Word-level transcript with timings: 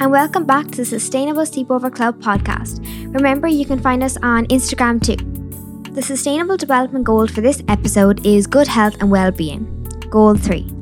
and 0.00 0.10
welcome 0.10 0.46
back 0.46 0.66
to 0.70 0.78
the 0.78 0.84
Sustainable 0.84 1.42
Sleepover 1.42 1.94
Club 1.94 2.18
podcast. 2.22 2.82
Remember, 3.14 3.46
you 3.46 3.66
can 3.66 3.78
find 3.78 4.02
us 4.02 4.16
on 4.22 4.46
Instagram 4.46 4.98
too. 4.98 5.16
The 5.92 6.00
Sustainable 6.00 6.56
Development 6.56 7.04
Goal 7.04 7.26
for 7.26 7.42
this 7.42 7.62
episode 7.68 8.24
is 8.24 8.46
good 8.46 8.66
health 8.66 8.96
and 9.00 9.10
well-being. 9.10 9.66
Goal 10.08 10.36
3. 10.36 10.72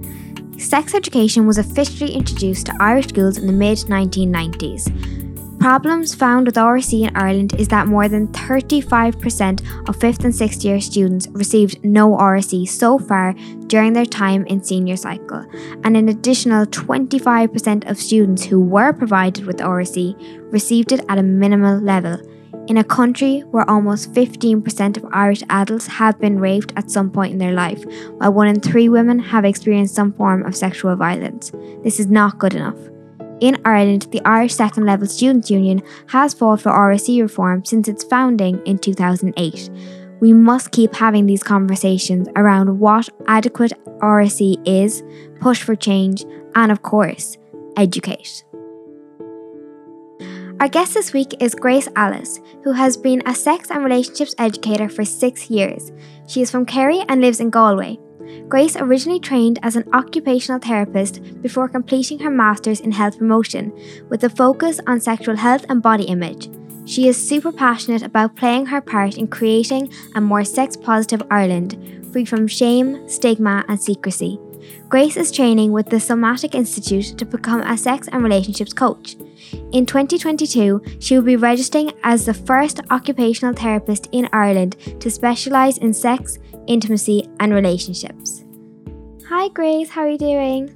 Sex 0.56 0.94
education 0.94 1.48
was 1.48 1.58
officially 1.58 2.12
introduced 2.12 2.66
to 2.66 2.76
Irish 2.78 3.08
schools 3.08 3.38
in 3.38 3.48
the 3.48 3.52
mid 3.52 3.78
1990s. 3.78 4.86
Problems 5.68 6.14
found 6.14 6.46
with 6.46 6.54
RSE 6.54 7.06
in 7.06 7.14
Ireland 7.14 7.52
is 7.58 7.68
that 7.68 7.88
more 7.88 8.08
than 8.08 8.28
35% 8.28 9.60
of 9.86 9.98
5th 9.98 10.24
and 10.24 10.32
6th 10.32 10.64
year 10.64 10.80
students 10.80 11.28
received 11.32 11.84
no 11.84 12.16
RSE 12.16 12.66
so 12.66 12.98
far 12.98 13.34
during 13.66 13.92
their 13.92 14.06
time 14.06 14.46
in 14.46 14.64
senior 14.64 14.96
cycle, 14.96 15.44
and 15.84 15.94
an 15.94 16.08
additional 16.08 16.64
25% 16.64 17.86
of 17.86 17.98
students 17.98 18.46
who 18.46 18.58
were 18.58 18.94
provided 18.94 19.44
with 19.44 19.58
RSE 19.58 20.16
received 20.50 20.92
it 20.92 21.04
at 21.10 21.18
a 21.18 21.22
minimal 21.22 21.78
level. 21.78 22.16
In 22.68 22.78
a 22.78 22.82
country 22.82 23.40
where 23.50 23.68
almost 23.68 24.14
15% 24.14 24.96
of 24.96 25.04
Irish 25.12 25.42
adults 25.50 25.86
have 25.86 26.18
been 26.18 26.40
raped 26.40 26.72
at 26.76 26.90
some 26.90 27.10
point 27.10 27.32
in 27.32 27.38
their 27.38 27.52
life, 27.52 27.84
while 28.16 28.32
one 28.32 28.48
in 28.48 28.60
three 28.60 28.88
women 28.88 29.18
have 29.18 29.44
experienced 29.44 29.94
some 29.94 30.14
form 30.14 30.46
of 30.46 30.56
sexual 30.56 30.96
violence, 30.96 31.52
this 31.84 32.00
is 32.00 32.06
not 32.06 32.38
good 32.38 32.54
enough. 32.54 32.78
In 33.40 33.60
Ireland, 33.64 34.08
the 34.10 34.20
Irish 34.24 34.54
Second 34.54 34.84
Level 34.84 35.06
Students' 35.06 35.50
Union 35.50 35.82
has 36.08 36.34
fought 36.34 36.60
for 36.60 36.72
RSE 36.72 37.22
reform 37.22 37.64
since 37.64 37.86
its 37.86 38.02
founding 38.02 38.60
in 38.66 38.78
2008. 38.78 39.70
We 40.20 40.32
must 40.32 40.72
keep 40.72 40.94
having 40.94 41.26
these 41.26 41.44
conversations 41.44 42.28
around 42.34 42.80
what 42.80 43.08
adequate 43.28 43.72
RSE 44.00 44.60
is, 44.66 45.04
push 45.40 45.62
for 45.62 45.76
change, 45.76 46.24
and 46.56 46.72
of 46.72 46.82
course, 46.82 47.38
educate. 47.76 48.44
Our 50.60 50.68
guest 50.68 50.94
this 50.94 51.12
week 51.12 51.40
is 51.40 51.54
Grace 51.54 51.86
Alice, 51.94 52.40
who 52.64 52.72
has 52.72 52.96
been 52.96 53.22
a 53.26 53.34
sex 53.36 53.70
and 53.70 53.84
relationships 53.84 54.34
educator 54.38 54.88
for 54.88 55.04
six 55.04 55.48
years. 55.48 55.92
She 56.26 56.42
is 56.42 56.50
from 56.50 56.66
Kerry 56.66 57.04
and 57.08 57.20
lives 57.20 57.38
in 57.38 57.50
Galway. 57.50 58.00
Grace 58.48 58.76
originally 58.76 59.20
trained 59.20 59.58
as 59.62 59.76
an 59.76 59.88
occupational 59.92 60.60
therapist 60.60 61.42
before 61.42 61.68
completing 61.68 62.18
her 62.18 62.30
master's 62.30 62.80
in 62.80 62.92
health 62.92 63.18
promotion, 63.18 63.72
with 64.08 64.24
a 64.24 64.30
focus 64.30 64.80
on 64.86 65.00
sexual 65.00 65.36
health 65.36 65.64
and 65.68 65.82
body 65.82 66.04
image. 66.04 66.48
She 66.84 67.06
is 67.06 67.28
super 67.28 67.52
passionate 67.52 68.02
about 68.02 68.36
playing 68.36 68.66
her 68.66 68.80
part 68.80 69.18
in 69.18 69.28
creating 69.28 69.92
a 70.14 70.20
more 70.20 70.44
sex 70.44 70.76
positive 70.76 71.22
Ireland, 71.30 72.08
free 72.12 72.24
from 72.24 72.48
shame, 72.48 73.06
stigma, 73.08 73.64
and 73.68 73.80
secrecy. 73.80 74.40
Grace 74.88 75.16
is 75.16 75.30
training 75.30 75.72
with 75.72 75.90
the 75.90 75.96
Somatica 75.96 76.54
Institute 76.54 77.18
to 77.18 77.24
become 77.26 77.60
a 77.60 77.76
sex 77.76 78.08
and 78.08 78.22
relationships 78.22 78.72
coach. 78.72 79.16
In 79.72 79.86
2022, 79.86 80.82
she 80.98 81.14
will 81.14 81.24
be 81.24 81.36
registering 81.36 81.92
as 82.02 82.24
the 82.24 82.34
first 82.34 82.80
occupational 82.90 83.54
therapist 83.54 84.08
in 84.12 84.28
Ireland 84.32 84.76
to 85.00 85.10
specialise 85.10 85.78
in 85.78 85.92
sex, 85.92 86.38
intimacy, 86.68 87.28
and 87.40 87.52
relationships. 87.52 88.44
Hi, 89.28 89.48
Grace, 89.48 89.90
how 89.90 90.02
are 90.02 90.08
you 90.08 90.18
doing? 90.18 90.74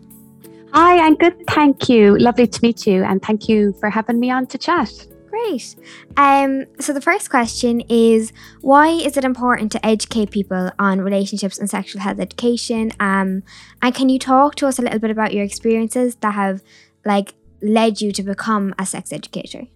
Hi, 0.72 0.98
I'm 0.98 1.14
good, 1.16 1.34
thank 1.48 1.88
you. 1.88 2.18
Lovely 2.18 2.46
to 2.46 2.62
meet 2.62 2.86
you, 2.86 3.04
and 3.04 3.22
thank 3.22 3.48
you 3.48 3.74
for 3.78 3.90
having 3.90 4.18
me 4.18 4.30
on 4.30 4.46
to 4.46 4.58
chat. 4.58 5.06
Great. 5.28 5.76
Um, 6.18 6.66
so 6.78 6.92
the 6.92 7.00
first 7.00 7.30
question 7.30 7.80
is 7.88 8.32
why 8.60 8.88
is 8.88 9.16
it 9.16 9.24
important 9.24 9.72
to 9.72 9.86
educate 9.86 10.30
people 10.30 10.70
on 10.78 11.00
relationships 11.00 11.58
and 11.58 11.70
sexual 11.70 12.02
health 12.02 12.20
education? 12.20 12.92
Um, 13.00 13.42
and 13.80 13.94
can 13.94 14.10
you 14.10 14.18
talk 14.18 14.56
to 14.56 14.66
us 14.66 14.78
a 14.78 14.82
little 14.82 14.98
bit 14.98 15.10
about 15.10 15.32
your 15.32 15.42
experiences 15.42 16.16
that 16.16 16.34
have 16.34 16.62
like 17.06 17.34
led 17.62 18.02
you 18.02 18.12
to 18.12 18.22
become 18.22 18.74
a 18.78 18.84
sex 18.84 19.10
educator? 19.10 19.68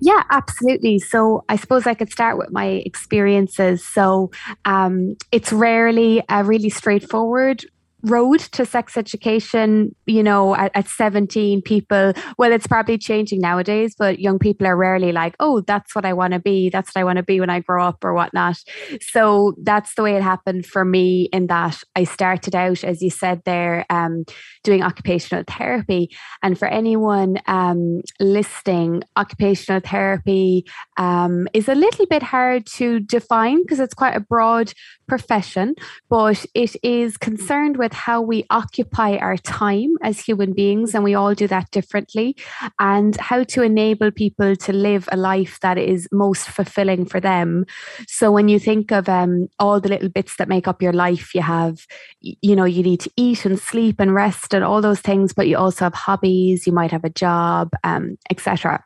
Yeah, 0.00 0.22
absolutely. 0.30 0.98
So 0.98 1.44
I 1.48 1.56
suppose 1.56 1.86
I 1.86 1.94
could 1.94 2.10
start 2.10 2.36
with 2.36 2.50
my 2.50 2.66
experiences. 2.84 3.86
So 3.86 4.30
um, 4.64 5.16
it's 5.32 5.52
rarely 5.52 6.22
a 6.28 6.44
really 6.44 6.68
straightforward 6.68 7.64
road 8.04 8.40
to 8.40 8.66
sex 8.66 8.96
education, 8.96 9.94
you 10.06 10.22
know, 10.22 10.54
at, 10.54 10.70
at 10.74 10.88
17, 10.88 11.62
people, 11.62 12.12
well, 12.38 12.52
it's 12.52 12.66
probably 12.66 12.98
changing 12.98 13.40
nowadays, 13.40 13.94
but 13.98 14.18
young 14.18 14.38
people 14.38 14.66
are 14.66 14.76
rarely 14.76 15.10
like, 15.10 15.34
oh, 15.40 15.60
that's 15.60 15.94
what 15.94 16.04
I 16.04 16.12
want 16.12 16.34
to 16.34 16.38
be. 16.38 16.68
That's 16.68 16.94
what 16.94 17.00
I 17.00 17.04
want 17.04 17.16
to 17.16 17.22
be 17.22 17.40
when 17.40 17.50
I 17.50 17.60
grow 17.60 17.84
up 17.84 18.04
or 18.04 18.14
whatnot. 18.14 18.56
So 19.00 19.54
that's 19.62 19.94
the 19.94 20.02
way 20.02 20.16
it 20.16 20.22
happened 20.22 20.66
for 20.66 20.84
me, 20.84 21.28
in 21.32 21.46
that 21.46 21.82
I 21.96 22.04
started 22.04 22.54
out, 22.54 22.84
as 22.84 23.02
you 23.02 23.10
said 23.10 23.42
there, 23.44 23.86
um, 23.88 24.24
doing 24.62 24.82
occupational 24.82 25.44
therapy. 25.46 26.10
And 26.42 26.58
for 26.58 26.68
anyone 26.68 27.38
um, 27.46 28.02
listening, 28.20 29.02
occupational 29.16 29.80
therapy 29.80 30.66
um, 30.96 31.48
is 31.54 31.68
a 31.68 31.74
little 31.74 32.06
bit 32.06 32.22
hard 32.22 32.66
to 32.66 33.00
define 33.00 33.62
because 33.62 33.80
it's 33.80 33.94
quite 33.94 34.16
a 34.16 34.20
broad 34.20 34.72
profession, 35.06 35.74
but 36.08 36.44
it 36.54 36.76
is 36.82 37.16
concerned 37.16 37.76
with 37.76 37.93
how 37.94 38.20
we 38.20 38.44
occupy 38.50 39.16
our 39.16 39.36
time 39.38 39.94
as 40.02 40.20
human 40.20 40.52
beings, 40.52 40.94
and 40.94 41.04
we 41.04 41.14
all 41.14 41.34
do 41.34 41.46
that 41.48 41.70
differently, 41.70 42.36
and 42.78 43.16
how 43.16 43.44
to 43.44 43.62
enable 43.62 44.10
people 44.10 44.56
to 44.56 44.72
live 44.72 45.08
a 45.12 45.16
life 45.16 45.58
that 45.60 45.78
is 45.78 46.08
most 46.12 46.48
fulfilling 46.48 47.06
for 47.06 47.20
them. 47.20 47.64
So 48.06 48.30
when 48.30 48.48
you 48.48 48.58
think 48.58 48.90
of 48.90 49.08
um, 49.08 49.48
all 49.58 49.80
the 49.80 49.88
little 49.88 50.08
bits 50.08 50.36
that 50.36 50.48
make 50.48 50.68
up 50.68 50.82
your 50.82 50.92
life, 50.92 51.34
you 51.34 51.42
have, 51.42 51.86
you 52.20 52.56
know, 52.56 52.64
you 52.64 52.82
need 52.82 53.00
to 53.00 53.10
eat 53.16 53.44
and 53.44 53.58
sleep 53.58 53.96
and 53.98 54.14
rest 54.14 54.52
and 54.52 54.64
all 54.64 54.80
those 54.80 55.00
things, 55.00 55.32
but 55.32 55.48
you 55.48 55.56
also 55.56 55.84
have 55.86 55.94
hobbies, 55.94 56.66
you 56.66 56.72
might 56.72 56.90
have 56.90 57.04
a 57.04 57.10
job, 57.10 57.70
um, 57.84 58.16
etc. 58.30 58.84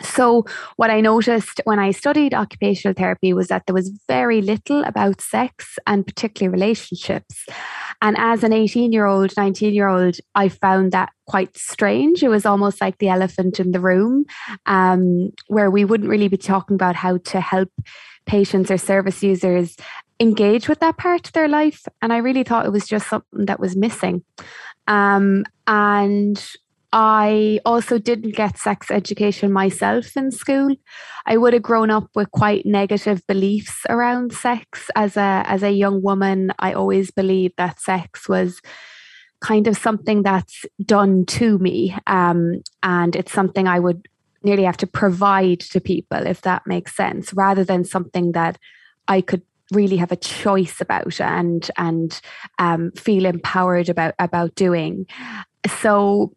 So, 0.00 0.44
what 0.76 0.90
I 0.90 1.00
noticed 1.00 1.60
when 1.64 1.78
I 1.78 1.90
studied 1.90 2.34
occupational 2.34 2.94
therapy 2.94 3.32
was 3.32 3.48
that 3.48 3.64
there 3.66 3.74
was 3.74 3.92
very 4.08 4.40
little 4.40 4.82
about 4.84 5.20
sex 5.20 5.78
and 5.86 6.06
particularly 6.06 6.52
relationships. 6.52 7.46
And 8.02 8.18
as 8.18 8.42
an 8.42 8.52
18 8.52 8.92
year 8.92 9.06
old, 9.06 9.34
19 9.36 9.72
year 9.72 9.88
old, 9.88 10.16
I 10.34 10.48
found 10.48 10.90
that 10.90 11.10
quite 11.26 11.56
strange. 11.56 12.22
It 12.22 12.28
was 12.28 12.44
almost 12.44 12.80
like 12.80 12.98
the 12.98 13.08
elephant 13.08 13.60
in 13.60 13.70
the 13.70 13.80
room, 13.80 14.26
um, 14.66 15.30
where 15.46 15.70
we 15.70 15.84
wouldn't 15.84 16.10
really 16.10 16.28
be 16.28 16.36
talking 16.36 16.74
about 16.74 16.96
how 16.96 17.18
to 17.18 17.40
help 17.40 17.70
patients 18.26 18.70
or 18.70 18.76
service 18.76 19.22
users 19.22 19.76
engage 20.18 20.68
with 20.68 20.80
that 20.80 20.98
part 20.98 21.28
of 21.28 21.32
their 21.32 21.48
life. 21.48 21.86
And 22.02 22.12
I 22.12 22.18
really 22.18 22.42
thought 22.42 22.66
it 22.66 22.72
was 22.72 22.88
just 22.88 23.08
something 23.08 23.46
that 23.46 23.60
was 23.60 23.76
missing. 23.76 24.24
Um, 24.88 25.44
and 25.68 26.44
I 26.92 27.58
also 27.64 27.98
didn't 27.98 28.36
get 28.36 28.58
sex 28.58 28.90
education 28.90 29.50
myself 29.50 30.14
in 30.16 30.30
school. 30.30 30.74
I 31.24 31.38
would 31.38 31.54
have 31.54 31.62
grown 31.62 31.90
up 31.90 32.10
with 32.14 32.30
quite 32.32 32.66
negative 32.66 33.26
beliefs 33.26 33.80
around 33.88 34.32
sex 34.34 34.90
as 34.94 35.16
a 35.16 35.42
as 35.46 35.62
a 35.62 35.70
young 35.70 36.02
woman. 36.02 36.52
I 36.58 36.74
always 36.74 37.10
believed 37.10 37.54
that 37.56 37.80
sex 37.80 38.28
was 38.28 38.60
kind 39.40 39.66
of 39.66 39.76
something 39.76 40.22
that's 40.22 40.64
done 40.84 41.24
to 41.26 41.58
me, 41.58 41.96
um, 42.06 42.62
and 42.82 43.16
it's 43.16 43.32
something 43.32 43.66
I 43.66 43.78
would 43.78 44.06
nearly 44.44 44.64
have 44.64 44.76
to 44.78 44.86
provide 44.86 45.60
to 45.60 45.80
people, 45.80 46.26
if 46.26 46.42
that 46.42 46.66
makes 46.66 46.94
sense, 46.94 47.32
rather 47.32 47.64
than 47.64 47.84
something 47.84 48.32
that 48.32 48.58
I 49.08 49.22
could 49.22 49.42
really 49.72 49.96
have 49.96 50.12
a 50.12 50.16
choice 50.16 50.80
about 50.82 51.18
and 51.22 51.70
and 51.78 52.20
um, 52.58 52.90
feel 52.92 53.24
empowered 53.24 53.88
about 53.88 54.14
about 54.18 54.54
doing. 54.56 55.06
So 55.80 56.34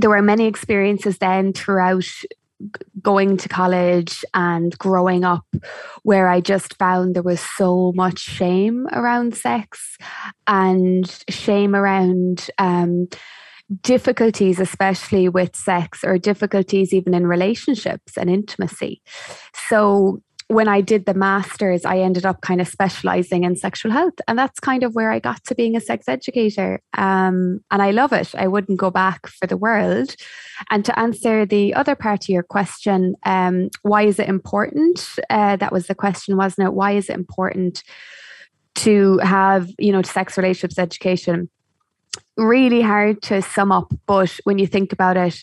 there 0.00 0.10
were 0.10 0.22
many 0.22 0.46
experiences 0.46 1.18
then 1.18 1.52
throughout 1.52 2.04
going 3.00 3.36
to 3.36 3.48
college 3.48 4.24
and 4.34 4.76
growing 4.78 5.24
up 5.24 5.46
where 6.02 6.28
I 6.28 6.40
just 6.40 6.76
found 6.76 7.14
there 7.14 7.22
was 7.22 7.40
so 7.40 7.92
much 7.94 8.18
shame 8.18 8.86
around 8.92 9.36
sex 9.36 9.96
and 10.46 11.06
shame 11.28 11.76
around 11.76 12.50
um, 12.58 13.08
difficulties, 13.82 14.58
especially 14.58 15.28
with 15.28 15.54
sex 15.54 16.02
or 16.02 16.18
difficulties 16.18 16.92
even 16.92 17.14
in 17.14 17.26
relationships 17.26 18.16
and 18.16 18.28
intimacy. 18.28 19.02
So 19.68 20.20
when 20.48 20.66
I 20.66 20.80
did 20.80 21.04
the 21.04 21.12
master's, 21.12 21.84
I 21.84 21.98
ended 21.98 22.24
up 22.24 22.40
kind 22.40 22.60
of 22.60 22.68
specializing 22.68 23.44
in 23.44 23.54
sexual 23.54 23.92
health. 23.92 24.14
And 24.26 24.38
that's 24.38 24.58
kind 24.58 24.82
of 24.82 24.94
where 24.94 25.10
I 25.10 25.18
got 25.18 25.44
to 25.44 25.54
being 25.54 25.76
a 25.76 25.80
sex 25.80 26.08
educator. 26.08 26.80
Um, 26.96 27.60
and 27.70 27.82
I 27.82 27.90
love 27.90 28.14
it. 28.14 28.34
I 28.34 28.48
wouldn't 28.48 28.78
go 28.78 28.90
back 28.90 29.26
for 29.26 29.46
the 29.46 29.58
world. 29.58 30.16
And 30.70 30.86
to 30.86 30.98
answer 30.98 31.44
the 31.44 31.74
other 31.74 31.94
part 31.94 32.24
of 32.24 32.28
your 32.30 32.42
question, 32.42 33.14
um, 33.24 33.68
why 33.82 34.04
is 34.04 34.18
it 34.18 34.28
important? 34.28 35.06
Uh, 35.28 35.56
that 35.56 35.70
was 35.70 35.86
the 35.86 35.94
question, 35.94 36.38
wasn't 36.38 36.68
it? 36.68 36.72
Why 36.72 36.92
is 36.92 37.10
it 37.10 37.16
important 37.16 37.82
to 38.76 39.18
have, 39.18 39.68
you 39.78 39.92
know, 39.92 40.00
sex 40.00 40.38
relationships 40.38 40.78
education? 40.78 41.50
Really 42.38 42.80
hard 42.80 43.20
to 43.22 43.42
sum 43.42 43.70
up. 43.70 43.92
But 44.06 44.40
when 44.44 44.58
you 44.58 44.66
think 44.66 44.94
about 44.94 45.18
it, 45.18 45.42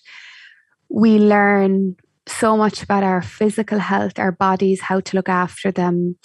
we 0.90 1.19
learn 1.19 1.96
so 2.27 2.57
much 2.57 2.81
about 2.81 3.04
our 3.04 3.22
physical 3.22 3.80
health, 3.80 4.18
our 4.18 4.31
bodies, 4.31 4.81
how 4.81 5.00
to 5.00 5.16
look 5.16 5.30
after 5.30 5.72
them. 5.72 6.18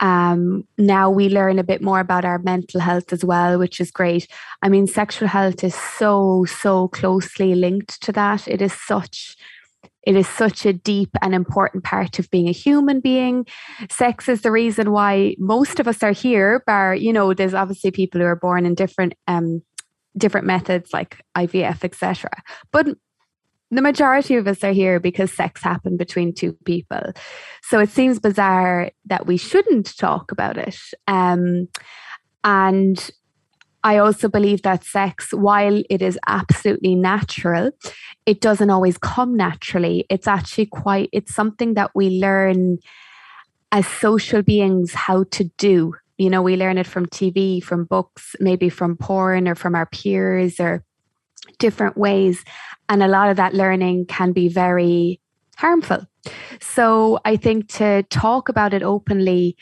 Um, 0.00 0.64
now 0.76 1.10
we 1.10 1.28
learn 1.28 1.58
a 1.58 1.64
bit 1.64 1.82
more 1.82 2.00
about 2.00 2.24
our 2.24 2.38
mental 2.38 2.80
health 2.80 3.12
as 3.12 3.24
well, 3.24 3.58
which 3.58 3.80
is 3.80 3.90
great. 3.90 4.28
I 4.62 4.68
mean, 4.68 4.86
sexual 4.86 5.28
health 5.28 5.64
is 5.64 5.74
so, 5.74 6.44
so 6.44 6.88
closely 6.88 7.54
linked 7.54 8.00
to 8.02 8.12
that. 8.12 8.46
It 8.46 8.62
is 8.62 8.72
such 8.72 9.36
it 10.04 10.16
is 10.16 10.26
such 10.26 10.64
a 10.64 10.72
deep 10.72 11.10
and 11.20 11.34
important 11.34 11.84
part 11.84 12.18
of 12.18 12.30
being 12.30 12.48
a 12.48 12.52
human 12.52 13.00
being. 13.00 13.46
Sex 13.90 14.26
is 14.26 14.40
the 14.40 14.50
reason 14.50 14.90
why 14.90 15.34
most 15.38 15.80
of 15.80 15.86
us 15.86 16.02
are 16.02 16.12
here, 16.12 16.62
bar, 16.66 16.94
you 16.94 17.12
know, 17.12 17.34
there's 17.34 17.52
obviously 17.52 17.90
people 17.90 18.18
who 18.20 18.26
are 18.26 18.34
born 18.34 18.64
in 18.64 18.74
different 18.74 19.12
um 19.26 19.60
different 20.16 20.46
methods 20.46 20.94
like 20.94 21.22
IVF, 21.36 21.84
etc. 21.84 22.30
But 22.72 22.88
the 23.70 23.82
majority 23.82 24.36
of 24.36 24.46
us 24.46 24.64
are 24.64 24.72
here 24.72 24.98
because 24.98 25.32
sex 25.32 25.62
happened 25.62 25.98
between 25.98 26.34
two 26.34 26.54
people. 26.64 27.12
So 27.62 27.78
it 27.80 27.90
seems 27.90 28.18
bizarre 28.18 28.90
that 29.06 29.26
we 29.26 29.36
shouldn't 29.36 29.96
talk 29.96 30.32
about 30.32 30.56
it. 30.56 30.78
Um, 31.06 31.68
and 32.44 33.10
I 33.84 33.98
also 33.98 34.28
believe 34.28 34.62
that 34.62 34.84
sex, 34.84 35.32
while 35.32 35.82
it 35.90 36.02
is 36.02 36.18
absolutely 36.26 36.94
natural, 36.94 37.70
it 38.26 38.40
doesn't 38.40 38.70
always 38.70 38.98
come 38.98 39.36
naturally. 39.36 40.06
It's 40.08 40.26
actually 40.26 40.66
quite, 40.66 41.10
it's 41.12 41.34
something 41.34 41.74
that 41.74 41.90
we 41.94 42.20
learn 42.20 42.78
as 43.70 43.86
social 43.86 44.42
beings 44.42 44.94
how 44.94 45.24
to 45.30 45.44
do. 45.58 45.94
You 46.16 46.30
know, 46.30 46.42
we 46.42 46.56
learn 46.56 46.78
it 46.78 46.86
from 46.86 47.06
TV, 47.06 47.62
from 47.62 47.84
books, 47.84 48.34
maybe 48.40 48.68
from 48.68 48.96
porn 48.96 49.46
or 49.46 49.54
from 49.54 49.74
our 49.74 49.86
peers 49.86 50.58
or 50.58 50.84
different 51.58 51.96
ways. 51.96 52.44
And 52.88 53.02
a 53.02 53.08
lot 53.08 53.30
of 53.30 53.36
that 53.36 53.54
learning 53.54 54.06
can 54.06 54.32
be 54.32 54.48
very 54.48 55.20
harmful. 55.56 56.06
So 56.60 57.18
I 57.24 57.36
think 57.36 57.68
to 57.74 58.02
talk 58.04 58.48
about 58.48 58.74
it 58.74 58.82
openly 58.82 59.56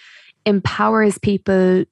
empowers 0.45 1.19
people 1.19 1.85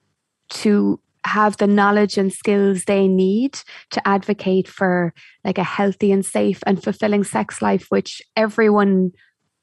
to 0.50 1.00
have 1.26 1.56
the 1.56 1.66
knowledge 1.66 2.18
and 2.18 2.32
skills 2.32 2.84
they 2.84 3.08
need 3.08 3.58
to 3.90 4.06
advocate 4.06 4.68
for 4.68 5.14
like 5.42 5.58
a 5.58 5.64
healthy 5.64 6.12
and 6.12 6.24
safe 6.24 6.62
and 6.66 6.82
fulfilling 6.82 7.24
sex 7.24 7.62
life 7.62 7.86
which 7.88 8.20
everyone 8.36 9.10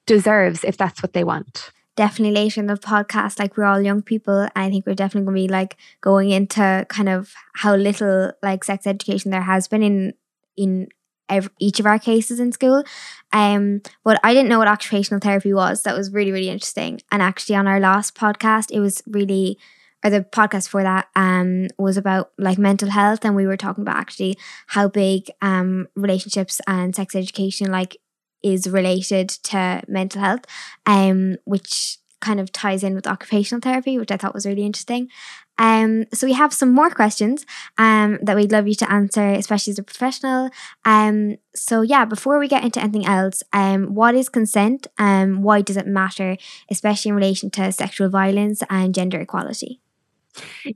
deserves 0.07 0.63
if 0.63 0.75
that's 0.75 1.03
what 1.03 1.13
they 1.13 1.23
want 1.23 1.71
definitely 1.95 2.33
later 2.33 2.61
in 2.61 2.67
the 2.67 2.75
podcast 2.75 3.37
like 3.37 3.57
we're 3.57 3.65
all 3.65 3.81
young 3.81 4.01
people 4.01 4.47
i 4.55 4.69
think 4.69 4.85
we're 4.85 4.95
definitely 4.95 5.25
going 5.25 5.35
to 5.35 5.47
be 5.47 5.51
like 5.51 5.77
going 5.99 6.29
into 6.29 6.85
kind 6.89 7.09
of 7.09 7.33
how 7.55 7.75
little 7.75 8.31
like 8.41 8.63
sex 8.63 8.87
education 8.87 9.31
there 9.31 9.41
has 9.41 9.67
been 9.67 9.83
in 9.83 10.13
in 10.55 10.87
every, 11.31 11.51
each 11.59 11.79
of 11.79 11.87
our 11.87 11.97
cases 11.97 12.39
in 12.39 12.51
school. 12.51 12.83
Um, 13.31 13.81
but 14.03 14.19
I 14.23 14.33
didn't 14.33 14.49
know 14.49 14.59
what 14.59 14.67
occupational 14.67 15.19
therapy 15.19 15.53
was. 15.53 15.83
That 15.83 15.97
was 15.97 16.11
really, 16.11 16.31
really 16.31 16.49
interesting. 16.49 17.01
And 17.11 17.21
actually, 17.21 17.55
on 17.55 17.67
our 17.67 17.79
last 17.79 18.13
podcast, 18.13 18.69
it 18.71 18.79
was 18.79 19.01
really, 19.07 19.57
or 20.03 20.09
the 20.09 20.21
podcast 20.21 20.67
for 20.67 20.83
that 20.83 21.07
um, 21.15 21.67
was 21.79 21.97
about 21.97 22.31
like 22.37 22.57
mental 22.57 22.89
health. 22.89 23.23
And 23.23 23.35
we 23.35 23.47
were 23.47 23.57
talking 23.57 23.83
about 23.83 23.97
actually 23.97 24.37
how 24.67 24.89
big 24.89 25.31
um, 25.41 25.87
relationships 25.95 26.59
and 26.67 26.95
sex 26.95 27.15
education 27.15 27.71
like 27.71 27.97
is 28.43 28.69
related 28.69 29.29
to 29.29 29.81
mental 29.87 30.21
health, 30.21 30.45
um, 30.85 31.37
which 31.45 31.97
kind 32.21 32.39
of 32.39 32.51
ties 32.51 32.83
in 32.83 32.93
with 32.93 33.07
occupational 33.07 33.59
therapy, 33.59 33.97
which 33.97 34.11
I 34.11 34.17
thought 34.17 34.33
was 34.33 34.45
really 34.45 34.63
interesting. 34.63 35.09
Um, 35.57 36.05
so 36.13 36.25
we 36.25 36.33
have 36.33 36.53
some 36.53 36.71
more 36.71 36.89
questions 36.89 37.45
um, 37.77 38.19
that 38.23 38.35
we'd 38.35 38.51
love 38.51 38.67
you 38.67 38.75
to 38.75 38.91
answer, 38.91 39.27
especially 39.27 39.71
as 39.71 39.79
a 39.79 39.83
professional. 39.83 40.49
Um, 40.85 41.37
so 41.53 41.81
yeah, 41.81 42.05
before 42.05 42.39
we 42.39 42.47
get 42.47 42.63
into 42.63 42.79
anything 42.79 43.05
else, 43.05 43.43
um, 43.53 43.93
what 43.93 44.15
is 44.15 44.29
consent? 44.29 44.87
Um, 44.97 45.41
why 45.41 45.61
does 45.61 45.77
it 45.77 45.87
matter, 45.87 46.37
especially 46.69 47.09
in 47.09 47.15
relation 47.15 47.49
to 47.51 47.71
sexual 47.71 48.09
violence 48.09 48.63
and 48.69 48.95
gender 48.95 49.19
equality? 49.19 49.81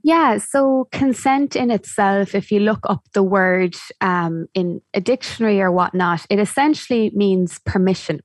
Yeah, 0.02 0.38
so 0.38 0.88
consent 0.92 1.56
in 1.56 1.70
itself, 1.70 2.34
if 2.34 2.50
you 2.50 2.60
look 2.60 2.80
up 2.88 3.02
the 3.14 3.22
word 3.22 3.74
um, 4.00 4.46
in 4.54 4.80
a 4.94 5.00
dictionary 5.00 5.60
or 5.60 5.70
whatnot, 5.70 6.26
it 6.30 6.38
essentially 6.38 7.10
means 7.14 7.58
permission. 7.60 8.20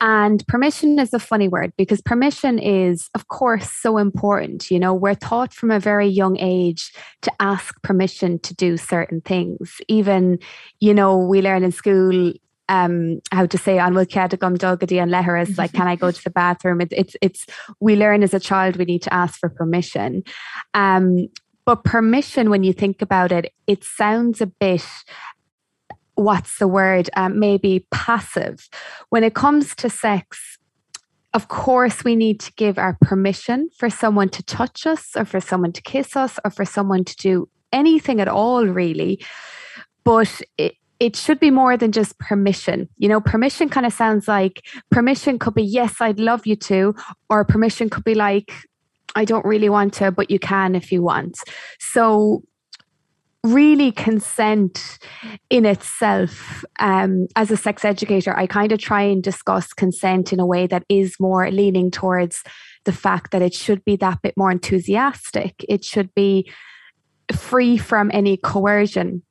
And 0.00 0.46
permission 0.48 0.98
is 0.98 1.12
a 1.12 1.18
funny 1.18 1.48
word 1.48 1.72
because 1.76 2.00
permission 2.00 2.58
is, 2.58 3.08
of 3.14 3.28
course, 3.28 3.70
so 3.70 3.98
important. 3.98 4.70
You 4.70 4.78
know, 4.78 4.94
we're 4.94 5.14
taught 5.14 5.52
from 5.52 5.70
a 5.70 5.78
very 5.78 6.08
young 6.08 6.38
age 6.38 6.92
to 7.22 7.32
ask 7.40 7.80
permission 7.82 8.38
to 8.40 8.54
do 8.54 8.76
certain 8.76 9.20
things. 9.20 9.76
Even, 9.88 10.38
you 10.80 10.94
know, 10.94 11.18
we 11.18 11.42
learn 11.42 11.64
in 11.64 11.72
school 11.72 12.32
um 12.68 13.20
how 13.32 13.46
to 13.46 13.58
say 13.58 13.78
an 13.78 13.94
gum 13.94 14.56
dogady 14.56 15.00
and 15.00 15.10
letter 15.10 15.36
is 15.36 15.58
like 15.58 15.72
can 15.72 15.88
I 15.88 15.96
go 15.96 16.10
to 16.10 16.24
the 16.24 16.30
bathroom 16.30 16.80
it, 16.80 16.92
it's 16.92 17.16
it's 17.22 17.46
we 17.80 17.96
learn 17.96 18.22
as 18.22 18.34
a 18.34 18.40
child 18.40 18.76
we 18.76 18.84
need 18.84 19.02
to 19.02 19.14
ask 19.14 19.38
for 19.38 19.48
permission 19.48 20.22
um 20.74 21.28
but 21.64 21.84
permission 21.84 22.50
when 22.50 22.64
you 22.64 22.72
think 22.72 23.02
about 23.02 23.32
it 23.32 23.52
it 23.66 23.84
sounds 23.84 24.40
a 24.40 24.46
bit 24.46 24.84
what's 26.16 26.58
the 26.58 26.66
word, 26.66 27.08
um, 27.14 27.38
maybe 27.38 27.86
passive. 27.92 28.68
When 29.10 29.22
it 29.22 29.34
comes 29.34 29.76
to 29.76 29.88
sex, 29.88 30.58
of 31.32 31.48
course, 31.48 32.02
we 32.02 32.16
need 32.16 32.40
to 32.40 32.52
give 32.54 32.78
our 32.78 32.96
permission 33.02 33.68
for 33.78 33.90
someone 33.90 34.30
to 34.30 34.42
touch 34.42 34.86
us 34.86 35.10
or 35.14 35.24
for 35.24 35.40
someone 35.40 35.72
to 35.72 35.82
kiss 35.82 36.16
us 36.16 36.38
or 36.44 36.50
for 36.50 36.64
someone 36.64 37.04
to 37.04 37.16
do 37.16 37.48
anything 37.72 38.20
at 38.20 38.28
all, 38.28 38.66
really. 38.66 39.22
But 40.02 40.40
it, 40.56 40.76
it 40.98 41.16
should 41.16 41.40
be 41.40 41.50
more 41.50 41.76
than 41.76 41.92
just 41.92 42.18
permission. 42.18 42.88
You 42.96 43.08
know, 43.08 43.20
permission 43.20 43.68
kind 43.68 43.86
of 43.86 43.92
sounds 43.92 44.28
like 44.28 44.64
permission 44.90 45.38
could 45.38 45.54
be, 45.54 45.62
yes, 45.62 45.96
I'd 46.00 46.18
love 46.18 46.46
you 46.46 46.56
to, 46.56 46.94
or 47.28 47.44
permission 47.44 47.90
could 47.90 48.04
be 48.04 48.14
like, 48.14 48.52
I 49.14 49.24
don't 49.24 49.44
really 49.44 49.68
want 49.68 49.94
to, 49.94 50.10
but 50.10 50.30
you 50.30 50.38
can 50.38 50.74
if 50.74 50.92
you 50.92 51.02
want. 51.02 51.38
So 51.78 52.42
really 53.42 53.92
consent 53.92 54.98
in 55.50 55.64
itself 55.64 56.64
um, 56.80 57.28
as 57.36 57.50
a 57.50 57.56
sex 57.56 57.84
educator 57.84 58.36
i 58.36 58.44
kind 58.44 58.72
of 58.72 58.78
try 58.80 59.02
and 59.02 59.22
discuss 59.22 59.72
consent 59.72 60.32
in 60.32 60.40
a 60.40 60.46
way 60.46 60.66
that 60.66 60.82
is 60.88 61.14
more 61.20 61.48
leaning 61.50 61.88
towards 61.90 62.42
the 62.86 62.92
fact 62.92 63.30
that 63.30 63.42
it 63.42 63.54
should 63.54 63.84
be 63.84 63.94
that 63.94 64.20
bit 64.20 64.34
more 64.36 64.50
enthusiastic 64.50 65.64
it 65.68 65.84
should 65.84 66.12
be 66.14 66.50
free 67.32 67.76
from 67.76 68.10
any 68.12 68.36
coercion 68.36 69.22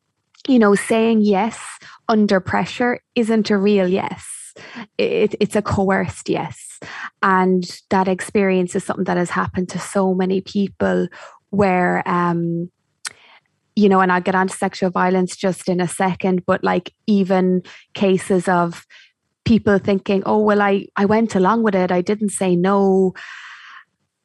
you 0.48 0.60
know 0.60 0.76
saying 0.76 1.22
yes 1.22 1.60
under 2.08 2.40
pressure 2.40 3.02
isn't 3.16 3.50
a 3.50 3.58
real 3.58 3.88
yes. 3.88 4.54
It, 4.98 5.36
it's 5.40 5.56
a 5.56 5.62
coerced 5.62 6.30
yes. 6.30 6.80
And 7.22 7.64
that 7.90 8.08
experience 8.08 8.76
is 8.76 8.84
something 8.84 9.06
that 9.06 9.18
has 9.18 9.30
happened 9.30 9.70
to 9.70 9.80
so 9.80 10.14
many 10.14 10.40
people 10.42 11.08
where 11.50 12.08
um, 12.08 12.70
you 13.76 13.90
know, 13.90 14.00
and 14.00 14.12
I'll 14.12 14.22
get 14.22 14.36
onto 14.36 14.54
sexual 14.54 14.90
violence 14.90 15.36
just 15.36 15.68
in 15.68 15.82
a 15.82 15.88
second, 15.88 16.46
but 16.46 16.64
like 16.64 16.94
even 17.08 17.62
cases 17.94 18.48
of 18.48 18.86
people 19.44 19.78
thinking, 19.78 20.24
oh, 20.26 20.40
well, 20.40 20.62
I, 20.62 20.88
I 20.96 21.06
went 21.06 21.36
along 21.36 21.64
with 21.64 21.76
it, 21.76 21.92
I 21.92 22.02
didn't 22.02 22.30
say 22.30 22.56
no. 22.56 23.14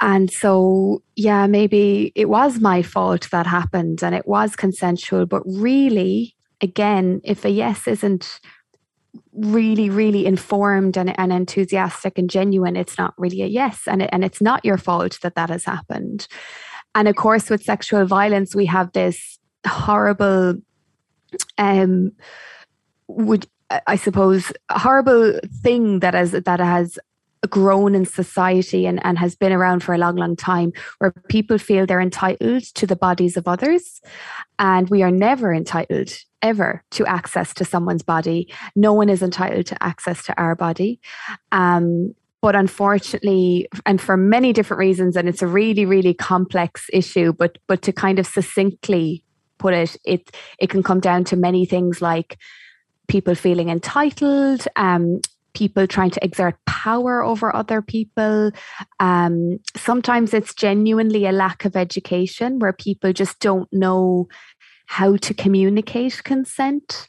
And 0.00 0.30
so, 0.30 1.02
yeah, 1.16 1.46
maybe 1.46 2.12
it 2.14 2.28
was 2.28 2.58
my 2.58 2.82
fault 2.82 3.28
that 3.30 3.46
happened 3.46 4.02
and 4.02 4.14
it 4.14 4.26
was 4.26 4.56
consensual. 4.56 5.26
But 5.26 5.42
really, 5.44 6.34
again, 6.60 7.20
if 7.22 7.44
a 7.44 7.50
yes 7.50 7.86
isn't 7.86 8.40
really, 9.32 9.90
really 9.90 10.24
informed 10.24 10.96
and, 10.96 11.18
and 11.18 11.32
enthusiastic 11.32 12.18
and 12.18 12.30
genuine, 12.30 12.76
it's 12.76 12.96
not 12.96 13.12
really 13.18 13.42
a 13.42 13.46
yes. 13.46 13.82
And, 13.86 14.02
it, 14.02 14.10
and 14.12 14.24
it's 14.24 14.40
not 14.40 14.64
your 14.64 14.78
fault 14.78 15.18
that 15.22 15.34
that 15.34 15.50
has 15.50 15.64
happened. 15.64 16.26
And 16.94 17.06
of 17.06 17.16
course, 17.16 17.50
with 17.50 17.62
sexual 17.62 18.06
violence, 18.06 18.54
we 18.54 18.66
have 18.66 18.92
this 18.92 19.38
horrible 19.66 20.54
um 21.58 22.12
would 23.06 23.46
I 23.86 23.96
suppose 23.96 24.52
horrible 24.70 25.38
thing 25.62 26.00
that 26.00 26.14
has 26.14 26.32
that 26.32 26.60
has 26.60 26.98
grown 27.48 27.94
in 27.94 28.04
society 28.04 28.86
and, 28.86 29.04
and 29.04 29.18
has 29.18 29.34
been 29.34 29.52
around 29.52 29.82
for 29.82 29.94
a 29.94 29.98
long, 29.98 30.16
long 30.16 30.36
time, 30.36 30.72
where 30.98 31.12
people 31.28 31.58
feel 31.58 31.86
they're 31.86 32.00
entitled 32.00 32.62
to 32.62 32.86
the 32.86 32.96
bodies 32.96 33.36
of 33.36 33.48
others. 33.48 34.00
And 34.58 34.88
we 34.90 35.02
are 35.02 35.10
never 35.10 35.52
entitled 35.54 36.10
ever 36.42 36.82
to 36.92 37.06
access 37.06 37.54
to 37.54 37.64
someone's 37.64 38.02
body. 38.02 38.52
No 38.76 38.92
one 38.92 39.08
is 39.08 39.22
entitled 39.22 39.66
to 39.66 39.82
access 39.82 40.24
to 40.24 40.38
our 40.40 40.54
body. 40.54 41.00
Um, 41.52 42.14
but 42.42 42.56
unfortunately 42.56 43.68
and 43.84 44.00
for 44.00 44.16
many 44.16 44.54
different 44.54 44.78
reasons 44.78 45.14
and 45.14 45.28
it's 45.28 45.42
a 45.42 45.46
really 45.46 45.84
really 45.84 46.14
complex 46.14 46.88
issue 46.90 47.34
but 47.34 47.58
but 47.66 47.82
to 47.82 47.92
kind 47.92 48.18
of 48.18 48.26
succinctly 48.26 49.22
put 49.60 49.74
it, 49.74 49.96
it 50.04 50.34
it 50.58 50.70
can 50.70 50.82
come 50.82 50.98
down 50.98 51.22
to 51.24 51.36
many 51.36 51.64
things 51.64 52.02
like 52.02 52.38
people 53.06 53.34
feeling 53.34 53.68
entitled, 53.68 54.66
um, 54.74 55.20
people 55.54 55.86
trying 55.86 56.10
to 56.10 56.24
exert 56.24 56.56
power 56.66 57.22
over 57.22 57.54
other 57.54 57.82
people. 57.82 58.50
Um, 58.98 59.58
sometimes 59.76 60.34
it's 60.34 60.54
genuinely 60.54 61.26
a 61.26 61.32
lack 61.32 61.64
of 61.64 61.76
education 61.76 62.58
where 62.58 62.72
people 62.72 63.12
just 63.12 63.40
don't 63.40 63.68
know 63.72 64.28
how 64.86 65.16
to 65.16 65.34
communicate 65.34 66.24
consent. 66.24 67.06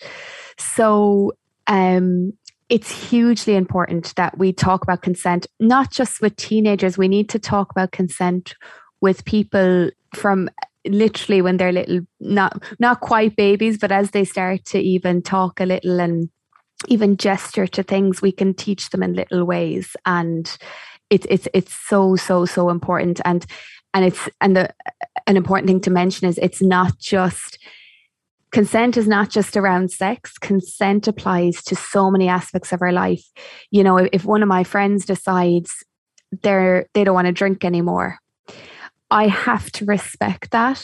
So 0.57 1.33
um, 1.67 2.33
it's 2.69 3.10
hugely 3.10 3.55
important 3.55 4.13
that 4.15 4.38
we 4.38 4.53
talk 4.53 4.83
about 4.83 5.01
consent, 5.01 5.48
not 5.60 5.91
just 5.91 6.21
with 6.21 6.36
teenagers. 6.36 6.98
We 6.98 7.07
need 7.07 7.27
to 7.29 7.39
talk 7.39 7.71
about 7.71 7.91
consent 7.91 8.53
with 9.01 9.25
people 9.25 9.89
from 10.15 10.50
literally 10.86 11.41
when 11.41 11.57
they're 11.57 11.71
little, 11.71 12.01
not 12.19 12.63
not 12.79 13.01
quite 13.01 13.36
babies, 13.36 13.77
but 13.77 13.91
as 13.91 14.12
they 14.12 14.24
start 14.24 14.65
to 14.65 14.79
even 14.79 15.21
talk 15.21 15.60
a 15.60 15.65
little 15.65 16.00
and 16.00 16.29
even 16.88 17.17
gesture 17.17 17.67
to 17.67 17.83
things, 17.83 18.21
we 18.21 18.31
can 18.31 18.53
teach 18.53 18.89
them 18.89 19.03
in 19.03 19.13
little 19.13 19.45
ways. 19.45 19.95
And 20.05 20.55
it's 21.09 21.27
it's 21.29 21.47
it's 21.53 21.73
so 21.73 22.15
so 22.15 22.45
so 22.45 22.69
important. 22.69 23.21
And 23.25 23.45
and 23.93 24.05
it's 24.05 24.29
and 24.39 24.55
the 24.55 24.73
an 25.27 25.38
important 25.38 25.67
thing 25.67 25.81
to 25.81 25.91
mention 25.91 26.27
is 26.27 26.38
it's 26.38 26.61
not 26.61 26.97
just 27.00 27.59
consent 28.51 28.97
is 28.97 29.07
not 29.07 29.29
just 29.29 29.55
around 29.55 29.91
sex 29.91 30.38
consent 30.38 31.07
applies 31.07 31.63
to 31.63 31.75
so 31.75 32.11
many 32.11 32.27
aspects 32.27 32.73
of 32.73 32.81
our 32.81 32.91
life 32.91 33.23
you 33.71 33.83
know 33.83 33.97
if 33.97 34.25
one 34.25 34.43
of 34.43 34.50
my 34.50 34.63
friends 34.63 35.05
decides 35.05 35.83
they're 36.43 36.85
they 36.93 37.03
don't 37.03 37.15
want 37.15 37.27
to 37.27 37.31
drink 37.31 37.63
anymore 37.63 38.17
I 39.11 39.27
have 39.27 39.71
to 39.73 39.85
respect 39.85 40.51
that. 40.51 40.83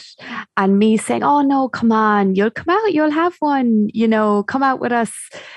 And 0.56 0.78
me 0.78 0.96
saying, 0.98 1.22
oh 1.22 1.40
no, 1.40 1.68
come 1.68 1.90
on, 1.90 2.34
you'll 2.34 2.50
come 2.50 2.68
out, 2.68 2.92
you'll 2.92 3.10
have 3.10 3.34
one, 3.40 3.88
you 3.92 4.06
know, 4.06 4.42
come 4.42 4.62
out 4.62 4.80
with 4.80 4.92
us, 4.92 5.12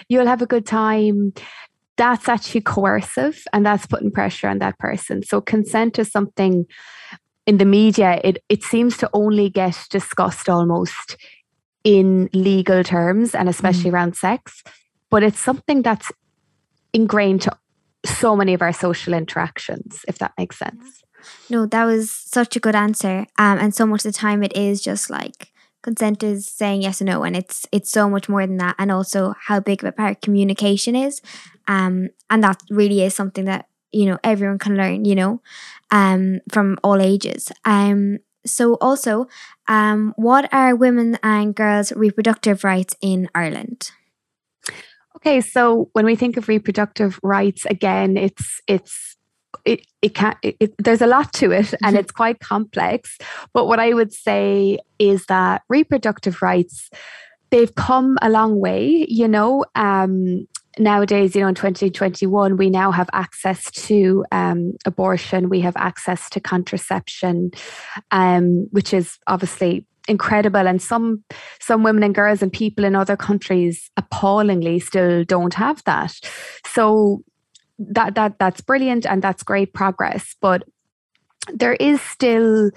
you'll 0.08 0.26
have 0.26 0.42
a 0.42 0.48
good 0.48 0.66
time. 0.66 1.34
That's 1.98 2.30
actually 2.30 2.62
coercive 2.62 3.44
and 3.54 3.66
that's 3.66 3.86
putting 3.86 4.12
pressure 4.12 4.48
on 4.48 4.60
that 4.60 4.80
person. 4.80 5.22
So 5.22 5.42
consent 5.42 6.00
is 6.00 6.10
something 6.10 6.66
in 7.46 7.58
the 7.58 7.66
media, 7.66 8.22
it, 8.24 8.44
it 8.50 8.64
seems 8.64 8.98
to 8.98 9.10
only 9.14 9.50
get 9.50 9.78
discussed 9.90 10.48
almost 10.48 11.18
in 11.84 12.30
legal 12.34 12.84
terms 12.84 13.36
and 13.36 13.50
especially 13.50 13.90
mm. 13.90 13.94
around 13.94 14.16
sex, 14.16 14.64
but 15.10 15.24
it's 15.24 15.40
something 15.40 15.82
that's 15.82 16.12
ingrained 16.94 17.42
to 17.42 17.58
so 18.06 18.36
many 18.36 18.54
of 18.54 18.62
our 18.62 18.74
social 18.74 19.14
interactions, 19.14 20.06
if 20.08 20.20
that 20.20 20.34
makes 20.38 20.58
sense. 20.58 21.04
No, 21.50 21.66
that 21.66 21.86
was 21.86 22.12
such 22.12 22.56
a 22.56 22.60
good 22.60 22.76
answer. 22.76 23.26
Um, 23.38 23.58
and 23.60 23.74
so 23.76 23.86
much 23.86 24.06
of 24.06 24.14
the 24.14 24.18
time 24.18 24.44
it 24.44 24.56
is 24.56 24.82
just 24.82 25.10
like 25.10 25.52
consent 25.82 26.22
is 26.24 26.48
saying 26.48 26.84
yes 26.84 27.02
or 27.02 27.06
no, 27.06 27.24
and 27.24 27.36
it's 27.36 27.66
it's 27.72 27.92
so 27.92 28.10
much 28.10 28.30
more 28.30 28.46
than 28.46 28.58
that. 28.58 28.76
And 28.78 28.92
also 28.92 29.34
how 29.48 29.60
big 29.60 29.84
of 29.84 29.90
a 29.90 29.92
part 29.92 30.22
communication 30.22 30.96
is, 30.96 31.22
um, 31.68 32.10
and 32.30 32.44
that 32.44 32.62
really 32.70 33.02
is 33.02 33.16
something 33.16 33.46
that 33.46 33.68
you 33.92 34.06
know 34.06 34.18
everyone 34.24 34.60
can 34.60 34.76
learn. 34.78 35.06
You 35.06 35.16
know, 35.16 35.42
um, 35.92 36.40
from 36.52 36.78
all 36.84 37.02
ages. 37.02 37.52
Um, 37.66 38.20
so, 38.46 38.76
also, 38.82 39.28
um, 39.68 40.14
what 40.16 40.52
are 40.52 40.76
women 40.76 41.20
and 41.22 41.54
girls' 41.54 41.92
reproductive 41.94 42.64
rights 42.64 42.96
in 43.02 43.30
Ireland? 43.36 43.92
Okay, 45.18 45.42
so 45.42 45.90
when 45.94 46.06
we 46.06 46.16
think 46.16 46.38
of 46.38 46.48
reproductive 46.48 47.20
rights, 47.22 47.66
again, 47.66 48.18
it's 48.18 48.62
it's 48.68 49.11
it 49.66 49.86
it 50.02 50.16
can 50.16 50.36
it, 50.42 50.56
it, 50.60 50.74
there's 50.78 51.02
a 51.02 51.08
lot 51.08 51.34
to 51.34 51.52
it 51.52 51.74
and 51.74 51.82
mm-hmm. 51.82 51.98
it's 51.98 52.12
quite 52.12 52.40
complex. 52.40 53.18
But 53.54 53.68
what 53.68 53.80
I 53.80 53.94
would 53.94 54.14
say 54.14 54.80
is 55.00 55.26
that 55.28 55.64
reproductive 55.70 56.42
rights 56.42 56.90
they've 57.52 57.76
come 57.76 58.18
a 58.22 58.30
long 58.30 58.60
way. 58.60 59.06
You 59.08 59.28
know, 59.28 59.66
um, 59.76 60.48
nowadays, 60.80 61.36
you 61.36 61.42
know, 61.42 61.48
in 61.48 61.56
2021, 61.56 62.58
we 62.58 62.70
now 62.70 62.92
have 62.92 63.10
access 63.14 63.70
to 63.72 64.26
um, 64.32 64.74
abortion, 64.86 65.50
we 65.50 65.60
have 65.62 65.76
access 65.78 66.30
to 66.32 66.40
contraception, 66.40 67.52
um, 68.12 68.68
which 68.72 68.94
is 68.94 69.20
obviously 69.28 69.86
incredible 70.08 70.68
and 70.68 70.82
some 70.82 71.24
some 71.60 71.84
women 71.84 72.02
and 72.02 72.16
girls 72.16 72.42
and 72.42 72.52
people 72.52 72.84
in 72.84 72.96
other 72.96 73.16
countries 73.16 73.92
appallingly 73.98 74.80
still 74.80 75.24
don't 75.24 75.54
have 75.54 75.84
that 75.84 76.20
so 76.66 77.24
that 77.90 78.16
that 78.16 78.38
that's 78.40 78.62
brilliant 78.62 79.06
and 79.06 79.22
that's 79.22 79.44
great 79.44 79.74
progress 79.74 80.36
but 80.42 80.64
there 81.54 81.74
is 81.74 82.02
still 82.02 82.70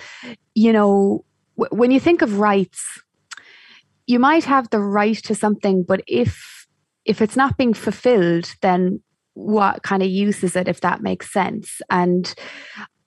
you 0.55 0.73
know 0.73 1.25
w- 1.59 1.79
when 1.79 1.91
you 1.91 2.01
think 2.01 2.23
of 2.23 2.39
rights 2.39 3.03
you 4.07 4.19
might 4.19 4.45
have 4.45 4.69
the 4.71 4.81
right 4.81 5.17
to 5.17 5.35
something 5.35 5.83
but 5.83 6.01
if 6.07 6.55
if 7.05 7.21
it's 7.21 7.37
not 7.37 7.57
being 7.57 7.75
fulfilled, 7.75 8.55
then 8.63 9.03
what 9.35 9.83
kind 9.83 10.03
of 10.03 10.09
use 10.09 10.43
is 10.43 10.57
it 10.57 10.69
if 10.69 10.81
that 10.81 11.03
makes 11.03 11.33
sense? 11.33 11.81
And 11.91 12.33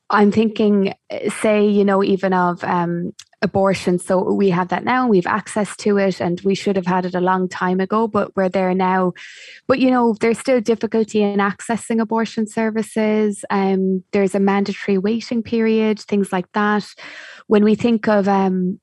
I'm 0.10 0.32
thinking, 0.32 0.94
say, 1.30 1.68
you 1.68 1.84
know, 1.84 2.04
even 2.04 2.34
of 2.34 2.64
um, 2.64 3.14
abortion. 3.42 4.00
So 4.00 4.34
we 4.34 4.50
have 4.50 4.70
that 4.70 4.84
now, 4.84 5.08
we 5.08 5.18
have 5.18 5.28
access 5.28 5.76
to 5.78 5.98
it, 5.98 6.20
and 6.20 6.42
we 6.42 6.56
should 6.56 6.76
have 6.76 6.88
had 6.88 7.06
it 7.06 7.14
a 7.14 7.22
long 7.22 7.48
time 7.48 7.80
ago, 7.80 8.08
but 8.08 8.36
we're 8.36 8.50
there 8.50 8.74
now. 8.74 9.14
But, 9.68 9.80
you 9.80 9.92
know, 9.92 10.16
there's 10.20 10.40
still 10.40 10.60
difficulty 10.60 11.22
in 11.22 11.40
accessing 11.40 12.02
abortion 12.02 12.48
services. 12.48 13.46
Um, 13.50 14.04
there's 14.12 14.34
a 14.34 14.40
mandatory 14.40 14.98
waiting 14.98 15.44
period, 15.44 16.00
things 16.00 16.32
like 16.32 16.52
that. 16.54 16.88
When 17.46 17.64
we 17.64 17.76
think 17.76 18.08
of 18.08 18.28
um, 18.28 18.80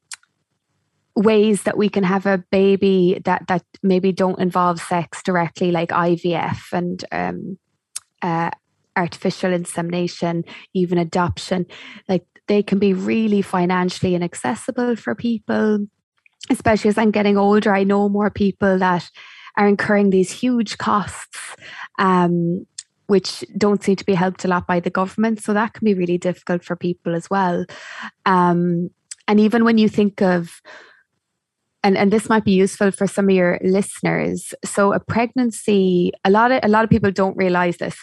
ways 1.17 1.65
that 1.65 1.77
we 1.77 1.89
can 1.89 2.05
have 2.05 2.27
a 2.27 2.39
baby 2.51 3.21
that 3.25 3.47
that 3.49 3.65
maybe 3.83 4.13
don't 4.13 4.39
involve 4.39 4.81
sex 4.81 5.23
directly, 5.23 5.73
like 5.73 5.91
IVF 5.91 6.73
and 6.73 7.05
um, 7.13 7.59
uh, 8.23 8.51
artificial 8.97 9.53
insemination, 9.53 10.45
even 10.73 10.99
adoption, 10.99 11.67
like 12.09 12.25
they 12.47 12.63
can 12.63 12.79
be 12.79 12.93
really 12.93 13.43
financially 13.43 14.15
inaccessible 14.15 14.97
for 14.97 15.15
people. 15.15 15.87
Especially 16.51 16.91
as 16.91 16.99
I'm 16.99 17.11
getting 17.11 17.39
older, 17.39 17.75
I 17.75 17.85
know 17.85 18.09
more 18.09 18.31
people 18.31 18.79
that 18.79 19.09
are 19.57 19.67
incurring 19.67 20.11
these 20.11 20.31
huge 20.31 20.79
costs. 20.79 21.39
Um, 21.99 22.67
which 23.07 23.45
don't 23.59 23.85
seem 23.85 23.97
to 23.97 24.05
be 24.05 24.15
helped 24.15 24.47
a 24.47 24.49
lot 24.49 24.67
by 24.67 24.81
the 24.81 24.89
government. 24.89 25.43
So 25.43 25.53
that 25.53 25.75
can 25.75 25.85
be 25.85 25.93
really 25.93 26.17
difficult 26.17 26.65
for 26.65 26.75
people 26.75 27.15
as 27.15 27.29
well. 27.29 27.67
Um, 28.25 28.89
and 29.29 29.39
even 29.39 29.63
when 29.63 29.77
you 29.77 29.91
think 29.91 30.23
of 30.23 30.63
and, 31.85 31.99
and 31.99 32.11
this 32.11 32.31
might 32.31 32.47
be 32.47 32.53
useful 32.53 32.91
for 32.91 33.07
some 33.07 33.29
of 33.29 33.35
your 33.35 33.59
listeners. 33.63 34.55
So 34.65 34.95
a 34.95 35.01
pregnancy, 35.01 36.13
a 36.25 36.31
lot 36.31 36.51
of 36.51 36.61
a 36.63 36.69
lot 36.69 36.83
of 36.83 36.89
people 36.89 37.13
don't 37.13 37.37
realize 37.37 37.77
this. 37.77 38.03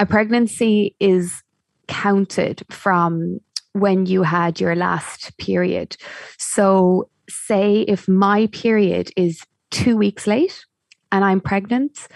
A 0.00 0.06
pregnancy 0.06 0.96
is 0.98 1.42
counted 1.86 2.62
from 2.70 3.40
when 3.72 4.06
you 4.06 4.22
had 4.22 4.60
your 4.60 4.74
last 4.74 5.36
period. 5.38 5.96
So 6.38 7.08
say 7.28 7.82
if 7.82 8.08
my 8.08 8.48
period 8.48 9.10
is 9.16 9.42
two 9.70 9.96
weeks 9.96 10.26
late 10.26 10.64
and 11.12 11.24
I'm 11.24 11.40
pregnant, 11.40 12.08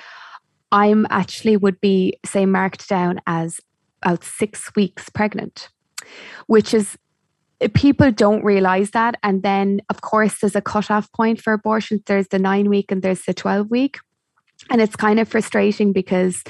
I'm 0.73 1.07
actually 1.11 1.57
would 1.57 1.81
be 1.81 2.19
say 2.25 2.47
marked 2.47 2.89
down 2.89 3.21
as 3.27 3.61
about 4.03 4.25
six 4.25 4.75
weeks 4.75 5.09
pregnant, 5.09 5.69
which 6.47 6.75
is 6.75 6.99
eh, 7.61 7.69
people 7.73 8.11
don't 8.11 8.45
realize 8.45 8.91
that. 8.91 9.15
And 9.23 9.43
then, 9.43 9.81
of 9.89 10.01
course, 10.01 10.41
there's 10.41 10.57
a 10.57 10.61
cutoff 10.61 11.11
point 11.13 11.41
for 11.41 11.53
abortions. 11.53 12.03
There's 12.07 12.29
the 12.29 12.39
nine 12.39 12.69
week 12.69 12.91
and 12.91 13.03
there's 13.03 13.23
the 13.23 13.35
12 13.35 13.71
week. 13.71 13.99
And 14.71 14.81
it's 14.81 14.97
kind 14.97 15.21
of 15.21 15.29
frustrating 15.29 15.93
because 15.93 16.43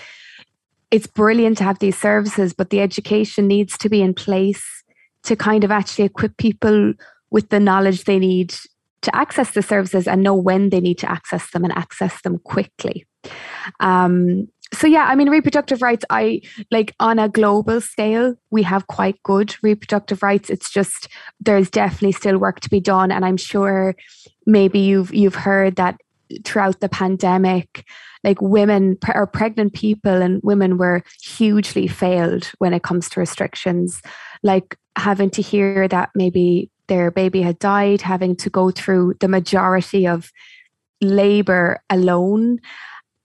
it's 0.90 1.06
brilliant 1.06 1.58
to 1.58 1.64
have 1.64 1.78
these 1.78 1.98
services, 1.98 2.52
but 2.52 2.70
the 2.70 2.80
education 2.80 3.46
needs 3.46 3.76
to 3.78 3.88
be 3.88 4.00
in 4.00 4.14
place 4.14 4.83
to 5.24 5.36
kind 5.36 5.64
of 5.64 5.70
actually 5.70 6.04
equip 6.04 6.36
people 6.36 6.92
with 7.30 7.48
the 7.48 7.60
knowledge 7.60 8.04
they 8.04 8.18
need 8.18 8.54
to 9.02 9.14
access 9.14 9.50
the 9.52 9.62
services 9.62 10.06
and 10.08 10.22
know 10.22 10.34
when 10.34 10.70
they 10.70 10.80
need 10.80 10.98
to 10.98 11.10
access 11.10 11.50
them 11.50 11.64
and 11.64 11.72
access 11.76 12.22
them 12.22 12.38
quickly. 12.38 13.06
Um, 13.80 14.48
so 14.72 14.86
yeah 14.86 15.04
i 15.04 15.14
mean 15.14 15.28
reproductive 15.28 15.82
rights 15.82 16.04
i 16.10 16.40
like 16.70 16.94
on 16.98 17.18
a 17.18 17.28
global 17.28 17.80
scale 17.80 18.34
we 18.50 18.62
have 18.62 18.86
quite 18.86 19.22
good 19.22 19.54
reproductive 19.62 20.22
rights 20.22 20.50
it's 20.50 20.70
just 20.70 21.08
there's 21.40 21.70
definitely 21.70 22.12
still 22.12 22.38
work 22.38 22.60
to 22.60 22.70
be 22.70 22.80
done 22.80 23.12
and 23.12 23.24
i'm 23.24 23.36
sure 23.36 23.94
maybe 24.46 24.78
you've 24.78 25.14
you've 25.14 25.34
heard 25.34 25.76
that 25.76 25.96
throughout 26.44 26.80
the 26.80 26.88
pandemic 26.88 27.84
like 28.24 28.40
women 28.40 28.98
or 29.14 29.26
pregnant 29.26 29.74
people 29.74 30.22
and 30.22 30.40
women 30.42 30.78
were 30.78 31.02
hugely 31.22 31.86
failed 31.86 32.50
when 32.58 32.72
it 32.72 32.82
comes 32.82 33.10
to 33.10 33.20
restrictions. 33.20 34.00
Like 34.42 34.76
having 34.96 35.30
to 35.30 35.42
hear 35.42 35.86
that 35.88 36.10
maybe 36.14 36.70
their 36.86 37.10
baby 37.10 37.42
had 37.42 37.58
died 37.58 38.00
having 38.00 38.34
to 38.36 38.50
go 38.50 38.70
through 38.70 39.14
the 39.20 39.28
majority 39.28 40.06
of 40.06 40.32
labor 41.00 41.82
alone 41.90 42.60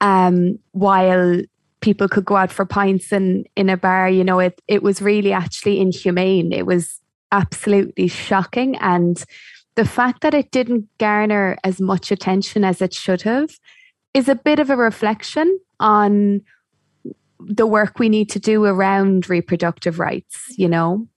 um, 0.02 0.60
while 0.72 1.42
people 1.82 2.08
could 2.10 2.26
go 2.26 2.36
out 2.36 2.52
for 2.52 2.66
pints 2.66 3.14
in 3.14 3.46
in 3.56 3.70
a 3.70 3.78
bar 3.78 4.10
you 4.10 4.24
know 4.24 4.40
it 4.40 4.62
it 4.68 4.84
was 4.84 5.02
really 5.02 5.32
actually 5.32 5.80
inhumane. 5.80 6.52
It 6.52 6.66
was 6.66 7.00
absolutely 7.32 8.08
shocking. 8.08 8.76
And 8.78 9.24
the 9.80 9.86
fact 9.86 10.20
that 10.22 10.34
it 10.34 10.52
didn't 10.52 10.90
garner 10.98 11.58
as 11.64 11.80
much 11.80 12.12
attention 12.12 12.66
as 12.66 12.82
it 12.82 12.94
should 12.94 13.22
have 13.22 13.50
is 14.14 14.28
a 14.28 14.36
bit 14.36 14.60
of 14.60 14.70
a 14.70 14.76
reflection 14.76 15.60
on 15.80 16.42
the 17.40 17.66
work 17.66 17.98
we 17.98 18.10
need 18.10 18.30
to 18.30 18.40
do 18.40 18.66
around 18.66 19.30
reproductive 19.30 19.98
rights 19.98 20.54
you 20.58 20.68
know 20.68 21.08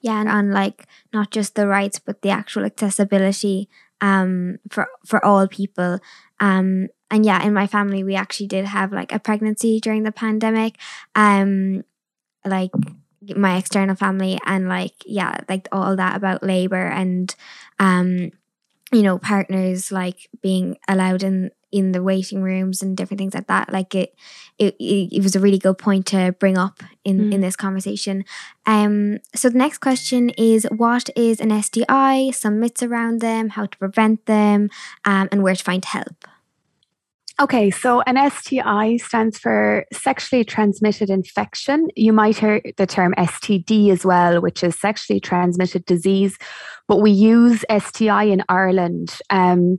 yeah 0.00 0.20
and 0.20 0.28
on 0.28 0.52
like 0.52 0.86
not 1.12 1.32
just 1.32 1.56
the 1.56 1.66
rights 1.66 1.98
but 1.98 2.22
the 2.22 2.30
actual 2.30 2.64
accessibility 2.64 3.68
um, 4.02 4.58
for 4.68 4.88
for 5.06 5.24
all 5.24 5.48
people. 5.48 6.00
Um, 6.40 6.88
and 7.10 7.24
yeah, 7.24 7.42
in 7.42 7.54
my 7.54 7.66
family, 7.66 8.04
we 8.04 8.16
actually 8.16 8.48
did 8.48 8.66
have 8.66 8.92
like 8.92 9.12
a 9.12 9.20
pregnancy 9.20 9.80
during 9.80 10.02
the 10.02 10.12
pandemic. 10.12 10.76
Um, 11.14 11.84
like 12.44 12.72
my 13.36 13.56
external 13.56 13.96
family 13.96 14.38
and 14.46 14.68
like 14.68 14.94
yeah 15.06 15.38
like 15.48 15.68
all 15.72 15.96
that 15.96 16.16
about 16.16 16.42
labor 16.42 16.86
and 16.86 17.34
um 17.78 18.30
you 18.92 19.02
know 19.02 19.18
partners 19.18 19.92
like 19.92 20.28
being 20.42 20.76
allowed 20.88 21.22
in 21.22 21.50
in 21.72 21.92
the 21.92 22.02
waiting 22.02 22.42
rooms 22.42 22.82
and 22.82 22.96
different 22.96 23.18
things 23.18 23.34
like 23.34 23.46
that. 23.46 23.72
Like 23.72 23.94
it 23.94 24.14
it, 24.58 24.76
it 24.78 25.22
was 25.22 25.34
a 25.34 25.40
really 25.40 25.58
good 25.58 25.78
point 25.78 26.06
to 26.08 26.36
bring 26.38 26.58
up 26.58 26.82
in 27.02 27.18
mm. 27.18 27.32
in 27.32 27.40
this 27.40 27.56
conversation. 27.56 28.24
Um 28.66 29.18
so 29.34 29.48
the 29.48 29.58
next 29.58 29.78
question 29.78 30.30
is 30.30 30.66
what 30.70 31.08
is 31.16 31.40
an 31.40 31.62
STI 31.62 32.30
some 32.30 32.60
myths 32.60 32.82
around 32.82 33.20
them 33.20 33.48
how 33.50 33.66
to 33.66 33.78
prevent 33.78 34.26
them 34.26 34.68
um, 35.04 35.28
and 35.32 35.42
where 35.42 35.54
to 35.54 35.64
find 35.64 35.84
help 35.84 36.26
Okay, 37.42 37.72
so 37.72 38.02
an 38.02 38.30
STI 38.30 38.98
stands 38.98 39.36
for 39.36 39.84
sexually 39.92 40.44
transmitted 40.44 41.10
infection. 41.10 41.88
You 41.96 42.12
might 42.12 42.38
hear 42.38 42.62
the 42.76 42.86
term 42.86 43.14
STD 43.18 43.90
as 43.90 44.06
well, 44.06 44.40
which 44.40 44.62
is 44.62 44.78
sexually 44.78 45.18
transmitted 45.18 45.84
disease, 45.84 46.38
but 46.86 46.98
we 46.98 47.10
use 47.10 47.64
STI 47.68 48.22
in 48.26 48.44
Ireland. 48.48 49.18
Um, 49.28 49.78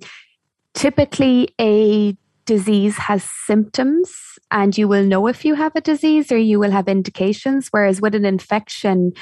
typically, 0.73 1.55
a 1.61 2.17
disease 2.43 2.97
has 2.97 3.23
symptoms, 3.23 4.13
and 4.51 4.77
you 4.77 4.89
will 4.89 5.05
know 5.05 5.27
if 5.27 5.45
you 5.45 5.55
have 5.55 5.73
a 5.77 5.81
disease 5.81 6.33
or 6.33 6.37
you 6.37 6.59
will 6.59 6.71
have 6.71 6.89
indications, 6.89 7.69
whereas 7.71 8.01
with 8.01 8.13
an 8.13 8.25
infection, 8.25 9.13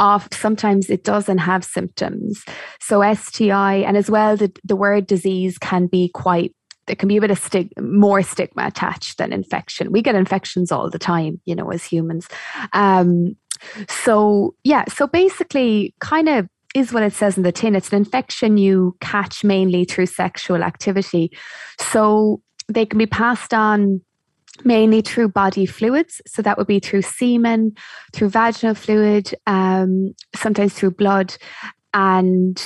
oft 0.00 0.34
sometimes 0.34 0.88
it 0.90 1.02
doesn't 1.02 1.38
have 1.38 1.64
symptoms 1.64 2.44
so 2.80 3.02
sti 3.14 3.74
and 3.78 3.96
as 3.96 4.08
well 4.08 4.36
the, 4.36 4.52
the 4.62 4.76
word 4.76 5.08
disease 5.08 5.58
can 5.58 5.88
be 5.88 6.08
quite 6.14 6.54
there 6.88 6.96
can 6.96 7.08
be 7.08 7.16
a 7.16 7.20
bit 7.20 7.30
of 7.30 7.38
stig- 7.38 7.72
more 7.80 8.22
stigma 8.22 8.66
attached 8.66 9.18
than 9.18 9.32
infection. 9.32 9.92
We 9.92 10.02
get 10.02 10.14
infections 10.14 10.72
all 10.72 10.90
the 10.90 10.98
time, 10.98 11.40
you 11.44 11.54
know, 11.54 11.70
as 11.70 11.84
humans. 11.84 12.28
Um, 12.72 13.36
so 13.88 14.54
yeah, 14.64 14.84
so 14.88 15.06
basically, 15.06 15.94
kind 16.00 16.28
of 16.28 16.48
is 16.74 16.92
what 16.92 17.02
it 17.02 17.12
says 17.12 17.36
in 17.36 17.42
the 17.42 17.52
tin. 17.52 17.74
It's 17.74 17.90
an 17.90 17.96
infection 17.96 18.58
you 18.58 18.96
catch 19.00 19.44
mainly 19.44 19.84
through 19.84 20.06
sexual 20.06 20.62
activity. 20.62 21.30
So 21.78 22.42
they 22.68 22.84
can 22.84 22.98
be 22.98 23.06
passed 23.06 23.54
on 23.54 24.00
mainly 24.64 25.00
through 25.00 25.28
body 25.28 25.66
fluids. 25.66 26.20
So 26.26 26.42
that 26.42 26.58
would 26.58 26.66
be 26.66 26.80
through 26.80 27.02
semen, 27.02 27.74
through 28.12 28.30
vaginal 28.30 28.74
fluid, 28.74 29.34
um, 29.46 30.14
sometimes 30.34 30.74
through 30.74 30.92
blood. 30.92 31.34
And 31.94 32.62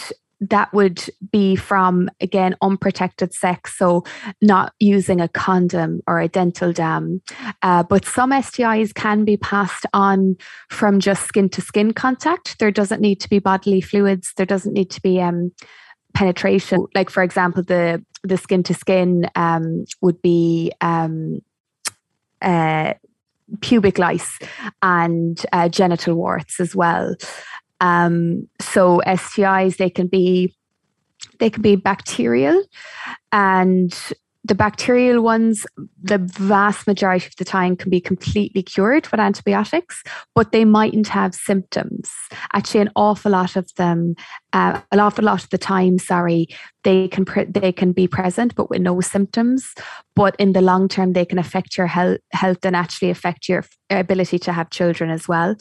that 0.50 0.72
would 0.72 1.04
be 1.30 1.54
from 1.54 2.10
again 2.20 2.56
unprotected 2.60 3.32
sex 3.32 3.78
so 3.78 4.04
not 4.40 4.74
using 4.80 5.20
a 5.20 5.28
condom 5.28 6.00
or 6.06 6.18
a 6.18 6.28
dental 6.28 6.72
dam. 6.72 7.22
Uh, 7.62 7.82
but 7.82 8.04
some 8.04 8.30
stis 8.30 8.94
can 8.94 9.24
be 9.24 9.36
passed 9.36 9.86
on 9.92 10.36
from 10.68 10.98
just 10.98 11.24
skin 11.24 11.48
to 11.48 11.60
skin 11.60 11.92
contact. 11.92 12.58
There 12.58 12.70
doesn't 12.70 13.00
need 13.00 13.20
to 13.20 13.30
be 13.30 13.38
bodily 13.38 13.80
fluids. 13.80 14.32
There 14.36 14.46
doesn't 14.46 14.72
need 14.72 14.90
to 14.90 15.00
be 15.00 15.20
um, 15.20 15.52
penetration. 16.14 16.86
Like 16.94 17.08
for 17.08 17.22
example 17.22 17.62
the 17.62 18.04
the 18.24 18.36
skin 18.36 18.62
to 18.64 18.74
skin 18.74 19.28
um, 19.36 19.84
would 20.00 20.20
be 20.22 20.72
um, 20.80 21.40
uh, 22.40 22.94
pubic 23.60 23.98
lice 23.98 24.38
and 24.82 25.44
uh, 25.52 25.68
genital 25.68 26.14
warts 26.14 26.58
as 26.58 26.74
well 26.74 27.14
um, 27.82 28.48
so 28.60 29.02
STIs 29.06 29.76
they 29.76 29.90
can 29.90 30.06
be 30.06 30.54
they 31.38 31.50
can 31.50 31.62
be 31.62 31.76
bacterial, 31.76 32.62
and 33.32 33.92
the 34.44 34.54
bacterial 34.54 35.22
ones, 35.22 35.64
the 36.02 36.18
vast 36.18 36.86
majority 36.86 37.26
of 37.26 37.36
the 37.36 37.44
time, 37.44 37.76
can 37.76 37.90
be 37.90 38.00
completely 38.00 38.62
cured 38.62 39.06
with 39.08 39.20
antibiotics, 39.20 40.02
but 40.34 40.50
they 40.50 40.64
mightn't 40.64 41.08
have 41.08 41.34
symptoms. 41.34 42.10
Actually, 42.52 42.80
an 42.80 42.90
awful 42.96 43.32
lot 43.32 43.54
of 43.54 43.72
them, 43.76 44.16
uh, 44.52 44.80
an 44.90 44.98
awful 44.98 45.24
lot 45.24 45.44
of 45.44 45.50
the 45.50 45.58
time, 45.58 45.98
sorry, 45.98 46.48
they 46.82 47.06
can 47.06 47.24
pre- 47.24 47.44
they 47.44 47.70
can 47.70 47.92
be 47.92 48.08
present, 48.08 48.54
but 48.56 48.68
with 48.68 48.80
no 48.80 49.00
symptoms. 49.00 49.74
But 50.16 50.34
in 50.36 50.52
the 50.52 50.62
long 50.62 50.88
term, 50.88 51.12
they 51.12 51.24
can 51.24 51.38
affect 51.38 51.78
your 51.78 51.86
health, 51.86 52.18
health 52.32 52.64
and 52.64 52.74
actually 52.74 53.10
affect 53.10 53.48
your 53.48 53.64
ability 53.90 54.40
to 54.40 54.52
have 54.52 54.70
children 54.70 55.10
as 55.10 55.28
well. 55.28 55.54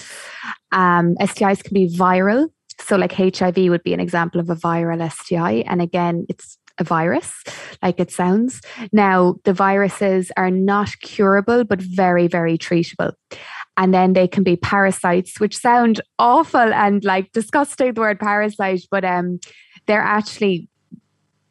Um, 0.71 1.15
STIs 1.21 1.63
can 1.63 1.73
be 1.73 1.87
viral. 1.87 2.49
So, 2.79 2.95
like 2.95 3.13
HIV 3.13 3.57
would 3.57 3.83
be 3.83 3.93
an 3.93 3.99
example 3.99 4.41
of 4.41 4.49
a 4.49 4.55
viral 4.55 5.07
STI. 5.11 5.63
And 5.67 5.81
again, 5.81 6.25
it's 6.29 6.57
a 6.77 6.83
virus, 6.83 7.43
like 7.81 7.99
it 7.99 8.11
sounds. 8.11 8.61
Now, 8.91 9.35
the 9.43 9.53
viruses 9.53 10.31
are 10.37 10.51
not 10.51 10.99
curable, 11.01 11.63
but 11.63 11.81
very, 11.81 12.27
very 12.27 12.57
treatable. 12.57 13.13
And 13.77 13.93
then 13.93 14.13
they 14.13 14.27
can 14.27 14.43
be 14.43 14.57
parasites, 14.57 15.39
which 15.39 15.57
sound 15.57 16.01
awful 16.19 16.59
and 16.59 17.03
like 17.03 17.31
disgusting, 17.31 17.93
the 17.93 18.01
word 18.01 18.19
parasite, 18.19 18.81
but 18.91 19.05
um, 19.05 19.39
they're 19.85 20.01
actually 20.01 20.67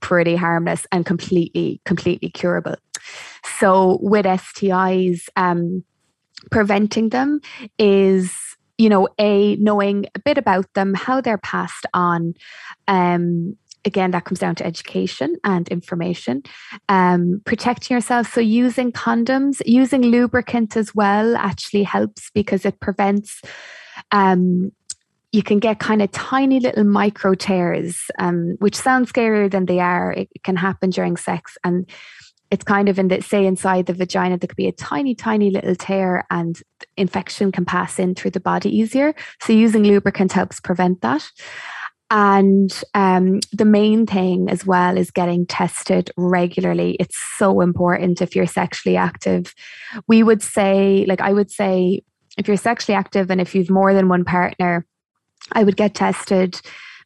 pretty 0.01 0.37
harmless 0.37 0.87
and 0.93 1.05
completely, 1.05 1.81
completely 1.85 2.31
curable. 2.31 2.77
So 3.59 3.99
with 4.03 4.27
STIs, 4.27 5.29
um, 5.37 5.85
preventing 6.51 7.11
them 7.11 7.41
is 7.79 8.35
you 8.79 8.89
know 8.89 9.09
a 9.19 9.57
knowing 9.57 10.07
a 10.15 10.19
bit 10.19 10.39
about 10.39 10.73
them 10.73 10.95
how 10.95 11.21
they're 11.21 11.37
passed 11.37 11.85
on 11.93 12.33
um 12.89 13.57
again, 13.85 14.11
that 14.13 14.25
comes 14.25 14.39
down 14.39 14.55
to 14.57 14.67
education 14.67 15.37
and 15.45 15.69
information. 15.69 16.43
Um, 16.89 17.43
protecting 17.45 17.95
yourself. 17.95 18.33
So, 18.33 18.41
using 18.41 18.93
condoms, 18.93 19.61
using 19.65 20.03
lubricant 20.03 20.77
as 20.77 20.95
well 20.95 21.37
actually 21.37 21.85
helps 21.85 22.31
because 22.35 22.65
it 22.65 22.81
prevents. 22.81 23.41
Um, 24.13 24.73
you 25.33 25.45
can 25.45 25.61
get 25.61 25.79
kind 25.79 26.03
of 26.03 26.11
tiny 26.11 26.59
little 26.59 26.83
micro 26.83 27.35
tears, 27.35 28.11
um, 28.19 28.57
which 28.59 28.75
sounds 28.75 29.13
scarier 29.13 29.49
than 29.49 29.67
they 29.67 29.79
are. 29.79 30.13
It 30.13 30.29
can 30.43 30.57
happen 30.57 30.91
during 30.91 31.17
sex, 31.17 31.57
and 31.63 31.89
it's 32.51 32.65
kind 32.65 32.89
of 32.89 32.99
in 32.99 33.09
the 33.09 33.21
say 33.21 33.47
inside 33.47 33.87
the 33.87 33.95
vagina 33.95 34.37
there 34.37 34.49
could 34.49 34.57
be 34.57 34.67
a 34.67 34.73
tiny 34.73 35.15
tiny 35.15 35.51
little 35.51 35.77
tear 35.77 36.25
and 36.31 36.61
infection 36.97 37.53
can 37.53 37.65
pass 37.65 37.99
in 37.99 38.15
through 38.15 38.33
the 38.33 38.41
body 38.41 38.77
easier 38.77 39.15
so 39.41 39.53
using 39.53 39.85
lubricant 39.85 40.33
helps 40.33 40.61
prevent 40.61 41.01
that 41.01 41.31
and 42.11 42.83
um, 42.95 43.39
the 43.53 43.65
main 43.65 44.05
thing 44.05 44.51
as 44.51 44.67
well 44.67 44.99
is 44.99 45.13
getting 45.13 45.47
tested 45.47 46.11
regularly. 46.17 46.97
It's 46.99 47.17
so 47.37 47.61
important 47.61 48.21
if 48.21 48.35
you're 48.35 48.47
sexually 48.47 48.97
active. 48.97 49.55
We 50.09 50.25
would 50.25 50.43
say, 50.43 51.05
like, 51.07 51.21
I 51.21 51.33
would 51.33 51.51
say, 51.51 52.03
if 52.37 52.49
you're 52.49 52.57
sexually 52.57 52.97
active 52.97 53.31
and 53.31 53.41
if 53.41 53.55
you've 53.55 53.71
more 53.71 53.95
than 53.95 54.09
one 54.09 54.25
partner, 54.25 54.87
I 55.53 55.63
would 55.63 55.77
get 55.77 55.95
tested 55.95 56.61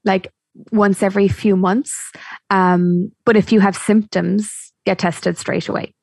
like 0.05 0.33
once 0.71 1.03
every 1.03 1.29
few 1.29 1.57
months. 1.57 2.13
Um, 2.51 3.13
but 3.25 3.37
if 3.37 3.53
you 3.53 3.61
have 3.61 3.77
symptoms, 3.77 4.73
get 4.87 4.99
tested 4.99 5.37
straight 5.37 5.69
away. 5.69 5.95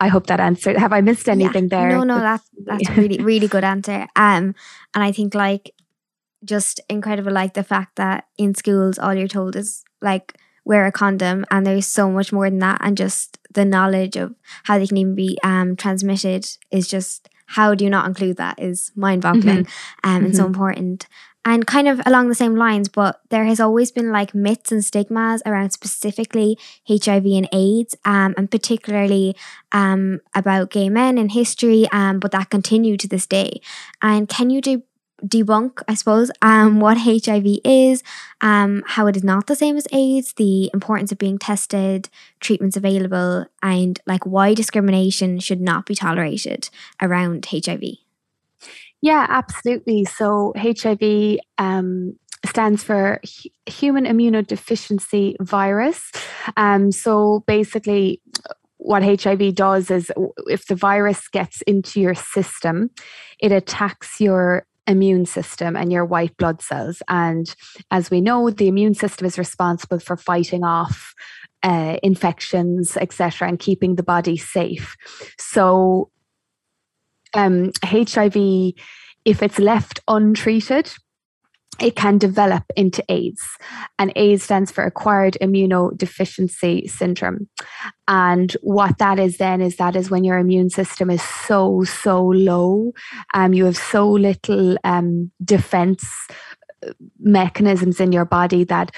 I 0.00 0.08
hope 0.08 0.26
that 0.26 0.40
answered. 0.40 0.76
Have 0.76 0.92
I 0.92 1.00
missed 1.00 1.28
anything 1.28 1.68
yeah. 1.70 1.80
there? 1.80 1.88
No, 1.90 2.02
no, 2.02 2.18
that's 2.18 2.48
that's 2.64 2.88
a 2.88 2.92
really, 3.00 3.22
really 3.22 3.46
good 3.46 3.62
answer. 3.64 4.08
Um, 4.16 4.54
and 4.94 5.04
I 5.04 5.12
think 5.12 5.34
like 5.34 5.70
just 6.44 6.80
incredible 6.88 7.32
like 7.32 7.54
the 7.54 7.64
fact 7.64 7.96
that 7.96 8.26
in 8.36 8.54
schools 8.54 8.98
all 8.98 9.14
you're 9.14 9.28
told 9.28 9.56
is 9.56 9.84
like 10.00 10.36
wear 10.64 10.86
a 10.86 10.92
condom 10.92 11.44
and 11.50 11.66
there's 11.66 11.86
so 11.86 12.10
much 12.10 12.32
more 12.32 12.48
than 12.48 12.58
that 12.60 12.80
and 12.82 12.96
just 12.96 13.38
the 13.52 13.64
knowledge 13.64 14.16
of 14.16 14.34
how 14.64 14.78
they 14.78 14.86
can 14.86 14.96
even 14.96 15.14
be 15.14 15.38
um, 15.42 15.76
transmitted 15.76 16.46
is 16.70 16.88
just 16.88 17.28
how 17.46 17.74
do 17.74 17.84
you 17.84 17.90
not 17.90 18.06
include 18.06 18.36
that 18.36 18.58
is 18.58 18.92
mind-boggling 18.96 19.64
mm-hmm. 19.64 20.08
um, 20.08 20.16
mm-hmm. 20.16 20.26
and 20.26 20.36
so 20.36 20.42
mm-hmm. 20.42 20.48
important 20.48 21.06
and 21.44 21.66
kind 21.66 21.88
of 21.88 22.00
along 22.06 22.28
the 22.28 22.34
same 22.34 22.54
lines 22.54 22.88
but 22.88 23.20
there 23.30 23.44
has 23.44 23.58
always 23.58 23.90
been 23.90 24.12
like 24.12 24.34
myths 24.34 24.70
and 24.70 24.84
stigmas 24.84 25.42
around 25.44 25.70
specifically 25.70 26.56
hiv 26.88 27.26
and 27.26 27.48
aids 27.52 27.94
um, 28.04 28.34
and 28.36 28.50
particularly 28.50 29.36
um, 29.72 30.20
about 30.34 30.70
gay 30.70 30.88
men 30.88 31.18
in 31.18 31.30
history 31.30 31.88
um, 31.92 32.20
but 32.20 32.30
that 32.30 32.50
continue 32.50 32.96
to 32.96 33.08
this 33.08 33.26
day 33.26 33.60
and 34.00 34.28
can 34.28 34.50
you 34.50 34.60
do 34.60 34.82
debunk, 35.26 35.82
I 35.88 35.94
suppose, 35.94 36.30
um, 36.42 36.80
what 36.80 36.98
HIV 36.98 37.58
is, 37.64 38.02
um, 38.40 38.82
how 38.86 39.06
it 39.06 39.16
is 39.16 39.24
not 39.24 39.46
the 39.46 39.56
same 39.56 39.76
as 39.76 39.86
AIDS, 39.92 40.34
the 40.34 40.70
importance 40.74 41.12
of 41.12 41.18
being 41.18 41.38
tested, 41.38 42.08
treatments 42.40 42.76
available, 42.76 43.46
and 43.62 44.00
like 44.06 44.26
why 44.26 44.54
discrimination 44.54 45.38
should 45.38 45.60
not 45.60 45.86
be 45.86 45.94
tolerated 45.94 46.68
around 47.00 47.46
HIV. 47.46 47.82
Yeah, 49.00 49.26
absolutely. 49.28 50.04
So 50.04 50.52
HIV 50.56 51.38
um, 51.58 52.16
stands 52.46 52.84
for 52.84 53.20
human 53.66 54.04
immunodeficiency 54.04 55.34
virus. 55.40 56.10
Um, 56.56 56.92
so 56.92 57.42
basically, 57.46 58.20
what 58.76 59.02
HIV 59.02 59.54
does 59.54 59.90
is 59.90 60.10
if 60.46 60.66
the 60.66 60.74
virus 60.74 61.28
gets 61.28 61.62
into 61.62 62.00
your 62.00 62.14
system, 62.14 62.90
it 63.38 63.52
attacks 63.52 64.20
your 64.20 64.66
immune 64.86 65.26
system 65.26 65.76
and 65.76 65.92
your 65.92 66.04
white 66.04 66.36
blood 66.36 66.60
cells. 66.60 67.02
And 67.08 67.54
as 67.90 68.10
we 68.10 68.20
know, 68.20 68.50
the 68.50 68.68
immune 68.68 68.94
system 68.94 69.26
is 69.26 69.38
responsible 69.38 69.98
for 69.98 70.16
fighting 70.16 70.64
off 70.64 71.14
uh, 71.62 71.96
infections, 72.02 72.96
etc., 72.96 73.48
and 73.48 73.58
keeping 73.58 73.94
the 73.94 74.02
body 74.02 74.36
safe. 74.36 74.96
So, 75.38 76.10
um, 77.34 77.70
HIV, 77.84 78.34
if 79.24 79.42
it's 79.42 79.58
left 79.58 80.00
untreated, 80.08 80.92
it 81.80 81.96
can 81.96 82.18
develop 82.18 82.64
into 82.76 83.02
AIDS. 83.08 83.42
And 83.98 84.12
AIDS 84.14 84.44
stands 84.44 84.70
for 84.70 84.84
acquired 84.84 85.36
immunodeficiency 85.40 86.88
syndrome. 86.88 87.48
And 88.06 88.52
what 88.60 88.98
that 88.98 89.18
is 89.18 89.38
then 89.38 89.60
is 89.60 89.76
that 89.76 89.96
is 89.96 90.10
when 90.10 90.24
your 90.24 90.38
immune 90.38 90.70
system 90.70 91.10
is 91.10 91.22
so, 91.22 91.82
so 91.84 92.24
low, 92.24 92.92
um, 93.34 93.54
you 93.54 93.64
have 93.64 93.76
so 93.76 94.08
little 94.10 94.76
um, 94.84 95.30
defense 95.44 96.06
uh, 96.86 96.92
mechanisms 97.18 98.00
in 98.00 98.12
your 98.12 98.26
body 98.26 98.64
that 98.64 98.94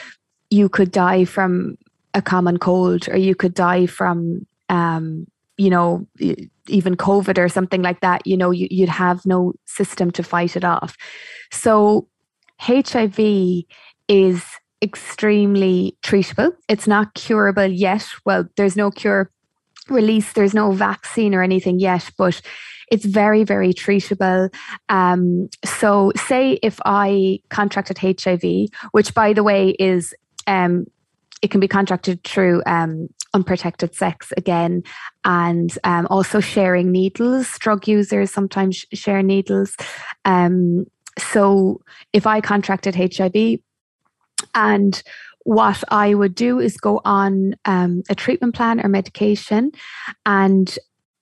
you 0.51 0.69
could 0.69 0.91
die 0.91 1.25
from 1.25 1.77
a 2.13 2.23
common 2.23 2.59
cold 2.59 3.09
or 3.09 3.17
you 3.17 3.35
could 3.35 3.55
die 3.55 3.87
from 3.87 4.47
um, 4.69 5.27
you 5.57 5.71
know 5.71 6.07
even 6.67 6.97
covid 6.97 7.39
or 7.39 7.49
something 7.49 7.83
like 7.83 8.01
that 8.01 8.27
you 8.27 8.37
know 8.37 8.51
you, 8.51 8.67
you'd 8.71 8.89
have 8.89 9.25
no 9.25 9.53
system 9.67 10.11
to 10.11 10.23
fight 10.23 10.57
it 10.57 10.65
off 10.65 10.97
so 11.53 12.09
hiv 12.65 13.19
is 14.09 14.43
extremely 14.83 15.97
treatable 16.03 16.53
it's 16.69 16.87
not 16.87 17.15
curable 17.15 17.67
yet 17.67 18.07
well 18.25 18.47
there's 18.57 18.77
no 18.77 18.91
cure 18.91 19.31
release 19.89 20.33
there's 20.33 20.55
no 20.55 20.73
vaccine 20.73 21.35
or 21.35 21.43
anything 21.43 21.79
yet 21.79 22.11
but 22.19 22.41
it's 22.91 23.05
very 23.05 23.45
very 23.45 23.73
treatable 23.73 24.53
um, 24.89 25.49
so 25.65 26.13
say 26.17 26.59
if 26.63 26.79
i 26.85 27.39
contracted 27.51 27.99
hiv 27.99 28.43
which 28.93 29.15
by 29.15 29.33
the 29.33 29.43
way 29.43 29.71
is 29.79 30.15
um, 30.47 30.87
it 31.43 31.51
can 31.51 31.61
be 31.61 31.69
contracted 31.69 32.23
through 32.25 32.63
um, 32.67 33.09
unprotected 33.35 33.95
sex 33.95 34.33
again, 34.37 34.83
and 35.25 35.77
um, 35.85 36.07
also 36.09 36.41
sharing 36.41 36.91
needles. 36.91 37.59
Drug 37.59 37.87
users 37.87 38.31
sometimes 38.31 38.87
share 38.95 39.23
needles. 39.23 39.77
Um, 40.25 40.87
so 41.19 41.81
if 42.13 42.27
I 42.27 42.41
contracted 42.41 42.95
HIV 42.95 43.61
and 44.55 45.03
what 45.45 45.85
I 45.91 46.15
would 46.15 46.35
do 46.35 46.59
is 46.59 46.77
go 46.77 47.01
on 47.05 47.55
um, 47.67 48.03
a 48.09 48.15
treatment 48.15 48.55
plan 48.55 48.81
or 48.81 48.89
medication. 48.89 49.73
And 50.27 50.77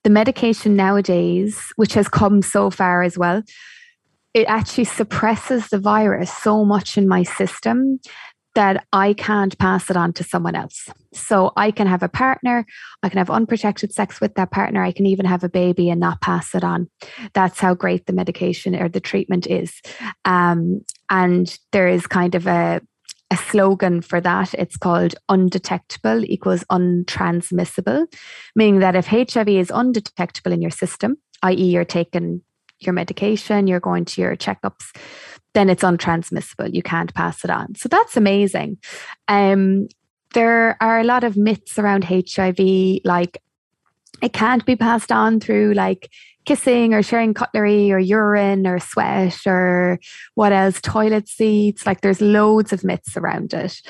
the 0.04 0.10
medication 0.10 0.74
nowadays, 0.74 1.72
which 1.76 1.94
has 1.94 2.08
come 2.08 2.40
so 2.40 2.70
far 2.70 3.02
as 3.02 3.18
well, 3.18 3.42
it 4.32 4.46
actually 4.46 4.84
suppresses 4.84 5.68
the 5.68 5.78
virus 5.78 6.32
so 6.32 6.64
much 6.64 6.96
in 6.96 7.06
my 7.06 7.22
system 7.22 8.00
that 8.54 8.86
I 8.92 9.12
can't 9.12 9.58
pass 9.58 9.90
it 9.90 9.96
on 9.96 10.12
to 10.14 10.24
someone 10.24 10.54
else. 10.54 10.88
So 11.12 11.52
I 11.56 11.70
can 11.70 11.86
have 11.86 12.02
a 12.02 12.08
partner, 12.08 12.64
I 13.02 13.08
can 13.08 13.18
have 13.18 13.30
unprotected 13.30 13.92
sex 13.92 14.20
with 14.20 14.34
that 14.34 14.50
partner, 14.50 14.82
I 14.82 14.92
can 14.92 15.06
even 15.06 15.26
have 15.26 15.44
a 15.44 15.48
baby 15.48 15.90
and 15.90 16.00
not 16.00 16.20
pass 16.20 16.54
it 16.54 16.64
on. 16.64 16.88
That's 17.34 17.60
how 17.60 17.74
great 17.74 18.06
the 18.06 18.12
medication 18.12 18.74
or 18.74 18.88
the 18.88 19.00
treatment 19.00 19.46
is. 19.46 19.80
Um, 20.24 20.82
and 21.10 21.58
there 21.72 21.88
is 21.88 22.06
kind 22.06 22.34
of 22.34 22.46
a 22.46 22.80
a 23.32 23.36
slogan 23.36 24.02
for 24.02 24.20
that. 24.20 24.52
It's 24.54 24.76
called 24.76 25.14
undetectable 25.30 26.22
equals 26.26 26.64
untransmissible, 26.70 28.06
meaning 28.54 28.80
that 28.80 28.94
if 28.94 29.06
HIV 29.06 29.48
is 29.48 29.72
undetectable 29.74 30.52
in 30.52 30.60
your 30.60 30.70
system, 30.70 31.16
i.e., 31.42 31.70
you're 31.70 31.86
taking 31.86 32.42
your 32.78 32.92
medication, 32.92 33.66
you're 33.66 33.80
going 33.80 34.04
to 34.04 34.20
your 34.20 34.36
checkups, 34.36 34.94
then 35.54 35.70
it's 35.70 35.82
untransmissible. 35.82 36.74
You 36.74 36.82
can't 36.82 37.14
pass 37.14 37.42
it 37.42 37.50
on. 37.50 37.74
So 37.74 37.88
that's 37.88 38.18
amazing. 38.18 38.78
Um, 39.28 39.88
there 40.32 40.76
are 40.80 41.00
a 41.00 41.04
lot 41.04 41.24
of 41.24 41.36
myths 41.36 41.78
around 41.78 42.04
HIV, 42.04 43.00
like 43.04 43.42
it 44.22 44.32
can't 44.32 44.64
be 44.64 44.76
passed 44.76 45.10
on 45.10 45.40
through 45.40 45.74
like 45.74 46.10
kissing 46.44 46.94
or 46.94 47.02
sharing 47.02 47.34
cutlery 47.34 47.92
or 47.92 47.98
urine 47.98 48.66
or 48.66 48.78
sweat 48.78 49.46
or 49.46 49.98
what 50.34 50.52
else, 50.52 50.80
toilet 50.80 51.28
seats. 51.28 51.86
Like 51.86 52.00
there's 52.00 52.20
loads 52.20 52.72
of 52.72 52.84
myths 52.84 53.16
around 53.16 53.52
it. 53.54 53.80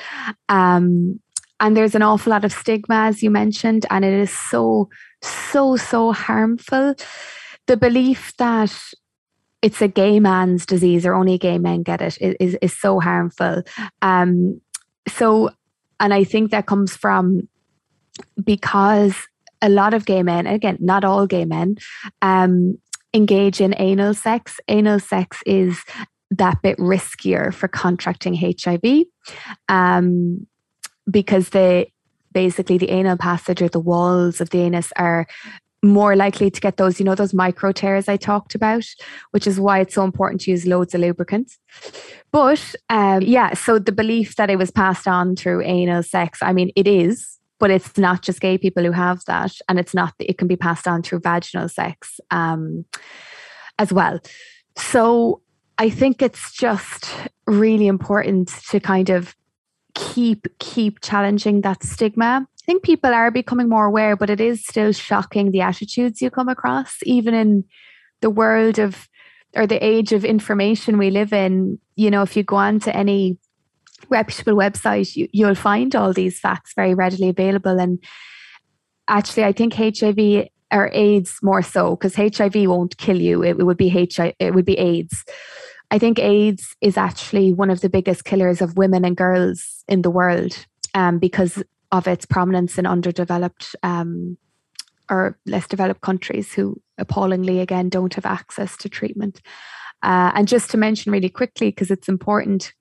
Um, 0.49 1.19
and 1.59 1.77
there's 1.77 1.95
an 1.95 2.01
awful 2.01 2.31
lot 2.31 2.43
of 2.43 2.51
stigma, 2.51 2.95
as 2.95 3.23
you 3.23 3.29
mentioned, 3.29 3.85
and 3.89 4.03
it 4.03 4.13
is 4.13 4.31
so, 4.31 4.89
so, 5.21 5.77
so 5.77 6.11
harmful. 6.11 6.95
The 7.67 7.77
belief 7.77 8.33
that 8.37 8.75
it's 9.61 9.81
a 9.81 9.87
gay 9.87 10.19
man's 10.19 10.65
disease 10.65 11.05
or 11.05 11.13
only 11.13 11.37
gay 11.37 11.57
men 11.57 11.83
get 11.83 12.01
it 12.01 12.17
is, 12.19 12.57
is 12.61 12.77
so 12.77 12.99
harmful. 12.99 13.63
Um, 14.01 14.59
so, 15.07 15.51
and 16.03 16.13
I 16.13 16.25
think 16.25 16.51
that 16.51 16.65
comes 16.65 16.97
from 16.97 17.47
because 18.43 19.15
a 19.61 19.69
lot 19.69 19.93
of 19.93 20.05
gay 20.05 20.21
men, 20.21 20.45
again, 20.45 20.77
not 20.81 21.05
all 21.05 21.25
gay 21.25 21.45
men, 21.45 21.77
um, 22.21 22.77
engage 23.13 23.61
in 23.61 23.73
anal 23.77 24.13
sex. 24.13 24.59
Anal 24.67 24.99
sex 24.99 25.41
is 25.45 25.81
that 26.29 26.61
bit 26.61 26.77
riskier 26.77 27.53
for 27.53 27.69
contracting 27.69 28.35
HIV 28.35 29.05
um, 29.69 30.45
because 31.09 31.49
the 31.49 31.87
basically 32.33 32.77
the 32.77 32.89
anal 32.89 33.15
passage 33.15 33.61
or 33.61 33.69
the 33.69 33.79
walls 33.79 34.41
of 34.41 34.49
the 34.49 34.59
anus 34.59 34.91
are 34.97 35.25
more 35.83 36.15
likely 36.15 36.49
to 36.49 36.61
get 36.61 36.77
those, 36.77 36.99
you 36.99 37.05
know, 37.05 37.13
those 37.13 37.33
micro 37.33 37.71
tears 37.71 38.07
I 38.07 38.17
talked 38.17 38.55
about, 38.55 38.85
which 39.31 39.45
is 39.45 39.59
why 39.59 39.79
it's 39.79 39.93
so 39.93 40.03
important 40.03 40.41
to 40.41 40.51
use 40.51 40.65
loads 40.65 40.95
of 40.95 41.01
lubricants. 41.01 41.59
But 42.31 42.73
um, 42.89 43.21
yeah, 43.21 43.53
so 43.53 43.77
the 43.77 43.91
belief 43.91 44.37
that 44.37 44.49
it 44.49 44.57
was 44.57 44.71
passed 44.71 45.07
on 45.07 45.35
through 45.35 45.61
anal 45.61 46.01
sex, 46.01 46.39
I 46.41 46.53
mean, 46.53 46.71
it 46.75 46.87
is, 46.87 47.37
but 47.59 47.69
it's 47.69 47.97
not 47.97 48.21
just 48.21 48.41
gay 48.41 48.57
people 48.57 48.83
who 48.83 48.91
have 48.91 49.23
that, 49.25 49.51
and 49.69 49.77
it's 49.77 49.93
not 49.93 50.13
that 50.17 50.29
it 50.29 50.37
can 50.37 50.47
be 50.47 50.55
passed 50.55 50.87
on 50.87 51.03
through 51.03 51.19
vaginal 51.19 51.69
sex 51.69 52.19
um, 52.31 52.85
as 53.77 53.93
well. 53.93 54.19
So 54.77 55.41
I 55.77 55.89
think 55.89 56.21
it's 56.21 56.53
just 56.53 57.11
really 57.45 57.87
important 57.87 58.49
to 58.69 58.79
kind 58.79 59.09
of 59.09 59.35
keep 59.95 60.47
keep 60.59 61.01
challenging 61.01 61.61
that 61.61 61.83
stigma 61.83 62.47
I 62.63 62.65
think 62.65 62.83
people 62.83 63.13
are 63.13 63.29
becoming 63.29 63.67
more 63.67 63.85
aware, 63.85 64.15
but 64.15 64.29
it 64.29 64.39
is 64.39 64.65
still 64.65 64.93
shocking 64.93 65.51
the 65.51 65.59
attitudes 65.59 66.21
you 66.21 66.29
come 66.29 66.47
across, 66.47 66.97
even 67.03 67.33
in 67.33 67.65
the 68.21 68.29
world 68.29 68.79
of 68.79 69.09
or 69.53 69.67
the 69.67 69.83
age 69.85 70.13
of 70.13 70.23
information 70.23 70.97
we 70.97 71.09
live 71.09 71.33
in. 71.33 71.77
You 71.97 72.09
know, 72.09 72.21
if 72.21 72.37
you 72.37 72.43
go 72.43 72.55
on 72.55 72.79
to 72.81 72.95
any 72.95 73.37
reputable 74.09 74.53
website, 74.53 75.13
you, 75.13 75.27
you'll 75.33 75.55
find 75.55 75.93
all 75.93 76.13
these 76.13 76.39
facts 76.39 76.71
very 76.73 76.93
readily 76.93 77.27
available. 77.27 77.77
And 77.79 78.01
actually, 79.09 79.43
I 79.43 79.51
think 79.51 79.73
HIV 79.73 80.47
or 80.71 80.89
AIDS 80.93 81.39
more 81.43 81.61
so 81.61 81.97
because 81.97 82.15
HIV 82.15 82.55
won't 82.69 82.97
kill 82.97 83.19
you. 83.19 83.43
It, 83.43 83.59
it 83.59 83.63
would 83.63 83.77
be 83.77 83.89
HIV. 83.89 84.35
It 84.39 84.55
would 84.55 84.65
be 84.65 84.79
AIDS. 84.79 85.25
I 85.91 85.99
think 85.99 86.17
AIDS 86.17 86.77
is 86.79 86.95
actually 86.95 87.51
one 87.51 87.69
of 87.69 87.81
the 87.81 87.89
biggest 87.89 88.23
killers 88.23 88.61
of 88.61 88.77
women 88.77 89.03
and 89.03 89.17
girls 89.17 89.83
in 89.89 90.01
the 90.01 90.09
world 90.09 90.65
um, 90.95 91.19
because 91.19 91.61
of 91.93 92.07
its 92.07 92.25
prominence 92.25 92.79
in 92.79 92.87
underdeveloped 92.87 93.75
um, 93.83 94.35
or 95.11 95.37
less 95.45 95.67
developed 95.67 96.01
countries 96.01 96.51
who 96.51 96.81
appallingly 96.97 97.59
again 97.59 97.87
don't 97.87 98.15
have 98.15 98.25
access 98.25 98.75
to 98.75 98.89
treatment. 98.89 99.41
Uh, 100.01 100.31
and 100.33 100.47
just 100.47 100.71
to 100.71 100.77
mention 100.77 101.11
really 101.11 101.29
quickly, 101.29 101.69
because 101.69 101.91
it's 101.91 102.09
important 102.09 102.73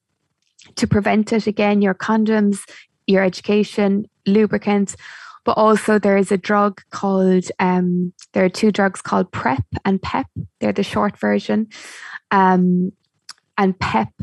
to 0.77 0.87
prevent 0.87 1.31
it 1.31 1.47
again, 1.47 1.83
your 1.83 1.95
condoms, 1.95 2.61
your 3.07 3.23
education, 3.23 4.07
lubricants, 4.27 4.97
but 5.45 5.59
also 5.59 5.99
there 5.99 6.17
is 6.17 6.33
a 6.33 6.39
drug 6.39 6.81
called, 6.91 7.45
um, 7.59 8.15
there 8.33 8.47
are 8.47 8.49
two 8.49 8.73
drugs 8.73 9.03
called 9.03 9.31
PrEP 9.31 9.65
and 9.85 10.01
PEP. 10.01 10.27
They're 10.61 10.73
the 10.73 10.83
short 10.83 11.19
version. 11.19 11.69
Um, 12.31 12.93
and 13.59 13.79
PEP 13.79 14.15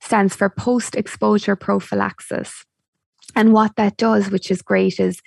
stands 0.00 0.34
for 0.34 0.48
post 0.48 0.94
exposure 0.94 1.54
prophylaxis. 1.54 2.64
And 3.34 3.52
what 3.52 3.76
that 3.76 3.96
does, 3.96 4.30
which 4.30 4.50
is 4.50 4.62
great, 4.62 5.00
is 5.00 5.20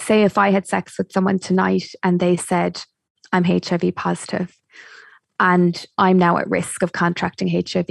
say 0.00 0.22
if 0.22 0.38
I 0.38 0.50
had 0.50 0.66
sex 0.66 0.98
with 0.98 1.12
someone 1.12 1.38
tonight 1.38 1.92
and 2.02 2.20
they 2.20 2.36
said, 2.36 2.82
I'm 3.32 3.44
HIV 3.44 3.94
positive 3.94 4.56
and 5.38 5.86
I'm 5.98 6.18
now 6.18 6.38
at 6.38 6.50
risk 6.50 6.82
of 6.82 6.92
contracting 6.92 7.48
HIV, 7.48 7.88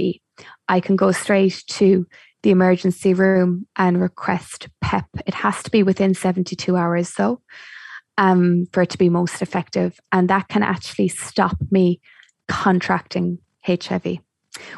I 0.67 0.79
can 0.79 0.95
go 0.95 1.11
straight 1.11 1.63
to 1.67 2.07
the 2.43 2.51
emergency 2.51 3.13
room 3.13 3.67
and 3.75 4.01
request 4.01 4.69
PEP. 4.81 5.05
It 5.25 5.33
has 5.33 5.61
to 5.63 5.71
be 5.71 5.83
within 5.83 6.13
72 6.13 6.75
hours, 6.75 7.11
though, 7.17 7.41
um, 8.17 8.65
for 8.71 8.83
it 8.83 8.89
to 8.91 8.97
be 8.97 9.09
most 9.09 9.41
effective. 9.41 9.99
And 10.11 10.29
that 10.29 10.47
can 10.47 10.63
actually 10.63 11.09
stop 11.09 11.57
me 11.69 11.99
contracting 12.47 13.39
HIV 13.65 14.19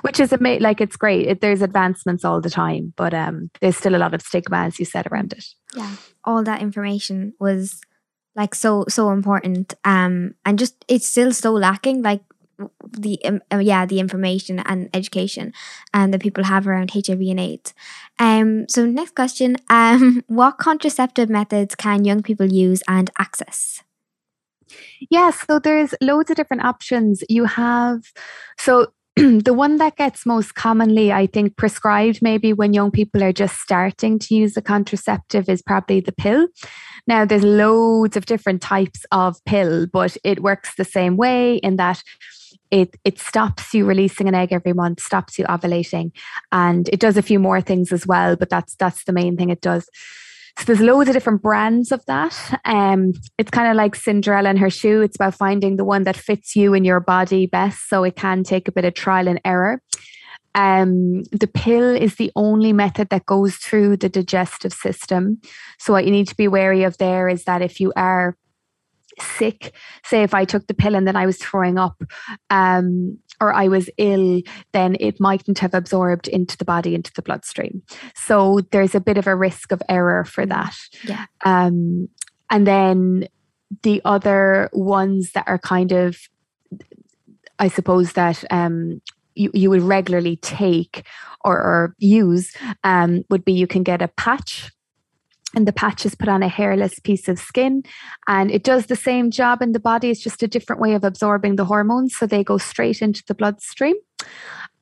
which 0.01 0.19
is 0.19 0.33
a 0.33 0.37
like 0.37 0.81
it's 0.81 0.95
great. 0.95 1.27
It, 1.27 1.41
there's 1.41 1.61
advancements 1.61 2.25
all 2.25 2.41
the 2.41 2.49
time, 2.49 2.93
but 2.95 3.13
um, 3.13 3.49
there's 3.61 3.77
still 3.77 3.95
a 3.95 3.97
lot 3.97 4.13
of 4.13 4.21
stigma, 4.21 4.57
as 4.57 4.79
you 4.79 4.85
said, 4.85 5.07
around 5.11 5.33
it. 5.33 5.45
Yeah, 5.75 5.95
all 6.23 6.43
that 6.43 6.61
information 6.61 7.33
was 7.39 7.81
like 8.35 8.55
so 8.55 8.85
so 8.89 9.11
important, 9.11 9.73
um, 9.83 10.35
and 10.45 10.59
just 10.59 10.83
it's 10.87 11.07
still 11.07 11.31
so 11.31 11.53
lacking. 11.53 12.01
Like 12.01 12.21
the 12.97 13.23
um, 13.25 13.41
uh, 13.51 13.57
yeah 13.57 13.85
the 13.85 13.99
information 13.99 14.59
and 14.59 14.89
education 14.93 15.53
um, 15.93 16.11
that 16.11 16.21
people 16.21 16.43
have 16.43 16.67
around 16.67 16.91
HIV 16.91 17.19
and 17.21 17.39
AIDS. 17.39 17.73
Um, 18.19 18.65
so 18.69 18.85
next 18.85 19.15
question: 19.15 19.57
um, 19.69 20.23
What 20.27 20.57
contraceptive 20.57 21.29
methods 21.29 21.75
can 21.75 22.05
young 22.05 22.23
people 22.23 22.51
use 22.51 22.83
and 22.87 23.09
access? 23.17 23.83
Yeah, 25.09 25.31
so 25.31 25.59
there's 25.59 25.93
loads 26.01 26.29
of 26.29 26.37
different 26.37 26.63
options. 26.63 27.23
You 27.27 27.45
have 27.45 28.03
so 28.57 28.87
the 29.43 29.53
one 29.53 29.77
that 29.77 29.97
gets 29.97 30.25
most 30.25 30.55
commonly, 30.55 31.11
I 31.11 31.27
think, 31.27 31.55
prescribed 31.55 32.21
maybe 32.21 32.53
when 32.53 32.73
young 32.73 32.89
people 32.89 33.23
are 33.23 33.33
just 33.33 33.59
starting 33.59 34.17
to 34.17 34.35
use 34.35 34.57
a 34.57 34.61
contraceptive 34.61 35.47
is 35.47 35.61
probably 35.61 35.99
the 35.99 36.11
pill. 36.11 36.47
Now, 37.05 37.25
there's 37.25 37.43
loads 37.43 38.17
of 38.17 38.25
different 38.25 38.61
types 38.61 39.05
of 39.11 39.43
pill, 39.45 39.85
but 39.85 40.17
it 40.23 40.41
works 40.41 40.73
the 40.75 40.85
same 40.85 41.17
way 41.17 41.57
in 41.57 41.75
that 41.75 42.01
it 42.71 42.95
it 43.03 43.19
stops 43.19 43.73
you 43.73 43.85
releasing 43.85 44.27
an 44.27 44.35
egg 44.35 44.51
every 44.51 44.73
month, 44.73 45.01
stops 45.01 45.37
you 45.37 45.45
ovulating, 45.45 46.11
and 46.51 46.89
it 46.89 46.99
does 46.99 47.17
a 47.17 47.21
few 47.21 47.37
more 47.37 47.61
things 47.61 47.91
as 47.91 48.07
well. 48.07 48.35
But 48.35 48.49
that's 48.49 48.75
that's 48.75 49.03
the 49.03 49.13
main 49.13 49.37
thing 49.37 49.49
it 49.49 49.61
does. 49.61 49.87
So 50.57 50.65
there's 50.65 50.81
loads 50.81 51.09
of 51.09 51.13
different 51.13 51.41
brands 51.41 51.91
of 51.91 52.05
that. 52.05 52.61
Um, 52.65 53.13
it's 53.37 53.51
kind 53.51 53.69
of 53.69 53.75
like 53.75 53.95
Cinderella 53.95 54.49
and 54.49 54.59
her 54.59 54.69
shoe. 54.69 55.01
It's 55.01 55.15
about 55.15 55.35
finding 55.35 55.77
the 55.77 55.85
one 55.85 56.03
that 56.03 56.17
fits 56.17 56.55
you 56.55 56.73
and 56.73 56.85
your 56.85 56.99
body 56.99 57.45
best. 57.47 57.89
So 57.89 58.03
it 58.03 58.15
can 58.15 58.43
take 58.43 58.67
a 58.67 58.71
bit 58.71 58.85
of 58.85 58.93
trial 58.93 59.27
and 59.27 59.41
error. 59.45 59.81
Um, 60.53 61.23
the 61.31 61.47
pill 61.47 61.95
is 61.95 62.15
the 62.15 62.31
only 62.35 62.73
method 62.73 63.09
that 63.09 63.25
goes 63.25 63.55
through 63.55 63.97
the 63.97 64.09
digestive 64.09 64.73
system. 64.73 65.39
So 65.79 65.93
what 65.93 66.05
you 66.05 66.11
need 66.11 66.27
to 66.27 66.35
be 66.35 66.47
wary 66.47 66.83
of 66.83 66.97
there 66.97 67.29
is 67.29 67.45
that 67.45 67.61
if 67.61 67.79
you 67.79 67.93
are 67.95 68.35
sick, 69.21 69.73
say 70.03 70.23
if 70.23 70.33
I 70.33 70.45
took 70.45 70.67
the 70.67 70.73
pill 70.73 70.95
and 70.95 71.07
then 71.07 71.15
I 71.15 71.25
was 71.25 71.37
throwing 71.37 71.77
up, 71.77 72.01
um, 72.49 73.17
or 73.39 73.53
I 73.53 73.67
was 73.67 73.89
ill, 73.97 74.41
then 74.71 74.95
it 74.99 75.19
mightn't 75.19 75.59
have 75.59 75.73
absorbed 75.73 76.27
into 76.27 76.57
the 76.57 76.65
body, 76.65 76.93
into 76.93 77.11
the 77.15 77.21
bloodstream. 77.21 77.81
So 78.15 78.61
there's 78.71 78.95
a 78.95 78.99
bit 78.99 79.17
of 79.17 79.27
a 79.27 79.35
risk 79.35 79.71
of 79.71 79.81
error 79.89 80.25
for 80.25 80.45
that. 80.45 80.75
Yeah. 81.03 81.25
Um, 81.43 82.07
and 82.49 82.67
then 82.67 83.27
the 83.83 84.01
other 84.05 84.69
ones 84.73 85.31
that 85.31 85.47
are 85.47 85.57
kind 85.57 85.91
of, 85.91 86.17
I 87.57 87.67
suppose 87.67 88.13
that 88.13 88.43
um, 88.51 89.01
you, 89.33 89.49
you 89.53 89.69
would 89.69 89.81
regularly 89.81 90.35
take 90.35 91.05
or, 91.43 91.55
or 91.55 91.95
use 91.97 92.53
um, 92.83 93.23
would 93.29 93.45
be 93.45 93.53
you 93.53 93.67
can 93.67 93.83
get 93.83 94.01
a 94.01 94.07
patch 94.09 94.71
and 95.55 95.67
the 95.67 95.73
patch 95.73 96.05
is 96.05 96.15
put 96.15 96.29
on 96.29 96.43
a 96.43 96.47
hairless 96.47 96.99
piece 96.99 97.27
of 97.27 97.39
skin. 97.39 97.83
And 98.27 98.51
it 98.51 98.63
does 98.63 98.85
the 98.85 98.95
same 98.95 99.31
job 99.31 99.61
in 99.61 99.73
the 99.73 99.79
body. 99.79 100.09
It's 100.09 100.21
just 100.21 100.43
a 100.43 100.47
different 100.47 100.81
way 100.81 100.93
of 100.93 101.03
absorbing 101.03 101.55
the 101.55 101.65
hormones. 101.65 102.15
So 102.15 102.25
they 102.25 102.43
go 102.43 102.57
straight 102.57 103.01
into 103.01 103.23
the 103.27 103.35
bloodstream. 103.35 103.95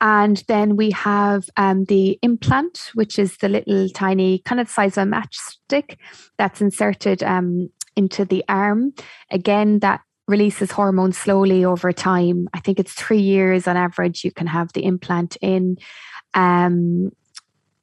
And 0.02 0.44
then 0.48 0.76
we 0.76 0.92
have 0.92 1.50
um, 1.58 1.86
the 1.86 2.18
implant 2.22 2.92
which 2.94 3.20
is 3.20 3.38
the 3.38 3.50
little 3.50 3.90
tiny 3.90 4.40
kind 4.40 4.62
of 4.62 4.70
size 4.70 4.98
of 4.98 5.08
a 5.08 5.12
matchstick 5.12 5.98
that's 6.38 6.62
inserted 6.62 7.22
um, 7.24 7.70
into 7.96 8.24
the 8.24 8.44
arm. 8.48 8.94
Again 9.32 9.80
that 9.80 10.02
releases 10.28 10.72
hormones 10.72 11.18
slowly 11.18 11.66
over 11.66 11.92
time. 11.92 12.48
I 12.54 12.60
think 12.60 12.80
it's 12.80 12.94
three 12.94 13.20
years 13.20 13.68
on 13.68 13.76
average 13.76 14.24
you 14.24 14.32
can 14.32 14.48
have 14.48 14.72
the 14.74 14.86
implant 14.86 15.38
in. 15.42 15.78
Um, 16.36 17.12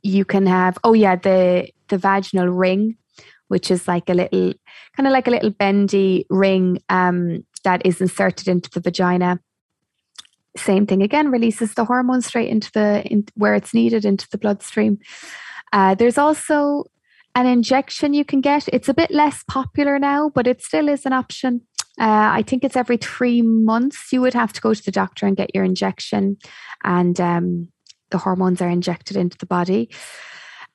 you 0.06 0.24
can 0.24 0.46
have 0.46 0.78
oh 0.84 0.92
yeah 0.92 1.16
the 1.16 1.68
the 1.88 1.98
vaginal 1.98 2.48
ring, 2.48 2.96
which 3.48 3.70
is 3.70 3.86
like 3.88 4.08
a 4.08 4.14
little 4.14 4.52
kind 4.96 5.06
of 5.06 5.12
like 5.12 5.26
a 5.26 5.30
little 5.30 5.50
bendy 5.50 6.26
ring 6.30 6.78
um, 6.88 7.44
that 7.64 7.84
is 7.84 8.00
inserted 8.00 8.48
into 8.48 8.70
the 8.70 8.80
vagina. 8.80 9.40
Same 10.56 10.86
thing 10.86 11.02
again, 11.02 11.30
releases 11.30 11.74
the 11.74 11.84
hormone 11.84 12.22
straight 12.22 12.48
into 12.48 12.70
the 12.72 13.02
in, 13.04 13.26
where 13.34 13.54
it's 13.54 13.74
needed 13.74 14.04
into 14.04 14.26
the 14.30 14.38
bloodstream. 14.38 14.98
Uh, 15.72 15.94
there's 15.94 16.18
also 16.18 16.84
an 17.34 17.46
injection 17.46 18.14
you 18.14 18.24
can 18.24 18.40
get. 18.40 18.66
It's 18.68 18.88
a 18.88 18.94
bit 18.94 19.10
less 19.10 19.44
popular 19.48 19.98
now, 19.98 20.30
but 20.34 20.46
it 20.46 20.62
still 20.62 20.88
is 20.88 21.04
an 21.04 21.12
option. 21.12 21.60
Uh, 22.00 22.32
I 22.38 22.42
think 22.46 22.64
it's 22.64 22.76
every 22.76 22.96
three 22.96 23.42
months 23.42 24.12
you 24.12 24.20
would 24.22 24.34
have 24.34 24.52
to 24.54 24.60
go 24.60 24.72
to 24.72 24.82
the 24.82 24.90
doctor 24.90 25.26
and 25.26 25.36
get 25.36 25.54
your 25.54 25.64
injection, 25.64 26.38
and 26.84 27.20
um, 27.20 27.68
the 28.16 28.22
hormones 28.22 28.62
are 28.62 28.70
injected 28.70 29.14
into 29.14 29.37
the 29.37 29.44
body. 29.44 29.90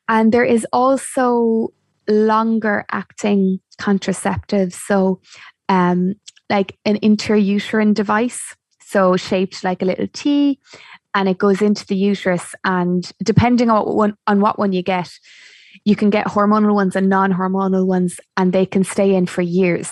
And 0.08 0.32
there 0.32 0.46
is 0.46 0.64
also 0.72 1.74
longer 2.08 2.86
acting 2.92 3.60
contraceptives. 3.80 4.74
So, 4.74 5.22
um, 5.68 6.14
like 6.52 6.78
an 6.86 7.00
intrauterine 7.00 7.96
device, 7.96 8.56
so 8.86 9.18
shaped 9.18 9.64
like 9.64 9.82
a 9.82 9.86
little 9.86 10.08
T, 10.14 10.60
and 11.16 11.28
it 11.28 11.40
goes 11.40 11.64
into 11.64 11.84
the 11.88 11.96
uterus. 11.96 12.54
And 12.64 13.12
depending 13.24 13.72
on 13.72 13.86
what 13.86 13.96
one, 13.96 14.18
on 14.28 14.40
what 14.40 14.60
one 14.60 14.72
you 14.72 14.84
get, 14.84 15.10
you 15.84 15.96
can 15.96 16.12
get 16.12 16.28
hormonal 16.28 16.76
ones 16.76 16.96
and 16.96 17.10
non-hormonal 17.10 17.88
ones, 17.88 18.20
and 18.38 18.54
they 18.54 18.68
can 18.68 18.84
stay 18.84 19.16
in 19.16 19.26
for 19.26 19.42
years. 19.42 19.90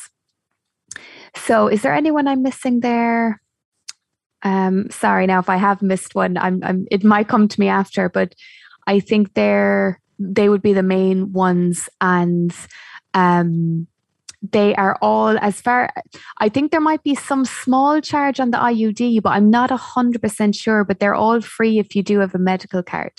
So, 1.35 1.67
is 1.67 1.81
there 1.81 1.95
anyone 1.95 2.27
I'm 2.27 2.43
missing 2.43 2.81
there? 2.81 3.41
Um, 4.43 4.89
sorry, 4.89 5.27
now 5.27 5.39
if 5.39 5.49
I 5.49 5.57
have 5.57 5.81
missed 5.81 6.15
one, 6.15 6.37
I'm, 6.37 6.61
I'm 6.63 6.85
it 6.91 7.03
might 7.03 7.27
come 7.27 7.47
to 7.47 7.59
me 7.59 7.67
after, 7.67 8.09
but 8.09 8.35
I 8.87 8.99
think 8.99 9.33
they're 9.33 9.99
they 10.19 10.49
would 10.49 10.61
be 10.61 10.73
the 10.73 10.83
main 10.83 11.31
ones 11.31 11.89
and 12.01 12.53
um, 13.13 13.87
they 14.41 14.73
are 14.75 14.97
all 15.01 15.37
as 15.39 15.59
far 15.59 15.89
i 16.37 16.47
think 16.47 16.71
there 16.71 16.79
might 16.79 17.03
be 17.03 17.13
some 17.13 17.43
small 17.43 17.99
charge 17.99 18.39
on 18.39 18.51
the 18.51 18.57
iud 18.57 19.21
but 19.21 19.31
i'm 19.31 19.49
not 19.49 19.69
100% 19.69 20.55
sure 20.55 20.83
but 20.83 20.99
they're 20.99 21.15
all 21.15 21.41
free 21.41 21.77
if 21.77 21.95
you 21.95 22.03
do 22.03 22.19
have 22.19 22.33
a 22.33 22.39
medical 22.39 22.81
card. 22.81 23.11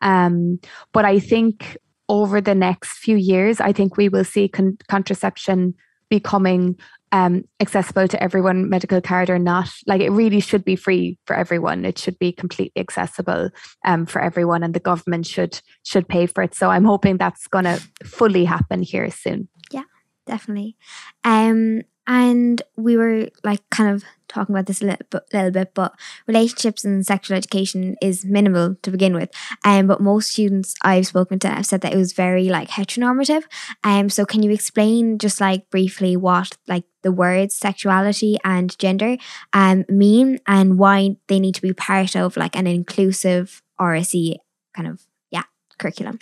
Um, 0.00 0.60
but 0.92 1.04
i 1.04 1.18
think 1.18 1.76
over 2.08 2.40
the 2.40 2.54
next 2.54 2.98
few 2.98 3.16
years 3.16 3.60
i 3.60 3.72
think 3.72 3.96
we 3.96 4.08
will 4.08 4.24
see 4.24 4.48
con- 4.48 4.78
contraception 4.88 5.74
becoming 6.08 6.76
um, 7.14 7.44
accessible 7.60 8.08
to 8.08 8.20
everyone, 8.20 8.68
medical 8.68 9.00
card 9.00 9.30
or 9.30 9.38
not. 9.38 9.70
Like 9.86 10.00
it 10.00 10.10
really 10.10 10.40
should 10.40 10.64
be 10.64 10.74
free 10.74 11.16
for 11.26 11.36
everyone. 11.36 11.84
It 11.84 11.96
should 11.96 12.18
be 12.18 12.32
completely 12.32 12.80
accessible 12.80 13.50
um, 13.84 14.04
for 14.04 14.20
everyone, 14.20 14.64
and 14.64 14.74
the 14.74 14.80
government 14.80 15.24
should 15.24 15.60
should 15.84 16.08
pay 16.08 16.26
for 16.26 16.42
it. 16.42 16.56
So 16.56 16.70
I'm 16.70 16.84
hoping 16.84 17.16
that's 17.16 17.46
going 17.46 17.66
to 17.66 17.80
fully 18.02 18.44
happen 18.44 18.82
here 18.82 19.08
soon. 19.12 19.48
Yeah, 19.70 19.84
definitely. 20.26 20.76
Um, 21.22 21.82
and 22.06 22.62
we 22.76 22.96
were 22.96 23.28
like 23.42 23.60
kind 23.70 23.94
of 23.94 24.04
talking 24.28 24.54
about 24.54 24.66
this 24.66 24.82
a 24.82 24.86
little, 24.86 25.20
little 25.32 25.50
bit, 25.50 25.72
but 25.74 25.94
relationships 26.26 26.84
and 26.84 27.06
sexual 27.06 27.36
education 27.36 27.96
is 28.02 28.24
minimal 28.24 28.76
to 28.82 28.90
begin 28.90 29.14
with. 29.14 29.30
Um, 29.64 29.86
but 29.86 30.00
most 30.00 30.32
students 30.32 30.74
I've 30.82 31.06
spoken 31.06 31.38
to 31.40 31.48
have 31.48 31.66
said 31.66 31.80
that 31.82 31.94
it 31.94 31.96
was 31.96 32.12
very 32.12 32.48
like 32.48 32.68
heteronormative. 32.68 33.44
Um, 33.84 34.10
so 34.10 34.24
can 34.26 34.42
you 34.42 34.50
explain 34.50 35.18
just 35.18 35.40
like 35.40 35.70
briefly 35.70 36.16
what 36.16 36.56
like 36.66 36.84
the 37.02 37.12
words 37.12 37.54
sexuality 37.54 38.38
and 38.44 38.78
gender 38.78 39.18
um 39.52 39.84
mean 39.90 40.38
and 40.46 40.78
why 40.78 41.16
they 41.28 41.38
need 41.38 41.54
to 41.54 41.60
be 41.60 41.74
part 41.74 42.16
of 42.16 42.34
like 42.36 42.56
an 42.56 42.66
inclusive 42.66 43.62
RSE 43.80 44.36
kind 44.74 44.88
of 44.88 45.02
yeah 45.30 45.44
curriculum? 45.78 46.18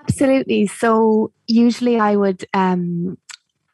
Absolutely. 0.00 0.66
So 0.66 1.32
usually 1.46 1.98
I 1.98 2.16
would 2.16 2.44
um 2.52 3.16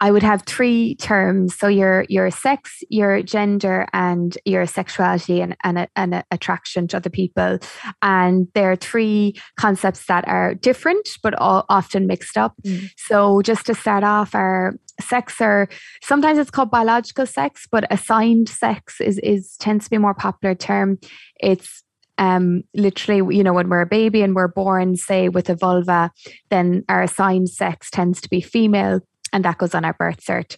I 0.00 0.10
would 0.10 0.22
have 0.22 0.42
three 0.42 0.94
terms. 0.96 1.54
So 1.54 1.68
your 1.68 2.04
your 2.08 2.30
sex, 2.30 2.82
your 2.88 3.22
gender, 3.22 3.86
and 3.92 4.36
your 4.44 4.66
sexuality 4.66 5.42
and, 5.42 5.56
and, 5.62 5.86
and 5.94 6.24
attraction 6.30 6.88
to 6.88 6.96
other 6.96 7.10
people. 7.10 7.58
And 8.00 8.48
there 8.54 8.70
are 8.72 8.76
three 8.76 9.34
concepts 9.58 10.06
that 10.06 10.26
are 10.26 10.54
different 10.54 11.08
but 11.22 11.34
all 11.34 11.66
often 11.68 12.06
mixed 12.06 12.36
up. 12.38 12.54
Mm. 12.64 12.90
So 12.96 13.42
just 13.42 13.66
to 13.66 13.74
start 13.74 14.04
off, 14.04 14.34
our 14.34 14.74
sex 15.00 15.40
or 15.40 15.68
sometimes 16.02 16.38
it's 16.38 16.50
called 16.50 16.70
biological 16.70 17.26
sex, 17.26 17.66
but 17.70 17.84
assigned 17.90 18.48
sex 18.48 19.00
is 19.00 19.18
is 19.18 19.56
tends 19.58 19.84
to 19.84 19.90
be 19.90 19.96
a 19.96 20.00
more 20.00 20.14
popular 20.14 20.54
term. 20.54 20.98
It's 21.40 21.82
um, 22.18 22.62
literally, 22.74 23.34
you 23.34 23.42
know, 23.42 23.54
when 23.54 23.70
we're 23.70 23.80
a 23.80 23.86
baby 23.86 24.20
and 24.20 24.34
we're 24.34 24.48
born, 24.48 24.94
say 24.96 25.30
with 25.30 25.48
a 25.48 25.56
vulva, 25.56 26.10
then 26.50 26.84
our 26.88 27.02
assigned 27.02 27.48
sex 27.48 27.90
tends 27.90 28.20
to 28.20 28.28
be 28.28 28.42
female 28.42 29.00
and 29.32 29.44
that 29.44 29.58
goes 29.58 29.74
on 29.74 29.84
our 29.84 29.94
birth 29.94 30.24
cert. 30.24 30.56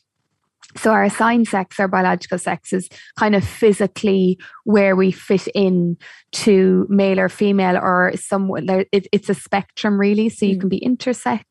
So 0.76 0.90
our 0.90 1.04
assigned 1.04 1.48
sex, 1.48 1.78
our 1.78 1.88
biological 1.88 2.38
sex, 2.38 2.72
is 2.72 2.88
kind 3.18 3.34
of 3.34 3.44
physically 3.44 4.38
where 4.64 4.96
we 4.96 5.12
fit 5.12 5.46
in 5.54 5.98
to 6.32 6.86
male 6.88 7.20
or 7.20 7.28
female, 7.28 7.76
or 7.76 8.12
someone. 8.16 8.68
It, 8.90 9.06
it's 9.12 9.28
a 9.28 9.34
spectrum, 9.34 10.00
really. 10.00 10.30
So 10.30 10.46
you 10.46 10.56
mm. 10.56 10.60
can 10.60 10.68
be 10.70 10.80
intersex, 10.80 11.44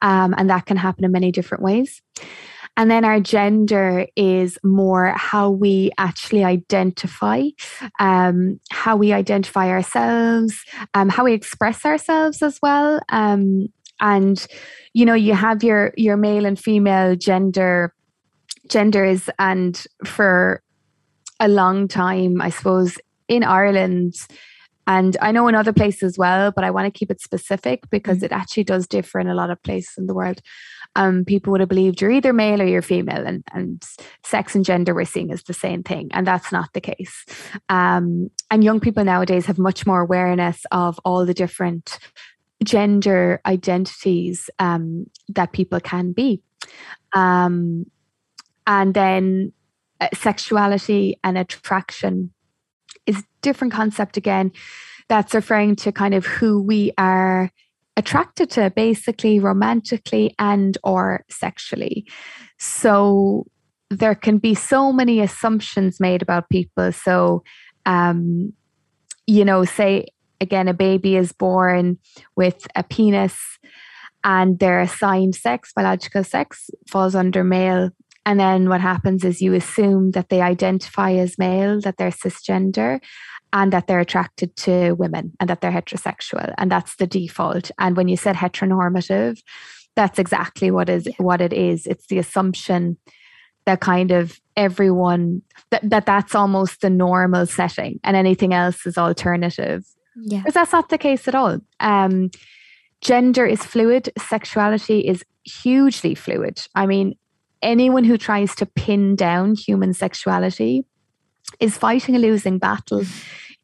um, 0.00 0.34
and 0.36 0.48
that 0.48 0.66
can 0.66 0.76
happen 0.76 1.04
in 1.04 1.10
many 1.10 1.32
different 1.32 1.64
ways. 1.64 2.00
And 2.76 2.90
then 2.90 3.04
our 3.04 3.20
gender 3.20 4.06
is 4.16 4.58
more 4.64 5.12
how 5.16 5.50
we 5.50 5.90
actually 5.98 6.44
identify, 6.44 7.48
um, 7.98 8.60
how 8.70 8.96
we 8.96 9.12
identify 9.12 9.68
ourselves, 9.68 10.54
um, 10.94 11.08
how 11.08 11.24
we 11.24 11.34
express 11.34 11.84
ourselves 11.84 12.42
as 12.42 12.58
well. 12.62 13.00
Um, 13.10 13.68
and 14.02 14.46
you 14.92 15.06
know 15.06 15.14
you 15.14 15.32
have 15.32 15.64
your 15.64 15.94
your 15.96 16.18
male 16.18 16.44
and 16.44 16.58
female 16.58 17.16
gender 17.16 17.94
genders 18.68 19.28
and 19.38 19.84
for 20.04 20.62
a 21.40 21.48
long 21.48 21.88
time, 21.88 22.40
I 22.40 22.50
suppose, 22.50 22.98
in 23.28 23.42
Ireland. 23.42 24.14
And 24.86 25.16
I 25.20 25.32
know 25.32 25.48
in 25.48 25.54
other 25.54 25.72
places 25.72 26.02
as 26.02 26.18
well, 26.18 26.52
but 26.52 26.64
I 26.64 26.70
want 26.70 26.92
to 26.92 26.98
keep 26.98 27.10
it 27.10 27.20
specific 27.20 27.88
because 27.90 28.18
mm. 28.18 28.24
it 28.24 28.32
actually 28.32 28.64
does 28.64 28.86
differ 28.86 29.20
in 29.20 29.28
a 29.28 29.34
lot 29.34 29.50
of 29.50 29.62
places 29.62 29.94
in 29.98 30.06
the 30.06 30.14
world. 30.14 30.40
Um, 30.94 31.24
people 31.24 31.50
would 31.50 31.60
have 31.60 31.68
believed 31.68 32.00
you're 32.00 32.10
either 32.10 32.32
male 32.32 32.60
or 32.60 32.66
you're 32.66 32.82
female, 32.82 33.26
and, 33.26 33.42
and 33.52 33.82
sex 34.24 34.54
and 34.54 34.64
gender 34.64 34.94
we're 34.94 35.04
seeing 35.04 35.32
as 35.32 35.42
the 35.44 35.54
same 35.54 35.82
thing. 35.82 36.10
And 36.12 36.26
that's 36.26 36.52
not 36.52 36.72
the 36.74 36.82
case. 36.82 37.24
Um, 37.68 38.28
and 38.50 38.62
young 38.62 38.78
people 38.78 39.02
nowadays 39.04 39.46
have 39.46 39.58
much 39.58 39.86
more 39.86 40.00
awareness 40.00 40.64
of 40.70 41.00
all 41.04 41.24
the 41.24 41.34
different 41.34 41.98
gender 42.62 43.40
identities 43.46 44.48
um, 44.58 45.06
that 45.28 45.52
people 45.52 45.80
can 45.80 46.12
be. 46.12 46.42
Um, 47.12 47.86
and 48.66 48.94
then 48.94 49.52
uh, 50.00 50.08
sexuality 50.14 51.18
and 51.24 51.36
attraction 51.36 52.32
is 53.06 53.18
a 53.18 53.24
different 53.40 53.72
concept 53.72 54.16
again. 54.16 54.52
That's 55.08 55.34
referring 55.34 55.76
to 55.76 55.92
kind 55.92 56.14
of 56.14 56.24
who 56.24 56.62
we 56.62 56.92
are 56.96 57.50
attracted 57.96 58.50
to 58.50 58.70
basically 58.70 59.38
romantically 59.38 60.34
and 60.38 60.78
or 60.82 61.24
sexually. 61.28 62.06
So 62.58 63.46
there 63.90 64.14
can 64.14 64.38
be 64.38 64.54
so 64.54 64.92
many 64.92 65.20
assumptions 65.20 66.00
made 66.00 66.22
about 66.22 66.48
people. 66.48 66.92
So 66.92 67.42
um 67.84 68.52
you 69.26 69.44
know 69.44 69.64
say 69.64 70.06
again 70.42 70.68
a 70.68 70.74
baby 70.74 71.16
is 71.16 71.32
born 71.32 71.98
with 72.36 72.66
a 72.76 72.82
penis 72.82 73.38
and 74.24 74.58
their 74.58 74.80
assigned 74.80 75.34
sex 75.34 75.72
biological 75.74 76.24
sex 76.24 76.70
falls 76.88 77.14
under 77.14 77.42
male 77.42 77.90
and 78.24 78.38
then 78.38 78.68
what 78.68 78.80
happens 78.80 79.24
is 79.24 79.42
you 79.42 79.54
assume 79.54 80.12
that 80.12 80.28
they 80.28 80.40
identify 80.40 81.12
as 81.12 81.38
male, 81.38 81.80
that 81.80 81.96
they're 81.96 82.10
cisgender, 82.10 83.00
and 83.52 83.72
that 83.72 83.86
they're 83.86 84.00
attracted 84.00 84.54
to 84.56 84.92
women 84.92 85.32
and 85.40 85.50
that 85.50 85.60
they're 85.60 85.72
heterosexual. 85.72 86.54
And 86.56 86.70
that's 86.70 86.96
the 86.96 87.06
default. 87.06 87.70
And 87.78 87.96
when 87.96 88.08
you 88.08 88.16
said 88.16 88.36
heteronormative, 88.36 89.40
that's 89.94 90.18
exactly 90.18 90.70
what 90.70 90.88
is 90.88 91.06
what 91.18 91.40
it 91.40 91.52
is. 91.52 91.86
It's 91.86 92.06
the 92.06 92.18
assumption 92.18 92.96
that 93.66 93.80
kind 93.80 94.10
of 94.10 94.40
everyone 94.56 95.42
that, 95.70 95.88
that 95.88 96.06
that's 96.06 96.34
almost 96.34 96.80
the 96.80 96.90
normal 96.90 97.46
setting 97.46 98.00
and 98.02 98.16
anything 98.16 98.54
else 98.54 98.86
is 98.86 98.96
alternative. 98.96 99.84
Yeah. 100.16 100.38
Because 100.38 100.54
that's 100.54 100.72
not 100.72 100.88
the 100.88 100.98
case 100.98 101.26
at 101.28 101.34
all. 101.34 101.58
Um, 101.80 102.30
gender 103.00 103.46
is 103.46 103.64
fluid, 103.64 104.10
sexuality 104.18 105.00
is 105.00 105.24
hugely 105.44 106.14
fluid. 106.14 106.62
I 106.74 106.86
mean, 106.86 107.16
anyone 107.62 108.04
who 108.04 108.18
tries 108.18 108.54
to 108.56 108.66
pin 108.66 109.16
down 109.16 109.54
human 109.54 109.94
sexuality 109.94 110.84
is 111.60 111.78
fighting 111.78 112.16
a 112.16 112.18
losing 112.18 112.58
battle. 112.58 113.04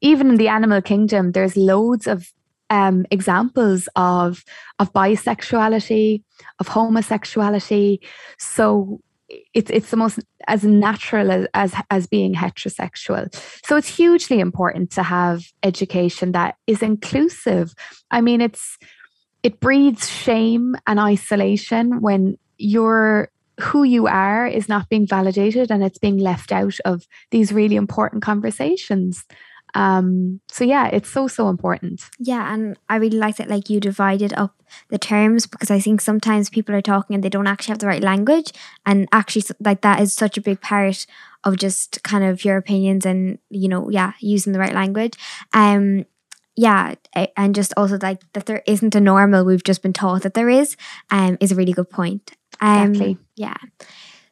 Even 0.00 0.30
in 0.30 0.36
the 0.36 0.48
animal 0.48 0.80
kingdom, 0.80 1.32
there's 1.32 1.56
loads 1.56 2.06
of 2.06 2.32
um, 2.70 3.06
examples 3.10 3.88
of 3.96 4.44
of 4.78 4.92
bisexuality, 4.92 6.22
of 6.60 6.68
homosexuality. 6.68 7.98
So 8.38 9.00
it's 9.28 9.70
it's 9.70 9.90
the 9.90 9.96
most 9.96 10.20
as 10.46 10.64
natural 10.64 11.30
as, 11.30 11.46
as 11.54 11.74
as 11.90 12.06
being 12.06 12.34
heterosexual. 12.34 13.34
So 13.64 13.76
it's 13.76 13.94
hugely 13.94 14.40
important 14.40 14.90
to 14.92 15.02
have 15.02 15.44
education 15.62 16.32
that 16.32 16.56
is 16.66 16.82
inclusive. 16.82 17.74
I 18.10 18.20
mean, 18.20 18.40
it's 18.40 18.78
it 19.42 19.60
breeds 19.60 20.08
shame 20.08 20.76
and 20.86 20.98
isolation 20.98 22.00
when 22.00 22.38
you're 22.56 23.30
who 23.60 23.82
you 23.82 24.06
are 24.06 24.46
is 24.46 24.68
not 24.68 24.88
being 24.88 25.06
validated 25.06 25.70
and 25.70 25.82
it's 25.82 25.98
being 25.98 26.18
left 26.18 26.52
out 26.52 26.76
of 26.84 27.06
these 27.30 27.52
really 27.52 27.76
important 27.76 28.22
conversations 28.22 29.24
um 29.78 30.40
so 30.48 30.64
yeah 30.64 30.88
it's 30.88 31.08
so 31.08 31.28
so 31.28 31.48
important 31.48 32.10
yeah 32.18 32.52
and 32.52 32.76
i 32.88 32.96
really 32.96 33.16
like 33.16 33.36
that 33.36 33.48
like 33.48 33.70
you 33.70 33.78
divided 33.78 34.32
up 34.34 34.54
the 34.88 34.98
terms 34.98 35.46
because 35.46 35.70
i 35.70 35.78
think 35.78 36.00
sometimes 36.00 36.50
people 36.50 36.74
are 36.74 36.82
talking 36.82 37.14
and 37.14 37.22
they 37.22 37.28
don't 37.28 37.46
actually 37.46 37.72
have 37.72 37.78
the 37.78 37.86
right 37.86 38.02
language 38.02 38.52
and 38.84 39.08
actually 39.12 39.44
like 39.60 39.80
that 39.82 40.00
is 40.00 40.12
such 40.12 40.36
a 40.36 40.40
big 40.40 40.60
part 40.60 41.06
of 41.44 41.56
just 41.56 42.02
kind 42.02 42.24
of 42.24 42.44
your 42.44 42.56
opinions 42.56 43.06
and 43.06 43.38
you 43.50 43.68
know 43.68 43.88
yeah 43.88 44.12
using 44.20 44.52
the 44.52 44.58
right 44.58 44.74
language 44.74 45.14
um 45.52 46.04
yeah 46.56 46.94
and 47.36 47.54
just 47.54 47.72
also 47.76 47.98
like 48.02 48.20
that 48.32 48.46
there 48.46 48.64
isn't 48.66 48.96
a 48.96 49.00
normal 49.00 49.44
we've 49.44 49.62
just 49.62 49.80
been 49.80 49.92
taught 49.92 50.22
that 50.22 50.34
there 50.34 50.50
is 50.50 50.76
um 51.10 51.38
is 51.40 51.52
a 51.52 51.54
really 51.54 51.72
good 51.72 51.88
point 51.88 52.32
um, 52.60 52.90
exactly. 52.90 53.18
Yeah. 53.36 53.56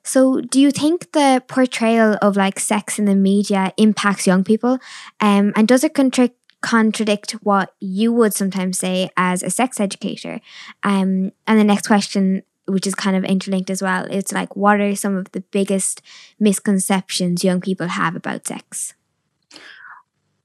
So, 0.06 0.40
do 0.40 0.60
you 0.60 0.70
think 0.70 1.10
the 1.12 1.42
portrayal 1.48 2.16
of 2.22 2.36
like 2.36 2.60
sex 2.60 2.96
in 2.98 3.06
the 3.06 3.16
media 3.16 3.72
impacts 3.76 4.26
young 4.26 4.44
people? 4.44 4.78
Um, 5.20 5.52
and 5.56 5.66
does 5.66 5.82
it 5.82 5.94
contra- 5.94 6.30
contradict 6.62 7.32
what 7.42 7.74
you 7.80 8.12
would 8.12 8.32
sometimes 8.32 8.78
say 8.78 9.10
as 9.16 9.42
a 9.42 9.50
sex 9.50 9.80
educator? 9.80 10.40
Um, 10.84 11.32
and 11.48 11.58
the 11.58 11.64
next 11.64 11.88
question, 11.88 12.44
which 12.66 12.86
is 12.86 12.94
kind 12.94 13.16
of 13.16 13.24
interlinked 13.24 13.68
as 13.68 13.82
well, 13.82 14.06
it's 14.08 14.32
like, 14.32 14.54
what 14.54 14.80
are 14.80 14.94
some 14.94 15.16
of 15.16 15.32
the 15.32 15.40
biggest 15.40 16.02
misconceptions 16.38 17.42
young 17.42 17.60
people 17.60 17.88
have 17.88 18.14
about 18.14 18.46
sex? 18.46 18.94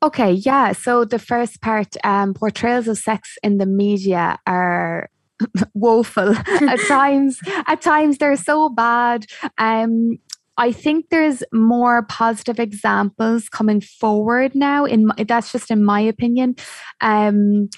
Okay, 0.01 0.31
yeah. 0.31 0.71
So 0.71 1.05
the 1.05 1.19
first 1.19 1.61
part, 1.61 1.95
um, 2.03 2.33
portrayals 2.33 2.87
of 2.87 2.97
sex 2.97 3.37
in 3.43 3.59
the 3.59 3.67
media 3.67 4.39
are 4.47 5.11
woeful 5.73 6.35
at 6.35 6.79
times. 6.87 7.39
At 7.67 7.81
times 7.81 8.17
they're 8.17 8.35
so 8.35 8.69
bad. 8.69 9.25
Um, 9.57 10.19
I 10.57 10.71
think 10.71 11.09
there's 11.09 11.43
more 11.51 12.03
positive 12.03 12.59
examples 12.59 13.49
coming 13.49 13.81
forward 13.81 14.53
now. 14.53 14.85
In 14.85 15.07
my, 15.07 15.15
that's 15.27 15.51
just 15.51 15.71
in 15.71 15.83
my 15.83 16.01
opinion. 16.01 16.55
Um, 16.99 17.69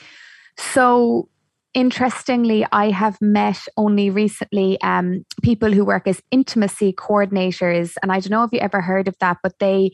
so 0.58 1.30
interestingly, 1.73 2.65
I 2.71 2.91
have 2.91 3.19
met 3.21 3.60
only 3.78 4.10
recently 4.10 4.80
um, 4.82 5.26
people 5.41 5.71
who 5.71 5.86
work 5.86 6.08
as 6.08 6.21
intimacy 6.32 6.93
coordinators, 6.93 7.95
and 8.02 8.12
I 8.12 8.19
don't 8.19 8.32
know 8.32 8.43
if 8.43 8.52
you 8.52 8.60
ever 8.60 8.82
heard 8.82 9.08
of 9.08 9.17
that, 9.19 9.38
but 9.41 9.60
they 9.60 9.91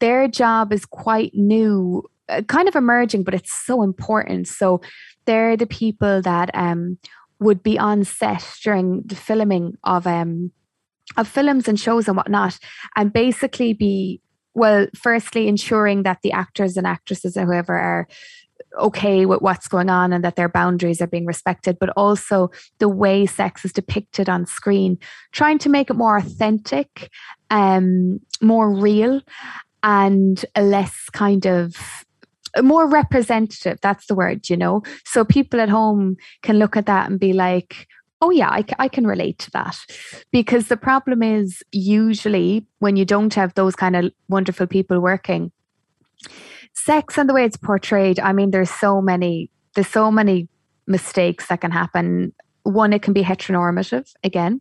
their 0.00 0.28
job 0.28 0.72
is 0.72 0.84
quite 0.86 1.32
new, 1.34 2.04
kind 2.46 2.68
of 2.68 2.76
emerging, 2.76 3.24
but 3.24 3.34
it's 3.34 3.52
so 3.52 3.82
important. 3.82 4.48
So 4.48 4.80
they're 5.24 5.56
the 5.56 5.66
people 5.66 6.22
that 6.22 6.50
um, 6.54 6.98
would 7.40 7.62
be 7.62 7.78
on 7.78 8.04
set 8.04 8.44
during 8.62 9.02
the 9.04 9.14
filming 9.14 9.76
of 9.84 10.06
um 10.06 10.52
of 11.16 11.26
films 11.26 11.68
and 11.68 11.80
shows 11.80 12.06
and 12.06 12.16
whatnot, 12.16 12.58
and 12.96 13.12
basically 13.12 13.72
be 13.72 14.20
well, 14.54 14.88
firstly 14.94 15.46
ensuring 15.46 16.02
that 16.02 16.18
the 16.22 16.32
actors 16.32 16.76
and 16.76 16.86
actresses 16.86 17.36
or 17.36 17.46
whoever 17.46 17.78
are 17.78 18.08
okay 18.78 19.24
with 19.24 19.40
what's 19.40 19.68
going 19.68 19.88
on 19.88 20.12
and 20.12 20.24
that 20.24 20.36
their 20.36 20.48
boundaries 20.48 21.00
are 21.00 21.06
being 21.06 21.26
respected, 21.26 21.78
but 21.78 21.90
also 21.90 22.50
the 22.78 22.88
way 22.88 23.24
sex 23.24 23.64
is 23.64 23.72
depicted 23.72 24.28
on 24.28 24.46
screen, 24.46 24.98
trying 25.32 25.58
to 25.58 25.68
make 25.68 25.90
it 25.90 25.94
more 25.94 26.16
authentic, 26.16 27.10
um, 27.50 28.20
more 28.42 28.70
real, 28.70 29.20
and 29.82 30.44
a 30.54 30.62
less 30.62 31.08
kind 31.12 31.46
of 31.46 32.04
more 32.62 32.88
representative 32.88 33.78
that's 33.82 34.06
the 34.06 34.14
word 34.14 34.48
you 34.48 34.56
know? 34.56 34.82
So 35.04 35.24
people 35.24 35.60
at 35.60 35.68
home 35.68 36.16
can 36.42 36.58
look 36.58 36.76
at 36.76 36.86
that 36.86 37.10
and 37.10 37.20
be 37.20 37.32
like 37.32 37.86
oh 38.20 38.30
yeah 38.30 38.50
I, 38.50 38.64
I 38.78 38.88
can 38.88 39.06
relate 39.06 39.38
to 39.40 39.50
that. 39.52 39.76
Because 40.32 40.68
the 40.68 40.76
problem 40.76 41.22
is 41.22 41.62
usually 41.72 42.66
when 42.80 42.96
you 42.96 43.04
don't 43.04 43.34
have 43.34 43.54
those 43.54 43.76
kind 43.76 43.96
of 43.96 44.12
wonderful 44.28 44.66
people 44.66 45.00
working 45.00 45.52
sex 46.74 47.18
and 47.18 47.28
the 47.28 47.34
way 47.34 47.44
it's 47.44 47.56
portrayed 47.56 48.20
i 48.20 48.32
mean 48.32 48.50
there's 48.50 48.70
so 48.70 49.00
many 49.00 49.50
there's 49.74 49.88
so 49.88 50.10
many 50.10 50.48
mistakes 50.88 51.46
that 51.46 51.60
can 51.60 51.70
happen. 51.70 52.32
One 52.64 52.92
it 52.92 53.02
can 53.02 53.12
be 53.12 53.22
heteronormative 53.22 54.12
again. 54.24 54.60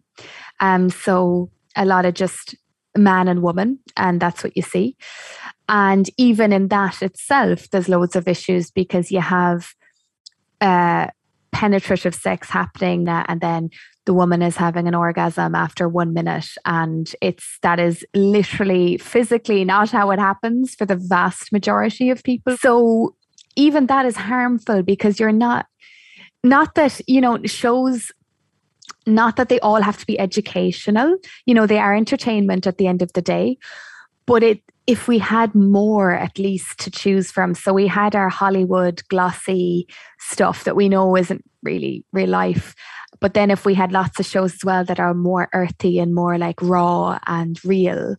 Um 0.60 0.90
so 0.90 1.50
a 1.76 1.86
lot 1.86 2.06
of 2.06 2.14
just 2.14 2.56
man 2.96 3.28
and 3.28 3.42
woman 3.42 3.80
and 3.96 4.20
that's 4.20 4.44
what 4.44 4.56
you 4.56 4.64
see 4.64 4.96
and 5.70 6.10
even 6.18 6.54
in 6.54 6.70
that 6.70 7.02
itself, 7.02 7.70
there's 7.70 7.90
loads 7.90 8.16
of 8.16 8.28
issues 8.28 8.72
because 8.72 9.12
you 9.12 9.22
have 9.22 9.74
uh, 10.62 11.08
penetrative 11.52 12.16
sex 12.16 12.50
happening 12.50 13.08
and 13.08 13.42
then 13.42 13.70
the 14.06 14.14
woman 14.14 14.42
is 14.42 14.56
having 14.56 14.88
an 14.88 14.96
orgasm 14.96 15.56
after 15.56 15.90
one 15.90 16.14
minute. 16.14 16.48
And 16.66 17.14
it's 17.22 17.60
that 17.62 17.80
is 17.80 18.06
literally 18.14 18.98
physically 18.98 19.66
not 19.66 19.92
how 19.92 20.12
it 20.12 20.20
happens 20.20 20.76
for 20.76 20.86
the 20.86 20.96
vast 20.96 21.52
majority 21.52 22.10
of 22.10 22.24
people. 22.24 22.56
So 22.58 23.16
even 23.56 23.88
that 23.88 24.06
is 24.06 24.16
harmful 24.16 24.84
because 24.84 25.20
you're 25.20 25.32
not 25.32 25.66
not 26.44 26.76
that 26.76 27.02
you 27.08 27.20
know 27.20 27.40
shows 27.46 28.12
not 29.06 29.36
that 29.36 29.50
they 29.50 29.60
all 29.60 29.82
have 29.82 29.98
to 29.98 30.06
be 30.06 30.18
educational. 30.20 31.18
You 31.46 31.54
know 31.54 31.68
they 31.68 31.80
are 31.80 31.94
entertainment 31.94 32.66
at 32.68 32.78
the 32.78 32.88
end 32.88 33.02
of 33.02 33.12
the 33.12 33.22
day 33.22 33.58
but 34.28 34.44
it 34.44 34.62
if 34.88 35.08
we 35.08 35.20
had 35.20 35.54
more 35.54 36.12
at 36.12 36.40
least 36.40 36.80
to 36.80 36.90
choose 36.90 37.30
from. 37.30 37.54
So 37.54 37.74
we 37.74 37.88
had 37.88 38.16
our 38.16 38.30
hollywood 38.30 39.02
glossy 39.10 39.88
stuff 40.20 40.64
that 40.64 40.76
we 40.76 40.90
know 40.90 41.16
isn't 41.16 41.44
really 41.64 42.06
real 42.14 42.30
life 42.30 42.76
but 43.20 43.34
then 43.34 43.50
if 43.52 43.66
we 43.66 43.74
had 43.74 43.92
lots 43.92 44.20
of 44.20 44.26
shows 44.26 44.54
as 44.54 44.64
well 44.64 44.84
that 44.86 45.00
are 45.00 45.14
more 45.14 45.50
earthy 45.54 46.00
and 46.00 46.14
more 46.14 46.38
like 46.38 46.62
raw 46.62 47.20
and 47.28 47.64
real 47.66 48.16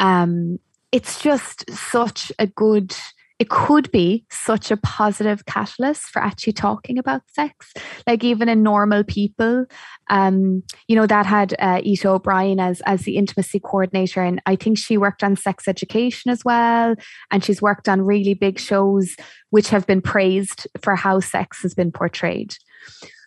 um 0.00 0.58
it's 0.92 1.20
just 1.20 1.70
such 1.70 2.32
a 2.38 2.46
good 2.46 2.94
it 3.40 3.48
could 3.48 3.90
be 3.90 4.26
such 4.30 4.70
a 4.70 4.76
positive 4.76 5.46
catalyst 5.46 6.02
for 6.02 6.20
actually 6.20 6.52
talking 6.52 6.98
about 6.98 7.22
sex. 7.32 7.72
Like 8.06 8.22
even 8.22 8.50
in 8.50 8.62
normal 8.62 9.02
people, 9.02 9.64
um, 10.10 10.62
you 10.88 10.94
know, 10.94 11.06
that 11.06 11.24
had 11.24 11.54
uh, 11.58 11.80
Ita 11.82 12.10
O'Brien 12.10 12.60
as 12.60 12.82
as 12.82 13.02
the 13.02 13.16
intimacy 13.16 13.58
coordinator, 13.58 14.22
and 14.22 14.42
I 14.44 14.56
think 14.56 14.76
she 14.76 14.98
worked 14.98 15.24
on 15.24 15.36
sex 15.36 15.66
education 15.66 16.30
as 16.30 16.44
well, 16.44 16.94
and 17.30 17.42
she's 17.42 17.62
worked 17.62 17.88
on 17.88 18.02
really 18.02 18.34
big 18.34 18.58
shows 18.58 19.16
which 19.48 19.70
have 19.70 19.86
been 19.86 20.02
praised 20.02 20.68
for 20.82 20.94
how 20.94 21.18
sex 21.18 21.62
has 21.62 21.74
been 21.74 21.90
portrayed. 21.90 22.54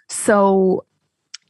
So, 0.09 0.85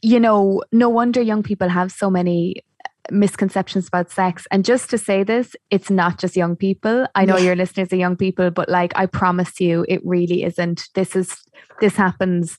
you 0.00 0.18
know, 0.18 0.62
no 0.72 0.88
wonder 0.88 1.20
young 1.20 1.42
people 1.42 1.68
have 1.68 1.92
so 1.92 2.08
many 2.08 2.64
misconceptions 3.10 3.88
about 3.88 4.10
sex. 4.10 4.46
And 4.50 4.64
just 4.64 4.90
to 4.90 4.98
say 4.98 5.22
this, 5.22 5.54
it's 5.70 5.90
not 5.90 6.18
just 6.18 6.36
young 6.36 6.56
people. 6.56 7.06
I 7.14 7.24
know 7.24 7.36
yeah. 7.36 7.44
your 7.44 7.56
listeners 7.56 7.92
are 7.92 7.96
young 7.96 8.16
people, 8.16 8.50
but 8.50 8.68
like 8.68 8.92
I 8.96 9.06
promise 9.06 9.60
you, 9.60 9.84
it 9.88 10.00
really 10.04 10.44
isn't. 10.44 10.88
This 10.94 11.14
is 11.14 11.36
this 11.80 11.96
happens. 11.96 12.56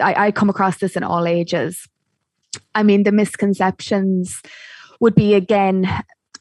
I, 0.00 0.26
I 0.26 0.30
come 0.32 0.50
across 0.50 0.78
this 0.78 0.96
in 0.96 1.04
all 1.04 1.26
ages. 1.26 1.88
I 2.74 2.82
mean, 2.82 3.04
the 3.04 3.12
misconceptions 3.12 4.42
would 5.00 5.14
be 5.14 5.34
again 5.34 5.88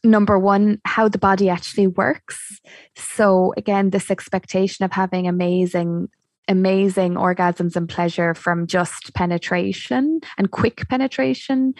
number 0.03 0.39
one 0.39 0.79
how 0.85 1.09
the 1.09 1.17
body 1.17 1.49
actually 1.49 1.87
works 1.87 2.61
so 2.95 3.53
again 3.57 3.89
this 3.89 4.09
expectation 4.09 4.85
of 4.85 4.93
having 4.93 5.27
amazing 5.27 6.07
amazing 6.47 7.15
orgasms 7.15 7.75
and 7.75 7.89
pleasure 7.89 8.33
from 8.33 8.65
just 8.65 9.13
penetration 9.13 10.21
and 10.37 10.51
quick 10.51 10.87
penetration 10.87 11.73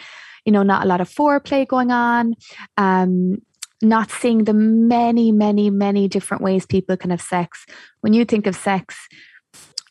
you 0.50 0.52
know, 0.52 0.64
not 0.64 0.82
a 0.82 0.88
lot 0.88 1.00
of 1.00 1.08
foreplay 1.08 1.64
going 1.64 1.92
on, 1.92 2.34
um, 2.76 3.40
not 3.80 4.10
seeing 4.10 4.42
the 4.42 4.52
many, 4.52 5.30
many, 5.30 5.70
many 5.70 6.08
different 6.08 6.42
ways 6.42 6.66
people 6.66 6.96
can 6.96 7.10
have 7.10 7.20
sex. 7.20 7.64
When 8.00 8.14
you 8.14 8.24
think 8.24 8.48
of 8.48 8.56
sex, 8.56 8.96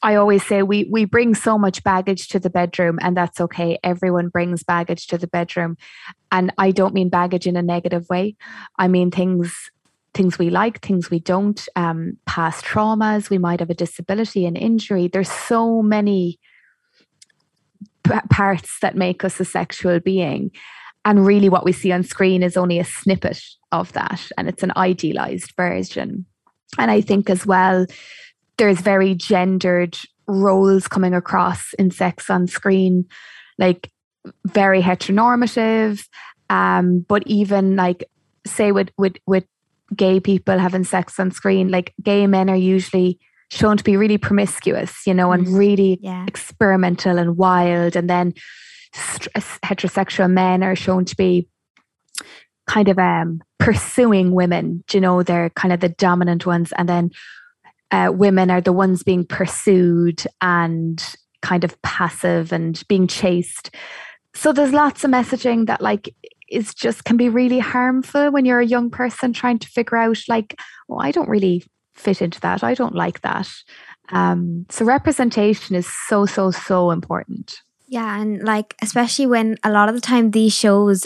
I 0.03 0.16
always 0.16 0.45
say 0.45 0.62
we 0.64 0.86
we 0.91 1.05
bring 1.05 1.34
so 1.34 1.57
much 1.57 1.82
baggage 1.82 2.28
to 2.30 2.39
the 2.39 2.49
bedroom, 2.49 2.99
and 3.01 3.16
that's 3.16 3.39
okay. 3.39 3.80
Everyone 3.84 4.28
brings 4.28 4.64
baggage 4.64 5.07
to 5.07 5.18
the 5.18 5.28
bedroom, 5.28 5.78
and 6.30 6.51
I 6.57 6.72
don't 6.72 6.93
mean 6.93 7.07
baggage 7.07 7.47
in 7.47 7.55
a 7.55 7.62
negative 7.62 8.05
way. 8.10 8.36
I 8.78 8.89
mean 8.89 9.12
things 9.12 9.72
things 10.14 10.38
we 10.38 10.49
like, 10.49 10.82
things 10.82 11.10
we 11.10 11.20
don't, 11.20 11.70
um, 11.78 12.18
past 12.26 12.66
traumas. 12.66 13.30
We 13.30 13.38
might 13.38 13.62
have 13.62 13.70
a 13.70 13.82
disability, 13.86 14.45
an 14.45 14.57
injury. 14.57 15.07
There's 15.07 15.32
so 15.32 15.82
many 15.82 16.38
parts 18.30 18.80
that 18.82 18.95
make 18.95 19.24
us 19.24 19.39
a 19.39 19.45
sexual 19.45 19.99
being. 19.99 20.51
And 21.05 21.26
really, 21.26 21.49
what 21.49 21.66
we 21.66 21.72
see 21.72 21.91
on 21.91 22.03
screen 22.03 22.43
is 22.43 22.57
only 22.57 22.80
a 22.80 22.84
snippet 22.84 23.41
of 23.72 23.93
that, 23.93 24.22
and 24.38 24.49
it's 24.49 24.64
an 24.64 24.74
idealized 24.76 25.53
version. 25.55 26.26
And 26.78 26.91
I 26.91 27.01
think 27.01 27.30
as 27.30 27.45
well, 27.45 27.86
there's 28.57 28.82
very 28.82 29.16
gendered 29.16 29.97
roles 30.28 30.88
coming 30.88 31.14
across 31.14 31.74
in 31.80 31.89
sex 31.89 32.30
on 32.30 32.47
screen, 32.47 33.05
like 33.57 33.89
very 34.45 34.82
heteronormative. 34.82 36.05
Um, 36.49 37.05
but 37.07 37.24
even 37.26 37.76
like, 37.76 38.03
say, 38.45 38.72
with 38.72 38.89
with 38.97 39.18
with 39.26 39.45
gay 39.95 40.20
people 40.20 40.60
having 40.60 40.84
sex 40.84 41.20
on 41.20 41.32
screen, 41.32 41.70
like 41.70 41.93
gay 42.03 42.28
men 42.28 42.49
are 42.49 42.55
usually 42.55 43.20
shown 43.52 43.78
to 43.78 43.84
be 43.84 43.97
really 43.97 44.18
promiscuous, 44.18 45.06
you 45.08 45.14
know, 45.14 45.32
and 45.32 45.47
really 45.47 46.00
yeah. 46.02 46.26
experimental 46.28 47.18
and 47.18 47.38
wild. 47.38 47.95
And 47.95 48.10
then 48.10 48.34
heterosexual 48.93 50.30
men 50.30 50.64
are 50.64 50.76
shown 50.76 51.06
to 51.06 51.16
be 51.16 51.47
kind 52.68 52.88
of 52.88 53.00
um, 53.00 53.41
pursuing 53.58 54.32
women, 54.32 54.84
you 54.91 55.02
know, 55.02 55.24
they're 55.24 55.50
kind 55.52 55.74
of 55.74 55.80
the 55.80 55.89
dominant 55.89 56.45
ones. 56.45 56.72
And 56.78 56.88
then 56.88 57.12
uh, 57.91 58.12
women 58.14 58.52
are 58.52 58.62
the 58.62 58.74
ones 58.74 59.04
being 59.04 59.26
pursued 59.26 60.24
and 60.41 61.04
kind 61.41 61.64
of 61.64 61.82
passive 61.82 62.52
and 62.52 62.82
being 62.88 63.08
chased. 63.08 63.72
So 64.36 64.54
there's 64.54 64.74
lots 64.74 65.04
of 65.04 65.12
messaging 65.12 65.66
that 65.68 65.82
like 65.82 66.14
is 66.50 66.74
just 66.74 67.06
can 67.06 67.18
be 67.18 67.30
really 67.30 67.60
harmful 67.60 68.32
when 68.32 68.45
you're 68.45 68.60
a 68.60 68.66
young 68.66 68.89
person 68.89 69.34
trying 69.34 69.60
to 69.60 69.68
figure 69.68 69.97
out 69.97 70.18
like, 70.28 70.56
oh, 70.89 70.97
I 70.97 71.12
don't 71.12 71.30
really 71.30 71.64
fit 72.00 72.22
into 72.22 72.39
that. 72.41 72.64
I 72.64 72.74
don't 72.74 72.95
like 72.95 73.22
that. 73.22 73.50
Um, 74.12 74.66
so 74.70 74.86
representation 74.86 75.76
is 75.76 75.88
so, 76.08 76.26
so, 76.26 76.52
so 76.52 76.91
important. 76.91 77.62
Yeah. 77.88 78.20
And 78.20 78.43
like, 78.43 78.76
especially 78.82 79.28
when 79.28 79.58
a 79.64 79.72
lot 79.72 79.89
of 79.89 79.95
the 79.95 80.02
time 80.02 80.32
these 80.32 80.54
shows, 80.54 81.06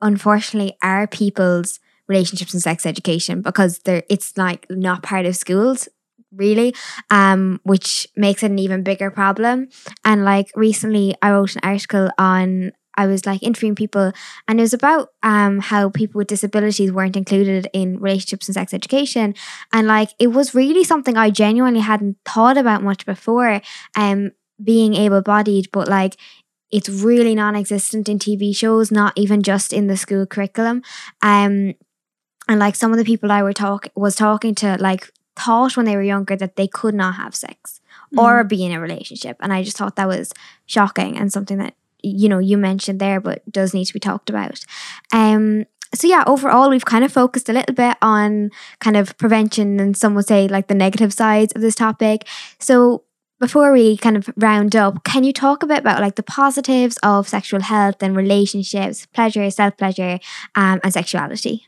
unfortunately, 0.00 0.76
are 0.82 1.06
people's 1.06 1.80
relationships 2.08 2.52
and 2.52 2.62
sex 2.62 2.86
education 2.86 3.42
because 3.42 3.80
they're 3.80 4.04
it's 4.08 4.36
like 4.36 4.66
not 4.70 5.02
part 5.02 5.26
of 5.26 5.34
schools 5.34 5.88
really 6.32 6.74
um 7.10 7.60
which 7.64 8.06
makes 8.16 8.42
it 8.42 8.50
an 8.50 8.58
even 8.58 8.82
bigger 8.82 9.10
problem 9.10 9.68
and 10.04 10.24
like 10.24 10.50
recently 10.54 11.14
i 11.22 11.30
wrote 11.30 11.54
an 11.54 11.60
article 11.62 12.10
on 12.18 12.70
I 12.96 13.06
was 13.06 13.26
like 13.26 13.42
interviewing 13.42 13.74
people, 13.74 14.12
and 14.48 14.58
it 14.58 14.62
was 14.62 14.74
about 14.74 15.10
um, 15.22 15.60
how 15.60 15.90
people 15.90 16.18
with 16.18 16.28
disabilities 16.28 16.92
weren't 16.92 17.16
included 17.16 17.68
in 17.72 18.00
relationships 18.00 18.48
and 18.48 18.54
sex 18.54 18.72
education, 18.72 19.34
and 19.72 19.86
like 19.86 20.10
it 20.18 20.28
was 20.28 20.54
really 20.54 20.84
something 20.84 21.16
I 21.16 21.30
genuinely 21.30 21.80
hadn't 21.80 22.16
thought 22.24 22.56
about 22.56 22.82
much 22.82 23.06
before. 23.06 23.60
Um, 23.96 24.32
being 24.62 24.94
able-bodied, 24.94 25.68
but 25.70 25.88
like 25.88 26.16
it's 26.70 26.88
really 26.88 27.34
non-existent 27.34 28.08
in 28.08 28.18
TV 28.18 28.54
shows, 28.56 28.90
not 28.90 29.12
even 29.16 29.42
just 29.42 29.72
in 29.72 29.86
the 29.86 29.96
school 29.96 30.26
curriculum. 30.26 30.82
Um, 31.22 31.74
and 32.48 32.60
like 32.60 32.76
some 32.76 32.92
of 32.92 32.98
the 32.98 33.04
people 33.04 33.30
I 33.30 33.42
were 33.42 33.52
talk 33.52 33.88
was 33.94 34.16
talking 34.16 34.54
to, 34.56 34.76
like 34.78 35.10
thought 35.36 35.76
when 35.76 35.86
they 35.86 35.96
were 35.96 36.02
younger 36.02 36.36
that 36.36 36.56
they 36.56 36.66
could 36.66 36.94
not 36.94 37.16
have 37.16 37.34
sex 37.34 37.80
mm. 38.14 38.22
or 38.22 38.44
be 38.44 38.64
in 38.64 38.72
a 38.72 38.80
relationship, 38.80 39.36
and 39.40 39.52
I 39.52 39.62
just 39.62 39.76
thought 39.76 39.96
that 39.96 40.08
was 40.08 40.32
shocking 40.66 41.16
and 41.16 41.32
something 41.32 41.58
that 41.58 41.74
you 42.02 42.28
know 42.28 42.38
you 42.38 42.56
mentioned 42.56 43.00
there 43.00 43.20
but 43.20 43.42
does 43.50 43.74
need 43.74 43.86
to 43.86 43.92
be 43.92 44.00
talked 44.00 44.30
about. 44.30 44.60
Um 45.12 45.64
so 45.94 46.06
yeah 46.06 46.24
overall 46.26 46.70
we've 46.70 46.84
kind 46.84 47.04
of 47.04 47.12
focused 47.12 47.48
a 47.48 47.52
little 47.52 47.74
bit 47.74 47.96
on 48.02 48.50
kind 48.80 48.96
of 48.96 49.16
prevention 49.18 49.80
and 49.80 49.96
some 49.96 50.14
would 50.14 50.26
say 50.26 50.48
like 50.48 50.68
the 50.68 50.74
negative 50.74 51.12
sides 51.12 51.52
of 51.54 51.60
this 51.60 51.74
topic. 51.74 52.26
So 52.58 53.04
before 53.38 53.72
we 53.72 53.96
kind 53.96 54.16
of 54.16 54.30
round 54.36 54.74
up 54.74 55.04
can 55.04 55.24
you 55.24 55.32
talk 55.32 55.62
a 55.62 55.66
bit 55.66 55.78
about 55.78 56.00
like 56.00 56.16
the 56.16 56.22
positives 56.22 56.98
of 57.02 57.28
sexual 57.28 57.60
health 57.60 58.02
and 58.02 58.16
relationships 58.16 59.06
pleasure 59.06 59.50
self-pleasure 59.50 60.18
um, 60.54 60.80
and 60.82 60.92
sexuality? 60.92 61.66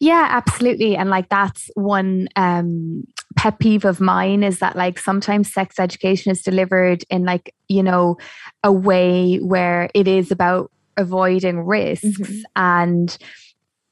Yeah, 0.00 0.26
absolutely. 0.30 0.96
And 0.96 1.10
like 1.10 1.28
that's 1.28 1.70
one 1.74 2.28
um 2.36 3.04
pet 3.38 3.60
peeve 3.60 3.84
of 3.84 4.00
mine 4.00 4.42
is 4.42 4.58
that 4.58 4.74
like 4.74 4.98
sometimes 4.98 5.52
sex 5.52 5.78
education 5.78 6.32
is 6.32 6.42
delivered 6.42 7.04
in 7.08 7.24
like, 7.24 7.54
you 7.68 7.84
know, 7.84 8.16
a 8.64 8.72
way 8.72 9.36
where 9.36 9.88
it 9.94 10.08
is 10.08 10.32
about 10.32 10.72
avoiding 10.96 11.60
risks 11.60 12.04
mm-hmm. 12.04 12.40
and 12.56 13.16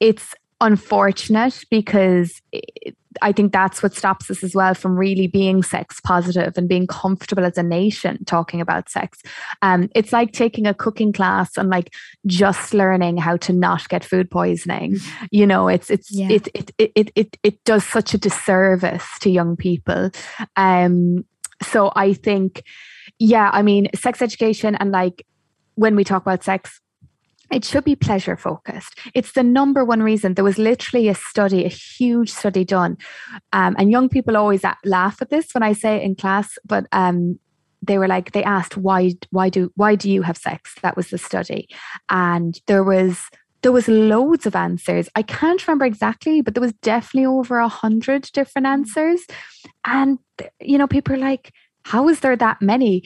it's 0.01 0.35
unfortunate 0.61 1.65
because 1.71 2.41
it, 2.53 2.97
I 3.23 3.33
think 3.33 3.53
that's 3.53 3.83
what 3.83 3.95
stops 3.95 4.31
us 4.31 4.43
as 4.43 4.55
well 4.55 4.75
from 4.75 4.97
really 4.97 5.27
being 5.27 5.63
sex 5.63 6.01
positive 6.01 6.55
and 6.57 6.69
being 6.69 6.87
comfortable 6.87 7.45
as 7.45 7.59
a 7.59 7.63
nation 7.63 8.25
talking 8.25 8.61
about 8.61 8.89
sex. 8.89 9.21
Um, 9.63 9.89
it's 9.95 10.13
like 10.13 10.33
taking 10.33 10.67
a 10.67 10.75
cooking 10.75 11.13
class 11.13 11.57
and 11.57 11.71
like 11.71 11.95
just 12.27 12.75
learning 12.75 13.17
how 13.17 13.37
to 13.39 13.53
not 13.53 13.89
get 13.89 14.05
food 14.05 14.31
poisoning. 14.31 14.97
You 15.31 15.47
know, 15.47 15.69
it's 15.69 15.91
it's 15.91 16.11
yeah. 16.11 16.29
it, 16.31 16.49
it, 16.55 16.71
it 16.79 16.93
it 16.95 17.13
it 17.15 17.39
it 17.43 17.65
does 17.65 17.85
such 17.85 18.15
a 18.15 18.19
disservice 18.19 19.07
to 19.21 19.31
young 19.31 19.57
people. 19.57 20.11
Um, 20.57 21.25
so 21.63 21.93
I 21.97 22.13
think, 22.13 22.63
yeah, 23.19 23.51
I 23.53 23.63
mean, 23.63 23.89
sex 23.95 24.21
education 24.21 24.75
and 24.75 24.91
like 24.91 25.27
when 25.75 25.97
we 25.97 26.05
talk 26.05 26.23
about 26.23 26.45
sex, 26.45 26.81
it 27.51 27.65
should 27.65 27.85
be 27.85 27.95
pleasure 27.95 28.37
focused. 28.37 28.99
It's 29.15 29.33
the 29.33 29.43
number 29.43 29.85
one 29.85 30.03
reason. 30.03 30.35
There 30.35 30.45
was 30.45 30.59
literally 30.59 31.09
a 31.09 31.15
study, 31.15 31.65
a 31.65 31.69
huge 31.69 32.31
study 32.31 32.65
done, 32.65 32.97
um, 33.53 33.77
and 33.79 33.91
young 33.91 34.09
people 34.09 34.37
always 34.37 34.65
laugh 34.85 35.23
at 35.23 35.31
this 35.31 35.53
when 35.53 35.63
I 35.63 35.73
say 35.73 35.97
it 35.97 36.03
in 36.03 36.17
class. 36.17 36.59
But 36.65 36.87
um, 36.93 37.39
they 37.83 37.99
were 37.99 38.09
like, 38.09 38.33
they 38.33 38.43
asked 38.43 38.77
why, 38.77 39.13
why 39.31 39.49
do, 39.49 39.71
why 39.77 39.95
do 39.95 40.11
you 40.11 40.23
have 40.23 40.37
sex? 40.37 40.75
That 40.83 40.97
was 40.97 41.11
the 41.11 41.19
study, 41.19 41.69
and 42.09 42.61
there 42.67 42.85
was 42.85 43.21
there 43.63 43.73
was 43.73 43.89
loads 43.89 44.47
of 44.47 44.55
answers. 44.55 45.09
I 45.17 45.23
can't 45.23 45.67
remember 45.67 45.87
exactly, 45.87 46.41
but 46.41 46.55
there 46.55 46.61
was 46.61 46.75
definitely 46.83 47.27
over 47.27 47.59
a 47.59 47.69
hundred 47.69 48.31
different 48.33 48.67
answers, 48.67 49.21
and 49.85 50.19
you 50.61 50.79
know, 50.79 50.87
people 50.87 51.15
are 51.15 51.19
like, 51.19 51.53
how 51.85 52.09
is 52.09 52.21
there 52.21 52.37
that 52.37 52.61
many? 52.61 53.05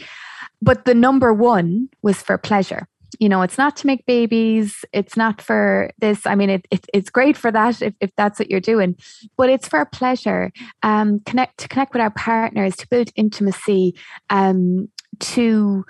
But 0.62 0.86
the 0.86 0.94
number 0.94 1.32
one 1.32 1.88
was 2.02 2.22
for 2.22 2.38
pleasure 2.38 2.88
you 3.18 3.28
know 3.28 3.42
it's 3.42 3.58
not 3.58 3.76
to 3.76 3.86
make 3.86 4.04
babies 4.06 4.84
it's 4.92 5.16
not 5.16 5.40
for 5.40 5.90
this 5.98 6.26
i 6.26 6.34
mean 6.34 6.50
it, 6.50 6.66
it 6.70 6.86
it's 6.94 7.10
great 7.10 7.36
for 7.36 7.50
that 7.50 7.80
if, 7.82 7.94
if 8.00 8.14
that's 8.16 8.38
what 8.38 8.50
you're 8.50 8.60
doing 8.60 8.96
but 9.36 9.50
it's 9.50 9.68
for 9.68 9.84
pleasure 9.84 10.52
um 10.82 11.20
connect 11.20 11.58
to 11.58 11.68
connect 11.68 11.92
with 11.92 12.02
our 12.02 12.10
partners 12.10 12.76
to 12.76 12.88
build 12.88 13.10
intimacy 13.16 13.94
um 14.30 14.88
to 15.18 15.84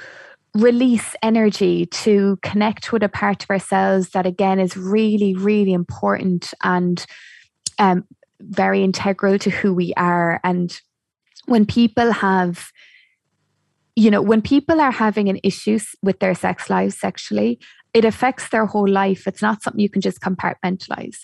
release 0.54 1.14
energy 1.22 1.86
to 1.86 2.36
connect 2.42 2.92
with 2.92 3.02
a 3.02 3.08
part 3.08 3.44
of 3.44 3.50
ourselves 3.50 4.10
that 4.10 4.26
again 4.26 4.58
is 4.58 4.76
really 4.76 5.34
really 5.34 5.72
important 5.72 6.52
and 6.64 7.06
um, 7.80 8.04
very 8.40 8.82
integral 8.82 9.38
to 9.38 9.50
who 9.50 9.74
we 9.74 9.92
are. 9.96 10.40
And 10.44 10.78
when 11.46 11.66
people 11.66 12.12
have 12.12 12.70
you 13.96 14.10
know 14.10 14.22
when 14.22 14.42
people 14.42 14.80
are 14.80 14.90
having 14.90 15.28
an 15.28 15.38
issue 15.42 15.78
with 16.02 16.18
their 16.20 16.34
sex 16.34 16.70
lives 16.70 16.98
sexually 16.98 17.58
it 17.92 18.04
affects 18.04 18.48
their 18.50 18.66
whole 18.66 18.88
life. 18.88 19.26
It's 19.26 19.42
not 19.42 19.62
something 19.62 19.80
you 19.80 19.90
can 19.90 20.00
just 20.00 20.20
compartmentalize. 20.20 21.16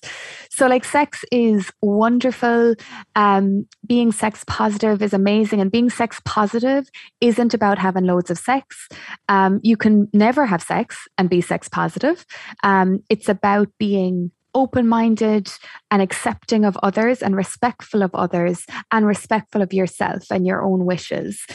So, 0.50 0.66
like, 0.66 0.84
sex 0.84 1.24
is 1.30 1.70
wonderful. 1.80 2.74
Um, 3.14 3.66
being 3.86 4.12
sex 4.12 4.44
positive 4.46 5.02
is 5.02 5.14
amazing. 5.14 5.60
And 5.60 5.70
being 5.70 5.90
sex 5.90 6.20
positive 6.24 6.88
isn't 7.20 7.54
about 7.54 7.78
having 7.78 8.04
loads 8.04 8.30
of 8.30 8.38
sex. 8.38 8.88
Um, 9.28 9.60
you 9.62 9.76
can 9.76 10.08
never 10.12 10.46
have 10.46 10.62
sex 10.62 10.96
and 11.18 11.30
be 11.30 11.40
sex 11.40 11.68
positive. 11.68 12.26
Um, 12.64 13.00
it's 13.08 13.28
about 13.28 13.68
being 13.78 14.32
open 14.56 14.88
minded 14.88 15.52
and 15.90 16.00
accepting 16.00 16.64
of 16.64 16.78
others 16.82 17.22
and 17.22 17.36
respectful 17.36 18.02
of 18.02 18.12
others 18.14 18.64
and 18.90 19.06
respectful 19.06 19.60
of 19.60 19.72
yourself 19.72 20.24
and 20.30 20.46
your 20.46 20.64
own 20.64 20.86
wishes. 20.86 21.46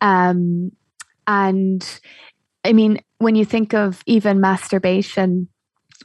Um, 0.00 0.72
and 1.28 2.00
I 2.64 2.72
mean, 2.72 2.98
when 3.18 3.36
you 3.36 3.44
think 3.44 3.74
of 3.74 4.02
even 4.06 4.40
masturbation, 4.40 5.48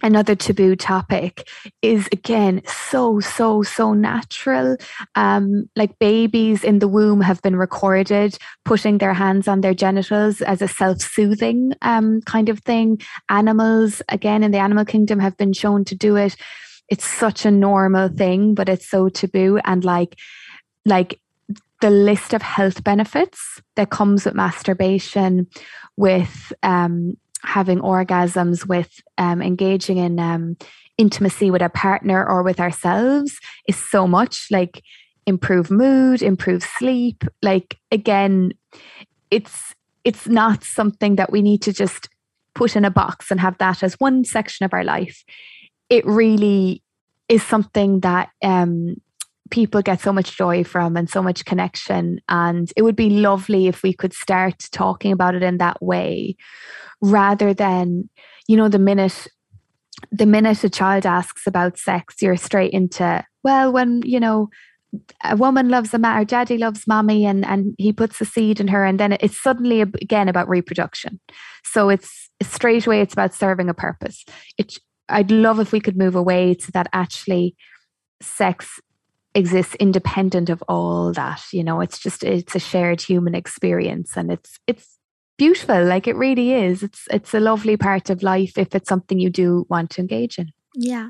another 0.02 0.36
taboo 0.36 0.76
topic 0.76 1.48
is 1.82 2.08
again 2.12 2.62
so 2.66 3.20
so 3.20 3.62
so 3.64 3.94
natural. 3.94 4.78
Um 5.16 5.70
like 5.76 6.00
babies 6.00 6.64
in 6.64 6.80
the 6.80 6.88
womb 6.88 7.22
have 7.22 7.42
been 7.42 7.56
recorded 7.56 8.38
putting 8.66 8.98
their 8.98 9.14
hands 9.14 9.48
on 9.48 9.62
their 9.62 9.74
genitals 9.74 10.42
as 10.42 10.62
a 10.62 10.68
self-soothing 10.68 11.74
um 11.82 12.22
kind 12.22 12.50
of 12.50 12.60
thing. 12.60 13.00
Animals 13.30 14.02
again 14.10 14.44
in 14.44 14.52
the 14.52 14.58
animal 14.58 14.86
kingdom 14.86 15.20
have 15.20 15.38
been 15.38 15.54
shown 15.54 15.86
to 15.86 15.96
do 15.96 16.16
it. 16.16 16.36
It's 16.90 17.08
such 17.08 17.46
a 17.46 17.52
normal 17.52 18.10
thing 18.10 18.56
but 18.56 18.70
it's 18.70 18.90
so 18.90 19.10
taboo. 19.10 19.60
And 19.64 19.86
like 19.86 20.18
like 20.86 21.20
the 21.82 21.90
list 21.90 22.34
of 22.34 22.42
health 22.42 22.82
benefits 22.84 23.62
that 23.76 23.90
comes 23.90 24.24
with 24.24 24.34
masturbation 24.34 25.48
with 25.98 26.54
um, 26.64 27.18
having 27.44 27.80
orgasms, 27.80 28.66
with 28.66 29.02
um, 29.18 29.42
engaging 29.42 29.98
in 29.98 30.20
um, 30.20 30.58
intimacy 30.98 31.52
with 31.52 31.62
a 31.62 31.70
partner 31.70 32.26
or 32.26 32.44
with 32.44 32.60
ourselves 32.60 33.40
is 33.68 33.76
so 33.76 34.08
much 34.08 34.48
like 34.52 34.84
improve 35.26 35.72
mood, 35.72 36.22
improve 36.22 36.64
sleep. 36.64 37.24
Like 37.42 37.78
again, 37.92 38.54
it's 39.32 39.74
it's 40.04 40.28
not 40.28 40.64
something 40.64 41.16
that 41.16 41.32
we 41.32 41.42
need 41.42 41.62
to 41.64 41.74
just 41.74 42.10
put 42.56 42.76
in 42.76 42.86
a 42.86 42.92
box 42.92 43.32
and 43.32 43.40
have 43.40 43.58
that 43.58 43.82
as 43.84 44.00
one 44.00 44.24
section 44.24 44.66
of 44.66 44.74
our 44.74 44.84
life. 44.84 45.24
It 45.90 46.06
really 46.06 46.84
is 47.30 47.42
something 47.42 48.02
that 48.02 48.30
um, 48.44 48.98
people 49.52 49.82
get 49.82 50.02
so 50.02 50.14
much 50.14 50.38
joy 50.38 50.64
from 50.64 50.96
and 50.96 51.10
so 51.10 51.22
much 51.22 51.46
connection. 51.46 52.20
And 52.30 52.72
it 52.76 52.82
would 52.82 52.96
be 52.96 53.10
lovely 53.10 53.68
if 53.68 53.84
we 53.84 53.94
could 53.94 54.14
start 54.14 54.68
talking 54.72 55.12
about 55.12 55.36
it 55.36 55.44
in 55.44 55.58
that 55.58 55.82
way 55.82 56.36
rather 57.02 57.54
than, 57.54 58.10
you 58.48 58.58
know, 58.58 58.70
the 58.70 58.80
minute 58.80 59.28
the 60.12 60.26
minute 60.26 60.64
a 60.64 60.70
child 60.70 61.06
asks 61.06 61.48
about 61.48 61.78
sex, 61.78 62.22
you're 62.22 62.36
straight 62.36 62.74
into, 62.74 63.24
well, 63.44 63.72
when, 63.72 64.02
you 64.04 64.20
know, 64.20 64.50
a 65.24 65.36
woman 65.36 65.70
loves 65.70 65.94
a 65.94 65.98
man 65.98 66.22
or 66.22 66.26
daddy 66.26 66.58
loves 66.58 66.88
mommy 66.88 67.26
and 67.26 67.46
and 67.46 67.74
he 67.78 67.92
puts 67.92 68.20
the 68.20 68.26
seed 68.26 68.60
in 68.60 68.68
her 68.68 68.86
and 68.86 69.00
then 69.00 69.18
it's 69.20 69.42
suddenly 69.42 69.82
again 69.82 70.30
about 70.30 70.48
reproduction 70.48 71.20
so 71.64 71.90
it's 71.90 72.30
straight 72.44 72.86
away 72.86 73.02
it's 73.02 73.14
about 73.14 73.34
serving 73.34 73.70
a 73.70 73.74
purpose 73.74 74.24
it 74.60 74.78
i'd 75.10 75.32
love 75.32 75.60
if 75.60 75.72
we 75.72 75.80
could 75.80 75.98
move 75.98 76.16
away 76.16 76.54
to 76.54 76.72
that 76.72 76.88
actually 76.94 77.56
sex 78.22 78.80
exists 79.36 79.76
independent 79.76 80.50
of 80.50 80.64
all 80.68 81.12
that 81.12 81.42
you 81.52 81.64
know 81.64 81.82
it's 81.82 82.00
just 82.00 82.24
it's 82.24 82.56
a 82.56 82.60
shared 82.60 83.02
human 83.02 83.34
experience 83.34 84.16
and 84.16 84.32
it's 84.32 84.60
it's 84.68 85.00
beautiful 85.38 85.84
like 85.84 86.08
it 86.08 86.16
really 86.16 86.54
is. 86.54 86.84
It's 86.84 87.08
it's 87.10 87.34
a 87.34 87.40
lovely 87.40 87.78
part 87.78 88.10
of 88.10 88.24
life 88.24 88.58
if 88.58 88.76
it's 88.76 88.90
something 88.90 89.20
you 89.20 89.30
do 89.30 89.66
want 89.70 89.90
to 89.92 90.02
engage 90.02 90.38
in. 90.38 90.52
Yeah 90.76 91.10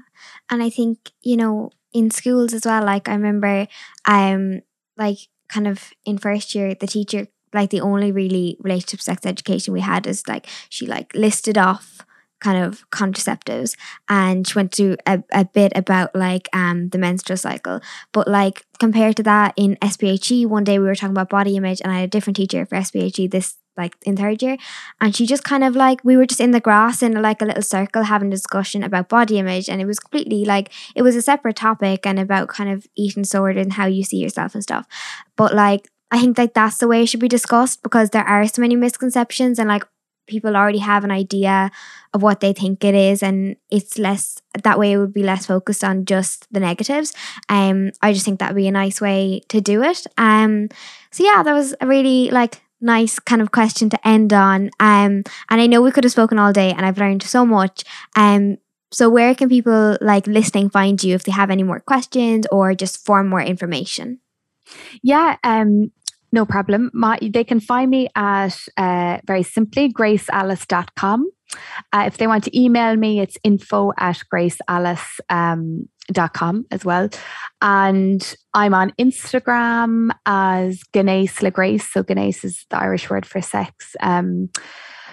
and 0.50 0.62
i 0.62 0.70
think 0.70 1.12
you 1.22 1.38
know 1.38 1.70
in 1.94 2.12
schools 2.12 2.54
as 2.54 2.66
well 2.66 2.84
like 2.84 3.08
i 3.08 3.14
remember 3.14 3.68
um 4.06 4.62
like 4.98 5.20
kind 5.48 5.68
of 5.68 5.92
in 6.06 6.18
first 6.18 6.54
year 6.54 6.76
the 6.76 6.88
teacher 6.88 7.28
like 7.54 7.70
the 7.70 7.80
only 7.80 8.12
really 8.12 8.58
relationship 8.60 9.00
sex 9.00 9.26
education 9.26 9.74
we 9.74 9.80
had 9.80 10.06
is 10.06 10.28
like 10.28 10.48
she 10.68 10.86
like 10.86 11.14
listed 11.16 11.58
off 11.58 12.06
kind 12.44 12.64
of 12.64 12.90
contraceptives. 12.92 13.76
And 14.10 14.48
she 14.48 14.54
went 14.56 14.72
to 14.74 14.98
a, 15.08 15.24
a 15.32 15.46
bit 15.46 15.72
about 15.76 16.16
like 16.16 16.50
um 16.54 16.90
the 16.90 16.98
menstrual 16.98 17.38
cycle. 17.38 17.82
But 18.12 18.28
like 18.28 18.66
compared 18.80 19.16
to 19.18 19.24
that 19.24 19.54
in 19.56 19.78
SPHE 19.82 20.46
one 20.46 20.64
day 20.64 20.78
we 20.78 20.86
were 20.86 20.96
talking 20.96 21.16
about 21.16 21.30
body 21.30 21.56
image 21.56 21.82
and 21.82 21.92
I 21.92 22.00
had 22.02 22.06
a 22.06 22.16
different 22.16 22.38
teacher 22.38 22.66
for 22.66 22.82
SPHE 22.82 23.28
this 23.30 23.56
like 23.78 23.96
in 24.04 24.16
third 24.16 24.42
year. 24.42 24.58
And 25.02 25.16
she 25.16 25.26
just 25.26 25.44
kind 25.44 25.64
of 25.64 25.76
like 25.76 26.04
we 26.04 26.18
were 26.18 26.26
just 26.26 26.42
in 26.42 26.52
the 26.52 26.60
grass 26.60 27.02
in 27.02 27.20
like 27.22 27.42
a 27.42 27.46
little 27.46 27.64
circle 27.64 28.04
having 28.04 28.28
a 28.28 28.32
discussion 28.32 28.84
about 28.84 29.10
body 29.10 29.40
image. 29.40 29.70
And 29.70 29.82
it 29.82 29.86
was 29.86 30.00
completely 30.00 30.46
like 30.46 30.72
it 30.96 31.02
was 31.02 31.16
a 31.16 31.22
separate 31.22 31.56
topic 31.56 32.06
and 32.06 32.20
about 32.20 32.50
kind 32.50 32.70
of 32.70 32.86
eating 32.96 33.24
disorder 33.24 33.60
and 33.60 33.74
how 33.74 33.86
you 33.86 34.04
see 34.04 34.18
yourself 34.18 34.54
and 34.54 34.64
stuff. 34.64 34.86
But 35.36 35.54
like 35.56 35.90
I 36.12 36.20
think 36.20 36.38
like 36.38 36.54
that's 36.54 36.78
the 36.78 36.88
way 36.88 37.02
it 37.02 37.08
should 37.08 37.20
be 37.20 37.28
discussed 37.28 37.82
because 37.82 38.12
there 38.12 38.24
are 38.24 38.46
so 38.46 38.62
many 38.62 38.76
misconceptions 38.76 39.58
and 39.58 39.68
like 39.68 39.84
people 40.28 40.56
already 40.56 40.80
have 40.80 41.04
an 41.04 41.12
idea 41.12 41.72
of 42.14 42.22
what 42.22 42.40
they 42.40 42.54
think 42.54 42.84
it 42.84 42.96
is 42.96 43.24
and 43.24 43.56
it's 43.70 43.98
less 43.98 44.42
that 44.64 44.78
way 44.80 44.92
it 44.94 44.98
would 44.98 45.14
be 45.14 45.24
less 45.24 45.46
focused 45.46 45.84
on 45.84 46.06
just 46.06 46.48
the 46.52 46.60
negatives. 46.60 47.14
Um 47.50 47.92
i 48.02 48.14
just 48.14 48.26
think 48.26 48.40
that 48.40 48.50
would 48.50 48.62
be 48.62 48.68
a 48.68 48.72
nice 48.72 49.02
way 49.02 49.42
to 49.50 49.62
do 49.62 49.82
it. 49.84 50.06
Um 50.18 50.70
so 51.12 51.24
yeah 51.24 51.44
that 51.44 51.54
was 51.54 51.76
a 51.82 51.88
really 51.88 52.30
like 52.32 52.62
nice 52.82 53.18
kind 53.20 53.42
of 53.42 53.52
question 53.52 53.90
to 53.90 54.08
end 54.08 54.34
on. 54.34 54.70
Um 54.80 55.24
and 55.50 55.62
i 55.62 55.68
know 55.68 55.82
we 55.82 55.92
could 55.92 56.04
have 56.04 56.12
spoken 56.12 56.40
all 56.40 56.54
day 56.54 56.72
and 56.72 56.86
i've 56.86 56.98
learned 56.98 57.24
so 57.24 57.46
much. 57.46 57.84
Um 58.16 58.58
so 58.92 59.10
where 59.10 59.34
can 59.34 59.50
people 59.50 59.98
like 60.02 60.28
listening 60.28 60.70
find 60.70 61.04
you 61.04 61.16
if 61.16 61.24
they 61.24 61.32
have 61.32 61.50
any 61.50 61.64
more 61.64 61.80
questions 61.80 62.46
or 62.52 62.76
just 62.76 63.04
for 63.04 63.24
more 63.24 63.42
information? 63.42 64.20
Yeah 65.02 65.38
um 65.44 65.92
no 66.34 66.46
problem. 66.46 66.90
My, 66.94 67.18
they 67.22 67.44
can 67.44 67.60
find 67.60 67.90
me 67.90 68.10
at 68.16 68.58
uh, 68.76 69.20
very 69.26 69.44
simply 69.44 69.94
gracealice.com. 69.94 71.30
Uh, 71.94 72.04
if 72.08 72.18
they 72.18 72.26
want 72.26 72.44
to 72.46 72.60
email 72.60 72.96
me, 72.96 73.20
it's 73.20 73.38
info 73.44 73.94
at 74.00 74.20
gracealice.com 74.34 75.88
um, 76.40 76.66
as 76.72 76.84
well. 76.84 77.08
And 77.62 78.36
I'm 78.56 78.74
on 78.74 78.92
Instagram 79.00 80.10
as 80.26 80.82
Ganesh 80.92 81.36
LaGrace. 81.36 81.84
So 81.92 82.04
Gnéas 82.04 82.44
is 82.44 82.66
the 82.72 82.80
Irish 82.80 83.10
word 83.12 83.28
for 83.28 83.40
sex. 83.40 83.96
Um, 84.02 84.50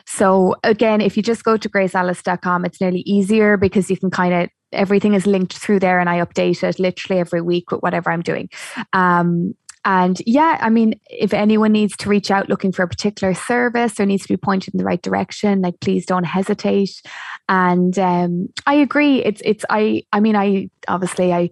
so 0.06 0.56
again, 0.64 1.02
if 1.02 1.18
you 1.18 1.22
just 1.22 1.44
go 1.44 1.58
to 1.58 1.68
gracealice.com, 1.68 2.64
it's 2.64 2.80
nearly 2.80 3.00
easier 3.00 3.58
because 3.58 3.90
you 3.90 3.98
can 3.98 4.10
kind 4.10 4.34
of 4.34 4.48
everything 4.72 5.14
is 5.14 5.26
linked 5.26 5.58
through 5.58 5.80
there 5.80 5.98
and 5.98 6.08
I 6.08 6.20
update 6.24 6.62
it 6.62 6.78
literally 6.78 7.20
every 7.20 7.40
week 7.42 7.70
with 7.72 7.80
whatever 7.80 8.10
I'm 8.10 8.22
doing. 8.22 8.48
Um, 8.92 9.54
and 9.84 10.20
yeah, 10.26 10.58
I 10.60 10.68
mean, 10.68 11.00
if 11.08 11.32
anyone 11.32 11.72
needs 11.72 11.96
to 11.98 12.08
reach 12.08 12.30
out 12.30 12.48
looking 12.48 12.70
for 12.70 12.82
a 12.82 12.88
particular 12.88 13.32
service 13.32 13.98
or 13.98 14.04
needs 14.04 14.22
to 14.22 14.28
be 14.28 14.36
pointed 14.36 14.74
in 14.74 14.78
the 14.78 14.84
right 14.84 15.00
direction, 15.00 15.62
like 15.62 15.80
please 15.80 16.04
don't 16.04 16.24
hesitate. 16.24 17.00
And 17.48 17.98
um, 17.98 18.48
I 18.66 18.74
agree. 18.74 19.24
It's 19.24 19.40
it's 19.44 19.64
I 19.70 20.02
I 20.12 20.20
mean 20.20 20.36
I 20.36 20.68
obviously 20.86 21.32
I 21.32 21.50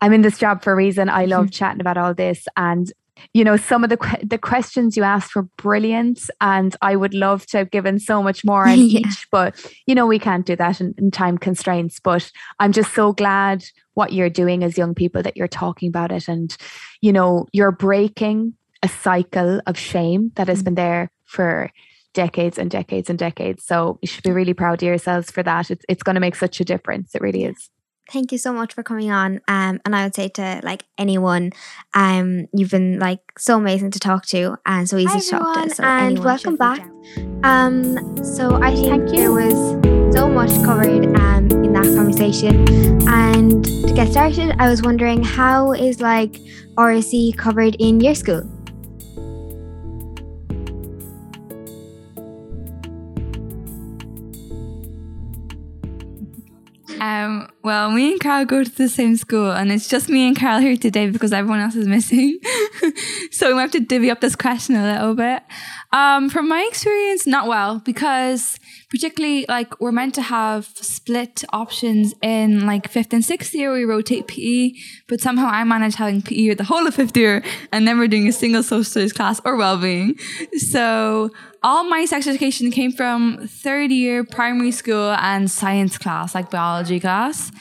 I'm 0.00 0.12
in 0.12 0.22
this 0.22 0.38
job 0.38 0.62
for 0.62 0.72
a 0.72 0.76
reason. 0.76 1.08
I 1.08 1.26
love 1.26 1.50
chatting 1.52 1.80
about 1.80 1.98
all 1.98 2.14
this, 2.14 2.46
and 2.56 2.92
you 3.32 3.44
know 3.44 3.56
some 3.56 3.84
of 3.84 3.90
the 3.90 4.18
the 4.22 4.38
questions 4.38 4.96
you 4.96 5.02
asked 5.02 5.34
were 5.34 5.48
brilliant 5.56 6.30
and 6.40 6.76
i 6.82 6.96
would 6.96 7.14
love 7.14 7.46
to 7.46 7.58
have 7.58 7.70
given 7.70 7.98
so 7.98 8.22
much 8.22 8.44
more 8.44 8.66
on 8.68 8.78
yeah. 8.78 9.00
each 9.00 9.26
but 9.30 9.54
you 9.86 9.94
know 9.94 10.06
we 10.06 10.18
can't 10.18 10.46
do 10.46 10.56
that 10.56 10.80
in, 10.80 10.94
in, 10.98 11.10
time 11.10 11.38
constraints 11.38 12.00
but 12.00 12.30
i'm 12.60 12.72
just 12.72 12.94
so 12.94 13.12
glad 13.12 13.64
what 13.94 14.12
you're 14.12 14.30
doing 14.30 14.64
as 14.64 14.78
young 14.78 14.94
people 14.94 15.22
that 15.22 15.36
you're 15.36 15.48
talking 15.48 15.88
about 15.88 16.12
it 16.12 16.28
and 16.28 16.56
you 17.00 17.12
know 17.12 17.46
you're 17.52 17.72
breaking 17.72 18.54
a 18.82 18.88
cycle 18.88 19.60
of 19.66 19.78
shame 19.78 20.32
that 20.34 20.48
has 20.48 20.58
mm-hmm. 20.58 20.64
been 20.64 20.74
there 20.74 21.10
for 21.24 21.70
decades 22.14 22.58
and 22.58 22.70
decades 22.70 23.08
and 23.08 23.18
decades 23.18 23.64
so 23.64 23.98
you 24.02 24.06
should 24.06 24.24
be 24.24 24.32
really 24.32 24.54
proud 24.54 24.82
of 24.82 24.86
yourselves 24.86 25.30
for 25.30 25.42
that 25.42 25.70
it's, 25.70 25.84
it's 25.88 26.02
going 26.02 26.14
to 26.14 26.20
make 26.20 26.36
such 26.36 26.60
a 26.60 26.64
difference 26.64 27.14
it 27.14 27.22
really 27.22 27.44
is 27.44 27.70
thank 28.12 28.30
you 28.30 28.38
so 28.38 28.52
much 28.52 28.74
for 28.74 28.82
coming 28.82 29.10
on. 29.10 29.40
Um, 29.48 29.80
and 29.84 29.96
I 29.96 30.04
would 30.04 30.14
say 30.14 30.28
to 30.28 30.60
like 30.62 30.84
anyone, 30.98 31.52
um, 31.94 32.46
you've 32.52 32.70
been 32.70 32.98
like 32.98 33.20
so 33.38 33.56
amazing 33.56 33.90
to 33.92 33.98
talk 33.98 34.26
to 34.26 34.56
and 34.66 34.88
so 34.88 34.98
easy 34.98 35.08
Hi, 35.08 35.18
to 35.20 35.30
talk 35.30 35.64
to. 35.64 35.74
So 35.74 35.84
and 35.84 36.18
welcome 36.18 36.56
back. 36.56 36.80
Um, 37.42 38.22
so 38.22 38.62
I 38.62 38.74
think 38.74 38.88
thank 38.88 39.10
you. 39.10 39.16
there 39.16 39.32
was 39.32 40.14
so 40.14 40.28
much 40.28 40.50
covered 40.62 41.16
um 41.18 41.50
in 41.64 41.72
that 41.72 41.84
conversation. 41.96 42.66
And 43.08 43.64
to 43.64 43.92
get 43.94 44.10
started, 44.10 44.54
I 44.58 44.68
was 44.68 44.82
wondering 44.82 45.22
how 45.24 45.72
is 45.72 46.00
like 46.00 46.38
RSE 46.76 47.36
covered 47.36 47.76
in 47.76 48.00
your 48.00 48.14
school? 48.14 48.42
Um, 57.02 57.48
well, 57.64 57.90
me 57.90 58.12
and 58.12 58.20
Carl 58.20 58.44
go 58.44 58.62
to 58.62 58.70
the 58.70 58.88
same 58.88 59.16
school, 59.16 59.50
and 59.50 59.72
it's 59.72 59.88
just 59.88 60.08
me 60.08 60.28
and 60.28 60.38
Carl 60.38 60.60
here 60.60 60.76
today 60.76 61.10
because 61.10 61.32
everyone 61.32 61.58
else 61.58 61.74
is 61.74 61.88
missing. 61.96 62.38
so 63.32 63.52
we 63.52 63.60
have 63.60 63.72
to 63.72 63.80
divvy 63.80 64.08
up 64.08 64.20
this 64.20 64.36
question 64.36 64.76
a 64.76 64.84
little 64.84 65.16
bit. 65.16 65.42
Um, 65.92 66.30
from 66.30 66.48
my 66.48 66.64
experience, 66.70 67.26
not 67.26 67.48
well, 67.48 67.80
because 67.80 68.56
particularly 68.88 69.46
like 69.48 69.80
we're 69.80 69.90
meant 69.90 70.14
to 70.14 70.22
have 70.22 70.66
split 70.76 71.42
options 71.52 72.14
in 72.22 72.66
like 72.66 72.88
fifth 72.88 73.12
and 73.12 73.24
sixth 73.24 73.52
year. 73.52 73.72
We 73.72 73.82
rotate 73.82 74.28
PE, 74.28 74.74
but 75.08 75.20
somehow 75.20 75.46
I 75.46 75.64
manage 75.64 75.96
having 75.96 76.22
PE 76.22 76.54
the 76.54 76.64
whole 76.64 76.86
of 76.86 76.94
fifth 76.94 77.16
year, 77.16 77.42
and 77.72 77.84
we're 77.84 78.06
doing 78.06 78.28
a 78.28 78.32
single 78.32 78.62
social 78.62 78.84
studies 78.84 79.12
class 79.12 79.40
or 79.44 79.56
well-being. 79.56 80.18
So 80.56 81.30
all 81.62 81.84
my 81.84 82.04
sex 82.04 82.26
education 82.26 82.70
came 82.70 82.92
from 82.92 83.46
third 83.46 83.90
year 83.90 84.24
primary 84.24 84.72
school 84.72 85.12
and 85.12 85.50
science 85.50 85.98
class, 85.98 86.34
like 86.34 86.50
biology 86.50 86.98
class. 86.98 87.52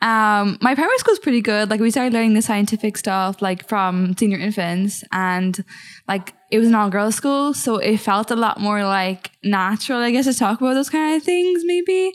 Um, 0.00 0.58
my 0.60 0.74
primary 0.76 0.96
school 0.98 1.12
was 1.12 1.18
pretty 1.18 1.40
good. 1.40 1.70
Like 1.70 1.80
we 1.80 1.90
started 1.90 2.12
learning 2.12 2.34
the 2.34 2.42
scientific 2.42 2.96
stuff 2.96 3.42
like 3.42 3.68
from 3.68 4.16
senior 4.16 4.38
infants 4.38 5.02
and 5.10 5.64
like 6.06 6.34
it 6.50 6.58
was 6.58 6.68
an 6.68 6.74
all 6.74 6.88
girls 6.88 7.16
school, 7.16 7.52
so 7.52 7.76
it 7.76 7.98
felt 7.98 8.30
a 8.30 8.36
lot 8.36 8.60
more 8.60 8.84
like 8.84 9.32
natural, 9.42 10.00
I 10.00 10.10
guess, 10.10 10.26
to 10.26 10.34
talk 10.34 10.60
about 10.60 10.74
those 10.74 10.90
kind 10.90 11.16
of 11.16 11.22
things 11.22 11.62
maybe. 11.64 12.14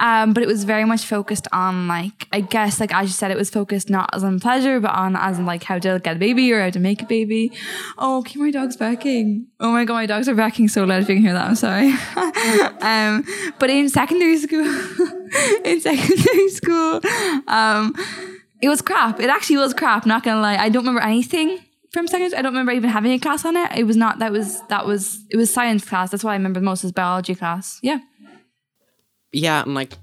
Um, 0.00 0.32
but 0.32 0.42
it 0.42 0.46
was 0.46 0.64
very 0.64 0.84
much 0.84 1.04
focused 1.04 1.46
on 1.52 1.86
like 1.88 2.26
I 2.32 2.40
guess 2.40 2.80
like 2.80 2.94
as 2.94 3.08
you 3.08 3.12
said, 3.12 3.30
it 3.30 3.36
was 3.36 3.50
focused 3.50 3.90
not 3.90 4.10
as 4.12 4.24
on 4.24 4.40
pleasure, 4.40 4.80
but 4.80 4.92
on 4.92 5.16
as 5.16 5.38
in 5.38 5.46
like 5.46 5.62
how 5.64 5.78
to 5.78 6.00
get 6.02 6.16
a 6.16 6.18
baby 6.18 6.52
or 6.52 6.60
how 6.60 6.70
to 6.70 6.80
make 6.80 7.02
a 7.02 7.06
baby. 7.06 7.52
Oh, 7.98 8.18
okay, 8.18 8.38
my 8.40 8.50
dog's 8.50 8.76
barking. 8.76 9.46
Oh 9.60 9.72
my 9.72 9.84
god, 9.84 9.94
my 9.94 10.06
dogs 10.06 10.28
are 10.28 10.34
barking 10.34 10.68
so 10.68 10.84
loud 10.84 11.02
if 11.02 11.08
you 11.08 11.16
can 11.16 11.24
hear 11.24 11.32
that. 11.32 11.46
I'm 11.46 11.54
sorry. 11.54 11.92
um, 12.80 13.24
but 13.58 13.70
in 13.70 13.88
secondary 13.88 14.38
school, 14.38 14.66
in 15.64 15.80
secondary 15.80 16.48
school, 16.50 17.00
um, 17.46 17.94
it 18.60 18.68
was 18.68 18.82
crap. 18.82 19.20
It 19.20 19.30
actually 19.30 19.58
was 19.58 19.74
crap. 19.74 20.06
Not 20.06 20.22
gonna 20.22 20.40
lie, 20.40 20.56
I 20.56 20.68
don't 20.68 20.82
remember 20.82 21.02
anything 21.02 21.60
from 21.92 22.08
secondary. 22.08 22.36
I 22.36 22.42
don't 22.42 22.52
remember 22.52 22.72
even 22.72 22.90
having 22.90 23.12
a 23.12 23.18
class 23.18 23.44
on 23.44 23.56
it. 23.56 23.70
It 23.76 23.84
was 23.84 23.96
not. 23.96 24.18
That 24.18 24.32
was 24.32 24.60
that 24.68 24.86
was 24.86 25.24
it 25.30 25.36
was 25.36 25.52
science 25.52 25.84
class. 25.84 26.10
That's 26.10 26.24
what 26.24 26.32
I 26.32 26.34
remember 26.34 26.60
most 26.60 26.82
as 26.82 26.90
biology 26.90 27.34
class. 27.34 27.78
Yeah 27.82 28.00
yeah, 29.34 29.62
and 29.62 29.74
like 29.74 29.94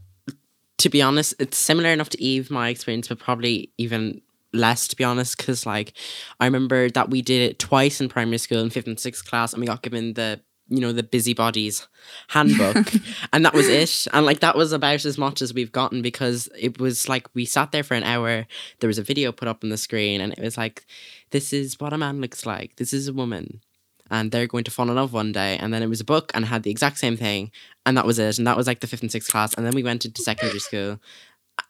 to 0.79 0.89
be 0.89 1.01
honest, 1.01 1.35
it's 1.39 1.57
similar 1.57 1.89
enough 1.89 2.09
to 2.09 2.21
Eve, 2.21 2.49
my 2.49 2.69
experience, 2.69 3.07
but 3.07 3.19
probably 3.19 3.71
even 3.77 4.21
less 4.53 4.87
to 4.89 4.95
be 4.95 5.03
honest, 5.03 5.37
because 5.37 5.65
like 5.65 5.93
I 6.39 6.45
remember 6.45 6.89
that 6.89 7.09
we 7.09 7.21
did 7.21 7.49
it 7.49 7.59
twice 7.59 8.01
in 8.01 8.09
primary 8.09 8.39
school 8.39 8.59
in 8.59 8.69
fifth 8.69 8.87
and 8.87 8.99
sixth 8.99 9.25
class, 9.25 9.53
and 9.53 9.61
we 9.61 9.67
got 9.67 9.83
given 9.83 10.13
the 10.13 10.41
you 10.71 10.79
know 10.79 10.93
the 10.93 11.03
busybodies 11.03 11.87
handbook 12.29 12.93
and 13.33 13.45
that 13.45 13.53
was 13.53 13.67
it. 13.67 14.07
And 14.13 14.25
like 14.25 14.39
that 14.39 14.55
was 14.55 14.71
about 14.71 15.05
as 15.05 15.17
much 15.17 15.41
as 15.41 15.53
we've 15.53 15.71
gotten 15.71 16.01
because 16.01 16.49
it 16.57 16.79
was 16.79 17.09
like 17.09 17.27
we 17.33 17.45
sat 17.45 17.71
there 17.71 17.83
for 17.83 17.93
an 17.93 18.03
hour 18.03 18.47
there 18.79 18.87
was 18.87 18.97
a 18.97 19.03
video 19.03 19.33
put 19.33 19.49
up 19.49 19.63
on 19.63 19.69
the 19.69 19.77
screen 19.77 20.21
and 20.21 20.31
it 20.31 20.39
was 20.39 20.57
like 20.57 20.85
this 21.31 21.51
is 21.51 21.79
what 21.79 21.93
a 21.93 21.97
man 21.97 22.21
looks 22.21 22.45
like. 22.45 22.77
This 22.77 22.93
is 22.93 23.07
a 23.07 23.13
woman 23.13 23.61
and 24.11 24.31
they're 24.31 24.45
going 24.45 24.65
to 24.65 24.71
fall 24.71 24.89
in 24.89 24.95
love 24.95 25.13
one 25.13 25.31
day. 25.31 25.57
And 25.57 25.73
then 25.73 25.81
it 25.81 25.89
was 25.89 26.01
a 26.01 26.05
book 26.05 26.31
and 26.35 26.45
had 26.45 26.63
the 26.63 26.69
exact 26.69 26.99
same 26.99 27.15
thing. 27.15 27.49
And 27.85 27.97
that 27.97 28.05
was 28.05 28.19
it. 28.19 28.37
And 28.37 28.45
that 28.45 28.57
was 28.57 28.67
like 28.67 28.81
the 28.81 28.87
fifth 28.87 29.01
and 29.01 29.11
sixth 29.11 29.31
class. 29.31 29.53
And 29.53 29.65
then 29.65 29.73
we 29.73 29.83
went 29.83 30.05
into 30.05 30.21
secondary 30.21 30.59
school. 30.69 30.99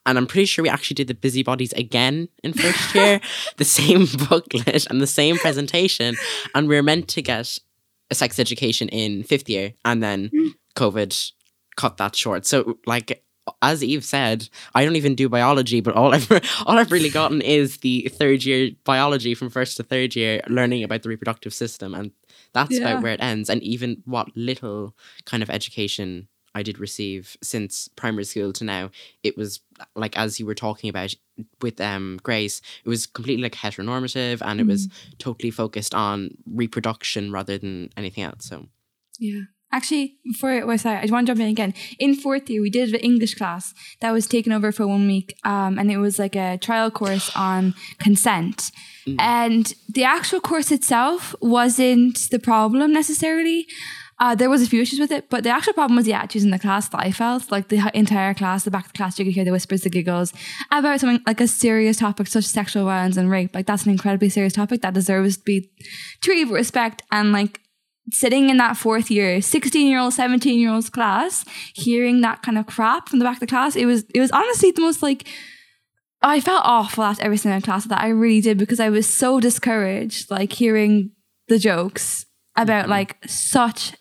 And 0.04 0.18
I'm 0.18 0.26
pretty 0.26 0.46
sure 0.46 0.62
we 0.62 0.68
actually 0.68 0.94
did 0.96 1.06
the 1.06 1.14
busybodies 1.14 1.72
again 1.74 2.28
in 2.42 2.52
first 2.52 2.94
year, 2.94 3.20
the 3.56 3.64
same 3.64 4.06
booklet 4.28 4.86
and 4.90 5.00
the 5.00 5.06
same 5.06 5.36
presentation. 5.36 6.16
And 6.54 6.68
we 6.68 6.76
are 6.76 6.82
meant 6.82 7.08
to 7.08 7.22
get 7.22 7.58
a 8.10 8.14
sex 8.14 8.38
education 8.38 8.88
in 8.88 9.22
fifth 9.22 9.48
year. 9.48 9.74
And 9.84 10.02
then 10.02 10.30
COVID 10.76 11.32
cut 11.76 11.96
that 11.98 12.16
short. 12.16 12.44
So, 12.46 12.78
like, 12.86 13.22
as 13.60 13.82
Eve 13.82 14.04
said, 14.04 14.48
I 14.74 14.84
don't 14.84 14.96
even 14.96 15.14
do 15.14 15.28
biology, 15.28 15.80
but 15.80 15.94
all 15.94 16.14
I've 16.14 16.30
all 16.66 16.78
I've 16.78 16.92
really 16.92 17.10
gotten 17.10 17.40
is 17.40 17.78
the 17.78 18.08
third 18.12 18.44
year 18.44 18.70
biology 18.84 19.34
from 19.34 19.50
first 19.50 19.76
to 19.76 19.82
third 19.82 20.14
year, 20.14 20.42
learning 20.48 20.84
about 20.84 21.02
the 21.02 21.08
reproductive 21.08 21.52
system, 21.52 21.94
and 21.94 22.12
that's 22.52 22.78
yeah. 22.78 22.88
about 22.88 23.02
where 23.02 23.12
it 23.12 23.22
ends. 23.22 23.48
And 23.48 23.62
even 23.62 24.02
what 24.04 24.28
little 24.36 24.94
kind 25.24 25.42
of 25.42 25.50
education 25.50 26.28
I 26.54 26.62
did 26.62 26.78
receive 26.78 27.36
since 27.42 27.88
primary 27.96 28.24
school 28.24 28.52
to 28.54 28.64
now, 28.64 28.90
it 29.22 29.36
was 29.36 29.60
like 29.94 30.16
as 30.18 30.38
you 30.38 30.46
were 30.46 30.54
talking 30.54 30.90
about 30.90 31.14
with 31.60 31.80
um 31.80 32.20
Grace, 32.22 32.60
it 32.84 32.88
was 32.88 33.06
completely 33.06 33.42
like 33.42 33.54
heteronormative 33.54 34.42
and 34.42 34.60
mm. 34.60 34.62
it 34.62 34.66
was 34.66 34.86
mm. 34.86 34.92
totally 35.18 35.50
focused 35.50 35.94
on 35.94 36.36
reproduction 36.46 37.32
rather 37.32 37.56
than 37.58 37.90
anything 37.96 38.24
else. 38.24 38.44
So 38.44 38.66
yeah. 39.18 39.42
Actually, 39.74 40.18
before 40.24 40.66
well, 40.66 40.76
sorry, 40.76 40.98
I 40.98 41.02
just 41.02 41.12
want 41.12 41.26
to 41.26 41.30
jump 41.30 41.40
in 41.40 41.48
again. 41.48 41.72
In 41.98 42.14
fourth 42.14 42.50
year, 42.50 42.60
we 42.60 42.68
did 42.68 42.92
an 42.92 43.00
English 43.00 43.34
class 43.34 43.72
that 44.00 44.12
was 44.12 44.26
taken 44.26 44.52
over 44.52 44.70
for 44.70 44.86
one 44.86 45.06
week, 45.06 45.34
um, 45.44 45.78
and 45.78 45.90
it 45.90 45.96
was 45.96 46.18
like 46.18 46.36
a 46.36 46.58
trial 46.58 46.90
course 46.90 47.34
on 47.34 47.74
consent. 47.98 48.70
Mm. 49.06 49.16
And 49.18 49.74
the 49.88 50.04
actual 50.04 50.40
course 50.40 50.70
itself 50.70 51.34
wasn't 51.40 52.28
the 52.30 52.38
problem 52.38 52.92
necessarily. 52.92 53.66
Uh, 54.20 54.36
there 54.36 54.50
was 54.50 54.62
a 54.62 54.66
few 54.66 54.82
issues 54.82 55.00
with 55.00 55.10
it, 55.10 55.28
but 55.30 55.42
the 55.42 55.50
actual 55.50 55.72
problem 55.72 55.96
was 55.96 56.04
the 56.04 56.12
attitudes 56.12 56.44
in 56.44 56.50
the 56.50 56.58
class 56.58 56.88
that 56.90 57.00
I 57.00 57.10
felt. 57.10 57.50
Like 57.50 57.68
the 57.68 57.90
entire 57.92 58.34
class, 58.34 58.62
the 58.62 58.70
back 58.70 58.86
of 58.86 58.92
the 58.92 58.96
class, 58.96 59.18
you 59.18 59.24
could 59.24 59.34
hear 59.34 59.44
the 59.44 59.50
whispers, 59.50 59.80
the 59.80 59.90
giggles 59.90 60.32
about 60.70 61.00
something 61.00 61.20
like 61.26 61.40
a 61.40 61.48
serious 61.48 61.96
topic 61.96 62.28
such 62.28 62.44
as 62.44 62.50
sexual 62.50 62.84
violence 62.84 63.16
and 63.16 63.30
rape. 63.30 63.52
Like 63.54 63.66
that's 63.66 63.84
an 63.84 63.90
incredibly 63.90 64.28
serious 64.28 64.52
topic 64.52 64.82
that 64.82 64.94
deserves 64.94 65.38
to 65.38 65.42
be 65.42 65.70
treated 66.20 66.50
with 66.50 66.58
respect 66.58 67.02
and 67.10 67.32
like 67.32 67.61
sitting 68.10 68.50
in 68.50 68.56
that 68.56 68.76
fourth 68.76 69.10
year 69.10 69.40
16 69.40 69.86
year 69.86 69.98
old 69.98 70.12
17 70.12 70.58
year 70.58 70.70
olds 70.70 70.90
class 70.90 71.44
hearing 71.74 72.20
that 72.20 72.42
kind 72.42 72.58
of 72.58 72.66
crap 72.66 73.08
from 73.08 73.18
the 73.18 73.24
back 73.24 73.36
of 73.36 73.40
the 73.40 73.46
class 73.46 73.76
it 73.76 73.86
was 73.86 74.04
it 74.14 74.20
was 74.20 74.30
honestly 74.32 74.70
the 74.70 74.80
most 74.80 75.02
like 75.02 75.26
I 76.22 76.40
felt 76.40 76.62
awful 76.64 77.04
after 77.04 77.24
every 77.24 77.36
single 77.36 77.60
class 77.60 77.84
that. 77.86 78.00
I 78.00 78.08
really 78.08 78.40
did 78.40 78.56
because 78.56 78.80
I 78.80 78.90
was 78.90 79.12
so 79.12 79.40
discouraged 79.40 80.30
like 80.30 80.52
hearing 80.52 81.10
the 81.48 81.58
jokes 81.58 82.26
about 82.56 82.82
mm-hmm. 82.82 82.90
like 82.90 83.16
such 83.26 83.94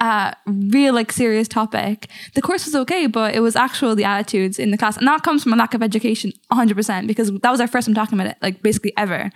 a 0.00 0.34
real 0.46 0.94
like 0.94 1.12
serious 1.12 1.48
topic. 1.48 2.08
The 2.34 2.42
course 2.42 2.64
was 2.64 2.74
okay 2.74 3.06
but 3.06 3.34
it 3.34 3.40
was 3.40 3.56
actual 3.56 3.94
the 3.94 4.04
attitudes 4.04 4.58
in 4.58 4.70
the 4.70 4.78
class 4.78 4.96
and 4.96 5.06
that 5.06 5.22
comes 5.22 5.42
from 5.42 5.52
a 5.52 5.56
lack 5.56 5.74
of 5.74 5.82
education 5.82 6.32
100% 6.50 7.06
because 7.06 7.30
that 7.30 7.50
was 7.50 7.60
our 7.60 7.68
first 7.68 7.86
time 7.86 7.94
talking 7.94 8.18
about 8.18 8.30
it 8.30 8.38
like 8.40 8.62
basically 8.62 8.94
ever. 8.96 9.30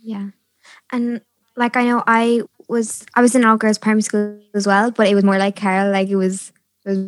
Yeah. 0.00 0.28
And 0.92 1.20
like 1.56 1.76
I 1.76 1.84
know 1.84 2.02
I 2.06 2.42
was 2.68 3.04
I 3.14 3.22
was 3.22 3.34
in 3.34 3.44
all 3.44 3.56
girls 3.56 3.78
primary 3.78 4.02
school 4.02 4.40
as 4.54 4.66
well, 4.66 4.90
but 4.90 5.08
it 5.08 5.14
was 5.14 5.24
more 5.24 5.38
like 5.38 5.56
Carol. 5.56 5.92
Like 5.92 6.08
it 6.08 6.16
was, 6.16 6.52
it 6.84 6.90
was, 6.90 6.98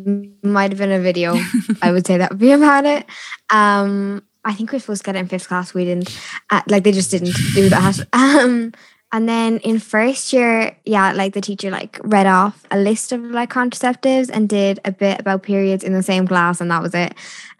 might 0.43 0.71
have 0.71 0.79
been 0.79 0.91
a 0.91 0.99
video. 0.99 1.35
I 1.81 1.91
would 1.91 2.05
say 2.05 2.17
that 2.17 2.31
would 2.31 2.39
be 2.39 2.51
about 2.51 2.85
it. 2.85 3.05
Um, 3.49 4.23
I 4.43 4.53
think 4.53 4.71
we 4.71 4.77
were 4.77 4.79
supposed 4.79 5.03
to 5.03 5.05
get 5.05 5.15
it 5.15 5.19
in 5.19 5.27
fifth 5.27 5.47
class. 5.47 5.73
We 5.73 5.85
didn't. 5.85 6.17
Uh, 6.49 6.61
like 6.67 6.83
they 6.83 6.91
just 6.91 7.11
didn't 7.11 7.35
do 7.53 7.69
that. 7.69 7.99
Um, 8.13 8.73
and 9.13 9.27
then 9.29 9.59
in 9.59 9.79
first 9.79 10.33
year, 10.33 10.75
yeah, 10.83 11.13
like 11.13 11.33
the 11.33 11.39
teacher 11.39 11.69
like 11.69 11.97
read 12.03 12.27
off 12.27 12.65
a 12.71 12.77
list 12.77 13.13
of 13.13 13.21
like 13.21 13.49
contraceptives 13.49 14.29
and 14.29 14.49
did 14.49 14.81
a 14.83 14.91
bit 14.91 15.21
about 15.21 15.43
periods 15.43 15.83
in 15.83 15.93
the 15.93 16.03
same 16.03 16.27
class, 16.27 16.59
and 16.59 16.69
that 16.71 16.81
was 16.81 16.93
it. 16.93 17.13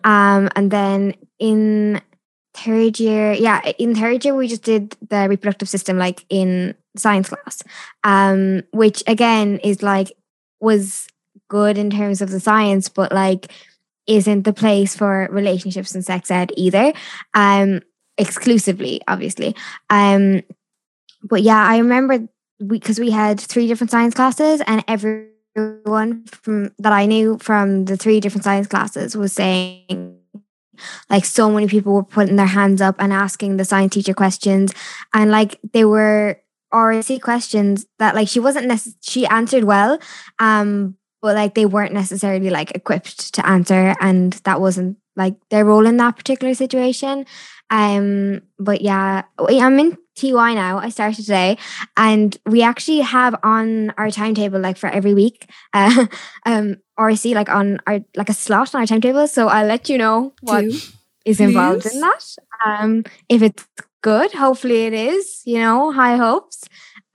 Um, 0.03 0.49
and 0.57 0.71
then 0.71 1.15
in 1.39 2.01
third 2.57 2.99
year, 2.99 3.33
yeah, 3.33 3.61
in 3.77 3.95
third 3.95 4.25
year 4.25 4.35
we 4.35 4.47
just 4.47 4.63
did 4.63 4.95
the 5.09 5.27
reproductive 5.29 5.69
system 5.69 5.97
like 5.97 6.25
in 6.29 6.75
science 6.95 7.29
class, 7.29 7.61
um, 8.03 8.63
which 8.71 9.03
again 9.07 9.59
is 9.59 9.83
like 9.83 10.11
was 10.59 11.07
good 11.49 11.77
in 11.77 11.89
terms 11.89 12.21
of 12.21 12.29
the 12.29 12.39
science, 12.39 12.89
but 12.89 13.11
like 13.11 13.51
isn't 14.07 14.43
the 14.43 14.53
place 14.53 14.95
for 14.95 15.27
relationships 15.31 15.93
and 15.93 16.03
sex 16.03 16.31
ed 16.31 16.51
either. 16.55 16.93
Um, 17.33 17.81
exclusively, 18.17 19.01
obviously. 19.07 19.55
Um, 19.89 20.41
but 21.23 21.43
yeah, 21.43 21.63
I 21.63 21.77
remember 21.77 22.27
because 22.65 22.99
we, 22.99 23.07
we 23.07 23.11
had 23.11 23.39
three 23.39 23.67
different 23.67 23.91
science 23.91 24.15
classes, 24.15 24.61
and 24.65 24.83
everyone 24.87 26.25
from 26.25 26.71
that 26.79 26.93
I 26.93 27.05
knew 27.05 27.37
from 27.39 27.85
the 27.85 27.97
three 27.97 28.19
different 28.19 28.43
science 28.43 28.67
classes 28.67 29.15
was 29.15 29.33
saying 29.33 30.16
like 31.09 31.25
so 31.25 31.49
many 31.49 31.67
people 31.67 31.93
were 31.93 32.03
putting 32.03 32.35
their 32.35 32.45
hands 32.47 32.81
up 32.81 32.95
and 32.99 33.13
asking 33.13 33.57
the 33.57 33.65
science 33.65 33.93
teacher 33.93 34.13
questions. 34.13 34.73
And 35.13 35.31
like 35.31 35.59
they 35.73 35.85
were 35.85 36.41
RSE 36.73 37.21
questions 37.21 37.85
that 37.99 38.15
like 38.15 38.27
she 38.27 38.39
wasn't 38.39 38.69
necess- 38.69 38.95
she 39.01 39.25
answered 39.25 39.63
well 39.63 39.99
um 40.39 40.95
but 41.21 41.35
like 41.35 41.55
they 41.55 41.65
weren't 41.65 41.93
necessarily 41.93 42.49
like 42.49 42.71
equipped 42.75 43.33
to 43.33 43.45
answer. 43.47 43.95
And 43.99 44.33
that 44.43 44.61
wasn't 44.61 44.97
like 45.15 45.35
their 45.49 45.65
role 45.65 45.87
in 45.87 45.97
that 45.97 46.15
particular 46.15 46.53
situation. 46.53 47.25
Um 47.69 48.41
but 48.59 48.81
yeah 48.81 49.23
I'm 49.39 49.79
in 49.79 49.97
TY 50.15 50.53
now. 50.53 50.77
I 50.79 50.89
started 50.89 51.25
today. 51.25 51.57
And 51.95 52.37
we 52.45 52.63
actually 52.63 52.99
have 52.99 53.35
on 53.43 53.91
our 53.97 54.11
timetable 54.11 54.59
like 54.59 54.77
for 54.77 54.89
every 54.89 55.13
week 55.13 55.49
uh, 55.73 56.07
um 56.45 56.77
RSE 56.97 57.33
like 57.35 57.49
on 57.49 57.79
our 57.87 57.99
like 58.15 58.29
a 58.29 58.33
slot 58.33 58.73
on 58.73 58.81
our 58.81 58.87
timetable 58.87 59.27
so 59.27 59.47
I'll 59.47 59.67
let 59.67 59.89
you 59.89 59.97
know 59.97 60.33
what 60.41 60.61
Two. 60.61 60.79
is 61.25 61.39
involved 61.39 61.83
Please. 61.83 61.95
in 61.95 62.01
that 62.01 62.35
um 62.65 63.03
if 63.29 63.41
it's 63.41 63.65
good. 64.01 64.31
Hopefully 64.31 64.85
it 64.85 64.93
is, 64.93 65.41
you 65.45 65.59
know, 65.59 65.91
high 65.91 66.15
hopes. 66.17 66.63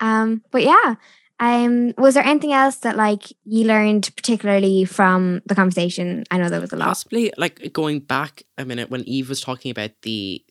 Um, 0.01 0.43
but 0.51 0.62
yeah, 0.62 0.97
Um, 1.41 1.93
was 1.99 2.14
there 2.14 2.24
anything 2.24 2.53
else 2.53 2.76
that 2.85 2.97
like 2.97 3.24
you 3.45 3.64
learned 3.66 4.11
particularly 4.16 4.85
from 4.85 5.43
the 5.47 5.55
conversation? 5.55 6.22
I 6.30 6.39
know 6.39 6.49
there 6.49 6.61
was 6.61 6.72
a 6.72 6.76
lot. 6.76 6.89
Possibly 6.89 7.33
like 7.37 7.72
going 7.72 8.01
back 8.01 8.43
a 8.59 8.64
minute 8.64 8.91
when 8.91 9.03
Eve 9.09 9.28
was 9.28 9.41
talking 9.41 9.70
about 9.70 9.91
the 10.03 10.45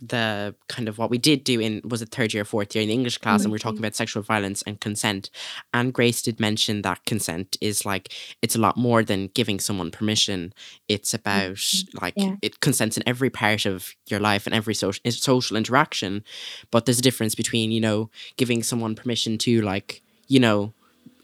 the 0.00 0.54
kind 0.68 0.88
of 0.88 0.98
what 0.98 1.10
we 1.10 1.18
did 1.18 1.44
do 1.44 1.60
in 1.60 1.80
was 1.84 2.02
it 2.02 2.10
third 2.10 2.32
year, 2.32 2.42
or 2.42 2.44
fourth 2.44 2.74
year 2.74 2.82
in 2.82 2.88
the 2.88 2.94
English 2.94 3.18
class, 3.18 3.42
and 3.42 3.52
we 3.52 3.56
are 3.56 3.60
talking 3.60 3.78
about 3.78 3.94
sexual 3.94 4.22
violence 4.22 4.62
and 4.62 4.80
consent. 4.80 5.30
And 5.72 5.92
Grace 5.92 6.22
did 6.22 6.40
mention 6.40 6.82
that 6.82 7.04
consent 7.04 7.56
is 7.60 7.84
like 7.84 8.12
it's 8.42 8.56
a 8.56 8.60
lot 8.60 8.76
more 8.76 9.02
than 9.02 9.28
giving 9.34 9.60
someone 9.60 9.90
permission. 9.90 10.52
It's 10.88 11.14
about 11.14 11.52
mm-hmm. 11.52 12.04
like 12.04 12.14
yeah. 12.16 12.36
it 12.42 12.60
consents 12.60 12.96
in 12.96 13.02
every 13.06 13.30
part 13.30 13.66
of 13.66 13.94
your 14.06 14.20
life 14.20 14.46
and 14.46 14.54
every 14.54 14.74
social 14.74 15.00
social 15.10 15.56
interaction. 15.56 16.24
But 16.70 16.86
there's 16.86 16.98
a 16.98 17.02
difference 17.02 17.34
between 17.34 17.70
you 17.70 17.80
know 17.80 18.10
giving 18.36 18.62
someone 18.62 18.94
permission 18.94 19.38
to 19.38 19.60
like 19.62 20.02
you 20.28 20.40
know 20.40 20.72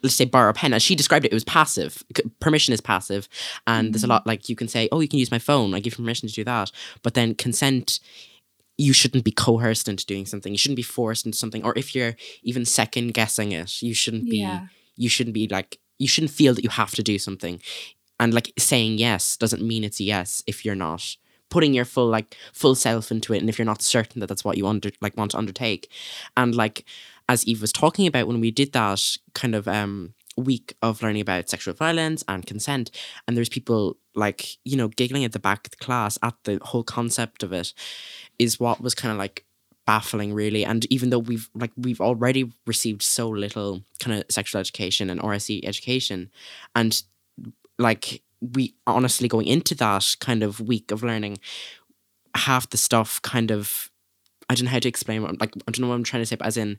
let's 0.04 0.14
say 0.14 0.26
borrow 0.26 0.50
a 0.50 0.52
pen 0.52 0.74
as 0.74 0.82
she 0.82 0.94
described 0.94 1.24
it 1.24 1.32
it 1.32 1.34
was 1.34 1.44
passive 1.44 2.04
permission 2.38 2.74
is 2.74 2.80
passive 2.80 3.28
and 3.66 3.86
mm-hmm. 3.86 3.92
there's 3.92 4.04
a 4.04 4.06
mm-hmm. 4.06 4.12
lot 4.12 4.26
like 4.26 4.48
you 4.48 4.54
can 4.54 4.68
say 4.68 4.88
oh 4.92 5.00
you 5.00 5.08
can 5.08 5.18
use 5.18 5.30
my 5.30 5.38
phone 5.38 5.74
i 5.74 5.80
give 5.80 5.94
you 5.94 6.04
permission 6.04 6.28
to 6.28 6.34
do 6.34 6.44
that 6.44 6.70
but 7.02 7.14
then 7.14 7.34
consent 7.34 7.98
you 8.76 8.92
shouldn't 8.92 9.24
be 9.24 9.30
coerced 9.30 9.88
into 9.88 10.04
doing 10.06 10.26
something. 10.26 10.52
You 10.52 10.58
shouldn't 10.58 10.76
be 10.76 10.82
forced 10.82 11.26
into 11.26 11.38
something. 11.38 11.64
Or 11.64 11.72
if 11.76 11.94
you're 11.94 12.16
even 12.42 12.64
second 12.64 13.14
guessing 13.14 13.52
it, 13.52 13.82
you 13.82 13.94
shouldn't 13.94 14.28
be 14.28 14.38
yeah. 14.38 14.66
you 14.96 15.08
shouldn't 15.08 15.34
be 15.34 15.48
like 15.48 15.78
you 15.98 16.08
shouldn't 16.08 16.32
feel 16.32 16.54
that 16.54 16.64
you 16.64 16.70
have 16.70 16.92
to 16.92 17.02
do 17.02 17.18
something. 17.18 17.60
And 18.18 18.34
like 18.34 18.52
saying 18.58 18.98
yes 18.98 19.36
doesn't 19.36 19.62
mean 19.62 19.84
it's 19.84 20.00
a 20.00 20.04
yes 20.04 20.42
if 20.46 20.64
you're 20.64 20.74
not 20.74 21.16
putting 21.50 21.74
your 21.74 21.84
full 21.84 22.08
like 22.08 22.36
full 22.52 22.74
self 22.74 23.10
into 23.12 23.32
it 23.32 23.38
and 23.38 23.48
if 23.48 23.58
you're 23.58 23.66
not 23.66 23.82
certain 23.82 24.20
that 24.20 24.26
that's 24.26 24.44
what 24.44 24.56
you 24.56 24.66
under 24.66 24.90
like 25.00 25.16
want 25.16 25.32
to 25.32 25.38
undertake. 25.38 25.90
And 26.36 26.54
like 26.54 26.84
as 27.28 27.46
Eve 27.46 27.60
was 27.60 27.72
talking 27.72 28.06
about 28.06 28.26
when 28.26 28.40
we 28.40 28.50
did 28.50 28.72
that 28.72 29.18
kind 29.34 29.54
of 29.54 29.68
um 29.68 30.14
week 30.36 30.76
of 30.82 31.02
learning 31.02 31.22
about 31.22 31.48
sexual 31.48 31.74
violence 31.74 32.24
and 32.28 32.46
consent 32.46 32.90
and 33.26 33.36
there's 33.36 33.48
people 33.48 33.96
like 34.14 34.56
you 34.64 34.76
know 34.76 34.88
giggling 34.88 35.24
at 35.24 35.32
the 35.32 35.38
back 35.38 35.66
of 35.66 35.70
the 35.70 35.84
class 35.84 36.18
at 36.22 36.34
the 36.44 36.58
whole 36.62 36.82
concept 36.82 37.42
of 37.42 37.52
it 37.52 37.72
is 38.38 38.58
what 38.58 38.80
was 38.80 38.94
kind 38.94 39.12
of 39.12 39.18
like 39.18 39.44
baffling 39.86 40.32
really. 40.32 40.64
And 40.64 40.84
even 40.92 41.10
though 41.10 41.18
we've 41.18 41.50
like 41.54 41.72
we've 41.76 42.00
already 42.00 42.52
received 42.66 43.02
so 43.02 43.28
little 43.28 43.82
kind 44.00 44.18
of 44.18 44.24
sexual 44.30 44.60
education 44.60 45.10
and 45.10 45.20
RSE 45.20 45.64
education 45.64 46.30
and 46.74 47.02
like 47.78 48.22
we 48.40 48.74
honestly 48.86 49.28
going 49.28 49.46
into 49.46 49.74
that 49.76 50.16
kind 50.20 50.42
of 50.42 50.60
week 50.60 50.90
of 50.90 51.02
learning 51.02 51.38
half 52.34 52.68
the 52.70 52.76
stuff 52.76 53.20
kind 53.22 53.50
of 53.50 53.90
I 54.48 54.54
don't 54.54 54.66
know 54.66 54.70
how 54.70 54.78
to 54.78 54.88
explain 54.88 55.22
what 55.22 55.40
like 55.40 55.54
I 55.68 55.70
don't 55.70 55.80
know 55.80 55.88
what 55.88 55.94
I'm 55.94 56.04
trying 56.04 56.22
to 56.22 56.26
say 56.26 56.36
but 56.36 56.46
as 56.46 56.56
in 56.56 56.78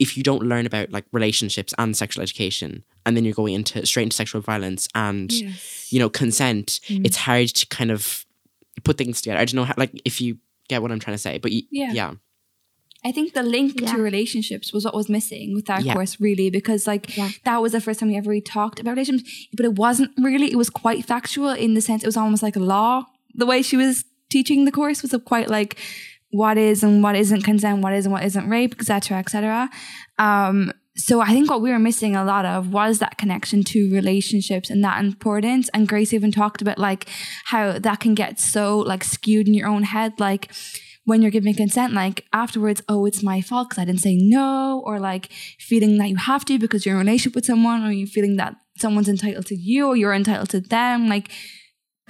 if 0.00 0.16
you 0.16 0.22
don't 0.22 0.42
learn 0.42 0.66
about 0.66 0.90
like 0.90 1.04
relationships 1.12 1.72
and 1.78 1.96
sexual 1.96 2.22
education 2.22 2.82
and 3.06 3.16
then 3.16 3.24
you're 3.24 3.34
going 3.34 3.54
into 3.54 3.84
straight 3.86 4.04
into 4.04 4.16
sexual 4.16 4.40
violence 4.40 4.88
and 4.94 5.30
yes. 5.30 5.92
you 5.92 6.00
know 6.00 6.08
consent 6.08 6.80
mm. 6.88 7.04
it's 7.04 7.18
hard 7.18 7.48
to 7.48 7.66
kind 7.66 7.92
of 7.92 8.26
put 8.82 8.98
things 8.98 9.20
together 9.20 9.38
i 9.38 9.44
don't 9.44 9.54
know 9.54 9.64
how 9.64 9.74
like 9.76 9.92
if 10.04 10.20
you 10.20 10.38
get 10.68 10.82
what 10.82 10.90
i'm 10.90 10.98
trying 10.98 11.14
to 11.14 11.22
say 11.22 11.38
but 11.38 11.52
yeah 11.52 11.92
yeah 11.92 12.14
I 13.02 13.12
think 13.12 13.32
the 13.32 13.42
link 13.42 13.80
yeah. 13.80 13.94
to 13.94 14.02
relationships 14.02 14.74
was 14.74 14.84
what 14.84 14.94
was 14.94 15.08
missing 15.08 15.54
with 15.54 15.64
that 15.66 15.84
yeah. 15.84 15.94
course, 15.94 16.20
really, 16.20 16.50
because 16.50 16.86
like 16.86 17.16
yeah. 17.16 17.30
that 17.44 17.62
was 17.62 17.72
the 17.72 17.80
first 17.80 17.98
time 17.98 18.10
we 18.10 18.16
ever 18.18 18.28
really 18.28 18.42
talked 18.42 18.78
about 18.78 18.90
relationships, 18.90 19.48
but 19.54 19.64
it 19.64 19.76
wasn't 19.76 20.10
really. 20.18 20.52
It 20.52 20.56
was 20.56 20.68
quite 20.68 21.06
factual 21.06 21.48
in 21.48 21.72
the 21.72 21.80
sense 21.80 22.02
it 22.02 22.06
was 22.06 22.18
almost 22.18 22.42
like 22.42 22.56
a 22.56 22.60
law. 22.60 23.06
The 23.34 23.46
way 23.46 23.62
she 23.62 23.78
was 23.78 24.04
teaching 24.30 24.66
the 24.66 24.70
course 24.70 25.00
was 25.00 25.14
quite 25.24 25.48
like 25.48 25.78
what 26.30 26.56
is 26.56 26.82
and 26.82 27.02
what 27.02 27.16
isn't 27.16 27.42
consent, 27.42 27.82
what 27.82 27.92
is 27.92 28.06
and 28.06 28.12
what 28.12 28.24
isn't 28.24 28.48
rape, 28.48 28.74
etc., 28.78 29.18
etc. 29.18 29.68
Um, 30.18 30.72
so 30.96 31.20
I 31.20 31.28
think 31.28 31.50
what 31.50 31.62
we 31.62 31.70
were 31.70 31.78
missing 31.78 32.14
a 32.14 32.24
lot 32.24 32.44
of 32.44 32.72
was 32.72 32.98
that 32.98 33.16
connection 33.16 33.62
to 33.64 33.92
relationships 33.92 34.70
and 34.70 34.84
that 34.84 35.02
importance. 35.02 35.68
And 35.72 35.88
Grace 35.88 36.12
even 36.12 36.30
talked 36.30 36.60
about 36.60 36.78
like 36.78 37.08
how 37.46 37.78
that 37.78 38.00
can 38.00 38.14
get 38.14 38.38
so 38.38 38.78
like 38.78 39.04
skewed 39.04 39.48
in 39.48 39.54
your 39.54 39.68
own 39.68 39.84
head, 39.84 40.18
like 40.18 40.52
when 41.04 41.22
you're 41.22 41.30
giving 41.30 41.54
consent, 41.54 41.92
like 41.94 42.26
afterwards, 42.32 42.82
oh, 42.88 43.06
it's 43.06 43.22
my 43.22 43.40
fault 43.40 43.70
because 43.70 43.80
I 43.80 43.84
didn't 43.84 44.00
say 44.00 44.16
no, 44.16 44.82
or 44.84 45.00
like 45.00 45.32
feeling 45.58 45.96
that 45.98 46.08
you 46.08 46.16
have 46.16 46.44
to 46.46 46.58
because 46.58 46.84
you're 46.84 46.94
in 46.94 47.00
a 47.00 47.04
relationship 47.04 47.34
with 47.34 47.46
someone, 47.46 47.84
or 47.84 47.92
you 47.92 48.06
feeling 48.06 48.36
that 48.36 48.56
someone's 48.78 49.08
entitled 49.08 49.46
to 49.46 49.56
you 49.56 49.86
or 49.86 49.96
you're 49.96 50.12
entitled 50.12 50.50
to 50.50 50.60
them. 50.60 51.08
Like 51.08 51.30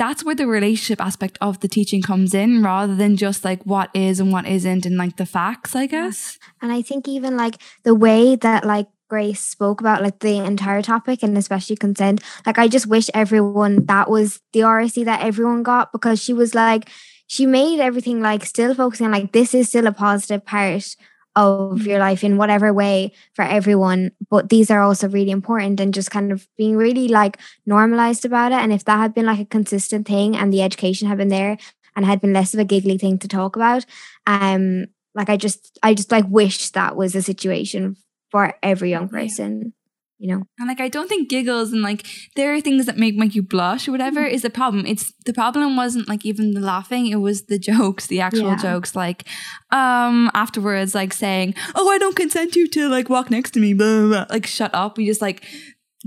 that's 0.00 0.24
where 0.24 0.34
the 0.34 0.46
relationship 0.46 0.98
aspect 0.98 1.36
of 1.42 1.60
the 1.60 1.68
teaching 1.68 2.00
comes 2.00 2.32
in 2.32 2.62
rather 2.62 2.94
than 2.94 3.18
just 3.18 3.44
like 3.44 3.62
what 3.64 3.90
is 3.92 4.18
and 4.18 4.32
what 4.32 4.46
isn't 4.46 4.86
and 4.86 4.96
like 4.96 5.18
the 5.18 5.26
facts, 5.26 5.76
I 5.76 5.84
guess. 5.84 6.38
And 6.62 6.72
I 6.72 6.80
think 6.80 7.06
even 7.06 7.36
like 7.36 7.56
the 7.82 7.94
way 7.94 8.34
that 8.36 8.64
like 8.64 8.86
Grace 9.10 9.40
spoke 9.40 9.82
about 9.82 10.02
like 10.02 10.20
the 10.20 10.38
entire 10.38 10.80
topic 10.80 11.22
and 11.22 11.36
especially 11.36 11.76
consent, 11.76 12.22
like 12.46 12.58
I 12.58 12.66
just 12.66 12.86
wish 12.86 13.10
everyone 13.12 13.84
that 13.86 14.08
was 14.08 14.40
the 14.54 14.60
RSE 14.60 15.04
that 15.04 15.20
everyone 15.20 15.62
got 15.62 15.92
because 15.92 16.22
she 16.22 16.32
was 16.32 16.54
like, 16.54 16.88
she 17.26 17.44
made 17.44 17.78
everything 17.78 18.22
like 18.22 18.46
still 18.46 18.74
focusing 18.74 19.04
on 19.04 19.12
like 19.12 19.32
this 19.32 19.52
is 19.52 19.68
still 19.68 19.86
a 19.86 19.92
positive 19.92 20.46
part 20.46 20.96
of 21.36 21.86
your 21.86 21.98
life 21.98 22.24
in 22.24 22.36
whatever 22.36 22.72
way 22.72 23.12
for 23.34 23.42
everyone 23.42 24.10
but 24.30 24.48
these 24.48 24.70
are 24.70 24.82
also 24.82 25.08
really 25.08 25.30
important 25.30 25.78
and 25.78 25.94
just 25.94 26.10
kind 26.10 26.32
of 26.32 26.48
being 26.56 26.76
really 26.76 27.08
like 27.08 27.38
normalized 27.66 28.24
about 28.24 28.52
it. 28.52 28.58
And 28.58 28.72
if 28.72 28.84
that 28.84 28.98
had 28.98 29.14
been 29.14 29.26
like 29.26 29.40
a 29.40 29.44
consistent 29.44 30.06
thing 30.06 30.36
and 30.36 30.52
the 30.52 30.62
education 30.62 31.08
had 31.08 31.18
been 31.18 31.28
there 31.28 31.56
and 31.96 32.04
had 32.04 32.20
been 32.20 32.32
less 32.32 32.54
of 32.54 32.60
a 32.60 32.64
giggly 32.64 32.98
thing 32.98 33.18
to 33.18 33.28
talk 33.28 33.56
about 33.56 33.84
um 34.26 34.86
like 35.14 35.28
i 35.28 35.36
just 35.36 35.78
i 35.82 35.94
just 35.94 36.12
like 36.12 36.24
wish 36.28 36.70
that 36.70 36.96
was 36.96 37.14
a 37.14 37.22
situation 37.22 37.96
for 38.30 38.54
every 38.62 38.90
young 38.90 39.08
person 39.08 39.72
you 40.20 40.28
know 40.32 40.42
and 40.58 40.68
like 40.68 40.80
i 40.80 40.88
don't 40.88 41.08
think 41.08 41.30
giggles 41.30 41.72
and 41.72 41.82
like 41.82 42.06
there 42.36 42.54
are 42.54 42.60
things 42.60 42.84
that 42.84 42.98
make 42.98 43.16
make 43.16 43.34
you 43.34 43.42
blush 43.42 43.88
or 43.88 43.92
whatever 43.92 44.20
mm-hmm. 44.20 44.34
is 44.34 44.42
the 44.42 44.50
problem 44.50 44.84
it's 44.84 45.12
the 45.24 45.32
problem 45.32 45.76
wasn't 45.76 46.06
like 46.08 46.24
even 46.26 46.52
the 46.52 46.60
laughing 46.60 47.06
it 47.06 47.16
was 47.16 47.46
the 47.46 47.58
jokes 47.58 48.06
the 48.06 48.20
actual 48.20 48.50
yeah. 48.50 48.56
jokes 48.56 48.94
like 48.94 49.24
um 49.70 50.30
afterwards 50.34 50.94
like 50.94 51.14
saying 51.14 51.54
oh 51.74 51.88
i 51.88 51.96
don't 51.96 52.16
consent 52.16 52.54
you 52.54 52.68
to 52.68 52.88
like 52.88 53.08
walk 53.08 53.30
next 53.30 53.52
to 53.52 53.60
me 53.60 53.72
blah, 53.72 54.00
blah, 54.00 54.08
blah. 54.08 54.26
like 54.28 54.46
shut 54.46 54.72
up 54.74 54.98
we 54.98 55.06
just 55.06 55.22
like 55.22 55.42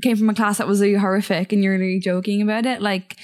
came 0.01 0.15
from 0.15 0.29
a 0.29 0.33
class 0.33 0.59
that 0.59 0.67
was 0.67 0.81
really 0.81 0.95
horrific 0.95 1.51
and 1.51 1.63
you're 1.63 1.77
really 1.77 1.99
joking 1.99 2.41
about 2.41 2.65
it 2.65 2.81
like 2.81 3.17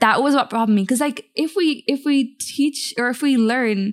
that 0.00 0.22
was 0.22 0.34
what 0.34 0.50
bothered 0.50 0.74
me 0.74 0.82
because 0.82 1.00
like 1.00 1.26
if 1.34 1.54
we 1.56 1.84
if 1.86 2.04
we 2.04 2.36
teach 2.36 2.94
or 2.96 3.08
if 3.08 3.22
we 3.22 3.36
learn 3.36 3.92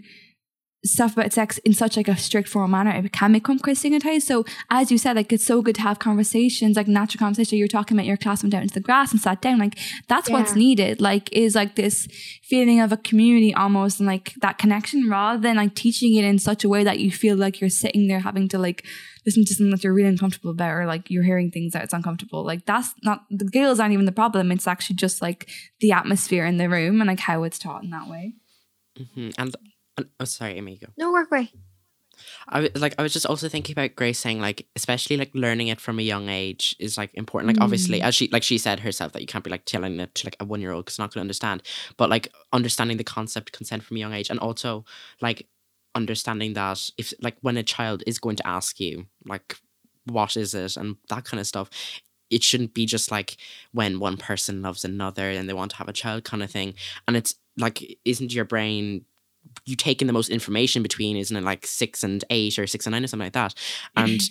stuff 0.85 1.13
about 1.13 1.33
sex 1.33 1.57
in 1.59 1.73
such 1.73 1.97
like 1.97 2.07
a 2.07 2.15
strict 2.15 2.47
formal 2.47 2.69
manner, 2.69 2.91
it 2.91 3.11
can 3.11 3.33
become 3.33 3.59
quite 3.59 3.77
stigmatized. 3.77 4.27
So 4.27 4.45
as 4.69 4.91
you 4.91 4.97
said, 4.97 5.15
like 5.15 5.33
it's 5.33 5.45
so 5.45 5.61
good 5.61 5.75
to 5.75 5.81
have 5.81 5.99
conversations, 5.99 6.77
like 6.77 6.87
natural 6.87 7.19
conversation. 7.19 7.57
You're 7.57 7.67
talking 7.67 7.97
about 7.97 8.07
your 8.07 8.17
class 8.17 8.43
went 8.43 8.51
down 8.51 8.63
into 8.63 8.75
the 8.75 8.79
grass 8.79 9.11
and 9.11 9.19
sat 9.19 9.41
down. 9.41 9.59
Like 9.59 9.77
that's 10.07 10.29
yeah. 10.29 10.35
what's 10.35 10.55
needed. 10.55 11.01
Like 11.01 11.31
is 11.33 11.55
like 11.55 11.75
this 11.75 12.07
feeling 12.43 12.79
of 12.79 12.91
a 12.91 12.97
community 12.97 13.53
almost 13.53 13.99
and 13.99 14.07
like 14.07 14.33
that 14.41 14.57
connection 14.57 15.09
rather 15.09 15.41
than 15.41 15.57
like 15.57 15.75
teaching 15.75 16.15
it 16.15 16.23
in 16.23 16.39
such 16.39 16.63
a 16.63 16.69
way 16.69 16.83
that 16.83 16.99
you 16.99 17.11
feel 17.11 17.35
like 17.35 17.59
you're 17.59 17.69
sitting 17.69 18.07
there 18.07 18.19
having 18.19 18.47
to 18.49 18.57
like 18.57 18.85
listen 19.25 19.43
to 19.43 19.55
something 19.55 19.71
that 19.71 19.83
you're 19.83 19.93
really 19.93 20.09
uncomfortable 20.09 20.51
about 20.51 20.71
or 20.71 20.85
like 20.85 21.09
you're 21.09 21.23
hearing 21.23 21.49
things 21.49 21.73
that 21.73 21.83
it's 21.83 21.93
uncomfortable. 21.93 22.45
Like 22.45 22.65
that's 22.65 22.93
not 23.03 23.25
the 23.29 23.45
giggles 23.45 23.79
aren't 23.79 23.93
even 23.93 24.05
the 24.05 24.11
problem. 24.11 24.51
It's 24.51 24.67
actually 24.67 24.97
just 24.97 25.21
like 25.21 25.49
the 25.79 25.91
atmosphere 25.91 26.45
in 26.45 26.57
the 26.57 26.69
room 26.69 27.01
and 27.01 27.07
like 27.07 27.19
how 27.19 27.43
it's 27.43 27.59
taught 27.59 27.83
in 27.83 27.89
that 27.89 28.07
way. 28.07 28.33
Mm-hmm. 28.99 29.29
And 29.37 29.55
Oh, 29.97 30.25
sorry, 30.25 30.57
Amigo. 30.57 30.87
No 30.97 31.11
work 31.11 31.31
way. 31.31 31.51
I 32.47 32.61
was 32.61 32.69
like 32.75 32.95
I 32.97 33.03
was 33.03 33.13
just 33.13 33.25
also 33.25 33.49
thinking 33.49 33.73
about 33.73 33.95
Grace 33.95 34.19
saying 34.19 34.39
like 34.39 34.67
especially 34.75 35.17
like 35.17 35.31
learning 35.33 35.67
it 35.67 35.81
from 35.81 35.99
a 35.99 36.03
young 36.03 36.29
age 36.29 36.75
is 36.79 36.97
like 36.97 37.13
important 37.13 37.47
like 37.47 37.57
mm. 37.57 37.63
obviously 37.63 38.01
as 38.01 38.15
she 38.15 38.29
like 38.29 38.43
she 38.43 38.57
said 38.57 38.79
herself 38.79 39.11
that 39.13 39.21
you 39.21 39.27
can't 39.27 39.43
be 39.43 39.49
like 39.49 39.65
telling 39.65 39.99
it 39.99 40.15
to 40.15 40.25
like 40.25 40.37
a 40.39 40.45
one 40.45 40.61
year 40.61 40.71
old 40.71 40.85
because 40.85 40.99
not 40.99 41.13
going 41.13 41.19
to 41.19 41.25
understand 41.25 41.61
but 41.97 42.09
like 42.09 42.31
understanding 42.53 42.97
the 42.97 43.03
concept 43.03 43.51
consent 43.51 43.83
from 43.83 43.97
a 43.97 43.99
young 43.99 44.13
age 44.13 44.29
and 44.29 44.39
also 44.39 44.85
like 45.21 45.47
understanding 45.93 46.53
that 46.53 46.89
if 46.97 47.13
like 47.21 47.35
when 47.41 47.57
a 47.57 47.63
child 47.63 48.03
is 48.07 48.19
going 48.19 48.35
to 48.35 48.47
ask 48.47 48.79
you 48.79 49.07
like 49.25 49.57
what 50.05 50.37
is 50.37 50.53
it 50.53 50.77
and 50.77 50.97
that 51.09 51.25
kind 51.25 51.39
of 51.39 51.47
stuff 51.47 51.69
it 52.29 52.43
shouldn't 52.43 52.73
be 52.73 52.85
just 52.85 53.11
like 53.11 53.37
when 53.71 53.99
one 53.99 54.17
person 54.17 54.61
loves 54.61 54.83
another 54.83 55.29
and 55.29 55.47
they 55.47 55.53
want 55.53 55.71
to 55.71 55.77
have 55.77 55.87
a 55.87 55.93
child 55.93 56.23
kind 56.23 56.43
of 56.43 56.51
thing 56.51 56.73
and 57.07 57.17
it's 57.17 57.35
like 57.57 57.97
isn't 58.05 58.33
your 58.33 58.45
brain 58.45 59.05
you 59.65 59.75
take 59.75 60.01
in 60.01 60.07
the 60.07 60.13
most 60.13 60.29
information 60.29 60.83
between, 60.83 61.17
isn't 61.17 61.35
it 61.35 61.43
like 61.43 61.65
six 61.65 62.03
and 62.03 62.23
eight 62.29 62.59
or 62.59 62.67
six 62.67 62.85
and 62.85 62.91
nine 62.91 63.03
or 63.03 63.07
something 63.07 63.25
like 63.25 63.33
that? 63.33 63.53
And 63.95 64.21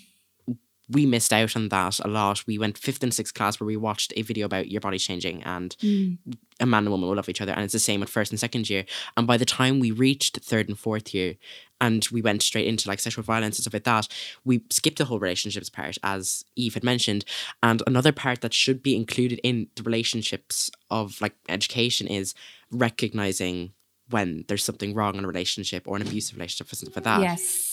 we 0.91 1.07
missed 1.07 1.33
out 1.33 1.57
on 1.57 1.71
that 1.71 1.99
a 2.01 2.09
lot. 2.09 2.47
We 2.47 2.59
went 2.59 2.77
fifth 2.77 3.03
and 3.03 3.13
sixth 3.13 3.33
class 3.33 3.59
where 3.59 3.67
we 3.67 3.77
watched 3.77 4.13
a 4.17 4.23
video 4.23 4.45
about 4.45 4.71
your 4.71 4.83
body 4.83 4.99
changing 4.99 5.43
and 5.45 5.75
mm. 5.81 6.19
a 6.61 6.67
man 6.67 6.85
and 6.85 6.91
woman 6.91 7.09
will 7.09 7.17
love 7.17 7.29
each 7.29 7.41
other. 7.41 7.53
And 7.53 7.65
it's 7.65 7.73
the 7.73 7.79
same 7.79 8.01
with 8.01 8.11
first 8.11 8.31
and 8.31 8.39
second 8.39 8.69
year. 8.69 8.85
And 9.17 9.27
by 9.27 9.39
the 9.39 9.47
time 9.47 9.81
we 9.81 9.91
reached 9.91 10.39
third 10.39 10.69
and 10.69 10.79
fourth 10.79 11.15
year 11.15 11.37
and 11.81 12.07
we 12.13 12.21
went 12.21 12.43
straight 12.43 12.67
into 12.67 12.89
like 12.89 13.01
sexual 13.01 13.25
violence 13.25 13.57
and 13.57 13.63
stuff 13.63 13.73
like 13.73 13.85
that, 13.85 14.09
we 14.45 14.61
skipped 14.71 14.99
the 14.99 15.07
whole 15.07 15.19
relationships 15.19 15.71
part, 15.71 15.97
as 16.03 16.45
Eve 16.55 16.75
had 16.75 16.85
mentioned. 16.85 17.25
And 17.63 17.83
another 17.87 18.13
part 18.13 18.43
that 18.43 18.53
should 18.53 18.83
be 18.83 18.95
included 18.95 19.41
in 19.43 19.69
the 19.77 19.83
relationships 19.85 20.71
of 20.91 21.19
like 21.23 21.35
education 21.49 22.07
is 22.07 22.35
recognizing 22.71 23.73
when 24.11 24.45
there's 24.49 24.65
something 24.65 24.95
wrong 24.95 25.15
in 25.17 25.25
a 25.25 25.29
relationship 25.29 25.85
or 25.87 25.97
an 25.97 26.03
abusive 26.03 26.37
relationship 26.37 26.73
or 26.73 26.77
something 26.77 26.95
like 26.97 27.05
that. 27.05 27.21
Yes. 27.21 27.71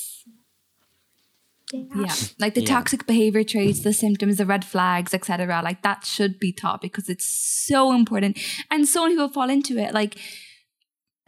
yeah 1.74 2.16
like 2.38 2.54
the 2.54 2.62
Yeah. 2.62 2.68
toxic 2.68 3.08
behavior 3.08 3.44
traits 3.46 3.80
the 3.82 3.94
symptoms 3.94 4.38
the 4.38 4.46
red 4.46 4.66
flags 4.66 5.14
etc 5.14 5.62
like 5.64 5.84
that 5.84 6.04
should 6.06 6.38
be 6.38 6.52
taught 6.52 6.82
because 6.82 7.08
it's 7.08 7.24
so 7.26 7.94
important 7.94 8.38
and 8.70 8.88
so 8.88 9.04
many 9.04 9.16
people 9.16 9.30
fall 9.30 9.50
into 9.50 9.78
it 9.78 9.94
like 9.94 10.18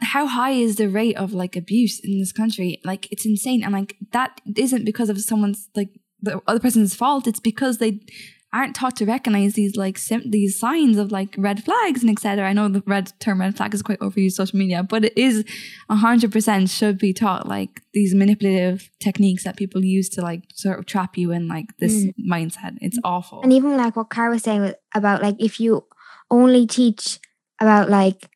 how 0.00 0.26
high 0.26 0.50
is 0.50 0.76
the 0.76 0.88
rate 0.88 1.16
of 1.16 1.32
like 1.32 1.56
abuse 1.56 1.98
in 2.00 2.18
this 2.18 2.30
country 2.32 2.78
like 2.84 3.10
it's 3.10 3.24
insane 3.24 3.62
and 3.64 3.72
like 3.72 3.96
that 4.12 4.38
isn't 4.56 4.84
because 4.84 5.08
of 5.08 5.18
someone's 5.20 5.68
like 5.74 5.88
the 6.20 6.38
other 6.46 6.60
person's 6.60 6.94
fault 6.94 7.26
it's 7.26 7.40
because 7.40 7.78
they 7.78 8.00
aren't 8.54 8.76
taught 8.76 8.94
to 8.96 9.04
recognize 9.04 9.54
these 9.54 9.76
like 9.76 9.98
sim- 9.98 10.30
these 10.30 10.56
signs 10.56 10.96
of 10.96 11.10
like 11.10 11.34
red 11.36 11.64
flags 11.64 12.02
and 12.02 12.10
etc. 12.10 12.48
I 12.48 12.52
know 12.52 12.68
the 12.68 12.84
red 12.86 13.12
term 13.18 13.40
red 13.40 13.56
flag 13.56 13.74
is 13.74 13.82
quite 13.82 13.98
overused 13.98 14.32
social 14.32 14.58
media, 14.58 14.84
but 14.84 15.04
it 15.04 15.18
is 15.18 15.44
hundred 15.90 16.30
percent 16.30 16.70
should 16.70 16.96
be 16.96 17.12
taught 17.12 17.48
like 17.48 17.82
these 17.92 18.14
manipulative 18.14 18.90
techniques 19.00 19.42
that 19.44 19.56
people 19.56 19.84
use 19.84 20.08
to 20.10 20.22
like 20.22 20.44
sort 20.54 20.78
of 20.78 20.86
trap 20.86 21.18
you 21.18 21.32
in 21.32 21.48
like 21.48 21.76
this 21.78 22.04
mm. 22.04 22.14
mindset. 22.30 22.78
It's 22.80 22.98
mm. 22.98 23.02
awful. 23.04 23.42
And 23.42 23.52
even 23.52 23.76
like 23.76 23.96
what 23.96 24.10
Cara 24.10 24.30
was 24.30 24.44
saying 24.44 24.72
about 24.94 25.20
like 25.20 25.36
if 25.40 25.58
you 25.58 25.84
only 26.30 26.66
teach 26.66 27.18
about 27.60 27.90
like 27.90 28.30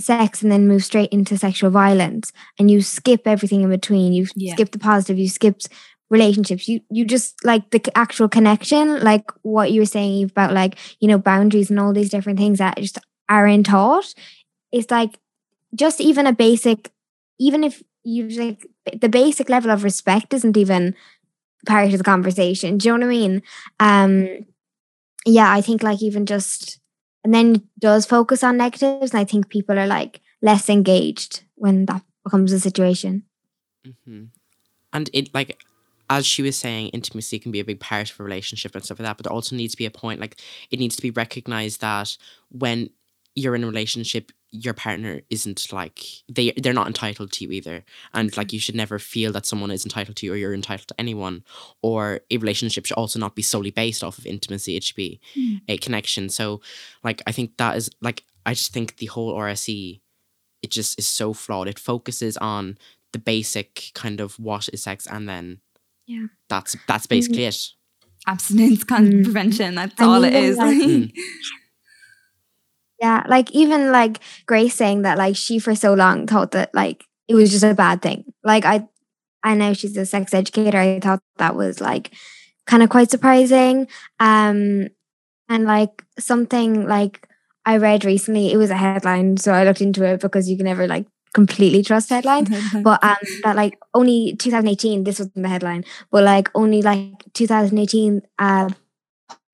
sex 0.00 0.42
and 0.42 0.50
then 0.50 0.68
move 0.68 0.84
straight 0.84 1.10
into 1.10 1.36
sexual 1.36 1.70
violence 1.70 2.32
and 2.58 2.70
you 2.70 2.80
skip 2.80 3.26
everything 3.26 3.62
in 3.62 3.70
between, 3.70 4.12
you 4.12 4.26
Yeah. 4.34 4.54
skip 4.54 4.70
the 4.70 4.78
positive, 4.78 5.18
you 5.18 5.28
skip 5.28 5.60
relationships, 6.10 6.68
you 6.68 6.80
you 6.90 7.04
just 7.04 7.44
like 7.44 7.70
the 7.70 7.80
actual 7.96 8.28
connection, 8.28 9.00
like 9.00 9.30
what 9.42 9.72
you 9.72 9.80
were 9.80 9.86
saying 9.86 10.24
about 10.24 10.52
like, 10.52 10.78
you 11.00 11.08
know, 11.08 11.18
boundaries 11.18 11.70
and 11.70 11.78
all 11.80 11.92
these 11.92 12.10
different 12.10 12.38
things 12.38 12.58
that 12.58 12.76
just 12.78 12.98
aren't 13.28 13.66
taught. 13.66 14.14
It's 14.72 14.90
like 14.90 15.18
just 15.74 16.00
even 16.00 16.26
a 16.26 16.32
basic, 16.32 16.90
even 17.38 17.64
if 17.64 17.82
you 18.04 18.28
like 18.28 18.66
the 19.00 19.08
basic 19.08 19.48
level 19.48 19.70
of 19.70 19.84
respect 19.84 20.32
isn't 20.34 20.56
even 20.56 20.94
part 21.66 21.92
of 21.92 21.98
the 21.98 22.04
conversation. 22.04 22.78
Do 22.78 22.88
you 22.88 22.98
know 22.98 23.06
what 23.06 23.12
I 23.12 23.16
mean? 23.18 23.42
Um 23.80 24.46
yeah, 25.26 25.52
I 25.52 25.60
think 25.60 25.82
like 25.82 26.02
even 26.02 26.26
just 26.26 26.80
and 27.24 27.34
then 27.34 27.68
does 27.78 28.06
focus 28.06 28.42
on 28.42 28.56
negatives, 28.56 29.12
and 29.12 29.20
I 29.20 29.24
think 29.24 29.48
people 29.48 29.78
are 29.78 29.86
like 29.86 30.20
less 30.40 30.68
engaged 30.70 31.42
when 31.56 31.86
that 31.86 32.02
becomes 32.24 32.52
a 32.52 32.60
situation. 32.60 33.24
mm-hmm 33.86 34.24
And 34.92 35.10
it 35.12 35.34
like 35.34 35.60
as 36.10 36.26
she 36.26 36.42
was 36.42 36.56
saying, 36.56 36.88
intimacy 36.88 37.38
can 37.38 37.52
be 37.52 37.60
a 37.60 37.64
big 37.64 37.80
part 37.80 38.10
of 38.10 38.20
a 38.20 38.22
relationship 38.22 38.74
and 38.74 38.84
stuff 38.84 38.98
like 38.98 39.06
that, 39.06 39.16
but 39.16 39.24
there 39.24 39.32
also 39.32 39.56
needs 39.56 39.74
to 39.74 39.78
be 39.78 39.86
a 39.86 39.90
point 39.90 40.20
like 40.20 40.40
it 40.70 40.78
needs 40.78 40.96
to 40.96 41.02
be 41.02 41.10
recognized 41.10 41.80
that 41.80 42.16
when 42.50 42.90
you're 43.34 43.54
in 43.54 43.64
a 43.64 43.66
relationship, 43.66 44.32
your 44.50 44.72
partner 44.72 45.20
isn't 45.28 45.72
like 45.72 46.02
they 46.28 46.52
they're 46.56 46.72
not 46.72 46.86
entitled 46.86 47.30
to 47.32 47.44
you 47.44 47.52
either. 47.52 47.84
And 48.14 48.34
like 48.36 48.48
mm-hmm. 48.48 48.54
you 48.54 48.60
should 48.60 48.74
never 48.74 48.98
feel 48.98 49.32
that 49.32 49.46
someone 49.46 49.70
is 49.70 49.84
entitled 49.84 50.16
to 50.16 50.26
you 50.26 50.32
or 50.32 50.36
you're 50.36 50.54
entitled 50.54 50.88
to 50.88 51.00
anyone. 51.00 51.44
Or 51.82 52.20
a 52.30 52.38
relationship 52.38 52.86
should 52.86 52.96
also 52.96 53.18
not 53.18 53.34
be 53.34 53.42
solely 53.42 53.70
based 53.70 54.02
off 54.02 54.18
of 54.18 54.26
intimacy. 54.26 54.76
It 54.76 54.84
should 54.84 54.96
be 54.96 55.20
mm. 55.36 55.60
a 55.68 55.76
connection. 55.76 56.30
So 56.30 56.60
like 57.04 57.22
I 57.26 57.32
think 57.32 57.56
that 57.58 57.76
is 57.76 57.90
like 58.00 58.24
I 58.46 58.54
just 58.54 58.72
think 58.72 58.96
the 58.96 59.06
whole 59.06 59.34
RSE 59.34 60.00
it 60.62 60.70
just 60.70 60.98
is 60.98 61.06
so 61.06 61.32
flawed. 61.32 61.68
It 61.68 61.78
focuses 61.78 62.36
on 62.38 62.78
the 63.12 63.18
basic 63.18 63.90
kind 63.94 64.20
of 64.20 64.38
what 64.38 64.68
is 64.72 64.82
sex 64.82 65.06
and 65.06 65.28
then 65.28 65.60
Yeah. 66.08 66.26
that's 66.48 66.74
that's 66.88 67.06
basically 67.06 67.44
it. 67.44 67.56
Abstinence 68.26 68.82
con- 68.84 69.06
Mm. 69.12 69.24
prevention. 69.24 69.74
That's 69.76 69.94
And 70.00 70.08
all 70.10 70.24
it 70.24 70.34
even, 70.34 70.56
like- 70.56 70.76
Mm. 70.88 71.12
Yeah, 73.00 73.22
like 73.28 73.50
even 73.52 73.92
like 73.92 74.18
Grace 74.46 74.74
saying 74.74 75.02
that 75.02 75.18
like 75.18 75.36
she 75.36 75.58
for 75.60 75.74
so 75.76 75.94
long 75.94 76.26
thought 76.26 76.50
that 76.52 76.74
like 76.74 77.04
it 77.28 77.34
was 77.34 77.50
just 77.52 77.62
a 77.62 77.74
bad 77.74 78.02
thing. 78.02 78.24
Like 78.42 78.64
I 78.64 78.88
I 79.44 79.54
know 79.54 79.72
she's 79.72 79.96
a 79.96 80.04
sex 80.04 80.34
educator. 80.34 80.78
I 80.78 80.98
thought 80.98 81.20
that 81.36 81.54
was 81.54 81.80
like 81.80 82.12
kind 82.66 82.82
of 82.82 82.88
quite 82.88 83.10
surprising. 83.10 83.86
Um 84.18 84.88
and 85.48 85.64
like 85.64 86.02
something 86.18 86.86
like 86.88 87.28
I 87.64 87.76
read 87.76 88.04
recently, 88.04 88.50
it 88.52 88.56
was 88.56 88.70
a 88.70 88.76
headline, 88.76 89.36
so 89.36 89.52
I 89.52 89.62
looked 89.64 89.80
into 89.82 90.02
it 90.04 90.20
because 90.20 90.48
you 90.48 90.56
can 90.56 90.64
never 90.64 90.88
like 90.88 91.06
completely 91.34 91.82
trust 91.82 92.10
headlines. 92.10 92.48
but 92.82 93.02
um 93.04 93.16
that 93.44 93.56
like 93.56 93.78
only 93.94 94.34
2018 94.38 95.04
this 95.04 95.18
was 95.18 95.28
the 95.34 95.48
headline 95.48 95.84
but 96.10 96.24
like 96.24 96.48
only 96.54 96.82
like 96.82 97.24
2018 97.34 98.22
uh 98.38 98.68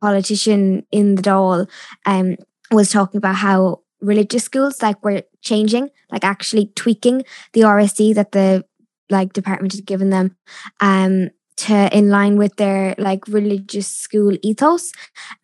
politician 0.00 0.86
in 0.90 1.14
the 1.16 1.22
Dáil 1.22 1.68
um 2.06 2.36
was 2.70 2.90
talking 2.90 3.18
about 3.18 3.36
how 3.36 3.80
religious 4.00 4.44
schools 4.44 4.82
like 4.82 5.02
were 5.04 5.22
changing 5.42 5.90
like 6.10 6.24
actually 6.24 6.66
tweaking 6.76 7.24
the 7.52 7.62
RSE 7.62 8.14
that 8.14 8.32
the 8.32 8.64
like 9.10 9.32
department 9.32 9.72
had 9.74 9.86
given 9.86 10.10
them 10.10 10.36
um 10.80 11.30
to 11.56 11.88
in 11.96 12.10
line 12.10 12.36
with 12.36 12.56
their 12.56 12.94
like 12.98 13.26
religious 13.28 13.86
school 13.88 14.36
ethos 14.42 14.92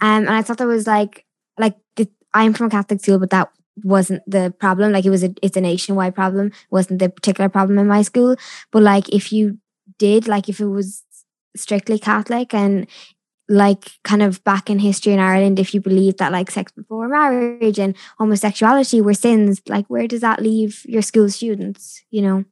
um 0.00 0.26
and 0.26 0.30
I 0.30 0.42
thought 0.42 0.58
that 0.58 0.66
was 0.66 0.86
like 0.86 1.24
like 1.58 1.76
the, 1.96 2.08
I'm 2.34 2.52
from 2.52 2.66
a 2.66 2.70
Catholic 2.70 3.00
school 3.00 3.18
but 3.18 3.30
that 3.30 3.48
wasn't 3.84 4.22
the 4.26 4.52
problem 4.58 4.92
like 4.92 5.04
it 5.04 5.10
was 5.10 5.24
a 5.24 5.34
it's 5.42 5.56
a 5.56 5.60
nationwide 5.60 6.14
problem 6.14 6.50
wasn't 6.70 6.98
the 6.98 7.08
particular 7.08 7.48
problem 7.48 7.78
in 7.78 7.86
my 7.86 8.02
school. 8.02 8.36
But 8.72 8.82
like 8.82 9.08
if 9.10 9.32
you 9.32 9.58
did 9.98 10.28
like 10.28 10.48
if 10.48 10.60
it 10.60 10.66
was 10.66 11.02
strictly 11.56 11.98
catholic 11.98 12.54
and 12.54 12.86
like 13.48 13.90
kind 14.04 14.22
of 14.22 14.42
back 14.44 14.70
in 14.70 14.78
history 14.78 15.12
in 15.12 15.18
ireland 15.18 15.58
if 15.58 15.74
you 15.74 15.80
believe 15.80 16.16
that 16.18 16.30
like 16.32 16.50
sex 16.50 16.70
before 16.72 17.08
marriage 17.08 17.78
and 17.78 17.96
homosexuality 18.18 19.00
were 19.00 19.14
sins 19.14 19.60
like 19.68 19.86
where 19.88 20.06
does 20.06 20.20
that 20.20 20.40
leave 20.40 20.82
your 20.86 21.02
school 21.02 21.28
students 21.28 22.02
you 22.10 22.22
know? 22.22 22.44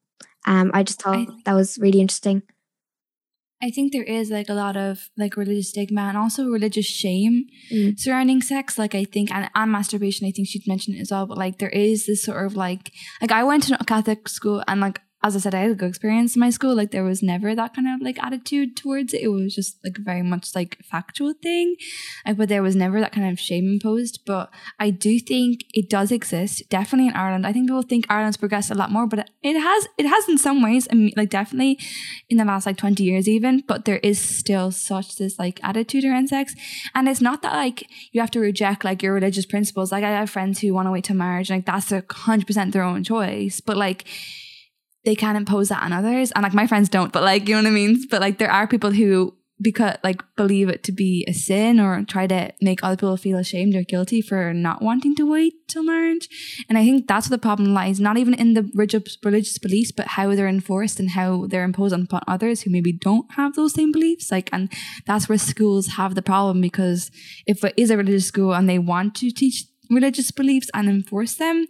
Um 0.47 0.70
i 0.74 0.83
just 0.83 1.01
thought 1.03 1.16
I- 1.16 1.26
that 1.45 1.55
was 1.55 1.79
really 1.79 2.01
interesting 2.01 2.43
I 3.61 3.70
think 3.70 3.92
there 3.92 4.04
is 4.04 4.30
like 4.30 4.48
a 4.48 4.54
lot 4.54 4.76
of 4.76 5.09
like 5.16 5.36
religious 5.36 5.70
stigma 5.70 6.02
and 6.02 6.16
also 6.16 6.46
religious 6.46 6.86
shame 6.86 7.46
Mm. 7.72 7.98
surrounding 7.98 8.40
sex. 8.42 8.78
Like 8.78 8.94
I 8.94 9.04
think 9.04 9.30
and, 9.32 9.50
and 9.54 9.72
masturbation, 9.72 10.26
I 10.28 10.30
think 10.30 10.48
she'd 10.48 10.66
mentioned 10.66 10.96
it 10.96 11.00
as 11.00 11.11
well. 11.11 11.26
But 11.26 11.38
like 11.38 11.59
there 11.59 11.68
is 11.70 12.06
this 12.06 12.22
sort 12.24 12.46
of 12.46 12.54
like 12.56 12.92
like 13.20 13.32
I 13.32 13.42
went 13.44 13.64
to 13.64 13.76
a 13.80 13.84
Catholic 13.84 14.28
school 14.28 14.62
and 14.68 14.80
like 14.80 15.00
as 15.23 15.35
I 15.35 15.41
said, 15.41 15.55
I 15.55 15.61
had 15.61 15.71
a 15.73 15.75
good 15.75 15.89
experience 15.89 16.37
in 16.37 16.41
my 16.41 16.51
school. 16.51 16.75
Like 16.75 16.91
there 16.91 17.05
was 17.05 17.23
never 17.23 17.55
that 17.55 17.75
kind 17.75 17.89
of 17.89 18.01
like 18.01 18.23
attitude 18.23 18.77
towards 18.77 19.12
it. 19.12 19.23
It 19.23 19.29
was 19.29 19.55
just 19.55 19.79
like 19.85 19.99
very 19.99 20.23
much 20.23 20.55
like 20.55 20.79
factual 20.85 21.35
thing. 21.43 21.77
Like 22.27 22.37
but 22.37 22.49
there 22.49 22.62
was 22.62 22.77
never 22.77 23.01
that 23.01 23.12
kind 23.12 23.31
of 23.31 23.41
shame 23.41 23.66
imposed. 23.66 24.21
But 24.25 24.51
I 24.79 24.91
do 24.91 25.19
think 25.19 25.64
it 25.75 25.91
does 25.91 26.12
exist, 26.12 26.62
definitely 26.69 27.09
in 27.09 27.14
Ireland. 27.14 27.47
I 27.47 27.53
think 27.53 27.69
people 27.69 27.83
think 27.83 28.07
Ireland's 28.09 28.37
progressed 28.37 28.71
a 28.71 28.75
lot 28.75 28.93
more, 28.93 29.07
but 29.07 29.31
it 29.43 29.59
has 29.59 29.89
it 29.99 30.07
has 30.07 30.29
in 30.29 30.39
some 30.39 30.62
ways. 30.62 30.87
I 30.91 30.95
mean, 30.95 31.12
like 31.16 31.31
definitely 31.31 31.79
in 32.29 32.37
the 32.37 32.45
last 32.45 32.66
like 32.66 32.77
20 32.77 33.03
years 33.03 33.29
even 33.29 33.62
but 33.66 33.85
there 33.85 33.99
is 33.99 34.19
still 34.19 34.71
such 34.71 35.16
this 35.16 35.39
like 35.39 35.61
attitude 35.62 36.05
around 36.05 36.29
sex 36.29 36.55
and 36.95 37.09
it's 37.09 37.21
not 37.21 37.43
that 37.43 37.55
like 37.55 37.87
you 38.12 38.21
have 38.21 38.31
to 38.31 38.41
reject 38.41 38.85
like 38.85 39.03
your 39.03 39.14
religious 39.14 39.47
principles 39.47 39.93
like 39.93 40.05
i 40.05 40.11
have 40.11 40.31
friends 40.31 40.61
who 40.61 40.73
want 40.73 40.87
to 40.87 40.93
wait 40.93 41.05
till 41.05 41.16
marriage 41.16 41.51
and 41.51 41.59
like 41.59 41.66
that's 41.66 41.93
a 41.93 42.03
100% 42.03 42.73
their 42.73 42.83
own 42.83 43.03
choice 43.05 43.61
but 43.61 43.77
like 43.77 44.05
they 45.09 45.16
can 45.16 45.36
impose 45.36 45.70
that 45.70 45.82
on 45.82 45.90
others. 45.90 46.30
And 46.32 46.42
like 46.42 46.52
my 46.52 46.66
friends 46.66 46.90
don't 46.90 47.14
but 47.14 47.22
like 47.22 47.48
you 47.48 47.54
know 47.54 47.62
what 47.62 47.68
i 47.68 47.70
mean? 47.70 48.06
But 48.11 48.20
like 48.20 48.36
there 48.36 48.50
are 48.50 48.66
people 48.66 48.90
who 48.90 49.34
because 49.61 49.96
like 50.04 50.22
believe 50.36 50.68
it 50.68 50.82
to 50.84 50.92
be 50.92 51.24
a 51.26 51.32
sin 51.32 51.80
or 51.80 52.04
try 52.04 52.26
to 52.26 52.52
make 52.61 52.84
other 52.84 52.94
people 52.94 53.16
feel 53.16 53.38
ashamed 53.38 53.74
or 53.74 53.82
guilty 53.82 54.20
for 54.20 54.52
not 54.52 54.82
wanting 54.82 55.16
to 55.16 55.24
wait 55.24 55.54
till 55.66 55.82
marriage. 55.82 56.28
And 56.68 56.76
I 56.76 56.84
think 56.84 57.09
that's 57.09 57.28
where 57.28 57.38
the 57.38 57.40
problem 57.40 57.72
lies, 57.72 57.98
not 57.98 58.18
even 58.18 58.34
in 58.34 58.52
the 58.52 58.70
religious, 58.74 59.16
religious 59.24 59.59
beliefs, 59.59 59.92
but 59.92 60.09
how 60.09 60.34
they're 60.34 60.46
enforced 60.46 61.00
and 61.00 61.11
how 61.11 61.46
they're 61.46 61.64
imposed 61.64 61.94
upon 61.94 62.20
others 62.28 62.61
who 62.61 62.70
maybe 62.70 62.92
don't 62.92 63.32
have 63.32 63.54
those 63.54 63.72
same 63.72 63.90
beliefs. 63.90 64.30
Like, 64.30 64.50
and 64.52 64.70
that's 65.06 65.28
where 65.28 65.38
schools 65.38 65.88
have 65.96 66.14
the 66.14 66.22
problem 66.22 66.61
because 66.61 67.11
if 67.46 67.64
it 67.64 67.74
is 67.78 67.90
a 67.90 67.96
religious 67.96 68.26
school 68.26 68.54
and 68.54 68.68
they 68.68 68.78
want 68.78 69.16
to 69.16 69.30
teach 69.30 69.64
religious 69.90 70.30
beliefs 70.30 70.70
and 70.74 70.88
enforce 70.88 71.34
them, 71.34 71.66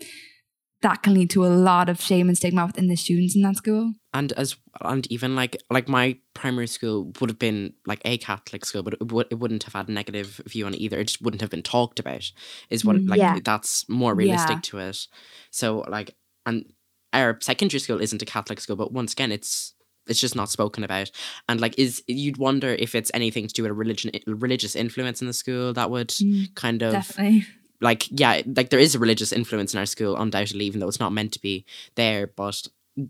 that 0.82 1.02
can 1.02 1.14
lead 1.14 1.28
to 1.30 1.44
a 1.44 1.48
lot 1.48 1.88
of 1.88 2.00
shame 2.00 2.28
and 2.28 2.36
stigma 2.36 2.64
within 2.66 2.86
the 2.88 2.96
students 2.96 3.34
in 3.34 3.42
that 3.42 3.56
school. 3.56 3.92
and 4.14 4.32
as 4.32 4.56
and 4.82 5.06
even 5.10 5.34
like 5.34 5.56
like 5.70 5.88
my 5.88 6.16
primary 6.34 6.68
school 6.68 7.12
would 7.20 7.30
have 7.30 7.38
been 7.38 7.72
like 7.86 8.00
a 8.04 8.16
Catholic 8.18 8.64
school, 8.64 8.82
but 8.82 8.94
it, 8.94 9.12
would, 9.12 9.26
it 9.30 9.36
wouldn't 9.40 9.64
have 9.64 9.74
had 9.74 9.88
a 9.88 9.92
negative 9.92 10.40
view 10.46 10.66
on 10.66 10.74
it 10.74 10.80
either. 10.80 10.98
It 11.00 11.06
just 11.08 11.20
wouldn't 11.22 11.40
have 11.40 11.50
been 11.50 11.62
talked 11.64 11.98
about. 11.98 12.30
Is 12.70 12.84
what 12.84 12.96
Mm, 12.96 13.08
like 13.10 13.18
yeah. 13.18 13.38
that's 13.42 13.88
more 13.88 14.14
realistic 14.14 14.56
Yeah. 14.56 14.60
to 14.62 14.78
it. 14.78 15.06
So 15.50 15.84
like 15.88 16.14
and 16.46 16.64
our 17.12 17.38
secondary 17.40 17.80
school 17.80 18.00
isn't 18.00 18.22
a 18.22 18.26
Catholic 18.26 18.60
school, 18.60 18.76
but 18.76 18.92
once 18.92 19.12
again, 19.12 19.32
it's 19.32 19.74
it's 20.06 20.20
just 20.20 20.36
not 20.36 20.48
spoken 20.48 20.84
about. 20.84 21.10
And 21.48 21.60
like, 21.60 21.78
is 21.78 22.02
you'd 22.06 22.38
wonder 22.38 22.68
if 22.68 22.94
it's 22.94 23.10
anything 23.12 23.46
to 23.46 23.52
do 23.52 23.62
with 23.64 23.70
a 23.72 23.74
religion 23.74 24.10
religious 24.26 24.74
influence 24.76 25.20
in 25.20 25.26
the 25.26 25.34
school 25.34 25.72
that 25.74 25.90
would 25.90 26.14
kind 26.54 26.82
of 26.82 26.92
Definitely. 26.92 27.46
Like 27.80 28.08
yeah 28.10 28.42
like 28.56 28.70
there 28.70 28.80
is 28.80 28.94
a 28.94 28.98
religious 28.98 29.32
influence 29.32 29.72
in 29.72 29.78
our 29.78 29.86
school 29.86 30.16
undoubtedly 30.16 30.64
even 30.64 30.80
though 30.80 30.88
it's 30.88 30.98
not 31.00 31.12
meant 31.12 31.32
to 31.32 31.40
be 31.40 31.64
there 31.94 32.26
but 32.26 32.66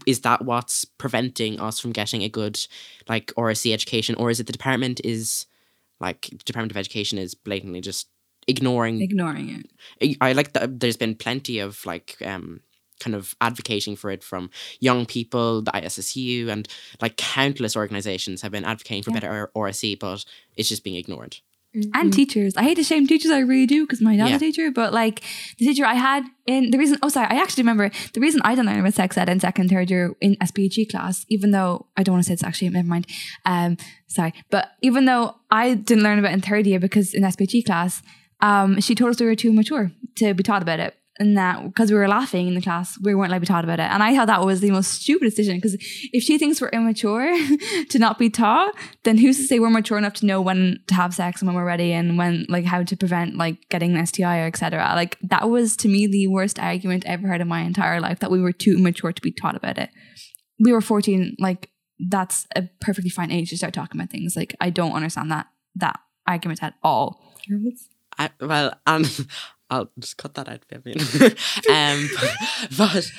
is 0.07 0.21
that 0.21 0.45
what's 0.45 0.85
preventing 0.85 1.59
us 1.59 1.81
from 1.81 1.93
getting 1.93 2.23
a 2.23 2.29
good 2.29 2.59
like 3.09 3.33
RSE 3.37 3.73
education 3.73 4.15
or 4.17 4.29
is 4.31 4.41
it 4.41 4.47
the 4.47 4.53
department 4.53 5.01
is 5.05 5.47
like 6.01 6.29
department 6.45 6.71
of 6.73 6.77
education 6.77 7.17
is 7.19 7.35
blatantly 7.35 7.81
just 7.81 8.09
ignoring 8.47 9.01
Ignoring 9.01 9.65
it. 10.01 10.17
I- 10.21 10.33
like 10.33 10.53
that 10.53 10.81
there's 10.81 10.97
been 10.99 11.15
plenty 11.15 11.59
of 11.61 11.85
like 11.87 12.17
um 12.25 12.61
kind 13.01 13.15
of 13.15 13.35
advocating 13.41 13.95
for 13.95 14.11
it 14.11 14.25
from 14.25 14.51
young 14.81 15.07
people, 15.07 15.63
the 15.63 15.71
ISSU, 15.71 16.49
and 16.49 16.67
like 17.01 17.17
countless 17.17 17.77
organizations 17.77 18.43
have 18.43 18.51
been 18.51 18.65
advocating 18.65 19.05
for 19.05 19.11
Yeah. 19.11 19.21
better 19.21 19.51
RSE, 19.55 19.95
but 19.95 20.25
it's 20.57 20.69
just 20.69 20.83
being 20.83 20.97
ignored. 20.97 21.39
And 21.95 22.13
teachers. 22.13 22.57
I 22.57 22.63
hate 22.63 22.77
to 22.77 22.83
shame 22.83 23.07
teachers, 23.07 23.31
I 23.31 23.41
really 23.41 23.67
do, 23.67 23.85
because 23.87 24.01
my 24.01 24.17
dad's 24.17 24.31
Yeah. 24.31 24.37
a 24.37 24.39
teacher. 24.39 24.71
But 24.71 24.93
like 24.93 25.21
the 25.59 25.67
teacher 25.67 25.85
I 25.85 25.95
had 25.95 26.25
in 26.47 26.71
the 26.71 26.79
reason, 26.79 26.99
oh 27.03 27.09
sorry, 27.09 27.27
I 27.31 27.37
actually 27.41 27.63
remember 27.63 27.91
the 28.15 28.21
reason 28.21 28.41
I 28.43 28.55
didn't 28.55 28.67
learn 28.67 28.81
about 28.81 28.95
sex 28.95 29.17
ed 29.19 29.29
in 29.29 29.39
second, 29.39 29.69
third 29.69 29.91
year 29.91 30.15
in 30.21 30.37
SPHE 30.45 30.87
class, 30.91 31.25
even 31.29 31.51
though 31.51 31.87
I 31.97 32.03
don't 32.03 32.15
want 32.15 32.25
to 32.25 32.29
say 32.29 32.35
it's 32.35 32.43
actually 32.45 32.71
never 32.71 32.89
mind. 32.89 33.07
Um, 33.45 33.77
sorry, 34.07 34.33
but 34.51 34.71
even 34.83 35.05
though 35.05 35.35
I 35.51 35.75
didn't 35.75 36.05
learn 36.05 36.19
about 36.19 36.31
it 36.31 36.35
in 36.35 36.41
third 36.41 36.67
year 36.67 36.81
because 36.81 37.13
in 37.15 37.23
SPHE 37.31 37.63
class, 37.65 38.03
um, 38.41 38.81
she 38.81 38.95
told 38.95 39.11
us 39.11 39.21
we 39.21 39.27
were 39.27 39.35
too 39.35 39.53
mature 39.53 39.93
to 40.17 40.35
be 40.35 40.43
taught 40.43 40.63
about 40.63 40.81
it. 40.81 40.95
And 41.21 41.37
that 41.37 41.65
because 41.65 41.91
we 41.91 41.99
were 41.99 42.07
laughing 42.07 42.47
in 42.47 42.55
the 42.55 42.61
class, 42.61 42.97
we 43.01 43.15
weren't 43.15 43.31
allowed 43.31 43.39
to 43.39 43.41
be 43.41 43.47
taught 43.47 43.65
about 43.65 43.81
it. 43.81 43.91
And 43.91 44.03
I 44.03 44.15
thought 44.15 44.29
that 44.29 44.45
was 44.45 44.61
the 44.61 44.71
most 44.71 44.93
stupid 44.93 45.25
decision 45.25 45.57
because 45.57 45.75
if 46.13 46.23
she 46.23 46.39
thinks 46.39 46.61
we're 46.61 46.69
immature 46.69 47.37
to 47.91 47.99
not 47.99 48.19
be 48.19 48.31
taught, 48.31 48.75
then 49.03 49.19
who's 49.19 49.37
to 49.39 49.45
say 49.45 49.59
we're 49.59 49.71
mature 49.71 49.99
enough 49.99 50.15
to 50.15 50.27
know 50.27 50.41
when 50.41 50.79
to 50.87 50.95
have 50.95 51.13
sex 51.13 51.41
and 51.41 51.49
when 51.49 51.57
we're 51.57 51.65
ready 51.65 51.93
and 51.93 52.19
when 52.19 52.47
like 52.49 52.65
how 52.65 52.85
to 52.85 52.97
prevent 52.97 53.37
like 53.37 53.69
getting 53.69 53.97
an 53.97 54.07
STI 54.07 54.41
or 54.41 54.47
etc. 54.47 54.93
Like 54.95 55.19
that 55.23 55.51
was 55.51 55.77
to 55.79 55.89
me 55.89 56.07
the 56.07 56.29
worst 56.29 56.61
argument 56.61 57.05
I 57.07 57.13
ever 57.13 57.27
heard 57.27 57.41
in 57.41 57.49
my 57.49 57.63
entire 57.63 58.01
life 58.01 58.21
that 58.21 58.31
we 58.31 58.41
were 58.41 58.53
too 58.53 58.77
immature 58.79 59.13
to 59.13 59.23
be 59.23 59.33
taught 59.33 59.57
about 59.57 59.79
it. 59.79 59.91
We 60.61 60.73
were 60.73 60.81
14, 60.81 61.37
like 61.41 61.71
that's 61.99 62.47
a 62.55 62.69
perfectly 62.81 63.11
fine 63.11 63.33
age 63.33 63.51
to 63.51 63.57
start 63.57 63.75
talking 63.75 64.01
about 64.01 64.11
things. 64.11 64.37
Like 64.37 64.55
I 64.61 64.71
don't 64.71 64.93
understand 64.93 65.33
that 65.33 65.47
that 65.75 65.99
argument 66.29 66.63
at 66.63 66.75
all. 66.83 67.35
I, 68.19 68.31
well, 68.41 68.75
and 68.87 69.27
I'll 69.71 69.91
just 69.99 70.17
cut 70.17 70.35
that 70.35 70.49
out, 70.49 70.65
um, 71.71 72.09
but 72.77 73.11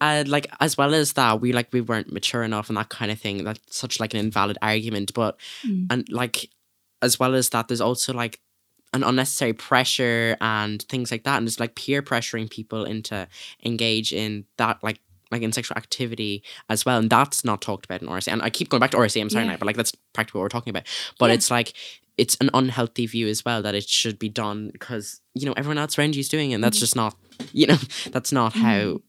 uh, 0.00 0.24
like 0.26 0.46
as 0.60 0.76
well 0.76 0.94
as 0.94 1.14
that, 1.14 1.40
we 1.40 1.52
like 1.52 1.68
we 1.72 1.80
weren't 1.80 2.12
mature 2.12 2.42
enough 2.42 2.68
and 2.68 2.76
that 2.76 2.88
kind 2.90 3.10
of 3.10 3.18
thing. 3.20 3.44
That's 3.44 3.60
such 3.76 3.98
like 4.00 4.14
an 4.14 4.20
invalid 4.20 4.58
argument. 4.62 5.12
But 5.14 5.38
Mm. 5.66 5.86
and 5.90 6.08
like 6.10 6.50
as 7.02 7.18
well 7.18 7.34
as 7.34 7.48
that, 7.50 7.68
there's 7.68 7.80
also 7.80 8.12
like 8.12 8.38
an 8.94 9.02
unnecessary 9.04 9.52
pressure 9.52 10.36
and 10.40 10.82
things 10.82 11.10
like 11.10 11.24
that, 11.24 11.38
and 11.38 11.46
it's 11.48 11.60
like 11.60 11.74
peer 11.74 12.02
pressuring 12.02 12.50
people 12.50 12.84
into 12.84 13.26
engage 13.64 14.12
in 14.12 14.44
that 14.56 14.78
like 14.82 15.00
like 15.30 15.42
in 15.42 15.52
sexual 15.52 15.76
activity 15.76 16.42
as 16.70 16.84
well, 16.86 16.98
and 16.98 17.10
that's 17.10 17.44
not 17.44 17.60
talked 17.60 17.84
about 17.84 18.00
in 18.02 18.08
RSE. 18.08 18.32
And 18.32 18.40
I 18.42 18.50
keep 18.50 18.68
going 18.70 18.80
back 18.80 18.90
to 18.92 18.96
RSE. 18.98 19.20
I'm 19.20 19.28
sorry 19.30 19.44
Yeah. 19.44 19.52
now, 19.52 19.56
but 19.58 19.66
like 19.66 19.76
that's 19.76 19.92
practically 20.14 20.38
what 20.38 20.44
we're 20.44 20.48
talking 20.50 20.70
about. 20.70 20.86
But 21.18 21.26
Yeah. 21.30 21.34
it's 21.34 21.50
like 21.50 21.72
it's 22.18 22.36
an 22.40 22.50
unhealthy 22.52 23.06
view 23.06 23.28
as 23.28 23.44
well 23.44 23.62
that 23.62 23.74
it 23.74 23.88
should 23.88 24.18
be 24.18 24.28
done 24.28 24.70
because 24.72 25.20
you 25.34 25.46
know 25.46 25.54
everyone 25.56 25.78
else 25.78 25.98
around 25.98 26.16
you 26.16 26.20
is 26.20 26.28
doing 26.28 26.50
it. 26.50 26.54
And 26.54 26.64
that's 26.64 26.78
just 26.78 26.96
not 26.96 27.16
you 27.52 27.66
know 27.66 27.78
that's 28.10 28.32
not 28.32 28.52
how 28.52 29.00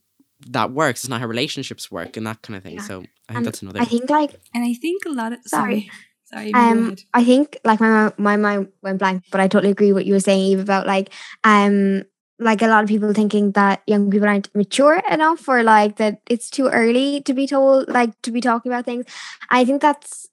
that 0.48 0.72
works. 0.72 1.04
It's 1.04 1.10
not 1.10 1.20
how 1.20 1.28
relationships 1.28 1.92
work 1.92 2.16
and 2.16 2.26
that 2.26 2.42
kind 2.42 2.56
of 2.56 2.64
thing. 2.64 2.76
Yeah. 2.76 2.82
So 2.82 3.00
I 3.00 3.02
think 3.02 3.38
And 3.38 3.46
that's 3.46 3.62
another. 3.62 3.82
I 3.82 3.86
think 3.86 4.10
like 4.10 4.40
And 4.54 4.64
I 4.64 4.74
think 4.74 5.04
a 5.06 5.10
lot 5.10 5.34
of 5.34 5.40
Sorry. 5.46 5.90
sorry, 6.26 6.52
sorry. 6.52 6.54
um. 6.54 6.96
I 7.14 7.24
think 7.24 7.58
like 7.66 7.80
my 7.82 8.14
my 8.18 8.38
mind 8.38 8.72
went 8.82 9.00
blank, 9.00 9.24
but 9.32 9.42
I 9.42 9.48
totally 9.48 9.72
agree 9.72 9.92
what 9.92 10.06
you 10.06 10.14
were 10.14 10.20
saying, 10.20 10.42
Eve, 10.42 10.60
about 10.60 10.88
like 10.88 11.12
um 11.44 12.04
like 12.42 12.62
a 12.62 12.68
lot 12.68 12.84
of 12.84 12.90
people 12.90 13.14
thinking 13.14 13.52
that 13.52 13.82
young 13.86 14.10
people 14.10 14.28
aren't 14.28 14.54
mature 14.56 15.02
enough 15.12 15.48
or 15.50 15.62
like 15.62 15.98
that 15.98 16.22
it's 16.30 16.50
too 16.50 16.68
early 16.68 17.20
to 17.22 17.34
be 17.34 17.46
told 17.46 17.90
like 17.90 18.20
to 18.22 18.32
be 18.32 18.40
talking 18.40 18.72
about 18.72 18.86
things. 18.86 19.06
I 19.50 19.66
think 19.66 19.82
that's 19.82 20.10
it's 20.20 20.30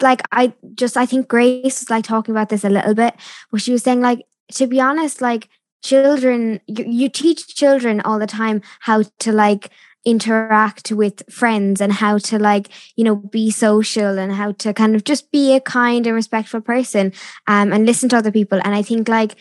like 0.00 0.22
I 0.32 0.52
just 0.74 0.96
I 0.96 1.06
think 1.06 1.28
Grace 1.28 1.80
was 1.80 1.90
like 1.90 2.04
talking 2.04 2.32
about 2.32 2.48
this 2.48 2.64
a 2.64 2.70
little 2.70 2.94
bit, 2.94 3.14
but 3.50 3.62
she 3.62 3.72
was 3.72 3.82
saying 3.82 4.00
like 4.00 4.26
to 4.52 4.66
be 4.66 4.80
honest, 4.80 5.20
like 5.20 5.48
children 5.82 6.60
you, 6.66 6.84
you 6.86 7.08
teach 7.08 7.54
children 7.54 8.00
all 8.02 8.18
the 8.18 8.26
time 8.26 8.60
how 8.80 9.02
to 9.18 9.32
like 9.32 9.70
interact 10.04 10.90
with 10.90 11.22
friends 11.30 11.80
and 11.80 11.92
how 11.92 12.16
to 12.16 12.38
like 12.38 12.68
you 12.96 13.04
know 13.04 13.16
be 13.16 13.50
social 13.50 14.18
and 14.18 14.32
how 14.32 14.52
to 14.52 14.72
kind 14.72 14.96
of 14.96 15.04
just 15.04 15.30
be 15.30 15.54
a 15.54 15.60
kind 15.60 16.06
and 16.06 16.16
respectful 16.16 16.60
person 16.60 17.12
um 17.46 17.72
and 17.72 17.86
listen 17.86 18.08
to 18.08 18.16
other 18.16 18.32
people. 18.32 18.60
And 18.64 18.74
i 18.74 18.82
think 18.82 19.08
like 19.08 19.36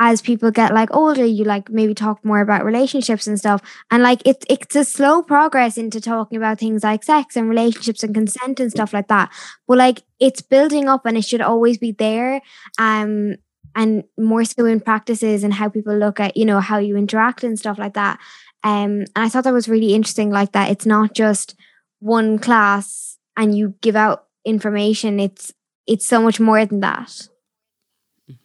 as 0.00 0.22
people 0.22 0.50
get 0.50 0.72
like 0.72 0.94
older 0.94 1.24
you 1.24 1.44
like 1.44 1.68
maybe 1.70 1.94
talk 1.94 2.24
more 2.24 2.40
about 2.40 2.64
relationships 2.64 3.26
and 3.26 3.38
stuff. 3.38 3.62
And 3.90 4.02
like 4.02 4.22
it's 4.24 4.44
it's 4.48 4.76
a 4.76 4.84
slow 4.84 5.22
progress 5.22 5.76
into 5.76 6.00
talking 6.00 6.38
about 6.38 6.58
things 6.58 6.84
like 6.84 7.02
sex 7.02 7.36
and 7.36 7.48
relationships 7.48 8.02
and 8.02 8.14
consent 8.14 8.60
and 8.60 8.70
stuff 8.70 8.92
like 8.92 9.08
that. 9.08 9.30
But 9.66 9.78
like 9.78 10.02
it's 10.20 10.42
building 10.42 10.88
up 10.88 11.06
and 11.06 11.16
it 11.16 11.24
should 11.24 11.40
always 11.40 11.78
be 11.78 11.92
there 11.92 12.40
um 12.78 13.36
and 13.74 14.04
more 14.16 14.44
so 14.44 14.64
in 14.64 14.80
practices 14.80 15.44
and 15.44 15.54
how 15.54 15.68
people 15.68 15.96
look 15.96 16.18
at 16.20 16.36
you 16.36 16.44
know 16.44 16.60
how 16.60 16.78
you 16.78 16.96
interact 16.96 17.44
and 17.44 17.58
stuff 17.58 17.78
like 17.78 17.94
that. 17.94 18.18
Um 18.64 19.04
and 19.14 19.24
i 19.24 19.28
thought 19.28 19.44
that 19.44 19.52
was 19.52 19.68
really 19.68 19.94
interesting 19.94 20.30
like 20.30 20.52
that 20.52 20.70
it's 20.70 20.86
not 20.86 21.14
just 21.14 21.54
one 22.00 22.38
class 22.38 23.18
and 23.36 23.56
you 23.56 23.74
give 23.80 23.96
out 23.96 24.26
information. 24.44 25.20
It's 25.20 25.52
it's 25.86 26.06
so 26.06 26.20
much 26.20 26.38
more 26.40 26.64
than 26.66 26.80
that. 26.80 27.28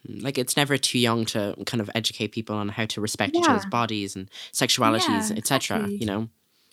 Like 0.08 0.38
it's 0.38 0.56
never 0.56 0.76
too 0.78 0.98
young 0.98 1.24
to 1.26 1.54
kind 1.66 1.80
of 1.80 1.90
educate 1.94 2.28
people 2.32 2.56
on 2.56 2.68
how 2.70 2.86
to 2.86 3.00
respect 3.00 3.34
each 3.36 3.48
other's 3.48 3.66
bodies 3.66 4.16
and 4.16 4.30
sexualities, 4.52 5.30
Yeah, 5.30 5.36
etc. 5.36 5.76
exactly. 5.78 5.96
You 5.98 6.06
know, 6.06 6.28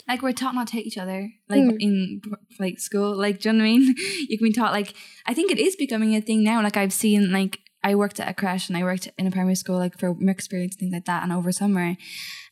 like 0.07 0.21
we're 0.21 0.33
taught 0.33 0.55
not 0.55 0.67
to 0.67 0.73
hate 0.73 0.87
each 0.87 0.97
other 0.97 1.29
like 1.49 1.61
Mm. 1.61 1.77
in 1.79 2.21
like 2.59 2.79
school 2.79 3.15
like 3.15 3.39
do 3.39 3.49
you 3.49 3.53
know 3.53 3.63
what 3.63 3.69
I 3.69 3.71
mean 3.77 3.95
you 4.29 4.37
can 4.37 4.47
be 4.47 4.51
taught 4.53 4.71
like 4.73 4.93
I 5.25 5.33
think 5.33 5.51
it 5.51 5.59
is 5.59 5.75
becoming 5.75 6.15
a 6.15 6.21
thing 6.21 6.43
now 6.43 6.61
like 6.63 6.75
I've 6.75 6.91
seen 6.93 7.31
like 7.31 7.59
I 7.83 7.95
worked 7.95 8.19
at 8.19 8.27
a 8.27 8.33
crash 8.33 8.67
and 8.67 8.77
I 8.77 8.83
worked 8.83 9.07
in 9.17 9.27
a 9.27 9.31
primary 9.31 9.55
school 9.55 9.77
like 9.77 9.97
for 9.97 10.11
work 10.11 10.29
experience 10.29 10.75
things 10.75 10.91
like 10.93 11.05
that 11.05 11.23
and 11.23 11.31
over 11.31 11.51
summer 11.51 11.95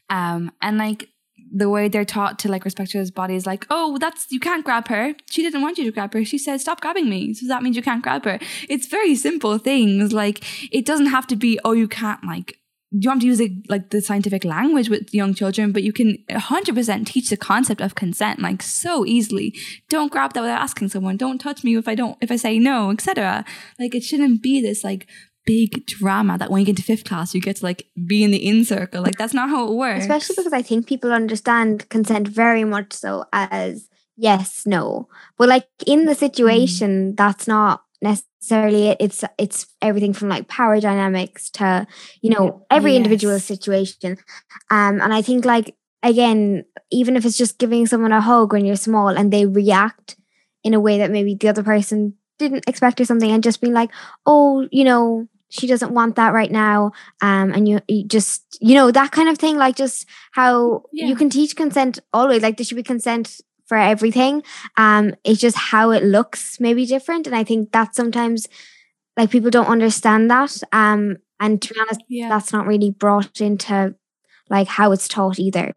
um 0.09 0.51
and 0.61 0.77
like 0.77 1.09
the 1.51 1.69
way 1.69 1.87
they're 1.87 2.05
taught 2.05 2.39
to 2.39 2.49
like 2.49 2.65
respect 2.65 2.89
each 2.89 2.95
other's 2.95 3.11
bodies 3.11 3.45
like 3.45 3.65
oh 3.69 3.97
that's 3.97 4.27
you 4.31 4.39
can't 4.39 4.65
grab 4.65 4.87
her 4.87 5.13
she 5.29 5.41
didn't 5.41 5.61
want 5.61 5.77
you 5.77 5.83
to 5.83 5.91
grab 5.91 6.13
her 6.13 6.23
she 6.23 6.37
said 6.37 6.59
stop 6.59 6.81
grabbing 6.81 7.09
me 7.09 7.33
so 7.33 7.47
that 7.47 7.63
means 7.63 7.75
you 7.75 7.81
can't 7.81 8.03
grab 8.03 8.23
her 8.25 8.39
it's 8.67 8.87
very 8.87 9.15
simple 9.15 9.57
things 9.57 10.13
like 10.13 10.43
it 10.73 10.85
doesn't 10.85 11.07
have 11.07 11.27
to 11.27 11.35
be 11.35 11.59
oh 11.63 11.71
you 11.71 11.87
can't 11.87 12.23
like 12.23 12.59
you 12.91 13.01
don't 13.01 13.17
have 13.17 13.21
to 13.21 13.27
use 13.27 13.41
like 13.69 13.91
the 13.91 14.01
scientific 14.01 14.43
language 14.43 14.89
with 14.89 15.13
young 15.13 15.35
children, 15.35 15.71
but 15.71 15.83
you 15.83 15.93
can 15.93 16.17
100% 16.29 17.05
teach 17.05 17.29
the 17.29 17.37
concept 17.37 17.81
of 17.81 17.93
consent 17.93 18.39
like 18.39 18.63
so 18.63 19.05
easily. 19.05 19.55
Don't 19.89 20.11
grab 20.11 20.33
that 20.33 20.41
without 20.41 20.61
asking 20.61 20.89
someone. 20.89 21.15
Don't 21.15 21.37
touch 21.37 21.63
me 21.63 21.75
if 21.77 21.87
I 21.87 21.93
don't 21.93 22.17
if 22.19 22.31
I 22.31 22.35
say 22.35 22.57
no, 22.57 22.89
etc. 22.89 23.45
Like 23.77 23.93
it 23.93 24.03
shouldn't 24.03 24.41
be 24.41 24.59
this 24.59 24.83
like 24.83 25.07
big 25.49 25.85
drama 25.87 26.37
that 26.37 26.51
when 26.51 26.59
you 26.59 26.65
get 26.65 26.77
to 26.77 26.83
fifth 26.83 27.05
class 27.05 27.33
you 27.33 27.41
get 27.41 27.55
to 27.55 27.65
like 27.65 27.87
be 28.05 28.23
in 28.23 28.29
the 28.29 28.37
in 28.49 28.63
circle. 28.63 29.01
Like 29.01 29.17
that's 29.17 29.33
not 29.33 29.49
how 29.49 29.67
it 29.67 29.73
works. 29.73 30.01
especially 30.01 30.35
because 30.37 30.53
i 30.53 30.61
think 30.61 30.85
people 30.85 31.11
understand 31.11 31.89
consent 31.89 32.27
very 32.27 32.63
much 32.63 32.93
so 32.93 33.25
as 33.33 33.89
yes 34.15 34.65
no. 34.65 35.07
But 35.37 35.49
like 35.49 35.67
in 35.87 36.05
the 36.05 36.15
situation 36.15 37.15
that's 37.15 37.47
not 37.47 37.83
necessarily 38.01 38.89
it. 38.89 38.97
It's 38.99 39.23
it's 39.37 39.67
everything 39.81 40.13
from 40.13 40.29
like 40.29 40.47
power 40.47 40.79
dynamics 40.79 41.49
to 41.51 41.87
you 42.21 42.29
know 42.29 42.65
every 42.69 42.95
individual 42.95 43.39
situation. 43.39 44.17
Um 44.69 45.01
and 45.01 45.13
i 45.13 45.21
think 45.21 45.45
like 45.45 45.75
again 46.03 46.63
even 46.91 47.15
if 47.15 47.25
it's 47.25 47.37
just 47.37 47.57
giving 47.57 47.87
someone 47.87 48.11
a 48.11 48.21
hug 48.21 48.53
when 48.53 48.65
you're 48.65 48.75
small 48.87 49.09
and 49.09 49.33
they 49.33 49.45
react 49.45 50.15
in 50.63 50.73
a 50.73 50.79
way 50.79 50.97
that 50.99 51.11
maybe 51.11 51.33
the 51.35 51.49
other 51.49 51.63
person 51.63 52.13
didn't 52.37 52.67
expect 52.67 53.01
or 53.01 53.05
something 53.05 53.31
and 53.31 53.43
just 53.43 53.61
being 53.61 53.73
like 53.73 53.91
oh 54.25 54.67
you 54.71 54.85
know 54.85 55.27
she 55.49 55.67
doesn't 55.67 55.93
want 55.93 56.15
that 56.15 56.33
right 56.33 56.51
now 56.51 56.91
um 57.21 57.51
and 57.51 57.67
you, 57.67 57.79
you 57.87 58.03
just 58.05 58.57
you 58.61 58.75
know 58.75 58.91
that 58.91 59.11
kind 59.11 59.29
of 59.29 59.37
thing 59.37 59.57
like 59.57 59.75
just 59.75 60.05
how 60.31 60.83
Yeah. 60.91 61.07
you 61.07 61.15
can 61.15 61.29
teach 61.29 61.55
consent 61.55 61.99
always 62.13 62.41
like 62.41 62.57
there 62.57 62.65
should 62.65 62.75
be 62.75 62.83
consent 62.83 63.41
for 63.67 63.77
everything 63.77 64.43
um 64.77 65.13
it's 65.23 65.39
just 65.39 65.57
how 65.57 65.91
it 65.91 66.03
looks 66.03 66.59
maybe 66.59 66.85
different 66.85 67.27
and 67.27 67.35
i 67.35 67.43
think 67.43 67.71
that 67.71 67.95
sometimes 67.95 68.47
like 69.17 69.29
people 69.31 69.49
don't 69.49 69.67
understand 69.67 70.29
that 70.31 70.57
um 70.71 71.17
and 71.39 71.61
to 71.61 71.73
be 71.73 71.79
honest 71.79 72.01
yeah. 72.07 72.29
that's 72.29 72.51
not 72.53 72.65
really 72.67 72.91
brought 72.91 73.41
into 73.41 73.95
like 74.49 74.67
how 74.67 74.91
it's 74.91 75.07
taught 75.07 75.39
either 75.39 75.73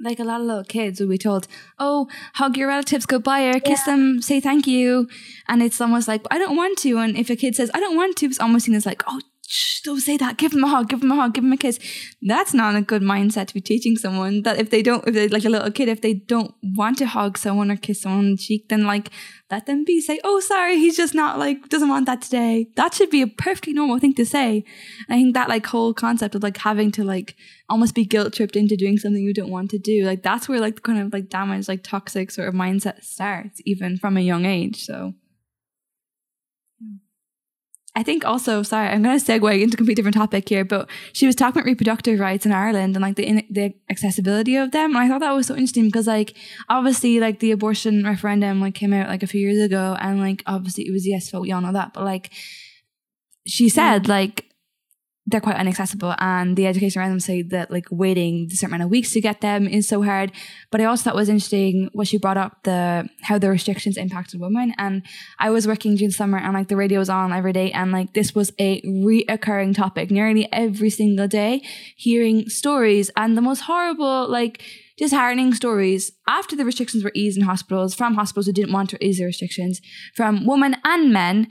like 0.00 0.18
a 0.18 0.24
lot 0.24 0.40
of 0.40 0.46
little 0.46 0.64
kids 0.64 1.00
will 1.00 1.08
be 1.08 1.18
told, 1.18 1.48
"Oh, 1.78 2.08
hug 2.34 2.56
your 2.56 2.68
relatives 2.68 3.06
goodbye 3.06 3.44
or 3.44 3.60
kiss 3.60 3.82
them, 3.84 4.20
say 4.22 4.40
thank 4.40 4.66
you," 4.66 5.08
and 5.48 5.62
it's 5.62 5.80
almost 5.80 6.08
like 6.08 6.22
I 6.30 6.38
don't 6.38 6.56
want 6.56 6.78
to. 6.78 6.98
And 6.98 7.16
if 7.16 7.30
a 7.30 7.36
kid 7.36 7.54
says 7.54 7.70
I 7.74 7.80
don't 7.80 7.96
want 7.96 8.16
to, 8.18 8.26
it's 8.26 8.40
almost 8.40 8.66
seen 8.66 8.74
as 8.74 8.86
like, 8.86 9.02
"Oh, 9.06 9.20
shh, 9.48 9.80
don't 9.82 10.00
say 10.00 10.16
that. 10.16 10.36
Give 10.36 10.52
them 10.52 10.64
a 10.64 10.68
hug. 10.68 10.88
Give 10.88 11.00
them 11.00 11.12
a 11.12 11.16
hug. 11.16 11.34
Give 11.34 11.44
them 11.44 11.52
a 11.52 11.56
kiss." 11.56 11.78
That's 12.22 12.54
not 12.54 12.74
a 12.74 12.82
good 12.82 13.02
mindset 13.02 13.46
to 13.48 13.54
be 13.54 13.60
teaching 13.60 13.96
someone. 13.96 14.42
That 14.42 14.58
if 14.58 14.70
they 14.70 14.82
don't, 14.82 15.06
if 15.06 15.14
they're 15.14 15.28
like 15.28 15.44
a 15.44 15.50
little 15.50 15.70
kid, 15.70 15.88
if 15.88 16.00
they 16.00 16.14
don't 16.14 16.54
want 16.62 16.98
to 16.98 17.06
hug 17.06 17.38
someone 17.38 17.70
or 17.70 17.76
kiss 17.76 18.02
someone 18.02 18.24
on 18.24 18.30
the 18.32 18.36
cheek, 18.36 18.68
then 18.68 18.84
like 18.84 19.10
let 19.50 19.66
them 19.66 19.84
be. 19.84 20.00
Say, 20.00 20.20
"Oh, 20.24 20.40
sorry, 20.40 20.76
he's 20.76 20.96
just 20.96 21.14
not 21.14 21.38
like 21.38 21.68
doesn't 21.68 21.88
want 21.88 22.06
that 22.06 22.22
today." 22.22 22.68
That 22.76 22.94
should 22.94 23.10
be 23.10 23.22
a 23.22 23.26
perfectly 23.26 23.72
normal 23.72 23.98
thing 23.98 24.14
to 24.14 24.26
say. 24.26 24.64
I 25.08 25.14
think 25.14 25.34
that 25.34 25.48
like 25.48 25.66
whole 25.66 25.94
concept 25.94 26.34
of 26.34 26.42
like 26.42 26.56
having 26.58 26.90
to 26.92 27.04
like 27.04 27.36
almost 27.68 27.94
be 27.94 28.04
guilt 28.04 28.32
tripped 28.34 28.56
into 28.56 28.76
doing 28.76 28.98
something 28.98 29.22
you 29.22 29.34
don't 29.34 29.50
want 29.50 29.70
to 29.70 29.78
do. 29.78 30.04
Like 30.04 30.22
that's 30.22 30.48
where 30.48 30.60
like 30.60 30.76
the 30.76 30.80
kind 30.80 31.00
of 31.00 31.12
like 31.12 31.28
damage, 31.28 31.68
like 31.68 31.82
toxic 31.82 32.30
sort 32.30 32.48
of 32.48 32.54
mindset 32.54 33.04
starts, 33.04 33.60
even 33.64 33.96
from 33.96 34.16
a 34.16 34.20
young 34.20 34.44
age. 34.44 34.84
So 34.84 35.14
I 37.96 38.02
think 38.02 38.26
also, 38.26 38.62
sorry, 38.62 38.88
I'm 38.88 39.02
going 39.02 39.18
to 39.18 39.24
segue 39.24 39.62
into 39.62 39.74
a 39.74 39.76
completely 39.78 39.94
different 39.94 40.16
topic 40.16 40.46
here, 40.46 40.66
but 40.66 40.86
she 41.14 41.26
was 41.26 41.34
talking 41.34 41.60
about 41.60 41.66
reproductive 41.66 42.20
rights 42.20 42.44
in 42.44 42.52
Ireland 42.52 42.94
and 42.94 43.02
like 43.02 43.16
the 43.16 43.26
in, 43.26 43.42
the 43.48 43.72
accessibility 43.88 44.54
of 44.56 44.72
them. 44.72 44.94
And 44.94 44.98
I 44.98 45.08
thought 45.08 45.20
that 45.20 45.32
was 45.32 45.46
so 45.46 45.54
interesting 45.54 45.86
because 45.86 46.06
like 46.06 46.36
obviously 46.68 47.20
like 47.20 47.40
the 47.40 47.52
abortion 47.52 48.04
referendum 48.04 48.60
like 48.60 48.74
came 48.74 48.92
out 48.92 49.08
like 49.08 49.22
a 49.22 49.26
few 49.26 49.40
years 49.40 49.64
ago, 49.64 49.96
and 49.98 50.20
like 50.20 50.42
obviously 50.46 50.86
it 50.86 50.92
was 50.92 51.08
yes 51.08 51.30
vote. 51.30 51.40
We 51.40 51.52
all 51.52 51.62
know 51.62 51.72
that, 51.72 51.94
but 51.94 52.04
like 52.04 52.30
she 53.46 53.70
said 53.70 54.04
mm. 54.04 54.08
like 54.08 54.44
they're 55.26 55.40
quite 55.40 55.60
inaccessible. 55.60 56.14
And 56.18 56.56
the 56.56 56.66
education 56.66 57.00
around 57.00 57.10
them 57.10 57.20
say 57.20 57.42
that 57.42 57.70
like 57.70 57.86
waiting 57.90 58.48
a 58.50 58.54
certain 58.54 58.74
amount 58.74 58.84
of 58.84 58.90
weeks 58.90 59.12
to 59.12 59.20
get 59.20 59.40
them 59.40 59.66
is 59.66 59.88
so 59.88 60.02
hard. 60.02 60.32
But 60.70 60.80
i 60.80 60.84
also 60.84 61.04
thought 61.04 61.16
was 61.16 61.28
interesting 61.28 61.90
what 61.92 62.08
she 62.08 62.18
brought 62.18 62.36
up 62.36 62.62
the 62.62 63.08
how 63.22 63.38
the 63.38 63.50
restrictions 63.50 63.96
impacted 63.96 64.40
women. 64.40 64.74
And 64.78 65.02
i 65.38 65.50
was 65.50 65.66
working 65.66 65.96
during 65.96 66.10
the 66.10 66.14
summer 66.14 66.38
and 66.38 66.54
like 66.54 66.68
the 66.68 66.76
radio 66.76 67.00
was 67.00 67.10
on 67.10 67.32
every 67.32 67.52
day. 67.52 67.72
And 67.72 67.90
like 67.90 68.12
this 68.12 68.34
was 68.34 68.52
a 68.58 68.80
reoccurring 68.82 69.74
topic 69.74 70.10
nearly 70.10 70.48
every 70.52 70.90
single 70.90 71.28
day 71.28 71.62
hearing 71.96 72.48
stories 72.48 73.10
and 73.16 73.36
the 73.36 73.42
most 73.42 73.60
horrible 73.60 74.28
like 74.28 74.62
disheartening 74.96 75.52
stories 75.52 76.12
after 76.26 76.56
the 76.56 76.64
restrictions 76.64 77.04
were 77.04 77.12
eased 77.14 77.36
in 77.36 77.44
hospitals 77.44 77.94
from 77.94 78.14
hospitals 78.14 78.46
who 78.46 78.52
didn't 78.52 78.72
want 78.72 78.88
to 78.90 79.04
ease 79.04 79.18
the 79.18 79.24
restrictions 79.24 79.80
from 80.14 80.46
women 80.46 80.76
and 80.84 81.12
men 81.12 81.48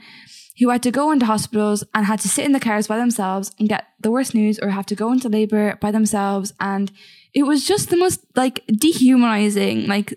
who 0.58 0.70
had 0.70 0.82
to 0.82 0.90
go 0.90 1.12
into 1.12 1.26
hospitals 1.26 1.84
and 1.94 2.06
had 2.06 2.20
to 2.20 2.28
sit 2.28 2.44
in 2.44 2.52
the 2.52 2.60
cars 2.60 2.86
by 2.86 2.96
themselves 2.96 3.52
and 3.58 3.68
get 3.68 3.88
the 4.00 4.10
worst 4.10 4.34
news 4.34 4.58
or 4.58 4.70
have 4.70 4.86
to 4.86 4.94
go 4.94 5.12
into 5.12 5.28
labor 5.28 5.76
by 5.80 5.90
themselves. 5.90 6.54
And 6.60 6.90
it 7.34 7.42
was 7.42 7.66
just 7.66 7.90
the 7.90 7.96
most 7.96 8.20
like 8.34 8.64
dehumanizing 8.66 9.86
like 9.86 10.14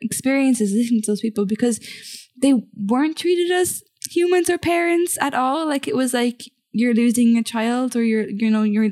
experiences 0.00 0.72
listening 0.72 1.02
to 1.02 1.12
those 1.12 1.20
people 1.20 1.46
because 1.46 1.80
they 2.40 2.54
weren't 2.74 3.16
treated 3.16 3.50
as 3.50 3.82
humans 4.10 4.50
or 4.50 4.58
parents 4.58 5.16
at 5.20 5.34
all. 5.34 5.66
Like 5.66 5.86
it 5.86 5.96
was 5.96 6.12
like 6.12 6.42
you're 6.72 6.94
losing 6.94 7.36
a 7.36 7.42
child 7.42 7.96
or 7.96 8.02
you're, 8.02 8.28
you 8.28 8.50
know, 8.50 8.64
you're 8.64 8.90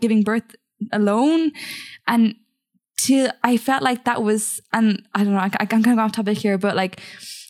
giving 0.00 0.22
birth 0.22 0.54
alone. 0.92 1.52
And 2.06 2.34
to, 2.98 3.30
I 3.42 3.56
felt 3.56 3.82
like 3.82 4.04
that 4.04 4.22
was, 4.22 4.60
and 4.72 5.02
I 5.14 5.24
don't 5.24 5.32
know, 5.32 5.40
I, 5.40 5.50
I 5.58 5.66
can 5.66 5.82
kind 5.82 5.98
of 5.98 6.04
off 6.04 6.12
topic 6.12 6.38
here, 6.38 6.58
but 6.58 6.76
like, 6.76 7.00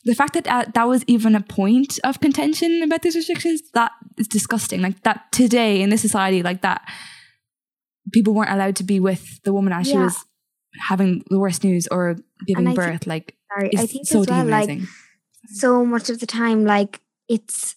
the 0.05 0.15
fact 0.15 0.35
that 0.35 0.47
uh, 0.47 0.65
that 0.75 0.85
was 0.85 1.05
even 1.07 1.35
a 1.35 1.41
point 1.41 1.99
of 2.05 2.21
contention 2.21 2.83
about 2.83 3.03
these 3.03 3.17
restrictions 3.17 3.63
that 3.73 3.93
is 4.19 4.29
disgusting 4.29 4.83
like 4.83 5.03
that 5.03 5.31
today 5.33 5.81
in 5.81 5.91
this 5.91 6.03
society 6.03 6.43
like 6.43 6.63
that 6.63 6.87
people 8.13 8.35
weren't 8.35 8.51
allowed 8.51 8.77
to 8.77 8.85
be 8.85 9.01
with 9.01 9.43
the 9.43 9.53
woman 9.53 9.73
as 9.73 9.89
yeah. 9.89 9.93
she 9.93 9.99
was 9.99 10.25
having 10.89 11.25
the 11.31 11.39
worst 11.39 11.65
news 11.65 11.87
or 11.89 12.17
giving 12.47 12.75
birth 12.75 12.91
think, 12.91 13.07
like 13.07 13.37
sorry 13.49 13.71
i 13.79 13.87
think 13.87 14.07
so 14.07 14.21
as 14.21 14.27
well 14.27 14.45
like 14.45 14.81
so 15.47 15.85
much 15.85 16.11
of 16.11 16.21
the 16.21 16.27
time 16.27 16.65
like 16.65 17.01
it's 17.29 17.77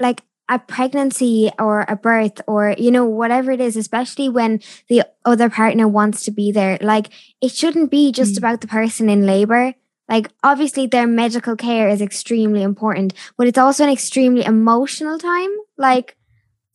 like 0.00 0.22
a 0.48 0.58
pregnancy 0.58 1.50
or 1.58 1.84
a 1.88 1.96
birth 1.96 2.40
or 2.46 2.74
you 2.78 2.90
know 2.90 3.04
whatever 3.04 3.50
it 3.52 3.60
is 3.60 3.76
especially 3.76 4.28
when 4.28 4.60
the 4.88 5.02
other 5.24 5.48
partner 5.48 5.88
wants 5.88 6.24
to 6.24 6.30
be 6.30 6.52
there 6.52 6.78
like 6.80 7.08
it 7.40 7.50
shouldn't 7.50 7.90
be 7.90 8.12
just 8.12 8.34
mm. 8.34 8.38
about 8.38 8.60
the 8.60 8.66
person 8.66 9.08
in 9.08 9.26
labor 9.26 9.74
like, 10.12 10.28
obviously, 10.44 10.86
their 10.86 11.06
medical 11.06 11.56
care 11.56 11.88
is 11.88 12.02
extremely 12.02 12.62
important, 12.62 13.14
but 13.38 13.46
it's 13.46 13.56
also 13.56 13.84
an 13.84 13.88
extremely 13.88 14.44
emotional 14.44 15.18
time. 15.18 15.48
Like, 15.78 16.18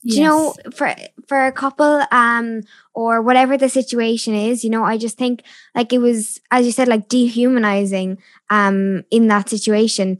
yes. 0.02 0.18
you 0.18 0.24
know, 0.24 0.56
for 0.74 0.96
for 1.28 1.46
a 1.46 1.52
couple, 1.52 2.02
um, 2.12 2.64
or 2.96 3.22
whatever 3.22 3.56
the 3.56 3.70
situation 3.70 4.34
is, 4.34 4.64
you 4.64 4.72
know, 4.72 4.84
I 4.84 4.98
just 4.98 5.20
think 5.20 5.44
like 5.76 5.94
it 5.94 6.00
was, 6.00 6.42
as 6.50 6.66
you 6.66 6.72
said, 6.72 6.88
like 6.88 7.10
dehumanizing, 7.10 8.18
um, 8.50 9.04
in 9.12 9.28
that 9.28 9.50
situation, 9.50 10.18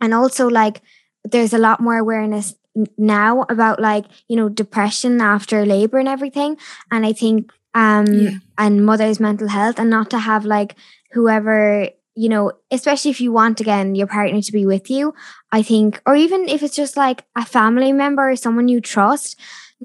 and 0.00 0.14
also 0.14 0.48
like 0.48 0.80
there's 1.24 1.52
a 1.52 1.58
lot 1.58 1.80
more 1.80 1.98
awareness 1.98 2.54
now 2.96 3.44
about 3.50 3.80
like 3.80 4.06
you 4.28 4.36
know 4.36 4.48
depression 4.48 5.20
after 5.20 5.66
labor 5.66 5.98
and 5.98 6.08
everything, 6.08 6.56
and 6.90 7.04
I 7.04 7.12
think 7.12 7.52
um 7.74 8.06
yeah. 8.06 8.30
and 8.56 8.86
mother's 8.86 9.20
mental 9.20 9.48
health, 9.48 9.78
and 9.78 9.90
not 9.90 10.08
to 10.08 10.18
have 10.18 10.46
like 10.46 10.74
whoever 11.12 11.90
you 12.14 12.28
know, 12.28 12.52
especially 12.70 13.10
if 13.10 13.20
you 13.20 13.32
want 13.32 13.60
again 13.60 13.94
your 13.94 14.06
partner 14.06 14.42
to 14.42 14.52
be 14.52 14.66
with 14.66 14.90
you, 14.90 15.14
I 15.52 15.62
think, 15.62 16.02
or 16.06 16.16
even 16.16 16.48
if 16.48 16.62
it's 16.62 16.76
just 16.76 16.96
like 16.96 17.24
a 17.36 17.44
family 17.44 17.92
member 17.92 18.30
or 18.30 18.36
someone 18.36 18.68
you 18.68 18.80
trust, 18.80 19.38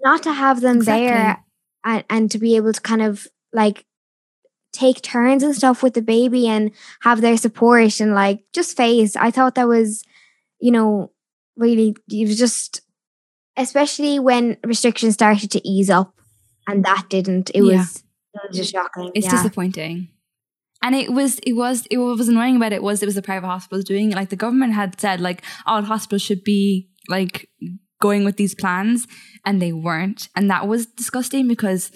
not 0.03 0.23
to 0.23 0.33
have 0.33 0.61
them 0.61 0.77
exactly. 0.77 1.07
there 1.07 1.43
and, 1.83 2.03
and 2.09 2.31
to 2.31 2.39
be 2.39 2.55
able 2.55 2.73
to 2.73 2.81
kind 2.81 3.01
of 3.01 3.27
like 3.53 3.85
take 4.73 5.01
turns 5.01 5.43
and 5.43 5.55
stuff 5.55 5.81
with 5.81 5.93
the 5.93 6.01
baby 6.01 6.47
and 6.47 6.71
have 7.01 7.21
their 7.21 7.37
support 7.37 7.99
and 8.01 8.13
like 8.13 8.43
just 8.53 8.75
face. 8.75 9.15
I 9.15 9.31
thought 9.31 9.55
that 9.55 9.67
was, 9.67 10.03
you 10.59 10.71
know, 10.71 11.11
really, 11.55 11.95
it 12.09 12.27
was 12.27 12.37
just, 12.37 12.81
especially 13.55 14.19
when 14.19 14.57
restrictions 14.65 15.13
started 15.13 15.51
to 15.51 15.65
ease 15.65 15.89
up 15.89 16.19
and 16.67 16.83
that 16.83 17.05
didn't, 17.07 17.51
it 17.51 17.63
yeah. 17.63 17.77
was, 17.77 18.03
it 18.33 18.41
was 18.49 18.57
just 18.57 18.73
shocking. 18.73 19.11
It's 19.15 19.27
yeah. 19.27 19.31
disappointing. 19.31 20.09
And 20.85 20.93
it 20.93 21.11
was, 21.11 21.39
it 21.39 21.53
was, 21.53 21.87
it 21.89 21.97
was 21.97 22.29
annoying 22.29 22.57
about 22.57 22.71
it 22.71 22.83
was 22.83 23.01
it 23.01 23.07
was 23.07 23.15
the 23.15 23.23
private 23.23 23.47
hospitals 23.47 23.85
doing 23.85 24.11
it. 24.11 24.15
Like 24.15 24.29
the 24.29 24.35
government 24.35 24.73
had 24.73 25.01
said, 25.01 25.19
like 25.19 25.41
all 25.65 25.81
hospitals 25.81 26.21
should 26.21 26.43
be 26.43 26.91
like 27.09 27.49
going 27.99 28.23
with 28.23 28.37
these 28.37 28.53
plans, 28.53 29.07
and 29.43 29.59
they 29.59 29.73
weren't, 29.73 30.29
and 30.35 30.47
that 30.51 30.67
was 30.67 30.85
disgusting 30.85 31.47
because 31.47 31.91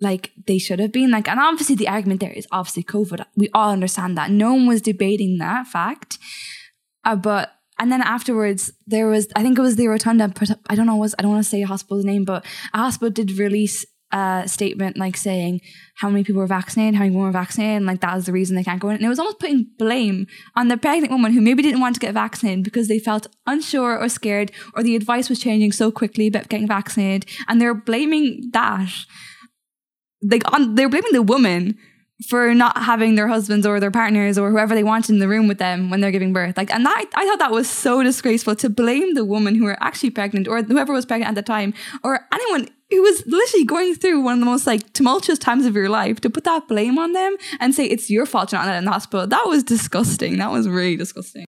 like 0.00 0.32
they 0.46 0.56
should 0.56 0.78
have 0.78 0.90
been. 0.90 1.10
Like 1.10 1.28
and 1.28 1.38
obviously 1.38 1.76
the 1.76 1.88
argument 1.88 2.20
there 2.20 2.32
is 2.32 2.48
obviously 2.50 2.82
covid. 2.82 3.26
We 3.36 3.50
all 3.52 3.72
understand 3.72 4.16
that. 4.16 4.30
No 4.30 4.54
one 4.54 4.66
was 4.66 4.80
debating 4.80 5.36
that 5.36 5.66
fact. 5.66 6.16
Uh, 7.04 7.16
but 7.16 7.52
and 7.78 7.92
then 7.92 8.02
afterwards 8.02 8.70
there 8.86 9.08
was 9.08 9.26
i 9.34 9.42
think 9.42 9.58
it 9.58 9.62
was 9.62 9.76
the 9.76 9.88
rotunda 9.88 10.30
i 10.68 10.74
don't 10.74 10.86
know 10.86 10.96
was 10.96 11.14
i 11.18 11.22
don't 11.22 11.30
want 11.32 11.42
to 11.42 11.48
say 11.48 11.62
a 11.62 11.66
hospital's 11.66 12.04
name 12.04 12.24
but 12.26 12.44
a 12.74 12.78
hospital 12.78 13.10
did 13.10 13.38
release 13.38 13.86
a 14.12 14.44
statement 14.46 14.96
like 14.96 15.16
saying 15.16 15.60
how 15.96 16.08
many 16.08 16.24
people 16.24 16.40
were 16.40 16.46
vaccinated, 16.46 16.94
how 16.94 17.00
many 17.00 17.10
women 17.10 17.26
were 17.26 17.32
vaccinated, 17.32 17.76
and 17.76 17.86
like 17.86 18.00
that 18.00 18.16
is 18.16 18.26
the 18.26 18.32
reason 18.32 18.56
they 18.56 18.64
can't 18.64 18.80
go 18.80 18.88
in. 18.88 18.96
And 18.96 19.04
it 19.04 19.08
was 19.08 19.18
almost 19.18 19.38
putting 19.38 19.66
blame 19.78 20.26
on 20.56 20.68
the 20.68 20.76
pregnant 20.76 21.12
woman 21.12 21.32
who 21.32 21.40
maybe 21.40 21.62
didn't 21.62 21.80
want 21.80 21.94
to 21.94 22.00
get 22.00 22.14
vaccinated 22.14 22.64
because 22.64 22.88
they 22.88 22.98
felt 22.98 23.26
unsure 23.46 23.98
or 23.98 24.08
scared, 24.08 24.50
or 24.74 24.82
the 24.82 24.96
advice 24.96 25.28
was 25.28 25.38
changing 25.38 25.72
so 25.72 25.90
quickly 25.90 26.26
about 26.26 26.48
getting 26.48 26.68
vaccinated, 26.68 27.28
and 27.48 27.60
they're 27.60 27.74
blaming 27.74 28.50
that. 28.52 28.90
Like 30.22 30.42
on, 30.52 30.74
they're 30.74 30.88
blaming 30.88 31.12
the 31.12 31.22
woman 31.22 31.78
for 32.28 32.52
not 32.54 32.76
having 32.82 33.14
their 33.14 33.28
husbands 33.28 33.66
or 33.66 33.80
their 33.80 33.90
partners 33.90 34.36
or 34.36 34.50
whoever 34.50 34.74
they 34.74 34.84
want 34.84 35.08
in 35.08 35.18
the 35.18 35.28
room 35.28 35.48
with 35.48 35.56
them 35.58 35.88
when 35.88 36.00
they're 36.00 36.10
giving 36.10 36.34
birth. 36.34 36.56
Like, 36.56 36.70
and 36.70 36.84
that 36.84 37.06
I 37.14 37.24
thought 37.24 37.38
that 37.38 37.50
was 37.50 37.68
so 37.68 38.02
disgraceful 38.02 38.54
to 38.56 38.68
blame 38.68 39.14
the 39.14 39.24
woman 39.24 39.54
who 39.54 39.64
were 39.64 39.82
actually 39.82 40.10
pregnant 40.10 40.46
or 40.46 40.62
whoever 40.62 40.92
was 40.92 41.06
pregnant 41.06 41.30
at 41.30 41.34
the 41.34 41.42
time 41.42 41.72
or 42.04 42.20
anyone 42.32 42.68
who 42.90 43.02
was 43.02 43.22
literally 43.26 43.64
going 43.64 43.94
through 43.94 44.20
one 44.20 44.34
of 44.34 44.40
the 44.40 44.46
most 44.46 44.66
like 44.66 44.92
tumultuous 44.92 45.38
times 45.38 45.66
of 45.66 45.74
your 45.74 45.88
life 45.88 46.20
to 46.20 46.30
put 46.30 46.44
that 46.44 46.68
blame 46.68 46.98
on 46.98 47.12
them 47.12 47.36
and 47.60 47.74
say 47.74 47.86
it's 47.86 48.10
your 48.10 48.26
fault 48.26 48.52
you're 48.52 48.62
not 48.62 48.74
in 48.74 48.84
the 48.84 48.90
hospital. 48.90 49.26
That 49.26 49.46
was 49.46 49.62
disgusting. 49.62 50.38
That 50.38 50.50
was 50.50 50.68
really 50.68 50.96
disgusting. 50.96 51.44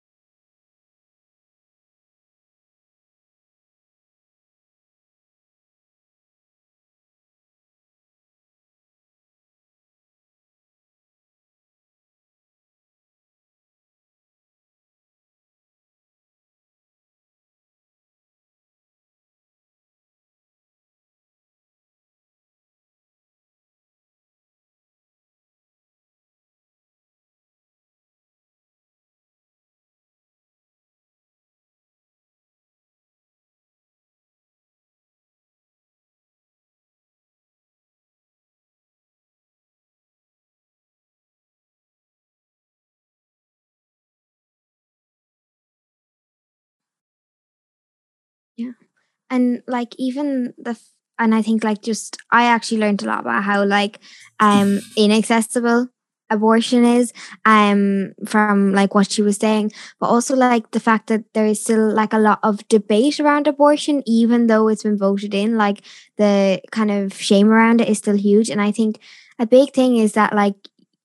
And 49.31 49.63
like 49.67 49.95
even 49.99 50.55
the 50.59 50.79
and 51.19 51.35
I 51.35 51.43
think 51.43 51.65
like 51.65 51.83
just 51.83 52.17
I 52.31 52.45
actually 52.45 52.79
learned 52.79 53.03
a 53.03 53.07
lot 53.07 53.21
about 53.21 53.45
how 53.45 53.65
like 53.65 53.99
um 54.41 54.81
inaccessible 54.97 55.89
abortion 56.31 56.85
is 56.85 57.13
um 57.45 58.13
from 58.27 58.73
like 58.73 58.95
what 58.95 59.11
she 59.11 59.23
was 59.23 59.37
saying 59.39 59.73
but 59.99 60.09
also 60.09 60.37
like 60.37 60.71
the 60.73 60.81
fact 60.81 61.07
that 61.07 61.25
there 61.33 61.47
is 61.47 61.61
still 61.61 61.91
like 61.91 62.13
a 62.13 62.19
lot 62.19 62.39
of 62.43 62.67
debate 62.69 63.19
around 63.19 63.47
abortion 63.47 64.03
even 64.07 64.47
though 64.47 64.69
it's 64.69 64.83
been 64.83 64.99
voted 64.99 65.33
in 65.33 65.57
like 65.57 65.81
the 66.19 66.61
kind 66.71 66.91
of 66.91 67.15
shame 67.15 67.51
around 67.51 67.81
it 67.81 67.89
is 67.89 67.99
still 67.99 68.17
huge 68.17 68.51
and 68.51 68.61
i 68.61 68.71
think 68.71 69.01
a 69.39 69.47
big 69.47 69.73
thing 69.73 69.97
is 69.97 70.13
that 70.13 70.35
like 70.35 70.55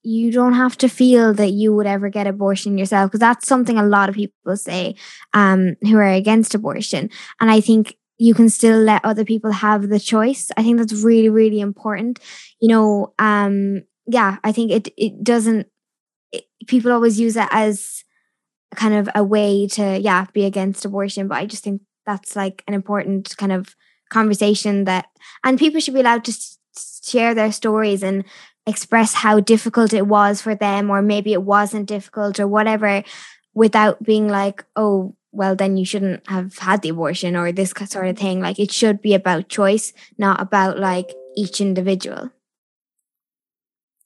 you 0.02 0.30
don't 0.30 0.52
have 0.52 0.76
to 0.76 0.88
feel 0.88 1.32
that 1.32 1.52
you 1.52 1.74
would 1.74 1.86
ever 1.86 2.10
get 2.10 2.26
abortion 2.26 2.76
yourself 2.76 3.10
because 3.10 3.20
that's 3.20 3.48
something 3.48 3.78
a 3.78 3.86
lot 3.86 4.10
of 4.10 4.14
people 4.14 4.54
say 4.54 4.94
um, 5.32 5.76
who 5.80 5.96
are 5.96 6.12
against 6.12 6.54
abortion 6.54 7.08
and 7.40 7.50
i 7.50 7.60
think 7.60 7.96
you 8.18 8.34
can 8.34 8.48
still 8.48 8.78
let 8.78 9.04
other 9.04 9.24
people 9.24 9.50
have 9.52 9.88
the 9.88 10.00
choice. 10.00 10.50
I 10.56 10.62
think 10.62 10.78
that's 10.78 11.02
really 11.02 11.28
really 11.28 11.60
important. 11.60 12.20
You 12.60 12.68
know 12.68 13.14
um 13.18 13.82
yeah 14.06 14.36
i 14.44 14.52
think 14.52 14.70
it 14.70 14.88
it 14.98 15.24
doesn't 15.24 15.66
it, 16.32 16.44
people 16.66 16.92
always 16.92 17.20
use 17.20 17.36
it 17.36 17.48
as 17.50 18.04
kind 18.74 18.94
of 18.94 19.08
a 19.14 19.22
way 19.22 19.66
to 19.68 19.98
yeah 19.98 20.26
be 20.32 20.44
against 20.44 20.84
abortion 20.84 21.28
but 21.28 21.36
i 21.38 21.46
just 21.46 21.62
think 21.62 21.80
that's 22.06 22.34
like 22.34 22.64
an 22.66 22.74
important 22.74 23.36
kind 23.36 23.52
of 23.52 23.74
conversation 24.10 24.84
that 24.84 25.06
and 25.44 25.58
people 25.58 25.80
should 25.80 25.94
be 25.94 26.00
allowed 26.00 26.24
to 26.24 26.32
s- 26.32 26.58
share 27.04 27.34
their 27.34 27.52
stories 27.52 28.02
and 28.02 28.24
express 28.66 29.14
how 29.14 29.40
difficult 29.40 29.92
it 29.92 30.06
was 30.06 30.42
for 30.42 30.54
them 30.54 30.90
or 30.90 31.02
maybe 31.02 31.32
it 31.32 31.42
wasn't 31.42 31.86
difficult 31.86 32.40
or 32.40 32.48
whatever 32.48 33.02
without 33.54 34.02
being 34.02 34.28
like 34.28 34.64
oh 34.76 35.14
well 35.34 35.54
then 35.56 35.76
you 35.76 35.84
shouldn't 35.84 36.26
have 36.28 36.58
had 36.58 36.82
the 36.82 36.88
abortion 36.88 37.36
or 37.36 37.52
this 37.52 37.72
sort 37.86 38.06
of 38.06 38.16
thing 38.18 38.40
like 38.40 38.58
it 38.58 38.70
should 38.70 39.02
be 39.02 39.14
about 39.14 39.48
choice 39.48 39.92
not 40.18 40.40
about 40.40 40.78
like 40.78 41.12
each 41.36 41.60
individual 41.60 42.30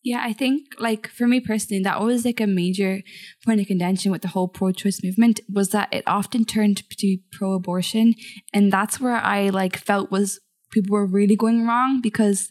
Yeah, 0.05 0.23
I 0.23 0.33
think 0.33 0.63
like 0.79 1.09
for 1.09 1.27
me 1.27 1.41
personally, 1.41 1.83
that 1.83 2.01
was 2.01 2.25
like 2.25 2.41
a 2.41 2.47
major 2.47 3.03
point 3.45 3.61
of 3.61 3.67
contention 3.67 4.13
with 4.13 4.23
the 4.23 4.29
whole 4.29 4.49
pro-choice 4.49 5.01
movement 5.03 5.41
was 5.53 5.71
that 5.71 5.93
it 5.93 6.05
often 6.07 6.45
turned 6.45 6.89
to 6.89 7.19
pro-abortion, 7.33 8.15
and 8.55 8.73
that's 8.73 9.01
where 9.01 9.17
I 9.17 9.49
like 9.51 9.77
felt 9.77 10.11
was 10.11 10.41
people 10.71 10.95
were 10.95 11.07
really 11.07 11.37
going 11.37 11.67
wrong 11.67 12.01
because 12.01 12.49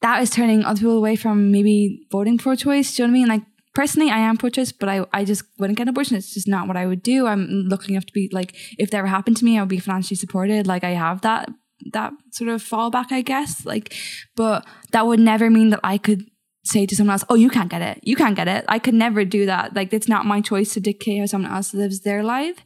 that 0.00 0.22
is 0.22 0.30
turning 0.30 0.64
other 0.64 0.78
people 0.78 0.96
away 0.96 1.16
from 1.16 1.50
maybe 1.50 2.06
voting 2.12 2.38
pro-choice. 2.38 2.94
Do 2.94 3.02
you 3.02 3.08
know 3.08 3.12
what 3.12 3.16
I 3.16 3.20
mean? 3.20 3.28
Like 3.28 3.42
personally, 3.78 4.10
I 4.10 4.18
am 4.18 4.36
pro-choice, 4.36 4.72
but 4.72 4.88
I 4.88 4.96
I 5.12 5.24
just 5.24 5.44
wouldn't 5.58 5.78
get 5.78 5.84
an 5.84 5.90
abortion. 5.90 6.16
It's 6.16 6.34
just 6.34 6.48
not 6.48 6.66
what 6.66 6.76
I 6.76 6.84
would 6.84 7.02
do. 7.12 7.28
I'm 7.28 7.68
lucky 7.68 7.92
enough 7.92 8.06
to 8.06 8.12
be 8.12 8.28
like 8.32 8.50
if 8.76 8.90
that 8.90 8.98
ever 8.98 9.06
happened 9.06 9.36
to 9.36 9.44
me, 9.44 9.56
I 9.56 9.62
would 9.62 9.68
be 9.68 9.78
financially 9.78 10.16
supported. 10.16 10.66
Like 10.66 10.82
I 10.82 10.94
have 11.04 11.20
that 11.20 11.48
that 11.92 12.12
sort 12.32 12.50
of 12.50 12.60
fallback, 12.60 13.12
I 13.12 13.22
guess. 13.22 13.64
Like, 13.64 13.94
but 14.34 14.66
that 14.90 15.06
would 15.06 15.20
never 15.20 15.48
mean 15.48 15.70
that 15.70 15.80
I 15.84 15.96
could 15.96 16.24
say 16.64 16.86
to 16.86 16.96
someone 16.96 17.12
else, 17.12 17.24
"Oh, 17.30 17.36
you 17.44 17.50
can't 17.50 17.70
get 17.70 17.82
it. 17.90 18.00
You 18.02 18.16
can't 18.16 18.34
get 18.40 18.48
it." 18.48 18.64
I 18.68 18.80
could 18.80 18.94
never 18.94 19.24
do 19.24 19.46
that. 19.46 19.76
Like, 19.76 19.92
it's 19.92 20.08
not 20.08 20.26
my 20.26 20.40
choice 20.40 20.74
to 20.74 20.80
dictate 20.80 21.20
how 21.20 21.26
someone 21.26 21.52
else 21.52 21.72
lives 21.72 22.00
their 22.00 22.24
life. 22.24 22.58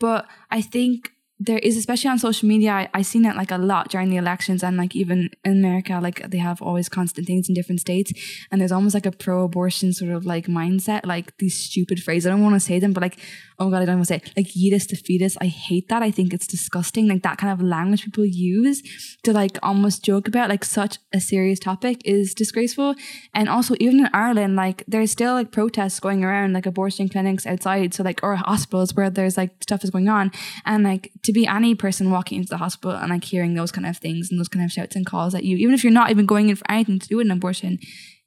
But 0.00 0.26
I 0.50 0.60
think 0.60 1.12
there 1.38 1.58
is, 1.58 1.76
especially 1.76 2.10
on 2.10 2.18
social 2.18 2.48
media, 2.48 2.70
I, 2.70 2.88
I 2.94 3.02
seen 3.02 3.24
it 3.24 3.36
like 3.36 3.50
a 3.50 3.58
lot 3.58 3.88
during 3.88 4.10
the 4.10 4.16
elections 4.16 4.62
and 4.62 4.76
like 4.76 4.94
even 4.94 5.30
in 5.44 5.52
America, 5.52 5.98
like 6.00 6.30
they 6.30 6.38
have 6.38 6.62
always 6.62 6.88
constant 6.88 7.26
things 7.26 7.48
in 7.48 7.54
different 7.54 7.80
states. 7.80 8.12
And 8.50 8.60
there's 8.60 8.70
almost 8.70 8.94
like 8.94 9.06
a 9.06 9.12
pro 9.12 9.44
abortion 9.44 9.92
sort 9.92 10.12
of 10.12 10.24
like 10.24 10.46
mindset, 10.46 11.04
like 11.04 11.36
these 11.38 11.56
stupid 11.56 12.00
phrases. 12.02 12.26
I 12.26 12.30
don't 12.30 12.42
want 12.42 12.54
to 12.54 12.60
say 12.60 12.78
them, 12.78 12.92
but 12.92 13.02
like, 13.02 13.18
oh 13.58 13.70
God, 13.70 13.82
I 13.82 13.86
don't 13.86 13.96
want 13.96 14.08
to 14.08 14.14
say 14.14 14.16
it. 14.16 14.32
like 14.36 14.48
yeetus 14.54 14.86
to 14.88 14.96
fetus. 14.96 15.36
I 15.40 15.46
hate 15.46 15.88
that. 15.88 16.02
I 16.02 16.10
think 16.10 16.32
it's 16.32 16.46
disgusting. 16.46 17.08
Like 17.08 17.22
that 17.22 17.38
kind 17.38 17.52
of 17.52 17.64
language 17.64 18.04
people 18.04 18.24
use 18.24 18.82
to 19.24 19.32
like 19.32 19.58
almost 19.62 20.04
joke 20.04 20.28
about 20.28 20.48
like 20.48 20.64
such 20.64 20.98
a 21.12 21.20
serious 21.20 21.58
topic 21.58 22.02
is 22.04 22.34
disgraceful. 22.34 22.94
And 23.34 23.48
also, 23.48 23.74
even 23.80 24.00
in 24.00 24.10
Ireland, 24.12 24.56
like 24.56 24.84
there's 24.86 25.10
still 25.10 25.34
like 25.34 25.50
protests 25.50 25.98
going 26.00 26.24
around, 26.24 26.52
like 26.52 26.66
abortion 26.66 27.08
clinics 27.08 27.46
outside. 27.46 27.94
So, 27.94 28.02
like, 28.02 28.20
or 28.22 28.36
hospitals 28.36 28.94
where 28.94 29.10
there's 29.10 29.36
like 29.36 29.50
stuff 29.62 29.84
is 29.84 29.90
going 29.90 30.08
on. 30.08 30.30
And 30.64 30.84
like 30.84 31.12
to 31.22 31.31
be 31.32 31.46
any 31.46 31.74
person 31.74 32.10
walking 32.10 32.38
into 32.38 32.50
the 32.50 32.58
hospital 32.58 32.96
and 32.96 33.10
like 33.10 33.24
hearing 33.24 33.54
those 33.54 33.72
kind 33.72 33.86
of 33.86 33.98
things 33.98 34.30
and 34.30 34.38
those 34.38 34.48
kind 34.48 34.64
of 34.64 34.72
shouts 34.72 34.96
and 34.96 35.06
calls 35.06 35.34
at 35.34 35.44
you, 35.44 35.56
even 35.56 35.74
if 35.74 35.84
you're 35.84 35.92
not 35.92 36.10
even 36.10 36.26
going 36.26 36.48
in 36.48 36.56
for 36.56 36.70
anything 36.70 36.98
to 36.98 37.08
do 37.08 37.16
with 37.16 37.26
an 37.26 37.32
abortion, 37.32 37.78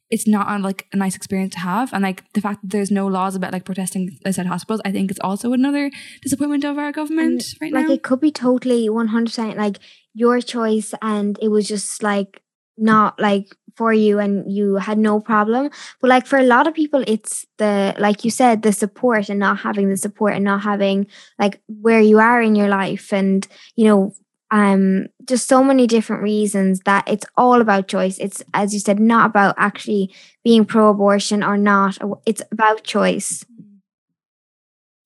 it's 0.10 0.28
not 0.28 0.48
a, 0.48 0.62
like 0.62 0.88
a 0.94 0.98
nice 0.98 1.16
experience 1.16 1.54
to 1.54 1.60
have. 1.60 1.92
And 1.94 2.04
like 2.04 2.24
the 2.34 2.42
fact 2.42 2.62
that 2.62 2.72
there's 2.72 2.92
no 2.92 3.08
laws 3.08 3.36
about 3.36 3.54
like 3.54 3.66
protesting 3.66 4.18
outside 4.26 4.46
hospitals, 4.46 4.82
I 4.86 4.92
think 4.92 5.10
it's 5.10 5.20
also 5.20 5.54
another 5.54 5.90
disappointment 6.22 6.64
of 6.64 6.78
our 6.78 6.92
government 6.92 7.44
And, 7.44 7.62
right 7.62 7.74
like 7.74 7.84
now. 7.84 7.90
Like 7.90 7.98
it 8.00 8.04
could 8.04 8.20
be 8.20 8.32
totally 8.32 8.88
100% 8.88 9.56
like 9.56 9.80
your 10.14 10.40
choice 10.42 10.94
and 11.02 11.38
it 11.42 11.50
was 11.50 11.68
just 11.68 12.04
like 12.04 12.42
not 12.78 13.20
like 13.20 13.56
for 13.76 13.92
you 13.92 14.20
and 14.20 14.52
you 14.52 14.76
had 14.76 14.98
no 14.98 15.20
problem. 15.20 15.70
But 16.02 16.10
like 16.10 16.26
for 16.26 16.38
a 16.40 16.44
lot 16.44 16.68
of 16.68 16.74
people 16.74 17.04
it's 17.08 17.46
the 17.58 17.94
like 18.00 18.24
you 18.24 18.32
said 18.32 18.62
the 18.62 18.72
support 18.74 19.30
and 19.30 19.40
not 19.40 19.60
having 19.60 19.90
the 19.90 19.98
support 19.98 20.34
and 20.34 20.46
not 20.46 20.62
having 20.62 21.08
like 21.40 21.62
where 21.68 22.02
you 22.02 22.20
are 22.20 22.42
in 22.42 22.56
your 22.56 22.70
life 22.70 23.12
and 23.14 23.48
you 23.76 23.86
know 23.86 24.14
um 24.52 25.08
just 25.26 25.48
so 25.48 25.64
many 25.64 25.88
different 25.88 26.22
reasons 26.22 26.80
that 26.86 27.04
it's 27.08 27.26
all 27.36 27.62
about 27.62 27.88
choice. 27.88 28.18
It's 28.20 28.44
as 28.54 28.74
you 28.74 28.80
said 28.80 29.00
not 29.00 29.26
about 29.32 29.56
actually 29.58 30.14
being 30.44 30.66
pro 30.66 30.90
abortion 30.90 31.44
or 31.44 31.58
not. 31.58 31.98
It's 32.26 32.42
about 32.52 32.84
choice. 32.84 33.44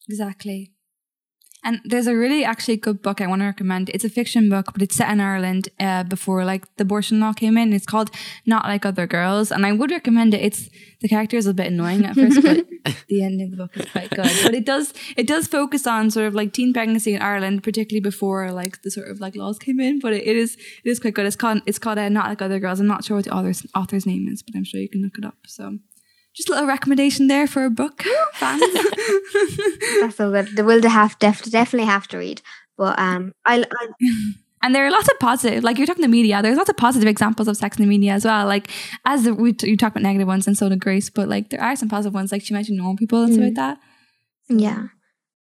Exactly. 0.09 0.73
And 1.69 1.81
there's 1.85 2.07
a 2.07 2.15
really 2.15 2.43
actually 2.43 2.77
good 2.77 3.03
book 3.03 3.21
I 3.21 3.27
want 3.27 3.43
to 3.43 3.45
recommend. 3.45 3.91
It's 3.93 4.03
a 4.03 4.09
fiction 4.09 4.49
book, 4.49 4.73
but 4.73 4.81
it's 4.81 4.95
set 4.95 5.11
in 5.11 5.21
Ireland 5.21 5.69
uh, 5.79 6.01
before 6.01 6.43
like 6.43 6.65
the 6.77 6.81
abortion 6.81 7.19
law 7.19 7.31
came 7.31 7.59
in. 7.59 7.73
It's 7.73 7.85
called 7.85 8.09
Not 8.47 8.65
Like 8.65 8.87
Other 8.87 9.05
Girls, 9.05 9.51
and 9.51 9.67
I 9.67 9.71
would 9.73 9.91
recommend 9.91 10.33
it. 10.33 10.41
It's 10.41 10.67
the 11.01 11.07
character 11.07 11.37
is 11.37 11.45
a 11.45 11.53
bit 11.53 11.67
annoying 11.67 12.05
at 12.05 12.15
first, 12.15 12.41
but 12.41 12.65
the 13.07 13.21
end 13.21 13.39
of 13.39 13.51
the 13.51 13.57
book 13.57 13.77
is 13.77 13.85
quite 13.91 14.09
good. 14.09 14.31
But 14.41 14.55
it 14.55 14.65
does 14.65 14.95
it 15.15 15.27
does 15.27 15.45
focus 15.45 15.85
on 15.85 16.09
sort 16.09 16.25
of 16.25 16.33
like 16.33 16.53
teen 16.53 16.73
pregnancy 16.73 17.13
in 17.13 17.21
Ireland, 17.21 17.61
particularly 17.61 18.01
before 18.01 18.51
like 18.51 18.81
the 18.81 18.89
sort 18.89 19.07
of 19.07 19.19
like 19.19 19.35
laws 19.35 19.59
came 19.59 19.79
in. 19.79 19.99
But 19.99 20.13
it, 20.13 20.25
it 20.25 20.37
is 20.37 20.55
it 20.83 20.89
is 20.89 20.99
quite 20.99 21.13
good. 21.13 21.27
It's 21.27 21.35
called 21.35 21.61
it's 21.67 21.77
called 21.77 21.99
uh, 21.99 22.09
Not 22.09 22.29
Like 22.29 22.41
Other 22.41 22.59
Girls. 22.59 22.79
I'm 22.79 22.87
not 22.87 23.05
sure 23.05 23.17
what 23.17 23.25
the 23.25 23.35
author's 23.35 23.63
author's 23.75 24.07
name 24.07 24.27
is, 24.27 24.41
but 24.41 24.55
I'm 24.55 24.63
sure 24.63 24.81
you 24.81 24.89
can 24.89 25.03
look 25.03 25.19
it 25.19 25.23
up. 25.23 25.37
So. 25.45 25.77
Just 26.39 26.47
a 26.47 26.53
little 26.53 26.67
recommendation 26.67 27.27
there 27.27 27.47
for 27.47 27.65
a 27.65 27.69
book 27.69 28.01
fans. 28.39 28.63
that's 29.99 30.15
so 30.15 30.31
good 30.31 30.55
the 30.55 30.63
will 30.63 30.79
to 30.81 30.89
have 30.89 31.17
def- 31.19 31.43
definitely 31.51 31.85
have 31.85 32.07
to 32.07 32.17
read 32.17 32.41
but 32.77 32.97
um 32.97 33.33
I, 33.45 33.65
I 33.79 33.87
And 34.61 34.75
there 34.75 34.85
are 34.85 34.91
lots 34.91 35.07
of 35.09 35.17
positive, 35.19 35.63
like 35.63 35.77
you're 35.77 35.87
talking 35.87 36.01
the 36.01 36.09
media. 36.09 36.41
There's 36.41 36.57
lots 36.57 36.69
of 36.69 36.75
positive 36.75 37.07
examples 37.07 37.47
of 37.47 37.55
sex 37.55 37.77
in 37.77 37.83
the 37.85 37.89
media 37.89 38.11
as 38.11 38.25
well. 38.25 38.45
Like 38.45 38.67
as 39.05 39.23
the, 39.23 39.33
we 39.33 39.55
you 39.63 39.77
talk 39.77 39.93
about 39.93 40.03
negative 40.03 40.27
ones, 40.27 40.47
and 40.47 40.57
so 40.57 40.67
did 40.67 40.81
Grace. 40.81 41.09
But 41.09 41.29
like 41.29 41.49
there 41.49 41.61
are 41.61 41.77
some 41.77 41.87
positive 41.87 42.13
ones, 42.13 42.33
like 42.33 42.41
she 42.43 42.53
mentioned 42.53 42.77
normal 42.77 42.97
people 42.97 43.23
and 43.23 43.31
stuff 43.33 43.41
Mm. 43.41 43.47
like 43.47 43.55
that. 43.55 43.77
Yeah. 44.49 44.87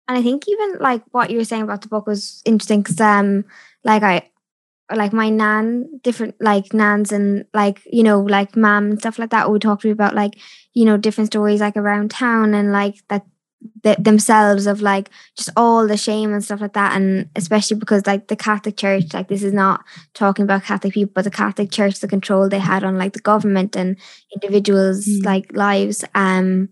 And 0.08 0.18
I 0.20 0.22
think 0.22 0.48
even 0.48 0.78
like 0.80 1.02
what 1.12 1.32
you 1.32 1.38
were 1.40 1.46
saying 1.52 1.64
about 1.64 1.82
the 1.82 1.88
book 1.88 2.06
was 2.06 2.44
interesting 2.46 2.84
because 2.84 3.02
um 3.02 3.46
like 3.84 4.04
I 4.04 4.30
like 4.96 5.12
my 5.14 5.30
nan 5.30 6.00
different 6.04 6.36
like 6.40 6.74
nans 6.74 7.12
and 7.12 7.46
like 7.54 7.82
you 7.86 8.04
know 8.04 8.22
like 8.22 8.56
mom 8.56 8.92
and 8.92 9.00
stuff 9.00 9.20
like 9.20 9.32
that 9.32 9.50
would 9.50 9.62
talk 9.62 9.82
to 9.82 9.88
me 9.88 9.92
about 9.92 10.16
like 10.16 10.38
you 10.74 10.86
know 10.86 10.98
different 10.98 11.28
stories 11.28 11.60
like 11.60 11.76
around 11.76 12.10
town 12.12 12.54
and 12.54 12.72
like 12.72 12.96
that 13.10 13.26
th- 13.84 13.98
themselves 13.98 14.66
of 14.68 14.82
like 14.82 15.10
just 15.36 15.50
all 15.58 15.88
the 15.88 15.98
shame 15.98 16.32
and 16.32 16.44
stuff 16.44 16.62
like 16.62 16.74
that 16.74 16.96
and 16.96 17.30
especially 17.36 17.76
because 17.78 18.06
like 18.08 18.28
the 18.28 18.36
Catholic 18.36 18.78
Church 18.78 19.14
like 19.14 19.28
this 19.28 19.44
is 19.44 19.54
not 19.54 19.84
talking 20.14 20.44
about 20.44 20.64
Catholic 20.64 20.94
people 20.94 21.12
but 21.14 21.24
the 21.24 21.32
Catholic 21.32 21.72
Church 21.72 22.00
the 22.00 22.08
control 22.08 22.48
they 22.48 22.60
had 22.60 22.84
on 22.84 22.98
like 22.98 23.14
the 23.14 23.20
government 23.20 23.76
and 23.76 23.98
individuals 24.34 25.06
Mm. 25.08 25.26
like 25.26 25.52
lives 25.54 26.06
um 26.16 26.70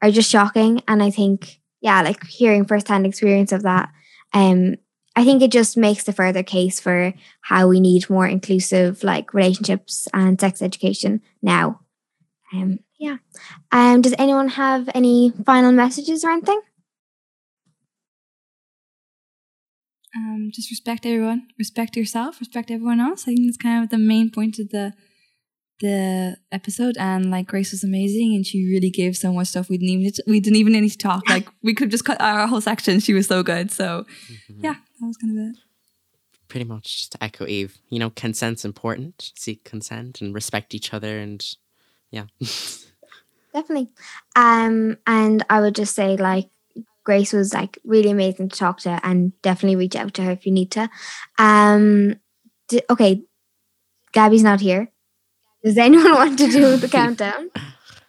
are 0.00 0.10
just 0.10 0.30
shocking 0.30 0.80
and 0.88 1.02
I 1.02 1.10
think 1.10 1.60
yeah 1.80 2.02
like 2.02 2.24
hearing 2.26 2.64
firsthand 2.64 3.04
experience 3.06 3.52
of 3.52 3.62
that 3.62 3.90
um 4.32 4.76
I 5.18 5.24
think 5.24 5.42
it 5.42 5.50
just 5.50 5.76
makes 5.76 6.04
the 6.04 6.12
further 6.12 6.44
case 6.44 6.78
for 6.78 7.12
how 7.40 7.66
we 7.66 7.80
need 7.80 8.08
more 8.08 8.28
inclusive 8.28 9.02
like 9.02 9.34
relationships 9.34 10.06
and 10.14 10.40
sex 10.40 10.62
education 10.62 11.22
now. 11.42 11.80
Um 12.52 12.78
yeah. 13.00 13.16
Um 13.72 14.00
does 14.00 14.14
anyone 14.16 14.46
have 14.50 14.88
any 14.94 15.32
final 15.44 15.72
messages 15.72 16.22
or 16.24 16.30
anything? 16.30 16.60
Um, 20.16 20.50
just 20.54 20.70
respect 20.70 21.04
everyone, 21.04 21.48
respect 21.58 21.96
yourself, 21.96 22.38
respect 22.38 22.70
everyone 22.70 23.00
else. 23.00 23.22
I 23.24 23.34
think 23.34 23.48
that's 23.48 23.56
kind 23.56 23.82
of 23.82 23.90
the 23.90 23.98
main 23.98 24.30
point 24.30 24.60
of 24.60 24.68
the 24.70 24.92
the 25.80 26.36
episode. 26.52 26.96
And 26.98 27.30
like 27.30 27.46
Grace 27.46 27.72
was 27.72 27.84
amazing, 27.84 28.34
and 28.34 28.46
she 28.46 28.66
really 28.66 28.90
gave 28.90 29.16
so 29.16 29.32
much 29.32 29.48
stuff. 29.48 29.68
We 29.68 29.78
didn't 29.78 30.00
even 30.00 30.12
we 30.26 30.40
didn't 30.40 30.56
even 30.56 30.72
need 30.72 30.88
to 30.90 30.98
talk. 30.98 31.28
Like 31.28 31.48
we 31.62 31.74
could 31.74 31.90
just 31.90 32.04
cut 32.04 32.20
our 32.20 32.46
whole 32.46 32.60
section. 32.60 33.00
She 33.00 33.14
was 33.14 33.26
so 33.26 33.42
good. 33.42 33.70
So 33.70 34.06
yeah, 34.48 34.74
that 35.00 35.06
was 35.06 35.16
kind 35.16 35.38
of 35.38 35.44
it. 35.50 35.56
Pretty 36.48 36.64
much 36.64 36.96
just 36.98 37.12
to 37.12 37.22
echo 37.22 37.46
Eve. 37.46 37.78
You 37.90 37.98
know, 37.98 38.10
consent's 38.10 38.64
important. 38.64 39.32
Seek 39.36 39.64
consent 39.64 40.20
and 40.20 40.34
respect 40.34 40.74
each 40.74 40.94
other 40.94 41.18
and 41.18 41.44
yeah. 42.10 42.24
definitely 43.52 43.88
um 44.36 44.96
and 45.06 45.44
I 45.48 45.60
would 45.60 45.74
just 45.74 45.94
say 45.94 46.16
like 46.16 46.48
Grace 47.04 47.32
was 47.32 47.54
like 47.54 47.78
really 47.84 48.10
amazing 48.10 48.50
to 48.50 48.58
talk 48.58 48.80
to 48.80 49.00
and 49.02 49.32
definitely 49.42 49.76
reach 49.76 49.96
out 49.96 50.14
to 50.14 50.22
her 50.22 50.32
if 50.32 50.46
you 50.46 50.52
need 50.52 50.70
to 50.72 50.88
um 51.38 52.16
d- 52.68 52.82
okay 52.90 53.22
Gabby's 54.12 54.42
not 54.42 54.60
here 54.60 54.92
does 55.64 55.78
anyone 55.78 56.12
want 56.14 56.38
to 56.38 56.46
do 56.48 56.76
the 56.76 56.88
countdown 56.98 57.50
Oh 57.56 57.60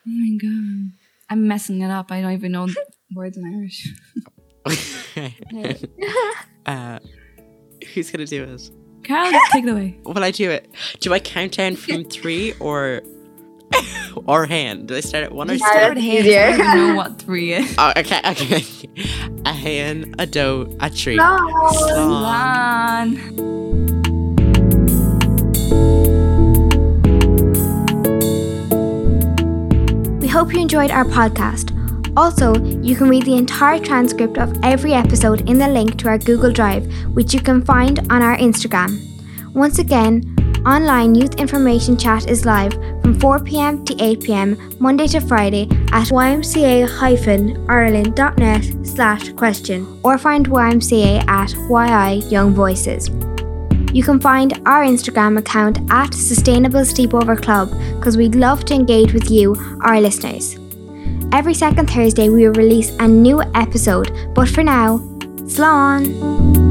my 0.05 0.37
god, 0.41 0.91
I'm 1.29 1.47
messing 1.47 1.81
it 1.81 1.91
up. 1.91 2.11
I 2.11 2.21
don't 2.21 2.31
even 2.33 2.51
know 2.53 2.65
the 2.67 2.75
words 3.15 3.37
in 3.37 3.45
Irish. 3.45 3.87
uh, 6.65 6.99
who's 7.93 8.09
gonna 8.11 8.25
do 8.25 8.43
it? 8.43 8.71
Carol, 9.03 9.31
take 9.51 9.63
it 9.65 9.69
away. 9.69 9.99
Will 10.03 10.23
I 10.23 10.31
do 10.31 10.49
it? 10.49 10.67
Do 10.99 11.13
I 11.13 11.19
count 11.19 11.53
down 11.57 11.75
from 11.75 12.03
three 12.05 12.53
or 12.59 13.01
or 14.25 14.47
hand. 14.47 14.87
Do 14.87 14.95
I 14.95 15.01
start 15.01 15.23
at 15.25 15.31
one 15.31 15.51
or 15.51 15.53
Yeah, 15.53 15.59
two? 15.59 15.63
that's 15.65 15.77
Start 15.83 15.97
hands. 15.97 16.25
easier. 16.25 16.41
I 16.41 16.57
don't 16.57 16.87
know 16.87 16.95
what 16.95 17.19
three 17.21 17.53
is. 17.53 17.75
Oh, 17.77 17.91
okay, 17.95 18.19
okay. 18.25 18.63
a 19.45 19.53
haon, 19.53 20.15
a 20.17 20.25
dó, 20.25 20.65
a 20.79 20.89
trí. 20.89 21.15
Sloan. 21.15 21.73
Slan. 21.73 23.35
Lan. 23.35 23.98
We 30.29 30.33
hope 30.33 30.53
you 30.53 30.59
enjoyed 30.59 30.91
our 30.91 31.05
podcast. 31.05 31.73
Also, 32.15 32.53
you 32.83 32.95
can 32.95 33.09
read 33.09 33.25
the 33.25 33.35
entire 33.35 33.79
transcript 33.79 34.37
of 34.37 34.55
every 34.61 34.93
episode 34.93 35.49
in 35.49 35.57
the 35.57 35.67
link 35.67 35.97
to 35.97 36.07
our 36.07 36.19
Google 36.19 36.51
Drive, 36.51 36.85
which 37.15 37.33
you 37.33 37.41
can 37.41 37.63
find 37.63 37.97
on 38.11 38.21
our 38.21 38.37
Instagram. 38.37 39.01
Once 39.55 39.79
again, 39.79 40.21
online 40.67 41.15
youth 41.15 41.39
information 41.39 41.97
chat 41.97 42.29
is 42.29 42.45
live 42.45 42.73
from 43.01 43.17
4pm 43.17 43.83
to 43.87 43.95
8pm 43.95 44.79
Monday 44.79 45.07
to 45.07 45.19
Friday 45.19 45.63
at 45.93 46.09
ymca-ireland.net 46.09 48.85
slash 48.85 49.33
question 49.33 49.99
or 50.03 50.19
find 50.19 50.47
YMCA 50.47 51.27
at 51.27 51.55
YI 51.71 52.19
Young 52.29 52.53
Voices. 52.53 53.09
You 53.93 54.03
can 54.03 54.19
find 54.19 54.53
our 54.65 54.83
Instagram 54.83 55.39
account 55.39 55.79
at 55.89 56.13
Sustainable 56.13 56.81
Sleepover 56.81 57.41
Club 57.41 57.71
because 57.97 58.17
we'd 58.17 58.35
love 58.35 58.65
to 58.65 58.73
engage 58.73 59.13
with 59.13 59.31
you, 59.31 59.55
our 59.83 59.99
listeners. 59.99 60.57
Every 61.31 61.53
second 61.53 61.89
Thursday, 61.89 62.29
we 62.29 62.47
will 62.47 62.53
release 62.53 62.89
a 62.99 63.07
new 63.07 63.41
episode, 63.55 64.33
but 64.35 64.47
for 64.47 64.63
now, 64.63 64.99
Slán! 65.45 66.68